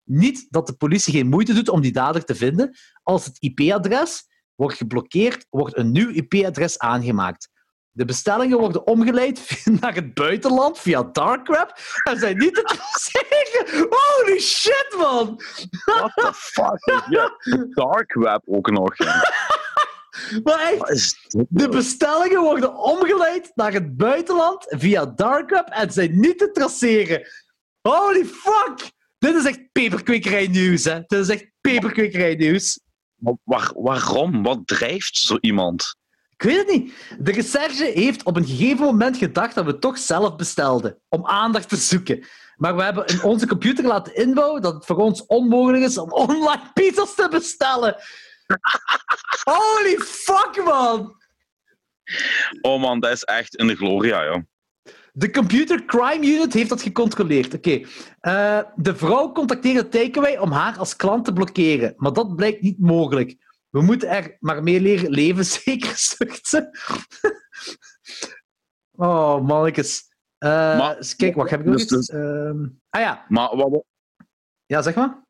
[0.04, 2.76] Niet dat de politie geen moeite doet om die dader te vinden.
[3.02, 7.48] Als het IP-adres wordt geblokkeerd, wordt een nieuw IP-adres aangemaakt.
[7.96, 11.72] De bestellingen worden omgeleid naar het buitenland via dark web
[12.02, 12.78] en zijn niet te
[13.12, 13.88] zeggen.
[13.90, 15.42] Holy shit, man!
[15.84, 17.02] What the fuck?
[17.08, 17.38] Ja,
[17.70, 18.96] dark web ook nog.
[20.42, 21.16] Maar echt,
[21.48, 27.28] de bestellingen worden omgeleid naar het buitenland via dark web en zijn niet te traceren.
[27.80, 28.90] Holy fuck!
[29.18, 31.00] Dit is echt peperkwekerij nieuws, hè?
[31.06, 32.80] Dit is echt peperkwekerij nieuws.
[33.44, 34.42] Waar, waarom?
[34.42, 35.96] Wat drijft zo iemand?
[36.36, 36.92] Ik weet het niet.
[37.18, 41.68] De recherche heeft op een gegeven moment gedacht dat we toch zelf bestelden, om aandacht
[41.68, 42.24] te zoeken.
[42.56, 46.12] Maar we hebben in onze computer laten inbouwen dat het voor ons onmogelijk is om
[46.12, 47.96] online pizza's te bestellen.
[49.50, 51.22] Holy fuck, man!
[52.60, 54.42] Oh man, dat is echt in de gloria, joh.
[55.12, 57.54] De Computer Crime Unit heeft dat gecontroleerd.
[57.54, 57.80] Oké.
[58.20, 62.78] Eh, de vrouw contacteerde Takeaway om haar als klant te blokkeren, maar dat blijkt niet
[62.78, 63.36] mogelijk.
[63.74, 66.70] We moeten er maar meer leren leven, zeker, zucht ze.
[68.92, 70.02] oh, mannetjes.
[70.38, 72.08] Uh, maar, kijk, wat heb ik nog dus, iets?
[72.08, 72.50] Uh,
[72.88, 73.24] ah ja.
[73.28, 73.84] Maar wat...
[74.66, 75.22] Ja, zeg maar.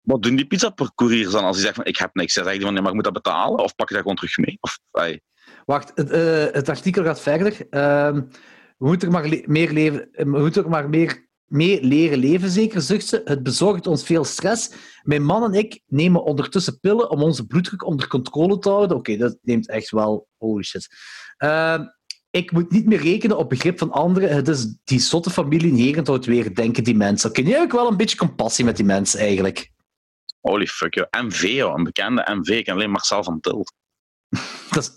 [0.00, 2.32] Wat doen die pizzacouriers dan als die zeggen van ik heb niks?
[2.32, 3.58] Zeg die van nee, maar ik moet dat betalen?
[3.58, 4.58] Of pak je dat gewoon terug mee?
[4.60, 4.78] Of,
[5.64, 7.68] Wacht, het, uh, het, artikel gaat verder.
[7.70, 8.14] Ehm,
[8.78, 12.80] we moeten er maar meer leven, we moeten er maar meer mee leren leven, zeker,
[12.80, 13.22] zucht ze.
[13.24, 14.70] Het bezorgt ons veel stress.
[15.02, 18.96] Mijn man en ik nemen ondertussen pillen om onze bloeddruk onder controle te houden.
[18.96, 20.28] Oké, dat neemt echt wel...
[20.36, 20.88] Holy shit.
[21.38, 21.78] Uh,
[22.30, 24.34] ik moet niet meer rekenen op begrip van anderen.
[24.34, 27.30] Het is die zotte familie in Herenthout weer, denken die mensen.
[27.30, 29.70] Oké, nu heb ik wel een beetje compassie met die mensen, eigenlijk.
[30.40, 31.06] Holy fuck, joh.
[31.10, 31.74] MV, joh.
[31.76, 32.48] Een bekende MV.
[32.48, 33.74] Ik ken alleen Marcel van Tilt.
[34.70, 34.90] dat, is,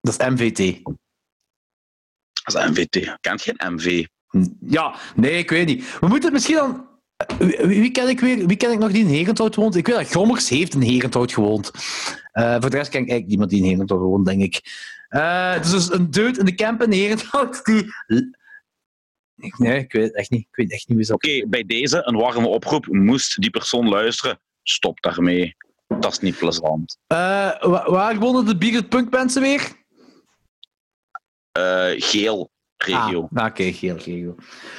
[0.00, 0.82] dat is MVT.
[2.44, 3.16] Dat is MVT.
[3.20, 4.06] Kent geen MV?
[4.60, 5.98] Ja, nee, ik weet niet.
[6.00, 6.88] We moeten misschien dan...
[7.38, 8.46] Wie, wie, ken ik weer?
[8.46, 9.76] Wie ken ik nog die in Herenthout woont?
[9.76, 11.70] Ik weet dat Grommers heeft in Herenthout gewoond.
[12.32, 14.60] Uh, voor de rest ken ik eigenlijk niemand die in Herenthout woont, denk ik.
[15.10, 17.94] Uh, het is dus een dude in de camp in Herenthout die...
[19.56, 20.40] Nee, ik weet het echt niet.
[20.40, 22.86] Ik weet echt niet wie Oké, bij deze een warme oproep.
[22.86, 25.56] Moest die persoon luisteren, stop daarmee.
[25.86, 26.96] Dat is niet plezant.
[27.12, 29.78] Uh, waar wonen de Bigger Punk mensen weer?
[31.96, 32.50] geel
[32.84, 33.28] regio.
[33.34, 34.34] Ah, Oké, geel regio.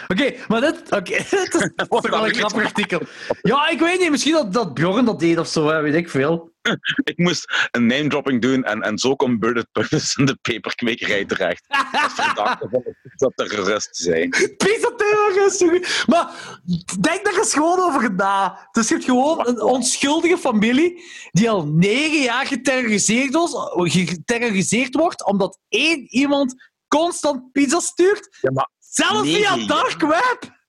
[0.07, 3.01] Oké, maar dit, okay, dit is toch wel een grappig artikel.
[3.41, 6.51] Ja, ik weet niet, misschien dat, dat Bjorn dat deed of zo, weet ik veel.
[7.11, 11.65] ik moest een name-dropping doen en, en zo komt Birded Puffins in de peperkwekerij terecht.
[11.69, 12.83] Dat verdachte van
[13.15, 14.29] dat terrorist zijn.
[14.29, 15.61] Pizza-terrorist!
[16.07, 16.59] Maar
[16.99, 18.67] denk daar eens gewoon over na.
[18.71, 25.25] Dus je hebt gewoon een onschuldige familie die al negen jaar geterroriseerd, was, geterroriseerd wordt
[25.25, 28.37] omdat één iemand constant pizza stuurt.
[28.41, 30.59] Ja, maar Zelfs via dark web.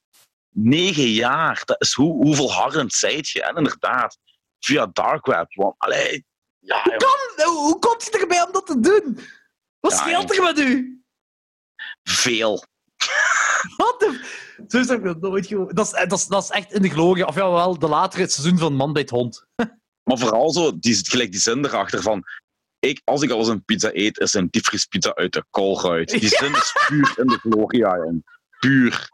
[0.49, 1.62] Negen jaar.
[1.65, 3.43] Dat is hoe, hoeveel harend zijt je?
[3.43, 4.19] En inderdaad,
[4.59, 5.55] via dark web.
[5.55, 6.24] Want, allee,
[6.59, 9.19] ja, hoe, kan, hoe komt je erbij om dat te doen?
[9.81, 11.03] Wat scheelt er met u?
[12.03, 12.65] Veel.
[13.77, 14.40] Wat de...
[14.69, 15.69] Zo is dat nooit gewoon.
[15.74, 17.27] Dat is, dat, is, dat is echt in de glorie.
[17.27, 19.47] Of ja, wel de latere seizoen van Man bij het Hond.
[20.05, 22.24] maar vooral zo, die, gelijk die zin erachter van
[22.83, 26.09] ik, als ik al eens een pizza eet, is een diepvriespizza uit de koolruit.
[26.09, 28.25] Die zin is puur in de gloria, jong.
[28.59, 29.11] Puur.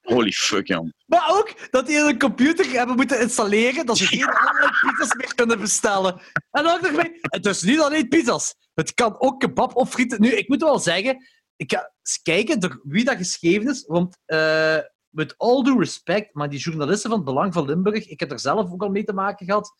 [0.00, 0.94] Holy fuck, jong.
[1.06, 5.34] Maar ook dat die een computer hebben moeten installeren dat ze geen andere pizza's meer
[5.34, 6.20] kunnen bestellen.
[6.50, 8.54] En dan dacht ik, het is niet alleen pizza's.
[8.74, 10.20] Het kan ook kebab of frieten.
[10.20, 14.18] Nu, ik moet wel zeggen, ik ga eens kijken door wie dat geschreven is, want
[14.26, 14.78] uh,
[15.08, 18.40] met all due respect, maar die journalisten van het Belang van Limburg, ik heb er
[18.40, 19.72] zelf ook al mee te maken gehad.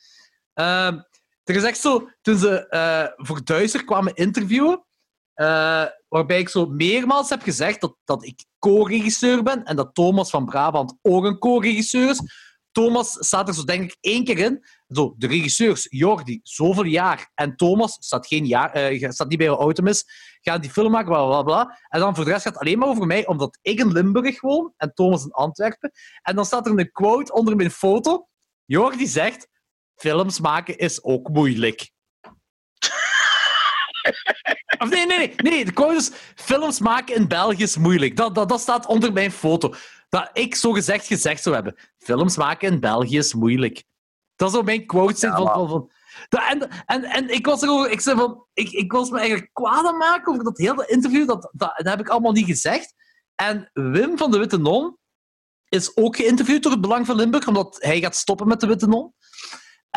[0.55, 1.03] Uh,
[1.49, 4.85] er is echt zo, toen ze uh, voor Duizer kwamen interviewen,
[5.35, 10.31] eh, waarbij ik zo meermaals heb gezegd dat, dat ik co-regisseur ben en dat Thomas
[10.31, 12.23] van Brabant ook een co-regisseur is.
[12.73, 14.65] Thomas staat er zo denk ik één keer in.
[14.89, 17.31] Zo, de regisseurs, Jordi, zoveel jaar.
[17.35, 20.05] En Thomas, staat, geen jaar, eh, staat niet bij jouw Automis,
[20.41, 21.79] gaan die film maken, bla, bla.
[21.89, 24.41] En dan voor de rest gaat het alleen maar over mij, omdat ik in Limburg
[24.41, 25.91] woon en Thomas in Antwerpen.
[26.23, 28.29] En dan staat er een quote onder mijn foto.
[28.65, 29.49] Jordi zegt,
[29.97, 31.91] films maken is ook moeilijk.
[34.79, 35.65] Of nee, nee, nee, nee.
[35.65, 38.17] De quote is: films maken in België is moeilijk.
[38.17, 39.75] Dat, dat, dat staat onder mijn foto.
[40.09, 41.77] Dat ik zo gezegd gezegd zou hebben.
[41.99, 43.85] Films maken in België is moeilijk.
[44.37, 45.33] Dat zou mijn quote zijn.
[45.33, 45.91] Ja, van, van, van-
[46.29, 49.19] Dat- en, en, en ik was er ook, ik, zei van, ik, ik was me
[49.19, 51.27] eigenlijk kwaad aan maken over dat hele interview.
[51.27, 52.95] Dat, dat, dat heb ik allemaal niet gezegd.
[53.35, 54.97] En Wim van de Witte Non
[55.69, 58.87] is ook geïnterviewd door het Belang van Limburg, omdat hij gaat stoppen met de Witte
[58.87, 59.15] Non.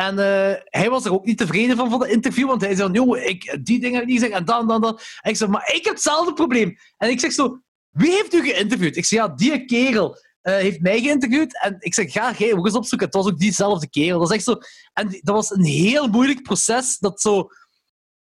[0.00, 2.92] En eh, hij was er ook niet tevreden van, van het interview, want hij zei
[2.92, 4.98] joh, ik, die dingen niet gezegd, en dan, dan, dan.
[5.20, 6.76] En ik zeg, maar ik heb hetzelfde probleem.
[6.96, 7.60] En ik zeg zo,
[7.90, 8.96] wie heeft u geïnterviewd?
[8.96, 11.62] Ik zeg, ja, die kerel eh, heeft mij geïnterviewd.
[11.62, 13.06] En ik zeg, ga jij ook eens opzoeken.
[13.06, 14.18] Het was ook diezelfde kerel.
[14.18, 14.56] Dat is zo...
[14.92, 17.48] En dat was een heel moeilijk proces, dat zo...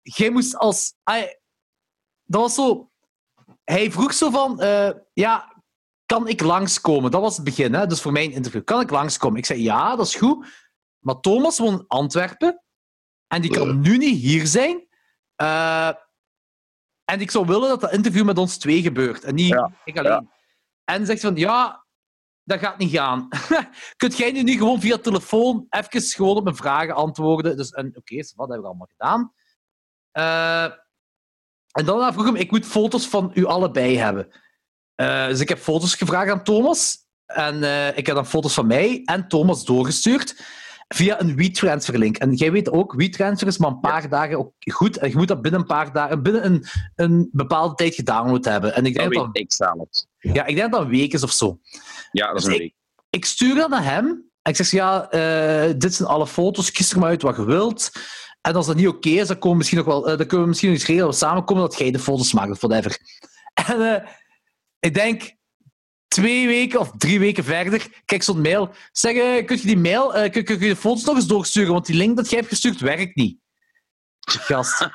[0.01, 0.93] Jij moest als...
[1.03, 1.25] ai,
[2.23, 2.89] dat was zo...
[3.63, 5.61] Hij vroeg zo van, eh, ja,
[6.05, 7.11] kan ik langskomen?
[7.11, 7.87] Dat was het begin, hè?
[7.87, 8.63] dus voor mijn interview.
[8.63, 9.37] Kan ik langskomen?
[9.37, 10.47] Ik zei, ja, dat is goed.
[11.03, 12.63] Maar Thomas woont in Antwerpen
[13.27, 14.87] en die kan nu niet hier zijn.
[15.35, 15.91] Eh,
[17.05, 19.97] en ik zou willen dat dat interview met ons twee gebeurt en niet Ja, ik
[19.97, 20.29] alleen.
[20.83, 21.85] En zegt van, ja,
[22.43, 23.27] dat gaat niet gaan.
[23.97, 27.57] Kunt jij nu niet gewoon via telefoon even gewoon op mijn vragen antwoorden?
[27.57, 29.33] Dus, en oké, wat hebben we allemaal gedaan.
[30.11, 30.77] Eh,
[31.71, 34.27] en daarna vroeg hem, ik moet foto's van u allebei hebben.
[34.95, 36.97] Eh, dus ik heb foto's gevraagd aan Thomas.
[37.25, 40.43] En eh, ik heb dan foto's van mij en Thomas doorgestuurd
[40.93, 42.17] via een WeTransfer-link.
[42.17, 44.97] En jij weet ook, WeTransfer is maar een paar dagen ook goed.
[44.97, 46.65] En je moet dat binnen een paar dagen, binnen een,
[46.95, 48.75] een bepaalde tijd gedownload hebben.
[48.75, 49.87] En ik denk dat, ik zelf.
[50.17, 51.59] ja, ik denk dat een week is of zo.
[52.11, 52.73] Ja, dat is een Dus week.
[53.09, 54.05] Ik stuur dat naar hem.
[54.41, 57.45] En ik zeg, ja, eh, dit zijn alle foto's, kies er maar uit wat je
[57.45, 57.91] wilt.
[58.41, 60.41] En als dat niet oké is, dan, komen we misschien nog wel, eh, dan kunnen
[60.41, 62.97] we misschien nog eens regelen dat we samenkomen dat jij de foto's maakt, of whatever.
[63.67, 64.09] En eh,
[64.79, 65.35] ik denk,
[66.13, 68.69] twee weken of drie weken verder, kijk zo'n mail.
[68.91, 71.73] Zeg, eh, kun je die mail, eh, kun, kun je de foto's nog eens doorsturen?
[71.73, 73.37] Want die link dat jij hebt gestuurd werkt niet.
[74.19, 74.89] Gast.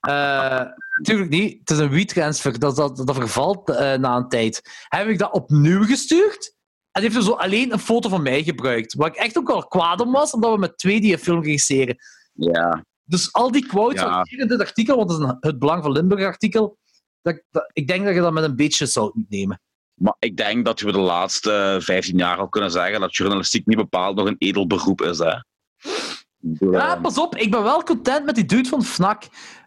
[1.02, 1.58] Tuurlijk niet.
[1.58, 2.58] Het is een WeTransfer.
[2.58, 3.66] Dat, dat, dat vervalt
[3.98, 4.60] na een tijd.
[4.88, 6.54] Heb ik dat opnieuw gestuurd?
[6.90, 8.94] En heeft er zo alleen een foto van mij gebruikt.
[8.94, 11.42] Waar ik echt ook wel kwaad om was, omdat we met twee die een film
[11.42, 11.96] regisseren.
[12.32, 14.08] Ja, Dus al die quotes Ja.
[14.12, 16.78] van hier in dit artikel, want het is een, het Belang van Limburg artikel,
[17.22, 19.60] dat, dat- ik denk dat je dat met een beetje moet nemen.
[19.94, 23.76] Maar ik denk dat we de laatste 15 jaar al kunnen zeggen dat journalistiek niet
[23.76, 25.18] bepaald nog een edel beroep is.
[25.18, 25.32] Hè.
[25.32, 29.22] Ik Ja, eh, pas op, ik ben wel content met die dude van FNAC.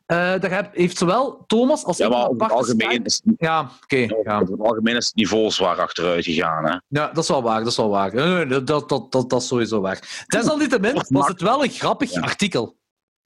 [0.06, 3.72] Eh daar heb, heeft zowel Thomas als ja, ik maar over het algemeen is, Ja,
[3.84, 3.95] oké.
[3.97, 4.39] ja.
[4.39, 6.65] over het algemeen is het niveau zwaar achteruit gegaan.
[6.65, 6.77] Hè.
[6.88, 8.14] Ja, dat is wel waar, dat is wel waar.
[8.14, 10.23] Nee, dat, dat, dat, dat is sowieso waar.
[10.27, 12.22] Desalniettemin was het wel een grappig Ja.
[12.22, 12.77] artikel.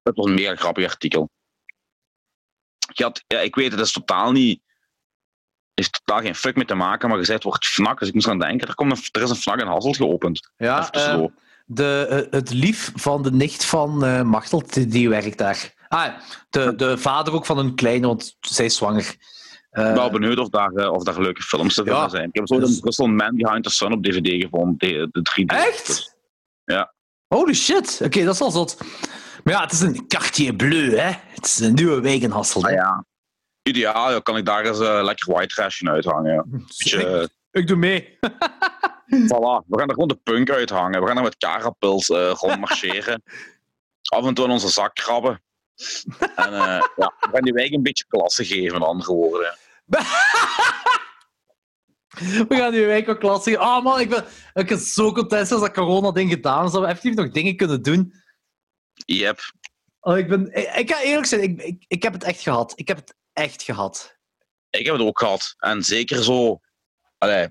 [0.02, 1.28] Dat was een mega grappig artikel.
[2.92, 4.60] Je had, ja, ik weet, het is totaal niet.
[5.80, 7.98] Is totaal geen fuck mee te maken, maar gezegd wordt FNAC.
[7.98, 10.50] Dus ik moest aan denken, er, komt een, er is een FNAC in Hasselt geopend.
[10.56, 11.26] Ja, Even tussendoor.
[11.26, 11.32] eh,
[11.66, 15.72] de, eh, het lief van de nicht van eh Machtel, die, werkt daar.
[15.88, 16.06] Ah,
[16.50, 19.04] de, de vader ook van een kleine, want zij is zwanger.
[19.70, 22.08] Eh, Ik ben wel benieuwd of daar, eh, of daar leuke films te Ja.
[22.08, 22.24] zijn.
[22.28, 25.48] Ik heb zo Dus- een Man Behind the Sun op DVD gevonden, de, de 3D.
[25.48, 26.16] Dus, Echt?
[26.64, 26.92] ja.
[27.26, 28.00] Holy shit.
[28.04, 28.76] Oké, dat is wel zot.
[29.44, 31.12] Maar ja, het is een Cartier Bleu, hè.
[31.34, 32.64] Het is een nieuwe Hasselt.
[32.64, 33.04] Ah ja.
[33.62, 36.32] Ideaal, ja, kan ik daar eens eh, lekker white trash in uithangen.
[36.32, 36.44] Ja.
[36.66, 38.18] Beetje, eh, Ik doe mee.
[39.10, 41.00] Voilà, we gaan er gewoon de punk uithangen.
[41.00, 43.22] We gaan er met carapils eh rondmarcheren.
[44.14, 45.42] Af en toe in onze zak krabben.
[46.36, 49.58] En ja, we gaan die wijk een beetje klasse geven, met andere woorden.
[52.18, 53.60] We gaan nu wijk ook klas zien.
[53.60, 54.24] Oh man, ik ben,
[54.54, 56.72] ik ben zo content dat dat corona-ding gedaan is.
[56.72, 58.12] Dat we effectief nog dingen kunnen doen.
[58.94, 59.38] Yep.
[60.00, 62.72] Oh, ik, ben, ik, ik ga eerlijk zijn, ik, ik, ik heb het echt gehad.
[62.74, 64.18] Ik heb het echt gehad.
[64.70, 65.54] Ik heb het ook gehad.
[65.58, 66.60] En zeker zo...
[67.18, 67.48] Allee,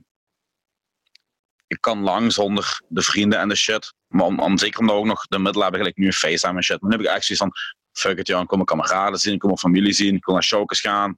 [1.67, 3.93] ik kan lang zonder de vrienden en de shit.
[4.07, 6.55] Maar om, om, zeker omdat we ook nog de middelen hebben, gelijk nu een FaceTime
[6.55, 6.81] en shit.
[6.81, 7.53] Maar nu heb ik echt zoiets van...
[7.91, 10.33] Fuck it, ja, ik wil mijn kameraden zien, ik wil mijn familie zien, ik wil
[10.33, 11.17] naar showkes gaan.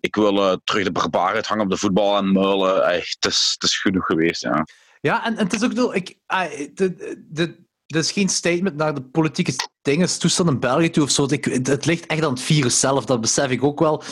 [0.00, 2.84] Ik wil eh, terug de barbaar uithangen op de voetbal en muilen.
[2.84, 4.66] Ey, Het is, het is genoeg geweest, ja.
[5.00, 5.72] Ja, en, en het is ook...
[5.72, 10.60] zo, Ik, ah, de, de, dit is geen statement naar de politieke dingen, toestand in
[10.60, 11.26] België toe of zo.
[11.30, 14.02] Ik, het, het ligt echt aan het virus zelf, dat besef ik ook wel.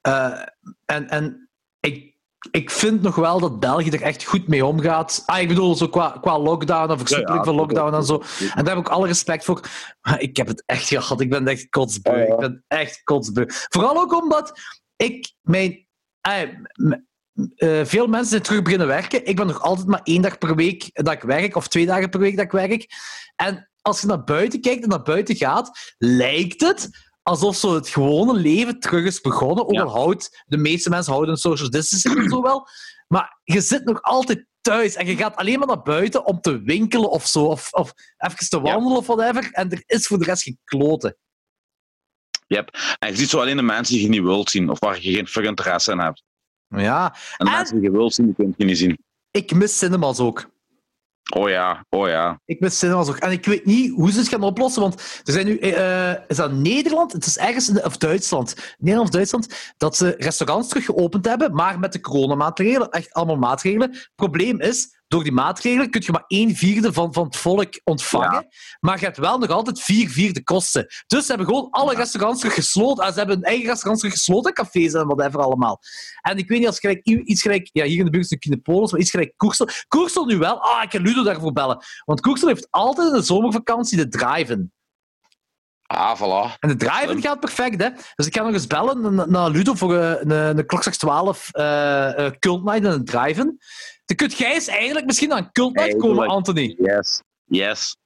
[0.00, 0.40] Eh,
[0.84, 1.50] en en
[1.80, 2.14] ik,
[2.50, 5.22] ik vind nog wel dat België er echt goed mee omgaat.
[5.26, 8.22] Ah, ik bedoel, zo qua, qua lockdown en versuppeling van lockdown en zo.
[8.54, 9.60] En daar heb ik alle respect voor.
[10.00, 11.20] Maar ik heb het echt gehad.
[11.20, 12.18] Ik ben echt kotsbeu.
[12.18, 12.32] Ja, ja.
[12.32, 13.44] Ik ben echt kotsbeu.
[13.48, 14.60] Vooral ook omdat
[14.96, 15.86] ik, mijn,
[17.56, 19.26] eh, veel mensen zijn terug beginnen werken.
[19.26, 22.10] Ik ben nog altijd maar één dag per week dat ik werk, of twee dagen
[22.10, 22.86] per week dat ik werk.
[23.36, 26.88] En als je naar buiten kijkt en naar buiten gaat, lijkt het
[27.22, 29.64] alsof zo het gewone leven terug is begonnen.
[29.66, 29.82] Ook Ja.
[29.82, 32.68] al houdt de meeste mensen houden een social distancing en zo wel.
[33.08, 36.62] Maar je zit nog altijd thuis en je gaat alleen maar naar buiten om te
[36.62, 37.44] winkelen of zo.
[37.44, 38.62] Of, of even te Ja.
[38.62, 39.48] wandelen of whatever.
[39.52, 41.16] En er is voor de rest geen kloten.
[42.46, 42.76] Yep.
[42.98, 45.12] En je ziet zo alleen de mensen die je niet wilt zien, of waar je
[45.26, 46.22] geen interesse in hebt.
[46.68, 48.98] Ja, En En- mensen die je wilt zien, die kun je niet zien.
[49.30, 50.54] ik mis cinemas ook.
[51.34, 52.40] Oh ja, oh ja.
[52.44, 53.16] Ik mis cinemas ook.
[53.16, 55.58] En ik weet niet hoe ze het gaan oplossen, want er zijn nu...
[55.58, 57.12] eh, is dat Nederland?
[57.12, 57.68] Het is ergens...
[57.68, 58.54] In, of Duitsland.
[58.78, 59.74] Nederland of Duitsland.
[59.76, 62.90] Dat ze restaurants terug geopend hebben, maar met de coronamaatregelen.
[62.90, 63.90] Echt allemaal maatregelen.
[63.90, 67.80] Het probleem is, door die maatregelen kun je maar één vierde van, van het volk
[67.84, 68.46] ontvangen.
[68.80, 70.86] Maar je hebt wel nog altijd vier vierde kosten.
[71.06, 73.04] Dus ze hebben gewoon alle restaurants gesloten.
[73.04, 75.80] En ze hebben hun eigen restaurants gesloten, cafés en whatever allemaal.
[76.22, 77.68] En ik weet niet, als gelijk, iets gelijk...
[77.72, 79.68] Ja, hier in de buurt is een Kinepolis, maar iets gelijk Koersel.
[79.88, 80.62] Koersel nu wel.
[80.62, 81.84] Ah, ik kan Ludo daarvoor bellen.
[82.04, 84.72] Want Koersel heeft altijd in de zomervakantie de drive-in.
[85.86, 86.58] Ah, voilà.
[86.58, 87.22] En de drive-in Slim.
[87.22, 87.88] gaat perfect, hè.
[88.14, 92.26] Dus ik ga nog eens bellen na- naar Ludo voor een, een klokslag 12 eh,
[92.26, 93.58] eh, Cult Night en een drive-in.
[94.06, 96.28] Dan kunt jij eens eindelijk misschien aan Cult Night komen.
[96.28, 96.74] Anthony.
[96.78, 97.22] Yes.
[97.44, 97.96] Yes.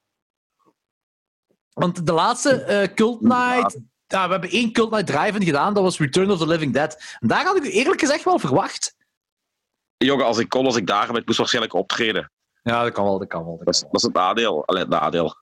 [1.73, 3.79] Want de laatste eh, Cult Night...
[4.07, 7.17] Ja, we hebben één Cult Night drive-in gedaan, dat was Return of the Living Dead.
[7.19, 8.95] En daar had ik u eerlijk gezegd wel verwacht.
[9.97, 12.31] Jongen, als ik kon, als ik daar ben, ik moest waarschijnlijk optreden.
[12.63, 13.57] Ja, dat kan wel, dat kan wel.
[13.57, 14.65] Dat Dat is, dat is het nadeel.
[14.65, 15.35] Allee, het nadeel.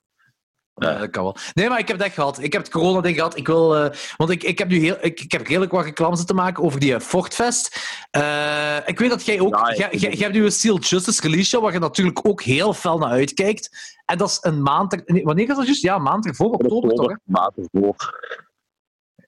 [0.74, 1.36] Ja, dat kan wel.
[1.54, 2.38] Nee, maar ik heb echt gehad.
[2.38, 3.36] Ik heb het corona-ding gehad.
[3.36, 6.16] Ik wil, eh, want ik, ik heb nu heel, ik, ik heb redelijk wat reclame
[6.16, 7.80] zitten maken over die eh, Fortfest.
[8.10, 9.54] Eh, ik weet dat jij ook...
[9.56, 12.42] Ja, jij, jij, jij hebt nu een Steel Justice release show, waar je natuurlijk ook
[12.42, 13.98] heel fel naar uitkijkt.
[14.04, 14.92] En dat is een maand...
[14.92, 15.82] er- nee, wanneer is dat juist?
[15.82, 17.16] Ja, een maand ervoor, oktober toch?
[17.24, 18.18] maand ervoor.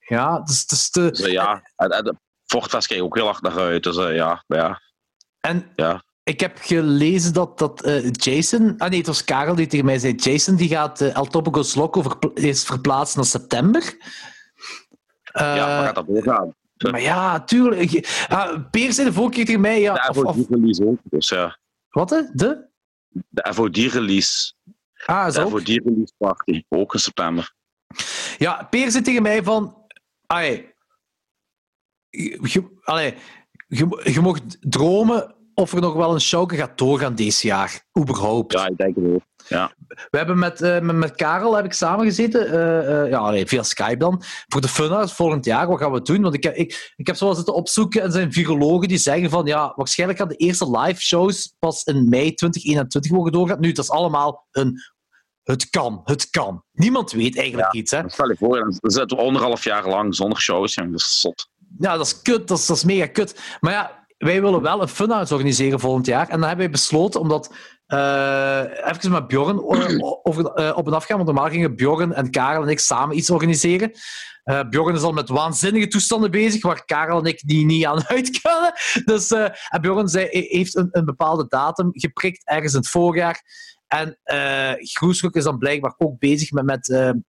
[0.01, 3.43] Ja, dus, dus de, Dus eh, ja, en, en Fortfest kijk ik ook heel hard
[3.43, 3.83] naar uit.
[3.83, 4.81] Dus ja, ja.
[5.41, 6.03] En Ja.
[6.23, 8.75] Ik heb gelezen dat, dat eh, Jason...
[8.79, 10.15] Ah nee, het was Karel die tegen mij zei.
[10.15, 13.83] Jason die gaat eh, El Topo Goes Loco verpla- is verplaatst naar september.
[15.33, 16.55] ja, Eh, waar gaat dat doorgaan?
[16.91, 18.09] Maar ja, tuurlijk.
[18.29, 19.81] Ah, Peer zei de vorige keer tegen mij...
[19.81, 20.99] Ja, De of, of, FOD-release ook.
[21.03, 22.21] Dus ja, wat, hè?
[22.33, 22.67] De?
[23.29, 24.53] de FOD-release.
[25.07, 25.49] Ah, De zo.
[25.49, 26.63] FOD-release party.
[26.69, 27.55] Ook in september.
[28.39, 29.87] Ja, Peer zei tegen mij van...
[30.27, 30.75] Allee,
[32.11, 33.15] je- allee,
[33.69, 37.83] je, je mocht dromen of er nog wel een show gaat doorgaan deze jaar.
[37.99, 38.53] Überhaupt.
[38.53, 39.23] Ja, ik denk het ook.
[40.11, 42.47] We hebben met, eh, met, met Karel heb ik samengezeten.
[42.53, 44.23] eh, eh, ja, nee, via Skype dan.
[44.49, 45.69] Voor de Funhouse volgend jaar.
[45.69, 46.23] Wat gaan we doen?
[46.23, 48.01] Want ik heb, ik, ik heb zo wel zitten opzoeken.
[48.01, 49.47] En er zijn virologen die zeggen van...
[49.47, 53.61] Ja, waarschijnlijk gaan de eerste live shows pas in mei 2021 mogen doorgaan.
[53.61, 54.81] Nu, dat is allemaal een...
[55.43, 56.65] Het kan, het kan.
[56.73, 58.03] Niemand weet eigenlijk iets, hè.
[58.07, 60.75] Stel je voor, dan zitten we anderhalf jaar lang zonder shows.
[60.75, 60.93] jongen.
[60.93, 61.51] Dat is zot.
[61.79, 62.49] Ja, dat is kut.
[62.49, 63.41] Dat is, dat is mega kut.
[63.61, 66.29] Maar ja, wij willen wel een funhouse organiseren volgend jaar.
[66.29, 67.55] En dan hebben wij besloten, omdat...
[67.87, 69.63] eh even met Bjorn
[70.23, 71.17] over, eh, op en af gaan.
[71.17, 73.93] Want normaal gingen Bjorn en Karel en ik samen iets organiseren.
[74.43, 78.07] Eh Bjorn is al met waanzinnige toestanden bezig, waar Karel en ik die niet aan
[78.15, 78.73] uit kunnen.
[79.05, 79.31] Dus,
[79.69, 83.43] en Bjorn zei, heeft een, een bepaalde datum geprikt, ergens in het voorjaar.
[83.87, 84.19] En
[84.79, 86.87] Groesrock is dan blijkbaar ook bezig met, met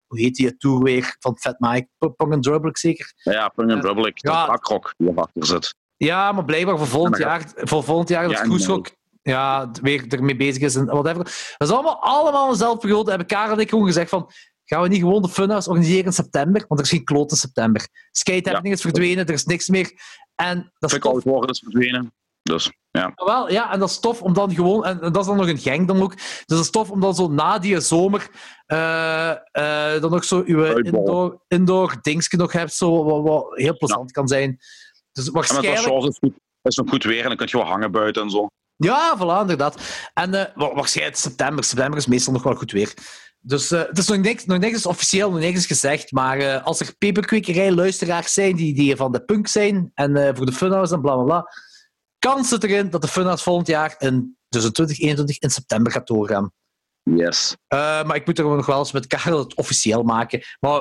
[0.06, 3.12] hoe heet die tour weer, van Fat Mike, Pong zeker?
[3.16, 3.76] Ja, Pung Ja.
[3.76, 3.82] en.
[3.82, 4.46] De Ja.
[4.46, 5.74] bakrok die erachter zit.
[6.04, 8.90] Ja, maar blijkbaar voor volgend Ja, jaar, voor volgend jaar dat Ja, en Groesrock
[9.22, 11.24] ja, weer ermee bezig is en whatever.
[11.58, 13.08] Dat is allemaal, allemaal dezelfde periode.
[13.08, 14.30] Hebben Karel en ik gewoon gezegd van,
[14.64, 16.64] gaan we niet gewoon de Funhouse organiseren in september?
[16.68, 17.88] Want er is geen kloot in september.
[18.10, 19.92] Skate happening is verdwenen, er is niks meer.
[20.34, 21.24] En dat is tof.
[21.24, 22.12] worden is verdwenen.
[22.42, 23.12] Dus ja.
[23.14, 24.84] Wel, ja, en dat is tof om dan gewoon...
[24.84, 26.16] En, dat is dan nog een gang dan ook.
[26.16, 28.30] Dus dat is tof om dan zo na die zomer
[28.66, 33.76] eh, eh, dan nog zo uw indoor, indoor dingetje nog hebt, zo, wat, wat heel
[33.76, 34.58] plezant kan zijn.
[35.12, 35.78] Dus waarschijnlijk...
[35.78, 36.34] is het goed.
[36.62, 38.46] is nog goed weer en dan kun je wel hangen buiten en zo.
[38.76, 39.80] Ja, voilà, inderdaad.
[40.14, 41.64] En wa- waarschijnlijk september.
[41.64, 42.94] September is meestal nog wel goed weer.
[43.44, 46.12] Dus eh, het is nog niks, nog niks officieel, nog niks gezegd.
[46.12, 50.52] Maar eh, als er peperkwekerij-luisteraars zijn die, die van de punk zijn en voor de
[50.52, 51.52] Funhouse en bla bla bla,
[52.18, 56.06] kans zit erin dat de Funhouse volgend jaar, in, dus in 2021, in september gaat
[56.06, 56.52] doorgaan.
[57.02, 57.56] Yes.
[57.68, 60.42] Maar ik moet er nog wel eens met Karel het officieel maken.
[60.60, 60.80] Maar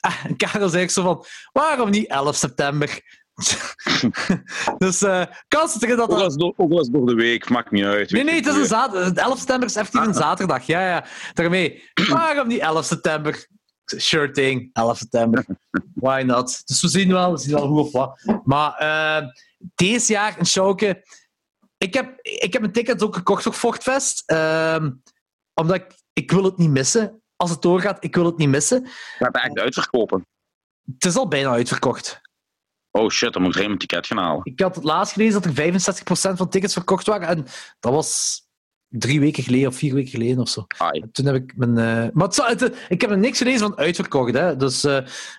[0.00, 3.02] ah, Karel zei ik zo van, waarom niet 11 september?
[4.78, 7.84] dus eh kans zit erin dat Ook het door- ook door de week, maakt niet
[7.84, 8.10] uit.
[8.10, 9.24] Nee, nee, het is een zaterdag.
[9.24, 10.20] 11 september is effectief een Ah.
[10.20, 10.62] zaterdag.
[10.66, 11.04] Ja, ja.
[11.32, 11.90] Daarmee.
[12.08, 13.46] Waarom niet 11 september?
[13.84, 15.44] Sure thing, 11 september.
[15.94, 16.62] Why not?
[16.66, 18.22] Dus we zien wel, we zien wel hoe of wat.
[18.44, 19.26] Maar eh,
[19.74, 21.04] deze jaar een showke.
[21.78, 24.22] Ik heb, ik heb een ticket ook gekocht voor Fortfest.
[24.26, 24.90] ehm,
[25.54, 27.22] omdat ik, ik wil het niet missen.
[27.36, 28.86] Als het doorgaat, ik wil het niet missen.
[29.18, 30.26] Gaat het echt uitverkopen?
[30.94, 32.20] Het is al bijna uitverkocht.
[32.90, 34.40] Oh shit, dan moet ik er een ticket gaan halen.
[34.44, 35.72] Ik had het laatst gelezen dat er
[36.32, 37.28] 65% van tickets verkocht waren.
[37.28, 37.46] En
[37.80, 38.42] dat was
[38.88, 40.66] drie weken geleden of vier weken geleden of zo.
[41.12, 41.78] Toen heb ik mijn.
[41.78, 44.32] eh, maar het ik heb er niks gelezen van uitverkocht.
[44.34, 44.56] Hè.
[44.56, 44.96] Dus eh,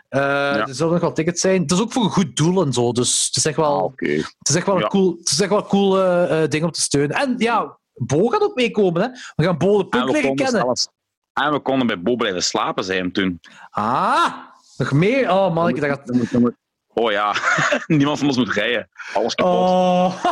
[0.10, 1.62] eh, er zullen nog wel tickets zijn.
[1.62, 2.92] Het is ook voor een goed doel en zo.
[2.92, 3.92] Dus het is echt wel, Ah,
[4.40, 4.84] het is echt wel Ja.
[4.84, 7.16] een cool, het is echt wel een cool ding om te steunen.
[7.18, 9.02] En ja, Bo gaat ook meekomen.
[9.02, 9.08] Hè.
[9.36, 10.62] We gaan Bo de Punk we, leren kennen.
[10.62, 10.88] zelfs,
[11.34, 13.40] en we konden bij Bo blijven slapen, zei hem toen.
[13.70, 14.34] Ah,
[14.78, 15.32] nog meer?
[15.32, 16.08] Oh, man, dat gaat.
[16.08, 16.56] Dan moet- dan moet-
[16.94, 17.36] Oh ja,
[17.88, 18.90] niemand van ons moet rijden.
[19.14, 19.54] Alles kapot.
[19.54, 20.24] Oh.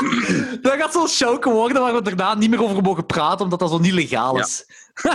[0.62, 3.70] dat gaat zo'n show worden waar we daarna niet meer over mogen praten, omdat dat
[3.70, 4.42] zo niet legaal Ja.
[4.42, 4.64] is.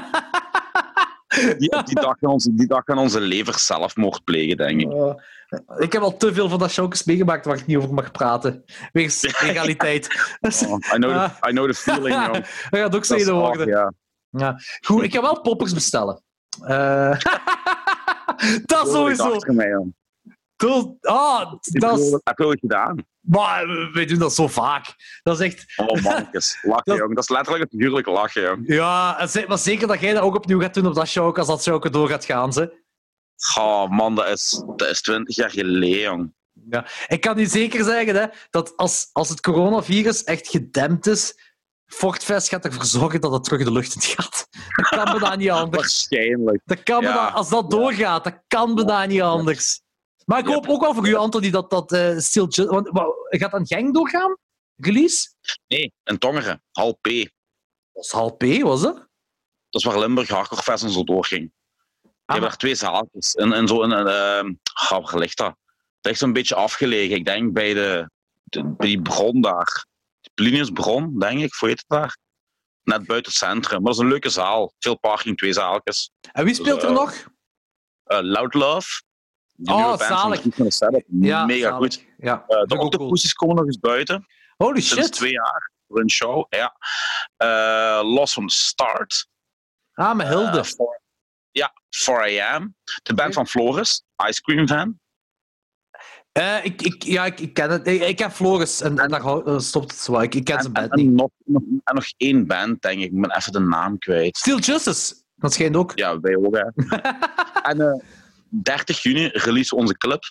[1.58, 4.92] Die, die, dag gaan onze, die dag onze lever zelfmoord plegen, denk ik.
[4.92, 5.22] Oh.
[5.78, 8.64] ik heb al te veel van dat showjes meegemaakt waar ik niet over mag praten.
[8.92, 10.08] Wegens legaliteit.
[10.68, 11.30] Oh, I, know Ah.
[11.30, 12.34] the, I know the feeling, jong.
[12.70, 13.68] dat gaat ook hard, worden.
[13.68, 13.92] ja.
[14.30, 14.60] Ja.
[14.86, 16.24] Goed, ik ga wel poppers bestellen.
[16.64, 17.20] Eh,
[18.66, 19.36] dat sowieso.
[19.46, 19.86] mij,
[20.62, 23.06] Dat, ah, Ik dat is, Heb je ooit gedaan?
[23.20, 24.86] maar wij doen dat zo vaak.
[25.24, 25.74] Dat is echt...
[25.76, 26.58] Oh, mannetjes.
[26.62, 27.16] Lachen, Dat- jong.
[27.16, 28.64] Dat is letterlijk het figuurlijk lachen, jong.
[28.68, 31.64] Ja, maar zeker dat jij dat ook opnieuw gaat doen op dat show, als dat
[31.64, 32.54] show door gaat gaan.
[32.54, 32.80] Ze.
[33.58, 36.34] Oh, man, dat is, dat is 20 jaar geleden, jong.
[36.70, 36.86] Ja.
[37.08, 41.50] Ik kan u zeker zeggen hè, dat als, als het coronavirus echt gedempt is,
[41.86, 44.48] Fortfest gaat ervoor zorgen dat het terug de lucht in gaat.
[44.76, 45.82] Dat kan bijna niet anders.
[45.82, 46.62] Waarschijnlijk.
[46.66, 47.28] Dat kan Ja.
[47.28, 49.82] als dat doorgaat, dat kan bijna niet anders.
[50.32, 52.90] Maar ik hoop ook wel voor u, Anthony, dat dat eh Still Ju- Want
[53.30, 54.38] gaat dan Genk doorgaan?
[54.76, 55.30] Release?
[55.68, 56.64] Nee, in Tongeren.
[56.72, 57.08] Hal P.
[57.92, 58.96] Was half P, was dat?
[59.70, 61.42] Dat is waar Limburg Hardcore Fest en zo doorging.
[62.02, 63.34] Die Ah, hebben daar twee zaaltjes.
[63.36, 64.60] En, en zo in een.
[64.92, 65.48] oh, waar ligt dat?
[65.56, 65.56] Dat
[66.02, 67.16] ligt zo'n beetje afgelegen.
[67.16, 68.10] Ik denk bij, de,
[68.44, 69.86] de- bij die bron daar.
[70.34, 72.18] Pliniusbron, denk ik, voor je het daar.
[72.84, 73.78] Net buiten het centrum.
[73.82, 74.74] Maar dat is een leuke zaal.
[74.80, 76.12] Veel parking, twee zaaltjes.
[76.32, 77.26] En wie speelt er eh, nog?
[78.04, 79.02] Eh, Loud Love.
[79.56, 80.42] Die Oh, van zalig.
[80.42, 81.04] Van de Setup.
[81.08, 81.78] Ja, Mega zalig.
[81.78, 82.06] goed.
[82.18, 82.86] Ja, Eh, vind de ook cool.
[82.86, 84.26] Octopussies komen nog eens buiten.
[84.58, 85.14] Holy Sinds shit.
[85.14, 85.72] twee jaar.
[85.88, 86.76] Voor een show, ja.
[87.38, 89.28] Eh Lost Start.
[89.94, 90.58] Ah, met Hilde.
[90.58, 91.02] Eh, for-
[91.52, 92.76] ja, 4am.
[93.04, 95.00] De band van Floris, Ice Cream Fan.
[96.32, 97.88] Eh, ik, ik, ja, ik, ik ken het.
[97.88, 100.20] Ik, ik ken Floris en, en daar eh, stopt het zo.
[100.20, 101.10] Ik, ik ken zijn band en, niet.
[101.12, 103.12] nog, nog, en nog één band, denk ik.
[103.12, 104.38] Ik ben even de naam kwijt.
[104.38, 105.16] Still Justice.
[105.36, 105.92] Dat schijnt ook.
[105.98, 106.64] Ja, wij ook, hè.
[107.72, 108.04] en eh
[108.52, 110.24] 30 juni release onze clip.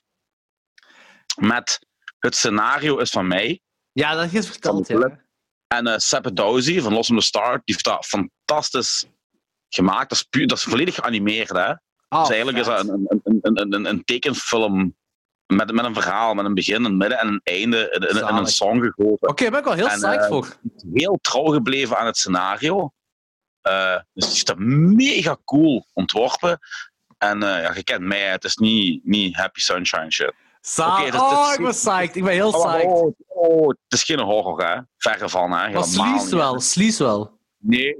[1.37, 1.79] Met
[2.19, 3.61] het scenario is van mij.
[3.93, 4.89] Ja, dat is verteld.
[4.89, 5.21] Ja.
[5.67, 9.07] En eh Seppe Dowsey van Los from the Start, die heeft dat fantastisch
[9.69, 10.09] gemaakt.
[10.09, 11.71] Dat is, puur, dat is volledig geanimeerd, hè.
[12.09, 14.97] Oh, dus eigenlijk is dat een, een, een, een, een, tekenfilm
[15.47, 18.35] met, met een verhaal, met een begin, een midden en een einde in, in- in
[18.35, 19.29] een song gegoten.
[19.29, 20.57] Oké, daar ben ik wel heel psyched eh, voor.
[20.93, 22.93] Heel trouw gebleven aan het scenario.
[23.61, 24.55] Eh, dus die is
[24.97, 26.59] mega cool ontworpen.
[27.21, 30.33] En eh, ja, je kent mij, het is niet, niet happy sunshine shit.
[30.79, 32.17] Oké, dus oh, dit- ik ben psyched.
[32.17, 32.87] Ik ben heel Oh, psyched.
[32.87, 34.81] oh, oh, het is geen horror, hè.
[34.97, 35.49] Verre van, hè.
[35.49, 36.35] maar Helemaal Sleaze niet.
[36.35, 36.61] wel.
[36.61, 37.39] Sleaze wel.
[37.59, 37.97] Nee,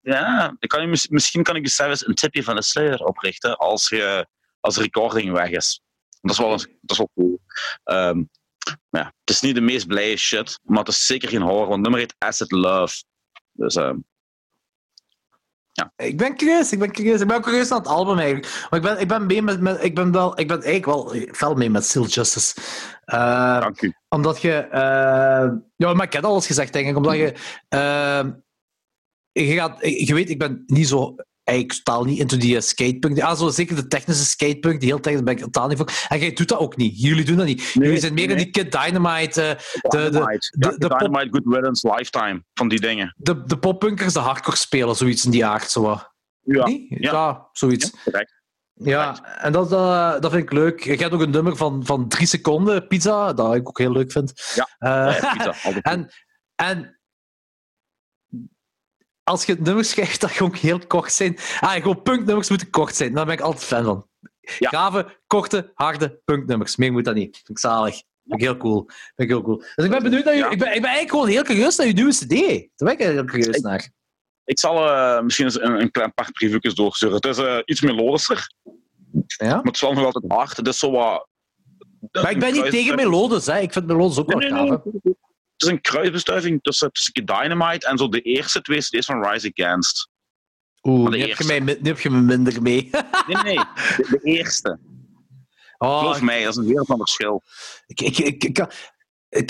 [0.00, 3.04] ja, ik kan je, mis- misschien kan ik je zelfs een tipje van de sluier
[3.04, 4.26] oprichten als, je,
[4.60, 5.80] als recording weg is.
[6.20, 7.40] Dat is wel, een- dat is wel cool.
[7.84, 8.22] Ehm,
[8.90, 11.66] maar ja, het is niet de meest blije shit, maar het is zeker geen horror,
[11.66, 13.04] want nummer heet Acid Love.
[13.52, 13.74] Dus
[15.76, 17.20] ehm, Ik ben curieus, ik ben curieus.
[17.20, 18.66] Ik ben ook curieus naar het album eigenlijk.
[18.70, 21.26] Maar ik ben, ik ben, mee met, met, ik ben, wel, ik ben eigenlijk wel
[21.32, 22.54] fel mee met Still Justice.
[23.04, 23.94] Eh, dank u.
[24.08, 24.52] omdat je...
[24.52, 26.96] eh, ja, maar ik heb alles gezegd, denk ik.
[26.96, 27.34] Omdat je...
[27.68, 28.24] eh,
[29.32, 31.14] je, gaat, je weet, ik ben niet zo...
[31.46, 33.20] Eigenlijk totaal niet into die eh, skatepunk.
[33.20, 35.90] Ah, zo, zeker de technische skatepunk, die heel technisch ben ik totaal niet voor.
[36.08, 37.00] En jij doet dat ook niet.
[37.00, 37.70] Jullie doen dat niet.
[37.74, 38.44] Nee, Jullie zijn meer in nee.
[38.44, 42.80] die Kid Dynamite, eh, de- de- Dynamite, de- de Dynamite Good Riddance, Lifetime, van die
[42.80, 43.14] dingen.
[43.16, 45.70] de, de poppunkers, de hardcore spelen, zoiets in die aard.
[45.70, 45.82] Zo.
[45.82, 46.14] wat.
[46.40, 46.86] Ja, ja.
[46.88, 47.90] ja zoiets.
[48.04, 48.34] correct.
[48.74, 50.84] Ja, en dat, eh, dat vind ik leuk.
[50.84, 54.12] Je hebt ook een nummer van, van drie seconden, pizza, dat ik ook heel leuk
[54.12, 54.32] vind.
[54.54, 54.68] Ja.
[54.78, 55.54] Ja, pizza,
[55.92, 56.10] en,
[56.54, 56.95] en
[59.26, 61.36] als je nummers schrijft dat gewoon heel kort zijn.
[61.60, 63.14] Ah, gewoon punknummers moeten kort zijn.
[63.14, 64.06] Daar ben ik altijd fan van.
[64.58, 64.68] Ja.
[64.68, 66.76] Grave, korte, harde punknummers.
[66.76, 67.36] Meer moet dat niet.
[67.36, 67.94] Vind ik zalig.
[67.94, 68.84] Vind ik heel cool.
[68.86, 69.56] Vind ik heel cool.
[69.74, 70.38] Dus ik ben benieuwd naar je.
[70.40, 70.50] Ja.
[70.50, 72.28] Ik, ben, ik ben eigenlijk gewoon heel curieus naar je nieuwe CD.
[72.28, 73.90] Daar ben ik heel curieus naar.
[74.44, 77.14] Ik zal eh, misschien eens een, een klein paar previewjes doorsturen.
[77.14, 78.52] Het is eh, iets melodischer,
[79.36, 79.54] Ja?
[79.54, 80.56] maar het is wel nog altijd hard.
[80.56, 81.28] Het is zo wat...
[82.12, 83.46] Maar ik ben niet tegen melodies.
[83.46, 83.58] Hè.
[83.58, 84.60] Ik vind melodies ook wel Nee, gaaf.
[84.60, 84.78] nee, hè.
[85.02, 85.16] nee.
[85.56, 89.52] Het is een kruisbestuiving tussen, tussen Dynamite en zo de eerste twee CD's van Rise
[89.54, 90.08] Against.
[90.82, 92.90] Oeh, nu heb, je mij, mi- nu heb je me minder mee.
[93.26, 93.54] Nee, nee,
[93.96, 94.78] de, de eerste.
[95.78, 97.42] Oh, Geloof mij, dat is een wereld van verschil.
[97.86, 98.70] ik, ik, ik, ik, kan-
[99.28, 99.44] eh,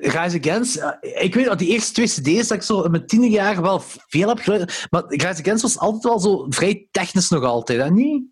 [0.00, 3.06] Rise Against, eh, ik weet dat die eerste twee cd's dat ik zo in mijn
[3.06, 7.44] tienerjaren wel veel heb geluisterd, maar Rise Against was altijd wel zo vrij technisch nog
[7.44, 7.90] altijd, hè?
[7.90, 8.24] Niet?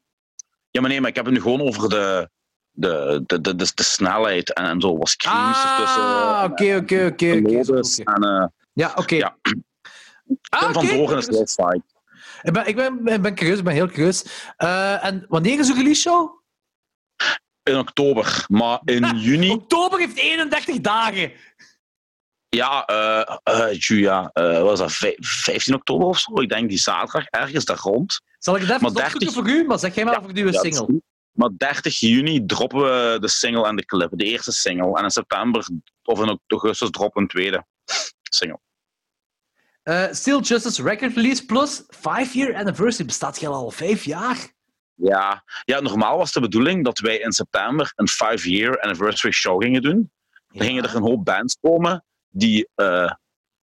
[0.70, 2.30] Ja, maar nee, maar ik heb het nu gewoon over de,
[2.80, 6.02] de, de, de, de, snelheid en, en zo was ertussen.
[6.02, 7.26] Ah, oké, oké, oké.
[8.04, 9.14] eh, Ja, oké.
[9.14, 9.36] Ja.
[10.48, 10.86] Ah, Tim van.
[10.86, 11.80] Doren is heel saai.
[12.42, 14.24] Ik ben, ik ben, ik ben curieus, ik ben heel curieus.
[14.56, 16.38] Eh, en wanneer is uw release show?
[17.62, 21.32] In oktober, maar in juni, Oktober heeft 31 dagen.
[22.48, 26.40] ja, eh eh Julia, wat was dat, Vij- 15 oktober of zo?
[26.40, 28.20] Ik denk die zaterdag, ergens daar rond.
[28.38, 29.64] Zal ik het even Maar opzoeken 30 voor u?
[29.66, 31.02] Maar zeg jij maar Ja, voor is single.
[31.32, 34.98] Maar 30 juni droppen we de single en de clip, de eerste single.
[34.98, 35.68] En in september
[36.02, 37.66] of in augustus droppen we een tweede
[38.22, 38.60] single.
[39.82, 43.06] Eh Still Justice Record Release Plus 5 Year Anniversary.
[43.06, 44.52] Bestaat jij al vijf jaar?
[45.02, 45.44] Ja.
[45.64, 50.10] ja, normaal was de bedoeling dat wij in september een 5-year anniversary show gingen doen.
[50.48, 53.12] Dan gingen er een hoop bands komen die eh,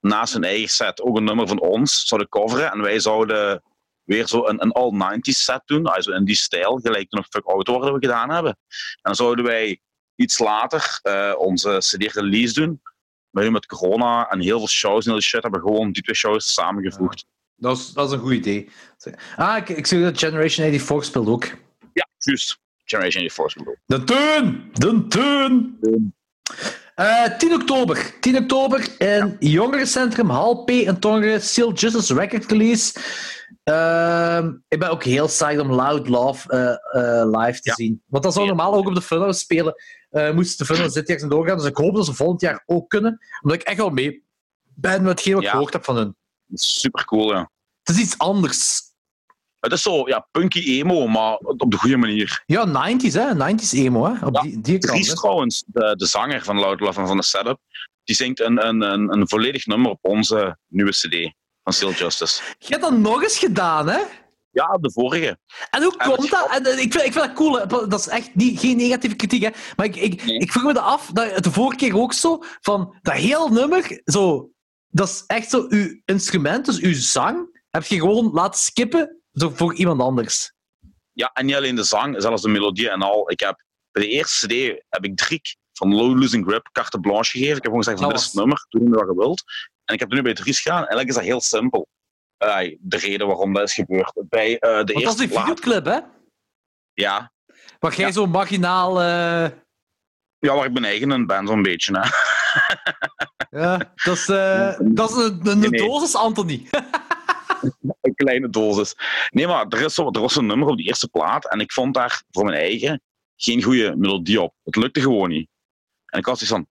[0.00, 2.72] naast hun eigen set ook een nummer van ons zouden coveren.
[2.72, 3.62] En wij zouden
[4.06, 7.44] weer zo een, een all-90s set doen, also in die stijl, gelijk toen op Fuck
[7.44, 8.50] Outdoor dat we gedaan hebben.
[8.50, 9.80] En dan zouden wij
[10.14, 12.80] iets later eh, onze CD-release doen.
[13.30, 16.02] Maar nu met corona en heel veel shows en heel shit hebben we gewoon die
[16.02, 17.26] twee shows samengevoegd.
[17.56, 18.68] Dat is, dat is een goed idee.
[19.36, 21.44] Ah, ik, ik zie dat Generation 84 speelt ook.
[21.92, 22.58] Ja, juist.
[22.84, 23.76] Generation 84 bedoel.
[23.86, 24.70] De Teun!
[24.72, 25.78] De Teun!
[26.94, 28.20] Eh 10 oktober.
[28.20, 30.70] 10 oktober in Jongerencentrum Hal P.
[30.70, 31.42] in Tongeren.
[31.42, 32.92] Still Justice Record Release.
[33.70, 37.74] Ehm, ik ben ook heel psyched om Loud Love eh, eh, live te Ja.
[37.74, 38.02] zien.
[38.06, 39.74] Want dat zou normaal ook op de Funhouse spelen.
[40.10, 41.56] eh moesten de Funhouse dit jaar zijn doorgaan.
[41.56, 43.18] Dus ik hoop dat ze volgend jaar ook kunnen.
[43.42, 44.24] Omdat ik echt wel mee
[44.74, 45.54] ben met hetgeen wat ik Ja.
[45.54, 46.16] gehoord heb van hun.
[46.54, 47.50] Super cool, ja.
[47.82, 48.80] Het is iets anders.
[49.60, 52.42] Het is zo, ja, punky emo, maar op de goede manier.
[52.46, 53.34] Ja, 90s, hè?
[53.34, 54.26] 90s emo, hè?
[54.26, 54.78] Op Ja, die, die.
[54.78, 57.58] Dries trouwens, de, de zanger van Loud Love en van de setup,
[58.04, 61.34] die zingt een, een, een, een volledig nummer op onze nieuwe CD
[61.66, 62.42] van Still Justice.
[62.58, 63.98] Je hebt dat nog eens gedaan, hè?
[64.50, 65.38] Ja, de vorige.
[65.70, 66.50] En hoe En komt dat?
[66.50, 67.68] En, eh, ik, vind, ik vind dat cool.
[67.88, 69.42] Dat is echt niet, geen negatieve kritiek.
[69.42, 69.50] Hè.
[69.76, 70.38] Maar ik, ik, Nee.
[70.38, 74.00] ik vroeg me dat af, dat, de vorige keer ook zo, van dat heel nummer,
[74.04, 74.50] zo,
[74.86, 79.50] dat is echt zo, uw instrument, dus uw zang, heb je gewoon laten skippen zo
[79.54, 80.52] voor iemand anders.
[81.12, 83.30] Ja, en niet alleen de zang, zelfs de melodie en al.
[83.30, 87.30] Ik heb, bij de eerste CD heb ik Driek van Low Losing Grip carte blanche
[87.30, 87.56] gegeven.
[87.56, 89.42] Ik heb gewoon gezegd van dit is het nummer, doe wat je wilt.
[89.86, 90.76] En ik heb nu bij Dries gedaan.
[90.78, 91.88] Eigenlijk is dat heel simpel.
[92.78, 94.12] De reden waarom dat is gebeurd.
[94.28, 95.42] Bij eh, de Want dat is eerste die plaat...
[95.42, 95.98] videoclip, hè?
[96.92, 97.32] Ja,
[97.78, 98.12] Waar jij Ja.
[98.12, 99.00] zo marginaal...
[99.00, 99.50] eh,
[100.38, 101.98] ja, waar ik mijn eigen in ben, zo'n beetje.
[101.98, 102.08] Hè.
[103.60, 105.80] ja, dat is, eh, dat is een, een Nee, nee.
[105.88, 106.66] dosis Anthony.
[108.00, 108.94] een kleine dosis.
[109.30, 111.72] Nee, maar er, is zo, er was een nummer op die eerste plaat en ik
[111.72, 113.02] vond daar voor mijn eigen
[113.36, 114.54] geen goede melodie op.
[114.64, 115.48] Het lukte gewoon niet.
[116.06, 116.66] En ik had zoiets van,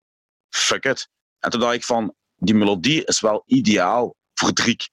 [0.49, 1.09] fuck it.
[1.39, 4.89] En toen dacht ik van, die melodie is wel ideaal voor Driek.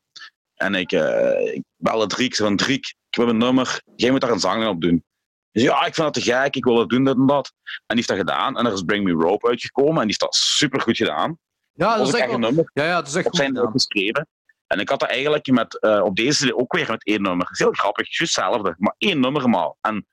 [0.55, 4.31] En ik, eh ik belde Driek, van Driek, ik heb een nummer, jij moet daar
[4.31, 5.05] een zanger op doen.
[5.51, 7.53] Dus ja, ik vind dat te gek, ik wil dat doen, dit en dat.
[7.65, 10.19] En die heeft dat gedaan en er is Bring Me Rope uitgekomen en die is
[10.19, 11.39] dat super goed gedaan.
[11.73, 14.29] Ja, Dat dat is echt een nummer ja, ja, dat is echt op zijn geschreven.
[14.67, 17.45] En ik had dat eigenlijk met, eh, op deze ook weer met één nummer.
[17.45, 19.75] Dat is heel grappig, juist hetzelfde, maar één nummer maar.
[19.81, 20.07] En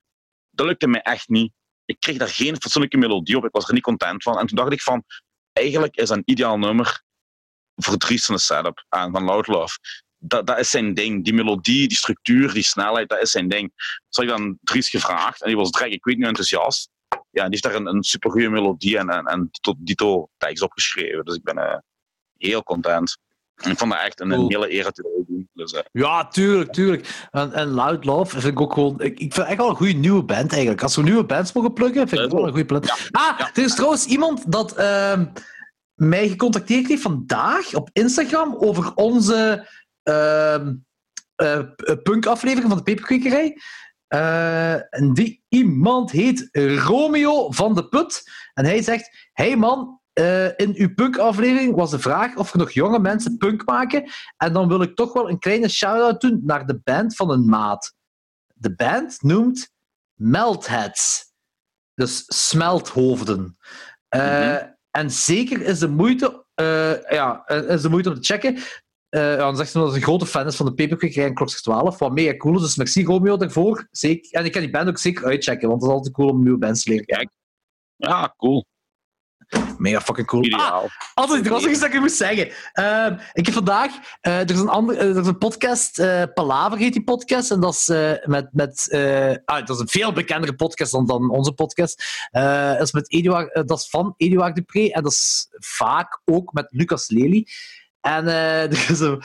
[0.50, 1.52] dat lukte mij echt niet.
[1.86, 4.40] Ik kreeg daar geen fatsoenlijke melodie op, ik was er niet content van.
[4.40, 5.04] En toen dacht ik van,
[5.54, 7.04] eigenlijk is dat een ideaal nummer
[7.84, 9.78] voor Dries van de setup en van Loud Love.
[10.18, 11.24] Dat, dat is zijn ding.
[11.24, 13.72] Die melodie, die structuur, die snelheid, dat is zijn ding.
[13.76, 16.90] Dus had ik dan Dries gevraagd en die was direct, ik weet niet, enthousiast.
[17.10, 21.26] Ja, die heeft daar een, een supergoeie melodie en, en, en tot dito tekst opgeschreven.
[21.26, 21.78] Dus ik ben eh,
[22.38, 23.18] heel content.
[23.56, 24.42] En ik vond dat echt een, Cool.
[24.42, 25.50] een hele eer dat doen.
[25.54, 27.28] Dus, eh, Ja, tuurlijk, tuurlijk.
[27.32, 29.02] En, en Loud Love vind ik ook gewoon...
[29.02, 30.84] Ik, ik vind echt wel een goede nieuwe band, eigenlijk.
[30.84, 32.90] Als we nieuwe bands mogen plukken, vind ik wel een goede band.
[33.12, 33.50] ah, ja.
[33.54, 35.26] er is trouwens iemand dat ehm,
[36.00, 39.68] mij gecontacteerd heeft vandaag op Instagram over onze
[40.04, 40.68] eh,
[42.04, 43.58] punk-aflevering van de Peperkwekerij.
[44.08, 46.50] Eh, en die iemand heet
[46.86, 48.24] Romeo van de Put.
[48.54, 50.00] En hij zegt: Hey man,
[50.56, 54.12] in uw punk-aflevering was de vraag of er nog jonge mensen punk maken.
[54.38, 57.46] En dan wil ik toch wel een kleine shout-out doen naar de band van een
[57.46, 57.94] maat.
[58.54, 59.72] De band noemt
[60.14, 61.32] Meltheads.
[61.94, 63.58] Dus smelthoofden.
[64.10, 64.78] Mhm.
[64.92, 68.58] En zeker is de moeite, eh, ja, is de moeite om te checken.
[69.10, 71.62] Eh, dan zegt ze dat ze een grote fan is van de Peperkwekerij en Klokslag
[71.62, 72.62] 12, wat mega cool is.
[72.62, 73.88] Dus merci Romeo daarvoor.
[73.92, 74.32] Zeker.
[74.32, 76.58] En ik kan die band ook zeker uitchecken, want het is altijd cool om nieuwe
[76.58, 77.32] bands te leren kennen.
[77.96, 78.66] ja, cool.
[79.78, 80.52] Mega fucking cool.
[80.52, 80.84] Ah.
[81.14, 82.52] Altijd, er was nog iets dat ik moest zeggen.
[82.74, 83.92] Ehm, ik heb vandaag...
[84.22, 87.52] eh, er, is een ander, eh, er is een podcast, eh Palaver heet die podcast,
[87.52, 87.88] en dat is
[88.26, 88.50] met...
[88.52, 88.88] met
[89.46, 92.04] ah, dat is een veel bekendere podcast dan, dan onze podcast.
[92.32, 96.68] Dat, is met Eduard, dat is van Eduard Dupré, en dat is vaak ook met
[96.70, 97.48] Lucas Lely.
[98.02, 98.28] En
[98.68, 99.24] er is een...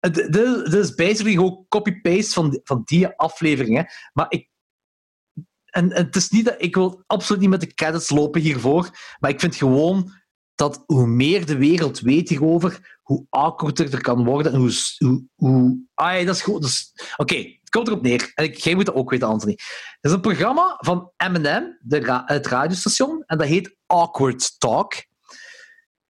[0.00, 0.32] het- Dit
[0.70, 3.86] dit is basically gewoon copy-paste van, van die afleveringen.
[4.12, 4.48] Maar ik,
[5.72, 9.30] en, het is niet dat ik wil absoluut niet met de credits lopen hiervoor, maar
[9.30, 10.12] ik vind gewoon
[10.54, 14.72] dat hoe meer de wereld weet hierover, hoe awkwarder er kan worden en hoe...
[14.98, 15.86] hoe, hoe
[16.24, 16.92] dat is goed.
[17.16, 18.32] Oké, het komt erop neer.
[18.34, 19.52] En ik, jij moet dat ook weten, Anthony.
[19.52, 21.78] Het is een programma van M&M,
[22.26, 24.94] het radiostation, en dat heet Awkward Talk.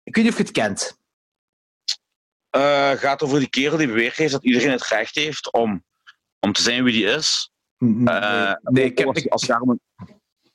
[0.02, 0.98] Ik weet niet of je het kent.
[2.50, 5.84] Eh, gaat over die kerel die beweerd heeft dat iedereen het recht heeft om,
[6.40, 7.50] om te zijn wie die is.
[7.78, 9.46] Eh, nee, ik heb, als, als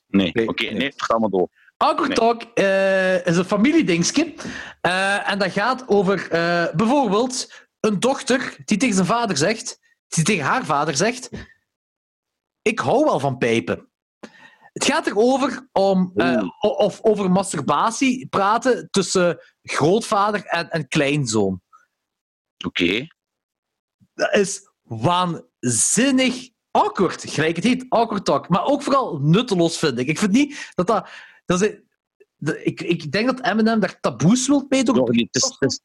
[0.06, 0.74] Nee, Nee, oké, nee.
[0.74, 1.48] nee, vertel maar door.
[1.78, 2.08] Nee.
[2.08, 4.34] Talk eh, is een familiedingetje.
[4.80, 9.78] Eh, en dat gaat over eh, bijvoorbeeld een dochter die tegen zijn vader zegt,
[10.08, 11.30] die tegen haar vader zegt:
[12.62, 13.90] Ik hou wel van pijpen.
[14.72, 21.60] Het gaat erover om, eh, of over masturbatie praten tussen grootvader en, en kleinzoon.
[22.66, 23.06] Oké.
[24.14, 28.48] Dat is waanzinnig awkward, gelijk het heet, awkward talk.
[28.48, 30.06] Maar ook vooral nutteloos, vind ik.
[30.06, 31.08] Ik vind niet dat dat...
[31.44, 31.76] dat is,
[32.36, 34.84] de- ik, ik denk dat Eminem daar taboes wilt mee.
[34.84, 35.80] Jordi, Het is, het is,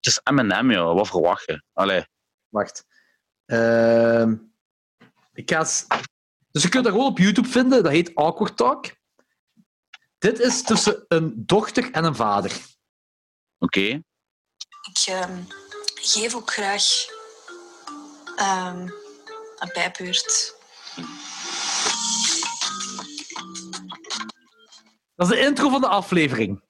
[0.00, 0.94] het is M&M, joh.
[0.94, 1.62] Wat verwacht je?
[1.72, 2.04] Allee.
[2.48, 2.84] Wacht.
[3.46, 4.36] Ehm,
[5.32, 5.86] ik ga eens...
[6.50, 7.82] Dus je kunt dat gewoon op YouTube vinden.
[7.82, 8.86] Dat heet Awkward Talk.
[10.18, 12.52] Dit is tussen een dochter en een vader.
[13.58, 13.80] Oké.
[13.80, 15.42] Ik ehm,
[15.94, 16.84] geef ook graag
[18.36, 18.88] ehm,
[19.58, 20.54] een bijbeurt.
[25.16, 26.64] Dat is de intro van de aflevering.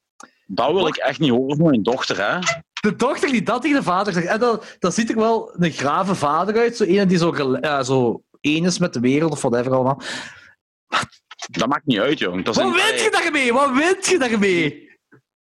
[0.46, 2.38] Dat wil ik echt niet horen van mijn dochter, hè.
[2.80, 4.26] De dochter die dat tegen de vader zegt.
[4.26, 6.76] En dat, dat ziet er wel een grave vader uit.
[6.76, 10.00] Zo een die zo, ja, zo één is met de wereld of whatever allemaal.
[11.50, 12.44] Dat maakt niet uit, jong.
[12.44, 13.52] Dat Wat wint je daarmee?
[13.52, 14.85] Wat wint je daarmee?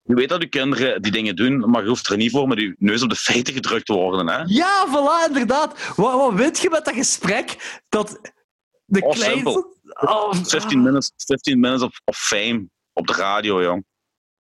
[0.09, 2.59] Je weet dat je kinderen die dingen doen, maar je hoeft er niet voor met
[2.59, 4.41] je neus op de feiten gedrukt te worden, hè.
[4.45, 5.93] Ja, voilà, inderdaad.
[5.95, 7.79] Wat, wat wint je met dat gesprek?
[7.89, 8.19] Dat
[8.85, 9.51] de Oh, kleinste...
[9.51, 9.77] simpel.
[9.83, 13.85] Oh, 15 minutes, 15 minutes of, of fame op de radio, jong.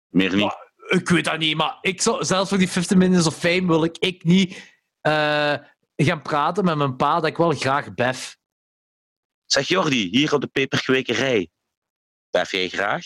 [0.08, 0.56] Meer niet.
[0.88, 3.84] Ik weet dat niet, maar ik zou, zelfs voor die 15 Minutes of Fame wil
[3.84, 5.54] ik, ik niet eh,
[5.96, 8.36] gaan praten met mijn pa dat ik wel graag bef.
[9.46, 11.50] Zeg Jordi, hier op de peperkwekerij.
[12.30, 13.02] Bef jij graag?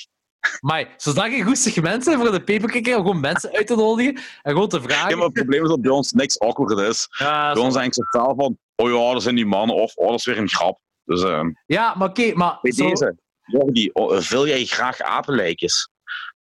[0.61, 3.75] Maar zodat je een goed segment zijn voor de peperkikker, om gewoon mensen uit te
[3.77, 5.11] nodigen en gewoon te vragen.
[5.11, 7.07] Ja, maar het probleem is dat bij ons niks awkward is.
[7.19, 10.09] Ja, Bij ons denk ik totaal van, oh ja, dat zijn die mannen, of oh,
[10.09, 10.79] dat is weer een grap.
[11.05, 12.59] Dus eh, ja, maar oké, maar...
[12.63, 15.89] bij zo- deze, Jordi, oh, vul jij graag apenlijkjes?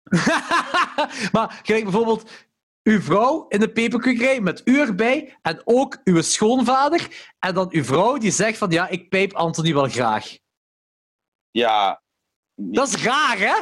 [1.33, 2.31] maar kijk bijvoorbeeld
[2.83, 7.85] uw vrouw in de peperkwekerij met u erbij en ook uw schoonvader en dan uw
[7.85, 10.37] vrouw die zegt van ja, ik pijp Anthony wel graag.
[11.51, 12.03] Ja,
[12.55, 13.55] Dat is raar, hè?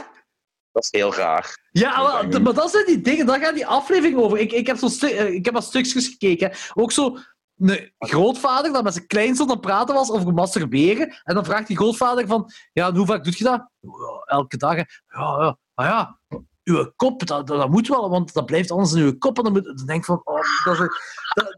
[0.78, 1.68] Dat is heel raar.
[1.70, 4.38] Ja, maar, dat zijn die dingen, daar gaat die aflevering over.
[4.38, 6.52] Ik, ik, heb, stu- eh, ik heb wat stukjes gekeken.
[6.74, 7.16] Ook zo
[7.58, 11.16] een grootvader dat met zijn kleinzoon aan het praten was over masturberen.
[11.24, 13.68] En dan vraagt die grootvader van, ja, hoe vaak doet je dat?
[13.80, 14.74] "Ja, elke dag.
[14.74, 16.18] hè." Ja, ja, maar ja,
[16.64, 19.36] uw kop, dat, dat, dat moet wel, want dat blijft anders in uw kop.
[19.38, 20.78] En dan, moet, dan denk ik van, oh, dat is...
[21.34, 21.56] dat-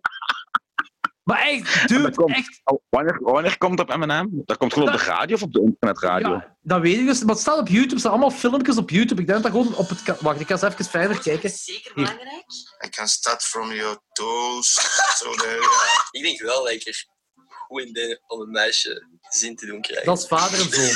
[1.30, 2.60] Maar echt, dat dude, komt- echt...
[2.64, 4.28] Oh, wanneer, wanneer komt het op M&M?
[4.30, 6.28] Dat komt gewoon op de radio of op de internetradio?
[6.28, 7.20] Ja, dat weet ik dus.
[7.20, 7.94] Maar het staat op YouTube.
[7.94, 9.20] Er staan allemaal filmpjes op YouTube.
[9.20, 10.20] Ik denk dat gewoon op het...
[10.20, 11.50] Wacht, ik ga eens even verder kijken.
[11.50, 12.44] Zeker belangrijk.
[12.86, 14.74] I can start from your toes.
[15.18, 16.08] so there, yeah.
[16.10, 17.04] Ik denk wel dat ik er
[17.46, 20.06] goed in ben om een meisje zin te doen krijgen.
[20.06, 20.94] Dat is vader en zoon.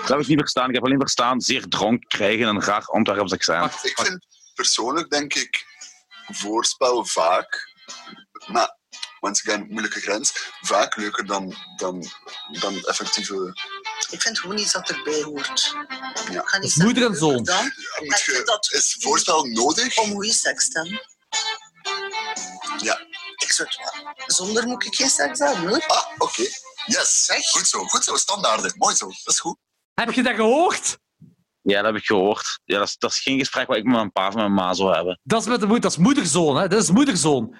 [0.00, 0.68] Dat heb ik niet verstaan.
[0.68, 3.60] Ik heb alleen verstaan zeer dronk krijgen en een raar Antwerps accent.
[3.60, 5.64] Wacht, Ik vind persoonlijk, denk ik,
[6.26, 7.72] voorspel vaak,
[8.46, 8.78] maar
[9.24, 12.04] once again, moeilijke grens, vaak leuker dan, dan,
[12.60, 13.52] dan effectieve...
[14.10, 15.74] Ik vind gewoon iets dat erbij hoort.
[16.30, 16.58] Ja.
[16.60, 17.44] Niet moeder en zoon.
[17.44, 19.98] Dan, Ja, moet je, dat- is voorspel nodig?
[19.98, 21.00] om goede seks te hebben.
[22.82, 22.98] Ja.
[23.36, 24.14] Ik zou het wel.
[24.26, 25.86] Zonder moet ik geen seks hebben, hoor.
[25.86, 26.42] Ah, oké.
[26.86, 27.30] Yes.
[27.50, 28.72] Goed zo, goed zo, standaarden.
[28.76, 29.56] Mooi zo, dat is goed.
[29.94, 30.98] Heb je dat gehoord?
[31.60, 32.60] Ja, dat heb ik gehoord.
[32.64, 34.74] Ja, dat, is, dat is geen gesprek wat ik met mijn pa of mijn ma
[34.74, 35.20] zou hebben.
[35.22, 35.82] Dat is met de moeder.
[35.82, 36.68] Dat is moederzoon, hè?
[36.68, 37.56] Dat is moederzoon.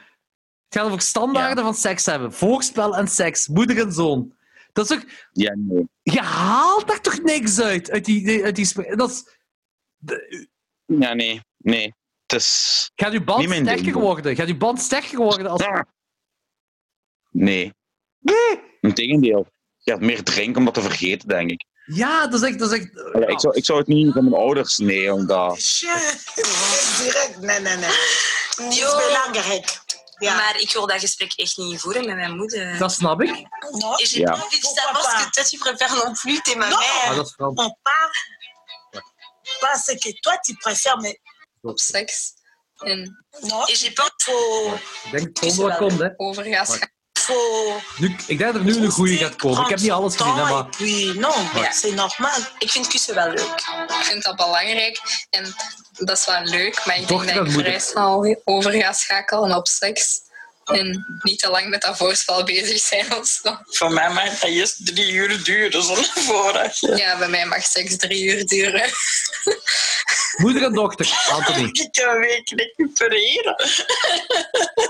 [0.74, 2.32] Het gaat over standaarden van seks hebben.
[2.32, 3.48] Voorspel en seks.
[3.48, 4.34] Moeder en zoon.
[4.72, 5.04] Dat is ook...
[5.32, 5.88] Ja, nee.
[6.02, 7.90] Je haalt daar toch niks uit?
[7.90, 8.44] Uit die...
[8.44, 9.24] Uit die dat is...
[9.96, 10.48] de-
[10.86, 11.40] Ja, nee.
[11.56, 11.94] Nee.
[12.26, 12.90] Het is...
[12.94, 13.94] Gaat uw band sterker ding.
[13.94, 14.36] worden?
[14.36, 15.66] Gaat uw band sterker worden als...
[17.30, 17.72] Nee.
[18.18, 18.60] Nee!
[18.80, 19.46] Integendeel.
[19.78, 21.64] Je gaat meer drinken om dat te vergeten, denk ik.
[21.84, 22.58] Ja, dat is echt...
[22.58, 24.78] Dat is echt Ja, ik, zou, ik zou het niet van mijn ouders...
[24.78, 25.60] Nee, omdat...
[25.60, 26.32] Shit.
[26.98, 27.90] Direct, nee, nee, nee.
[28.68, 29.82] Niet belangrijk.
[30.18, 30.34] Ja.
[30.34, 32.78] Maar ik wil dat gesprek echt niet voeren met mijn moeder.
[32.78, 33.28] Dat snap ik.
[33.70, 34.30] Non, Et j'ai Ja.
[34.30, 36.76] pas envie de savoir ce que toi tu préfères non plus, t'es ma Non.
[36.78, 37.14] Ah, mère.
[37.16, 37.52] dat is vooral...
[37.66, 38.12] on parle
[39.60, 41.18] pas ce que toi tu préfères, mais
[41.62, 42.32] Op seks.
[42.78, 43.66] En, non.
[43.66, 44.74] et j'ai pas Faut...
[45.04, 46.08] Ik denk dat het komt, hè.
[47.96, 49.62] Nu, ik denk dat er nu een goede gaat komen.
[49.62, 50.64] Ik heb niet alles gezien, hè, maar...
[50.64, 51.70] Et puis, non, Ja.
[51.72, 52.38] c'est normal.
[52.58, 53.62] Ik vind kussen wel leuk.
[53.88, 55.54] Ik vind dat belangrijk en
[55.98, 59.68] dat is wel leuk, maar ik denk dat ik vrij snel over ga schakelen op
[59.68, 60.20] seks.
[60.64, 63.56] En niet te lang met dat voorspel bezig zijn of zo.
[63.66, 66.78] Voor mij mag dat eerst drie uur duren zonder voorraad.
[66.78, 68.90] Ja, bij mij mag seks drie uur duren.
[70.36, 71.68] Moeder en dochter, Anthony.
[71.82, 73.56] Ik kan een week recupereren.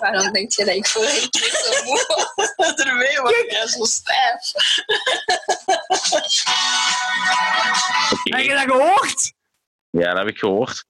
[0.01, 2.75] Waarom denk je dat ik voor een keer zo moe was?
[2.85, 4.53] Daarmee word jij zo stijf.
[8.25, 9.33] Heb je dat gehoord?
[9.91, 10.85] Ja, dat heb ik gehoord.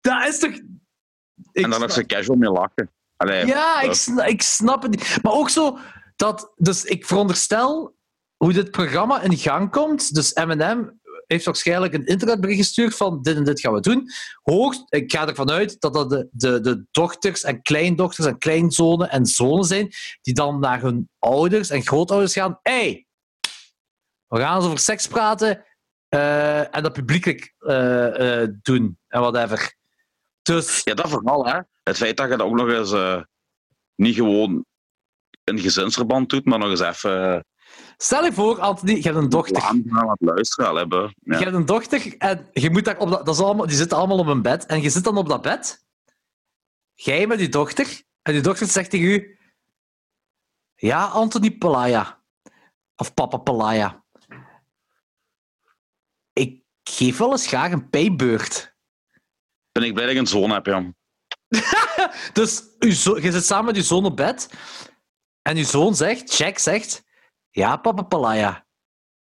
[0.00, 0.50] Dat is toch...
[0.50, 2.90] Ik en dan snap- zo casual mee lachen.
[3.16, 3.94] Allee, Ja, ik,
[4.26, 5.18] ik snap het niet.
[5.22, 5.78] Maar ook zo
[6.16, 6.52] dat...
[6.56, 7.94] Dus ik veronderstel
[8.36, 10.14] hoe dit programma in gang komt.
[10.14, 10.90] Dus M&M
[11.26, 14.10] heeft waarschijnlijk een internetbericht gestuurd van dit en dit gaan we doen.
[14.42, 19.10] Hoog, ik ga ervan uit dat dat de, de, de dochters en kleindochters en kleinzonen
[19.10, 22.58] en zonen zijn die dan naar hun ouders en grootouders gaan.
[22.62, 23.06] hey,
[24.28, 25.64] we gaan eens over seks praten
[26.08, 29.74] eh, en dat publiekelijk eh, eh, doen en whatever.
[30.42, 30.80] Dus...
[30.84, 31.60] Ja, dat vooral, hè.
[31.88, 33.22] Het feit dat je dat ook nog eens eh,
[33.94, 34.64] niet gewoon
[35.44, 37.40] een gezinsverband doet, maar nog eens even uh,
[37.96, 39.62] Stel je voor, Anthony, je hebt een dochter.
[39.62, 41.14] aan het luisteren al hebben.
[41.20, 41.38] Ja.
[41.38, 43.98] Je hebt een dochter en je moet daar op dat, dat is allemaal, die zitten
[43.98, 44.66] allemaal op een bed.
[44.66, 45.84] En je zit dan op dat bed.
[46.94, 48.02] Jij met die dochter.
[48.22, 49.38] En die dochter zegt tegen u...
[50.74, 52.22] Ja, Anthony Pelaya.
[52.96, 54.04] Of papa Pelaya.
[56.32, 58.74] Ik geef wel eens graag een pijbeurt.
[59.72, 60.92] Ben ik blij dat ik een zoon heb, ja.
[62.32, 62.62] Dus
[63.02, 64.48] zo- je zit samen met je zoon op bed.
[65.42, 67.04] En je zoon zegt, Jack zegt...
[67.50, 68.66] Ja, papa Pelaya.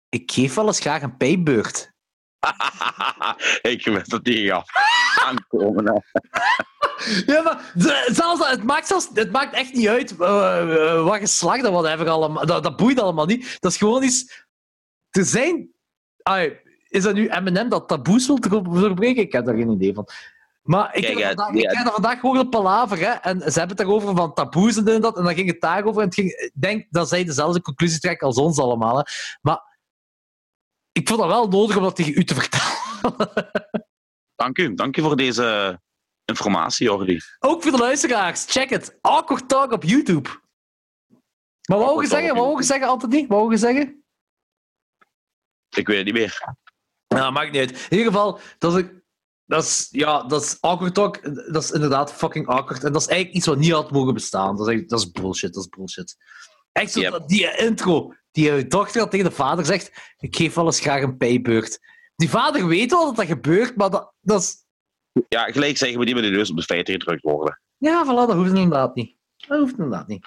[0.09, 1.93] Ik geef wel eens graag een pijbeurt.
[3.63, 4.71] ik weet dat die gaat
[5.25, 5.87] aankomen.
[5.87, 5.93] Hè.
[7.27, 10.61] Ja, maar de- zelfs, dat- het, maakt zelfs, het maakt echt niet uit eh,
[10.93, 12.47] eh, wat geslacht allemaal.
[12.47, 13.57] Dat, dat boeit allemaal niet.
[13.61, 14.47] Dat is gewoon iets...
[15.11, 15.75] Er zijn...
[16.89, 19.23] Is dat nu M&M dat taboes wil doorbreken?
[19.23, 20.09] Ik heb daar geen idee van.
[20.63, 23.39] Maar ik Kijk, heb, ja, vandaag, ik heb dat vandaag gehoord op Palaver, hè, en
[23.39, 26.01] ze hebben het daarover van taboes en dit en dat, en dan ging het daarover,
[26.01, 28.97] en het ging, ik denk dat zij dezelfde conclusie trekken als ons allemaal.
[28.97, 29.03] Hè.
[29.41, 29.79] Maar
[30.93, 33.31] ik vond dat wel nodig om dat tegen u te vertellen.
[34.43, 34.75] Dank u.
[34.75, 35.81] Dank u voor deze
[36.25, 37.21] informatie, Jordi.
[37.39, 38.99] Ook voor de luisteraars, check het.
[39.01, 40.29] Awkward Talk op YouTube.
[41.69, 42.35] Maar wat Talk zeggen?
[42.35, 43.27] Wat je zeggen, Anthony?
[43.27, 44.05] Wat je zeggen?
[45.77, 46.57] Ik weet het niet meer.
[47.09, 47.71] Nou, maakt niet uit.
[47.71, 48.85] In ieder geval, dat is,
[49.51, 51.23] dat is, ja, dat is Awkward Talk.
[51.53, 52.85] Dat is inderdaad fucking awkward.
[52.85, 54.57] En dat is eigenlijk iets wat niet had mogen bestaan.
[54.57, 56.17] Dat is, dat is bullshit, dat is bullshit.
[56.73, 57.11] Echt zo, Yep.
[57.13, 61.03] dat- die intro, die je dochter tegen de vader zegt, ik geef wel eens graag
[61.03, 61.79] een pijbeurt.
[62.17, 64.65] Die vader weet wel dat dat gebeurt, maar dat, dat is...
[65.29, 67.61] Ja, gelijk zeggen we die met de neus op de feiten gedrukt worden.
[67.77, 69.17] Ja, voilà, dat hoeft inderdaad niet.
[69.37, 70.27] Dat hoeft inderdaad niet.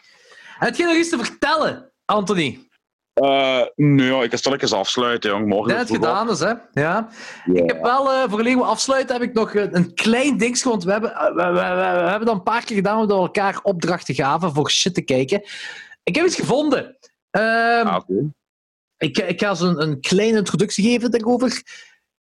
[0.58, 2.68] Heb je nog iets te vertellen, Anthony?
[3.14, 5.48] Eh nee, ja, ik ga stilletjes afsluiten, jong.
[5.48, 6.54] Morgen Net gedaan dus, hè?
[6.72, 7.10] Ja.
[7.54, 10.84] Ik heb wel, eh voor we afsluiten, heb ik nog een, een klein dingetje, want
[10.84, 13.24] we hebben, eh, we, we, we- we hebben dat een paar keer gedaan, dat we
[13.24, 15.42] elkaar opdrachten gaven voor shit te kijken.
[16.04, 16.98] Ik heb iets gevonden.
[17.30, 18.32] Ehm, Ah, oké.
[18.98, 21.62] ik, ik ga zo een, een kleine introductie geven daarover.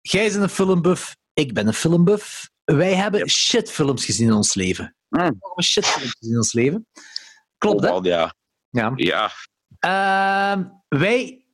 [0.00, 2.50] Jij bent een filmbuff, ik ben een filmbuff.
[2.64, 4.94] Wij hebben shitfilms gezien in ons leven.
[5.08, 5.18] Mm.
[5.18, 6.86] We hebben shitfilms gezien in ons leven.
[7.58, 7.90] Klopt, hè?
[7.90, 8.34] Oh, ja.
[8.70, 9.30] Ja.
[9.82, 11.44] Ehm, wij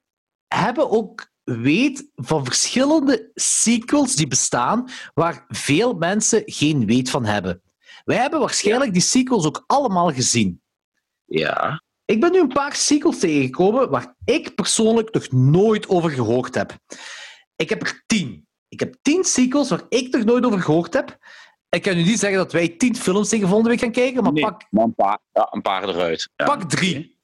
[0.46, 7.62] hebben ook weet van verschillende sequels die bestaan, waar veel mensen geen weet van hebben.
[8.04, 10.62] Wij hebben waarschijnlijk die sequels ook allemaal gezien.
[11.24, 11.82] Ja.
[12.04, 16.76] Ik ben nu een paar sequels tegengekomen waar ik persoonlijk nog nooit over gehoord heb.
[17.56, 18.46] Ik heb er tien.
[18.68, 21.18] Ik heb tien sequels waar ik nog nooit over gehoord heb.
[21.68, 24.32] Ik kan nu niet zeggen dat wij tien films tegen volgende week gaan kijken, maar
[24.32, 26.30] Nee, pak, maar een paar, ja, een paar eruit.
[26.36, 26.44] Ja.
[26.44, 27.17] pak drie.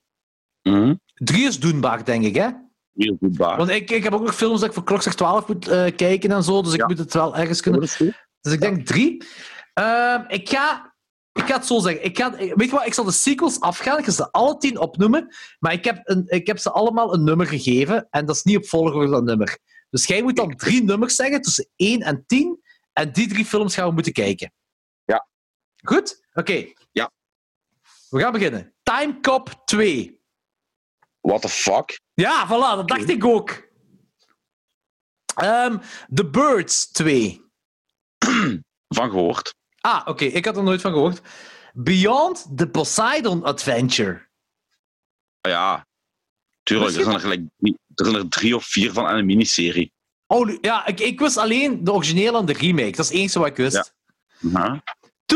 [0.65, 0.95] Mhm.
[1.15, 2.49] Drie is doenbaar, denk ik, hè?
[2.95, 3.57] Heel goed, baar.
[3.57, 6.31] Want ik, ik heb ook nog films dat ik voor klokslag 12 moet eh, kijken
[6.31, 7.83] en zo, dus ik moet het wel ergens kunnen.
[7.83, 7.97] Is.
[8.41, 9.25] Dus ik denk drie.
[9.75, 10.95] Ehm, ik, ga,
[11.33, 12.05] ik ga het zo zeggen.
[12.05, 13.99] Ik ga, weet je wat, ik zal de sequels afgaan.
[13.99, 15.35] Ik ga ze alle tien opnoemen.
[15.59, 18.07] Maar ik heb, een, ik heb ze allemaal een nummer gegeven.
[18.11, 19.59] En dat is niet op volgorde dat nummer.
[19.91, 22.61] Dus jij moet dan drie nummers zeggen tussen 1 en 10.
[22.93, 24.53] En die drie films gaan we moeten kijken.
[25.05, 25.27] Ja.
[25.83, 26.27] Goed?
[26.33, 26.67] Oké.
[26.93, 27.11] Ja.
[28.09, 28.75] We gaan beginnen.
[28.83, 30.23] Time Cop 2.
[31.25, 32.01] What the fuck?
[32.15, 33.63] Ja, voilà, dat dacht ik ook.
[35.35, 35.79] Ehm,
[36.15, 37.43] The Birds 2.
[38.95, 39.55] Van gehoord.
[39.81, 41.21] Ah, oké, ik had er nooit van gehoord.
[41.73, 44.29] Beyond the Poseidon Adventure.
[45.41, 45.87] Ah, Ja.
[46.63, 49.93] Tuurlijk, er zijn er, gelijk, drie- er zijn er drie of vier van een miniserie.
[50.27, 52.91] Oh, ja, ik, ik wist alleen de originele en de remake.
[52.91, 53.95] Dat is het enige wat ik wist.
[54.39, 54.51] Ja.
[54.51, 54.83] Ja.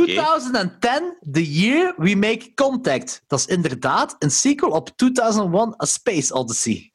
[0.04, 3.22] 2010, the year we make contact.
[3.26, 6.92] Dat is inderdaad een sequel op 2001, A Space Odyssey.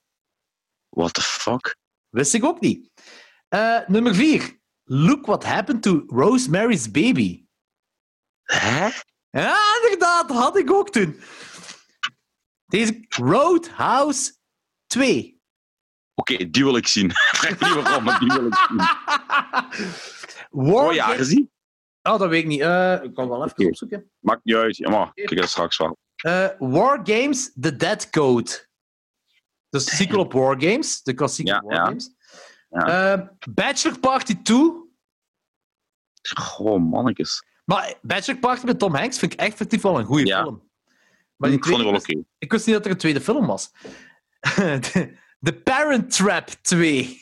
[0.89, 1.75] What the fuck?
[2.09, 2.89] Wist ik ook niet.
[3.47, 4.61] Eh, nummer 4.
[4.83, 7.45] Look what happened to Rosemary's Baby.
[8.43, 8.89] Hè?
[9.29, 11.19] Ja, inderdaad, dat had ik ook toen.
[12.65, 14.33] Deze Roadhouse
[14.87, 15.41] 2.
[16.15, 17.11] Oké, die wil ik zien.
[17.35, 18.81] Vraag niet waarom, maar die wil ik zien.
[20.55, 21.23] Oh ja, Ga-
[22.03, 22.13] gezien?
[22.13, 22.59] Oh, dat weet ik niet.
[22.61, 24.11] Eh, ik kan wel even opzoeken.
[24.19, 24.77] Maakt niet uit.
[24.77, 25.97] Ja, maar ik kijk dat straks wel.
[26.15, 28.67] Eh, War Games The Dead Code.
[29.69, 31.85] Dus de sequel op War Games, de klassieke Ja, War ja.
[31.85, 32.15] Games.
[32.69, 34.71] Eh, Bachelor Party 2.
[36.37, 37.43] Goh, mannetjes.
[37.65, 40.71] Maar Bachelor Party met Tom Hanks vind ik echt effectief wel een goede film.
[41.35, 42.23] Maar ik vond die wel oké.
[42.37, 43.71] Ik wist niet dat er een tweede film was.
[45.45, 47.21] The Parent Trap 2.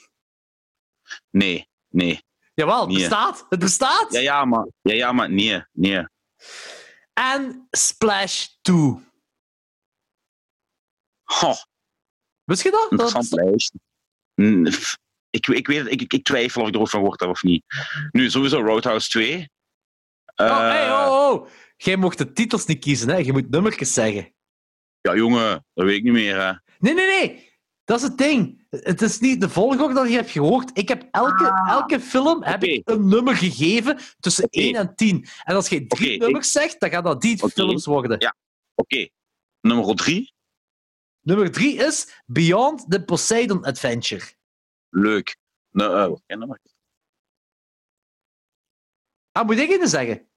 [1.29, 2.23] Nee, nee.
[2.65, 2.97] Jawel, het Nee.
[2.97, 3.45] bestaat.
[3.49, 4.07] Het bestaat.
[4.13, 6.05] Ja, ja, maar, ja, ja, maar nee, nee.
[7.13, 8.95] En Splash 2.
[11.23, 11.57] Goh,
[12.43, 12.81] Wist je dat?
[12.89, 13.71] dat interessant
[14.73, 14.97] f-
[15.29, 17.29] Ik, ik, weet, het, ik, ik, ik twijfel of ik er ook van gehoord heb
[17.29, 17.63] of niet.
[18.11, 19.49] Nu, sowieso Roadhouse 2.
[20.35, 21.47] Oh, Eh, hey, oh, oh.
[21.77, 23.15] Jij mocht de titels niet kiezen, hè?
[23.17, 24.33] Je moet nummertjes zeggen.
[25.01, 26.35] Ja, jongen, dat weet ik niet meer.
[26.41, 26.51] Hè.
[26.79, 27.50] Nee, nee, nee.
[27.91, 28.65] Dat is het ding.
[28.69, 30.77] Het is niet de volgorde dat je hebt gehoord.
[30.77, 32.69] Ik heb elke, elke film heb Ah.
[32.69, 34.59] Ik een nummer gegeven tussen Oké.
[34.59, 35.27] 1 en 10.
[35.43, 38.19] En als je drie nummers zegt, dan gaan dat die films worden.
[38.19, 38.35] Ja.
[38.75, 39.07] Oké,
[39.61, 40.33] nummer 3.
[41.21, 44.25] Nummer 3 is Beyond the Poseidon Adventure.
[44.89, 45.37] Leuk.
[45.71, 46.59] Nou, eh, wat nummer?
[49.31, 50.27] Ah, moet ik het zeggen?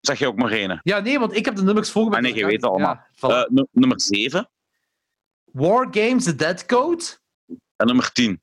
[0.00, 0.80] Zeg je ook maar één.
[0.82, 2.16] Ja, nee, want ik heb de nummers voor me.
[2.16, 3.00] Ah, nee, je weet het allemaal.
[3.14, 3.42] Ja.
[3.42, 4.48] Eh, nu- nummer 7
[5.54, 7.04] War Games The Dead Code.
[7.76, 8.42] en nummer 10.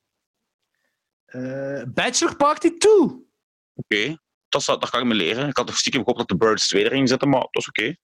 [1.26, 2.92] eh, Bachelor Party 2.
[3.74, 4.18] Oké,
[4.50, 5.48] dat, dat, dat kan ik me leren.
[5.48, 7.96] Ik had toch stiekem gehoopt dat de Birds 2 erin zitten, maar dat is oké.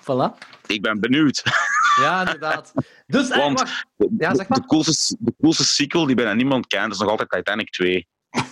[0.00, 0.38] Voilà.
[0.66, 1.42] Ik ben benieuwd.
[2.00, 2.72] Ja, inderdaad.
[3.06, 3.84] Dus, Want wacht.
[4.18, 4.60] Ja, zeg maar.
[4.60, 8.08] de, coolste, de coolste sequel die bijna niemand kent, is nog altijd Titanic 2.
[8.30, 8.44] Eh,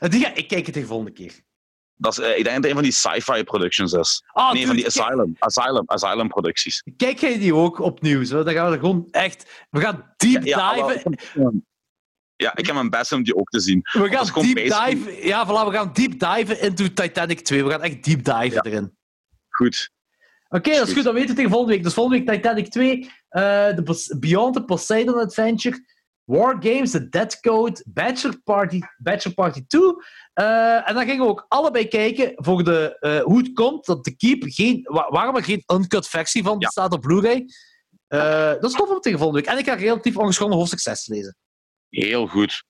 [0.10, 1.40] Die ga, ik kijk het de volgende keer.
[1.96, 4.22] Dat is, eh, ik denk dat het een van die sci-fi productions is.
[4.32, 6.82] Ah, nee, van die Asylum, Asylum, Asylum producties.
[6.96, 8.24] Kijk jij die ook opnieuw?
[8.24, 8.42] Zo?
[8.42, 9.66] Dan gaan we er gewoon echt...
[9.70, 11.18] We gaan deep Ja, diven.
[11.34, 11.52] wel-
[12.36, 13.80] ja, ik heb mijn best om die ook te zien.
[13.92, 15.26] We gaan deep dive...
[15.26, 17.64] Ja, voilà, we gaan deep diven into Titanic 2.
[17.64, 18.62] We gaan echt deep diven Ja.
[18.62, 18.96] erin.
[19.48, 19.90] Goed.
[20.48, 21.04] Oké, dat is goed.
[21.04, 21.84] Dan weten we tegen volgende week.
[21.84, 23.40] Dus volgende week Titanic 2, eh,
[23.76, 25.84] de Beyond the Poseidon Adventure,
[26.24, 29.80] War Games, The Dead Code, Bachelor Party, Bachelor Party 2.
[30.32, 34.04] Eh, en dan gingen we ook allebei kijken voor de, eh, hoe het komt dat
[34.04, 36.58] de Keep geen, wa- waarom er geen uncut versie van Ja.
[36.58, 37.46] bestaat op Blu-ray.
[38.06, 39.50] Eh, dat is tof om tegen volgende week.
[39.52, 41.36] En ik ga relatief ongeschonden hoofdstuk 6 lezen.
[41.88, 42.64] Heel goed.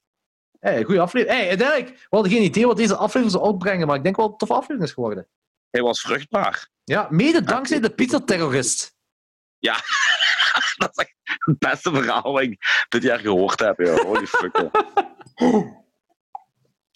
[0.59, 1.39] Hey, goede aflevering.
[1.39, 4.25] Hey, uiteindelijk, we hadden geen idee wat deze aflevering zou opbrengen, maar ik denk wel
[4.31, 5.29] dat het een toffe aflevering is geworden.
[5.71, 6.69] Hij was vruchtbaar.
[6.85, 8.94] Ja, mede dankzij de pizza-terrorist.
[10.77, 13.79] Dat is echt het beste verhaal wat ik dit jaar gehoord heb.
[13.79, 14.01] Joh.
[14.01, 14.57] Holy fuck.
[14.57, 15.83] joh.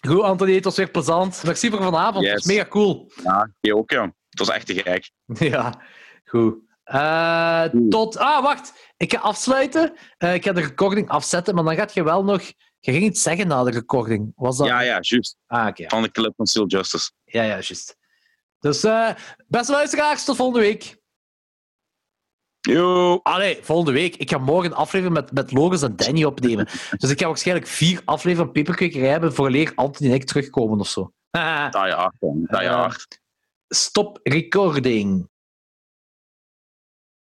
[0.07, 1.43] Goed, Anthony, het was weer plezant.
[1.45, 2.25] Merci voor vanavond.
[2.25, 3.13] Het was mega cool.
[3.23, 4.03] Ja, jij ook, ja.
[4.03, 5.11] Het was echt te gek.
[5.51, 5.83] Ja,
[6.25, 6.57] goed.
[6.85, 8.17] Eh, tot...
[8.17, 8.93] Ah, wacht.
[8.97, 9.93] Ik ga afsluiten.
[10.17, 12.43] Eh, ik ga de recording afzetten, maar dan gaat je wel nog...
[12.81, 14.33] Je ging iets zeggen na de recording.
[14.37, 14.67] Was dat...
[14.67, 15.37] Ja, ja, juist.
[15.47, 15.83] Ah, oké.
[15.83, 15.89] ja.
[15.89, 17.11] Van de clip van Still Justice.
[17.25, 17.97] Ja, ja, juist.
[18.61, 19.11] Dus, eh,
[19.47, 20.98] beste luisteraars, tot volgende week.
[22.69, 23.21] Yo.
[23.23, 24.17] Allee, volgende week.
[24.17, 26.69] Ik ga morgen een aflevering met, met Loris en Danny opnemen.
[26.97, 31.13] Dus ik ga waarschijnlijk vier afleveringen Peperkwekerij hebben vooraleer Anthony en ik terugkomen of zo.
[31.31, 31.87] Dat
[32.19, 32.45] man.
[32.47, 32.91] Dat je Eh.
[33.69, 35.29] Stop recording.